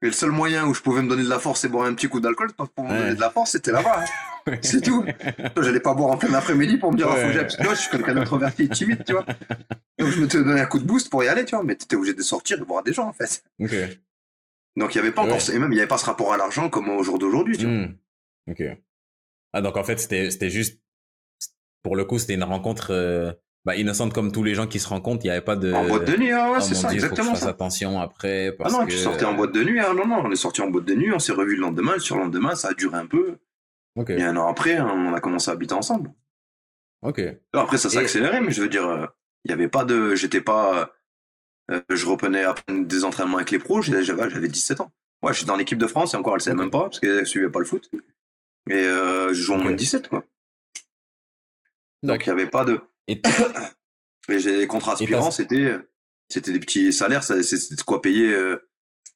[0.02, 1.92] Et le seul moyen où je pouvais me donner de la force et boire un
[1.92, 4.00] petit coup d'alcool pour me donner de la force, c'était là-bas.
[4.00, 4.56] Hein.
[4.62, 5.04] C'est tout.
[5.60, 7.48] J'allais pas boire en plein après-midi pour me dire, ouais.
[7.50, 9.26] faut que moi, je suis quelqu'un d'introverti et timide, tu vois.
[9.98, 11.96] Donc, je me donnais un coup de boost pour y aller, tu vois, mais t'étais
[11.96, 13.44] obligé de sortir et de voir des gens, en fait.
[13.58, 16.38] Donc, il y avait pas encore, et même, il y avait pas ce rapport à
[16.38, 17.74] l'argent comme au jour d'aujourd'hui, tu vois.
[17.74, 17.96] Hmm.
[18.48, 18.62] Ok.
[19.52, 20.80] Ah, donc, en fait, c'était, c'était juste,
[21.82, 23.32] pour le coup, c'était une rencontre, euh,
[23.64, 25.72] bah, innocente comme tous les gens qui se rencontrent, il n'y avait pas de.
[25.72, 27.24] En boîte de nuit, hein, ouais, oh c'est ça, exactement.
[27.24, 28.52] Faut que je fasse attention après.
[28.52, 28.92] Parce ah non, que...
[28.92, 30.94] tu sortais en boîte de nuit, hein, non, non, on est sorti en boîte de
[30.94, 33.36] nuit, on s'est revu le lendemain, le surlendemain, ça a duré un peu.
[34.08, 36.12] Et un an après, hein, on a commencé à habiter ensemble.
[37.02, 37.20] Ok.
[37.52, 39.06] Après, ça s'est accéléré, mais je veux dire, euh,
[39.44, 40.14] il n'y avait pas de.
[40.14, 40.92] J'étais pas.
[41.70, 44.92] Euh, je reprenais des entraînements avec les pros, j'avais 17 ans.
[45.22, 46.98] Ouais, je suis dans l'équipe de France et encore, elle ne savait même pas, parce
[46.98, 47.90] qu'elle ne suivait pas le foot.
[48.68, 50.24] Et euh, je joue en moins de 17, quoi.
[52.02, 52.80] Donc, il n'y avait pas de.
[53.10, 53.20] Et,
[54.28, 55.76] des contrats aspirants, c'était
[56.28, 58.32] c'était des petits salaires, c'était de quoi payer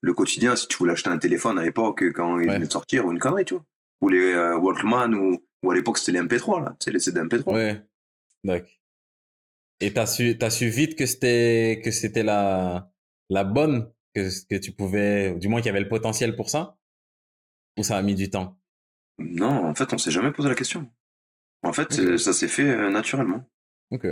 [0.00, 3.06] le quotidien si tu voulais acheter un téléphone à l'époque quand il venait de sortir
[3.06, 3.64] ou une connerie, tu vois
[4.04, 7.20] ou les euh, Walkman, ou, ou à l'époque c'était les MP3, là, c'est les CD
[7.20, 7.52] MP3.
[7.52, 7.82] Ouais,
[8.44, 8.68] d'accord.
[9.80, 12.90] Et t'as su, as su vite que c'était, que c'était la,
[13.30, 16.78] la bonne, que, que tu pouvais, du moins qu'il y avait le potentiel pour ça?
[17.78, 18.58] Ou ça a mis du temps?
[19.18, 20.88] Non, en fait, on s'est jamais posé la question.
[21.62, 23.44] En fait, ça s'est fait euh, naturellement.
[23.94, 24.06] Ok.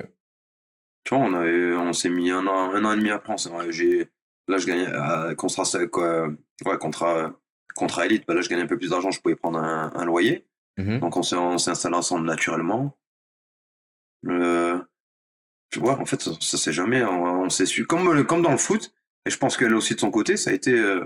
[1.04, 3.34] Tu vois, on avait, on s'est mis un an, un an et demi après.
[3.70, 4.08] J'ai,
[4.46, 7.32] là, je gagnais, euh, contrat, quoi, ouais, contrat,
[7.74, 10.46] contrat élite, bah là, je gagnais un peu plus d'argent, je pouvais prendre un, loyer.
[10.78, 12.96] Mmh Donc, on s'est, installé ensemble naturellement.
[14.28, 14.78] Euh,
[15.70, 18.56] tu vois, en fait, ça, ça s'est jamais, on, s'est su, comme, comme dans le
[18.56, 18.94] foot,
[19.26, 21.04] et je pense qu'elle aussi de son côté, ça a été, euh,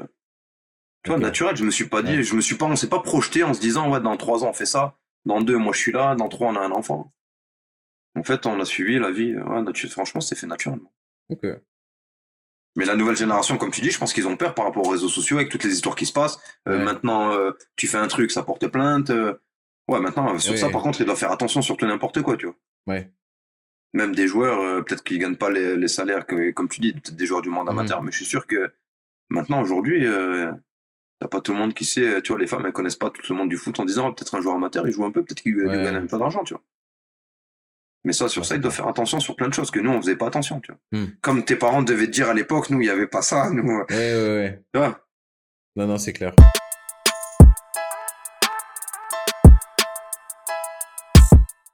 [1.02, 1.56] tu vois, naturel.
[1.56, 3.60] Je me suis pas dit, je me suis pas, on s'est pas projeté en se
[3.60, 4.98] disant, ouais, dans trois ans, on fait ça.
[5.24, 6.14] Dans deux, moi, je suis là.
[6.14, 7.12] Dans trois, on a un enfant.
[8.16, 9.36] En fait, on a suivi la vie.
[9.36, 10.92] Ouais, franchement, c'est fait naturellement.
[11.28, 11.46] Ok.
[12.76, 14.90] Mais la nouvelle génération, comme tu dis, je pense qu'ils ont peur par rapport aux
[14.90, 16.38] réseaux sociaux avec toutes les histoires qui se passent.
[16.68, 19.10] Euh, maintenant, euh, tu fais un truc, ça porte plainte.
[19.10, 19.34] Euh.
[19.88, 22.46] Ouais, maintenant, sur ça, par contre, ils doivent faire attention sur tout n'importe quoi, tu
[22.46, 22.56] vois.
[22.86, 23.10] Ouais.
[23.94, 27.24] Même des joueurs, peut-être qu'ils gagnent pas les, salaires, que, comme tu dis, peut-être des
[27.24, 28.06] joueurs du monde amateur, mhm.
[28.06, 28.70] mais je suis sûr que
[29.30, 30.06] maintenant, aujourd'hui,
[31.18, 33.22] t'as pas tout le monde qui sait, tu vois, les femmes, elles connaissent pas tout
[33.32, 35.24] le monde du foot en disant, oh, peut-être un joueur amateur, il joue un peu,
[35.24, 36.62] peut-être qu'il gagne un peu d'argent, tu vois.
[38.06, 40.00] Mais ça, sur ça, il doit faire attention sur plein de choses que nous, on
[40.00, 40.80] faisait pas attention, tu vois.
[40.92, 41.08] Hmm.
[41.22, 43.64] Comme tes parents devaient te dire à l'époque, nous, il y avait pas ça, nous.
[43.64, 44.62] Ouais, ouais, ouais.
[44.72, 45.00] Tu vois?
[45.74, 46.32] Non, non, c'est clair.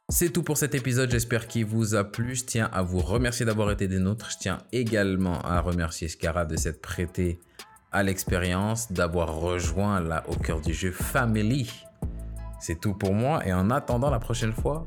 [0.09, 2.35] C'est tout pour cet épisode, j'espère qu'il vous a plu.
[2.35, 4.31] Je tiens à vous remercier d'avoir été des nôtres.
[4.31, 7.41] Je tiens également à remercier Scara de s'être prêté
[7.91, 11.71] à l'expérience, d'avoir rejoint là au cœur du jeu Family.
[12.59, 14.87] C'est tout pour moi et en attendant la prochaine fois,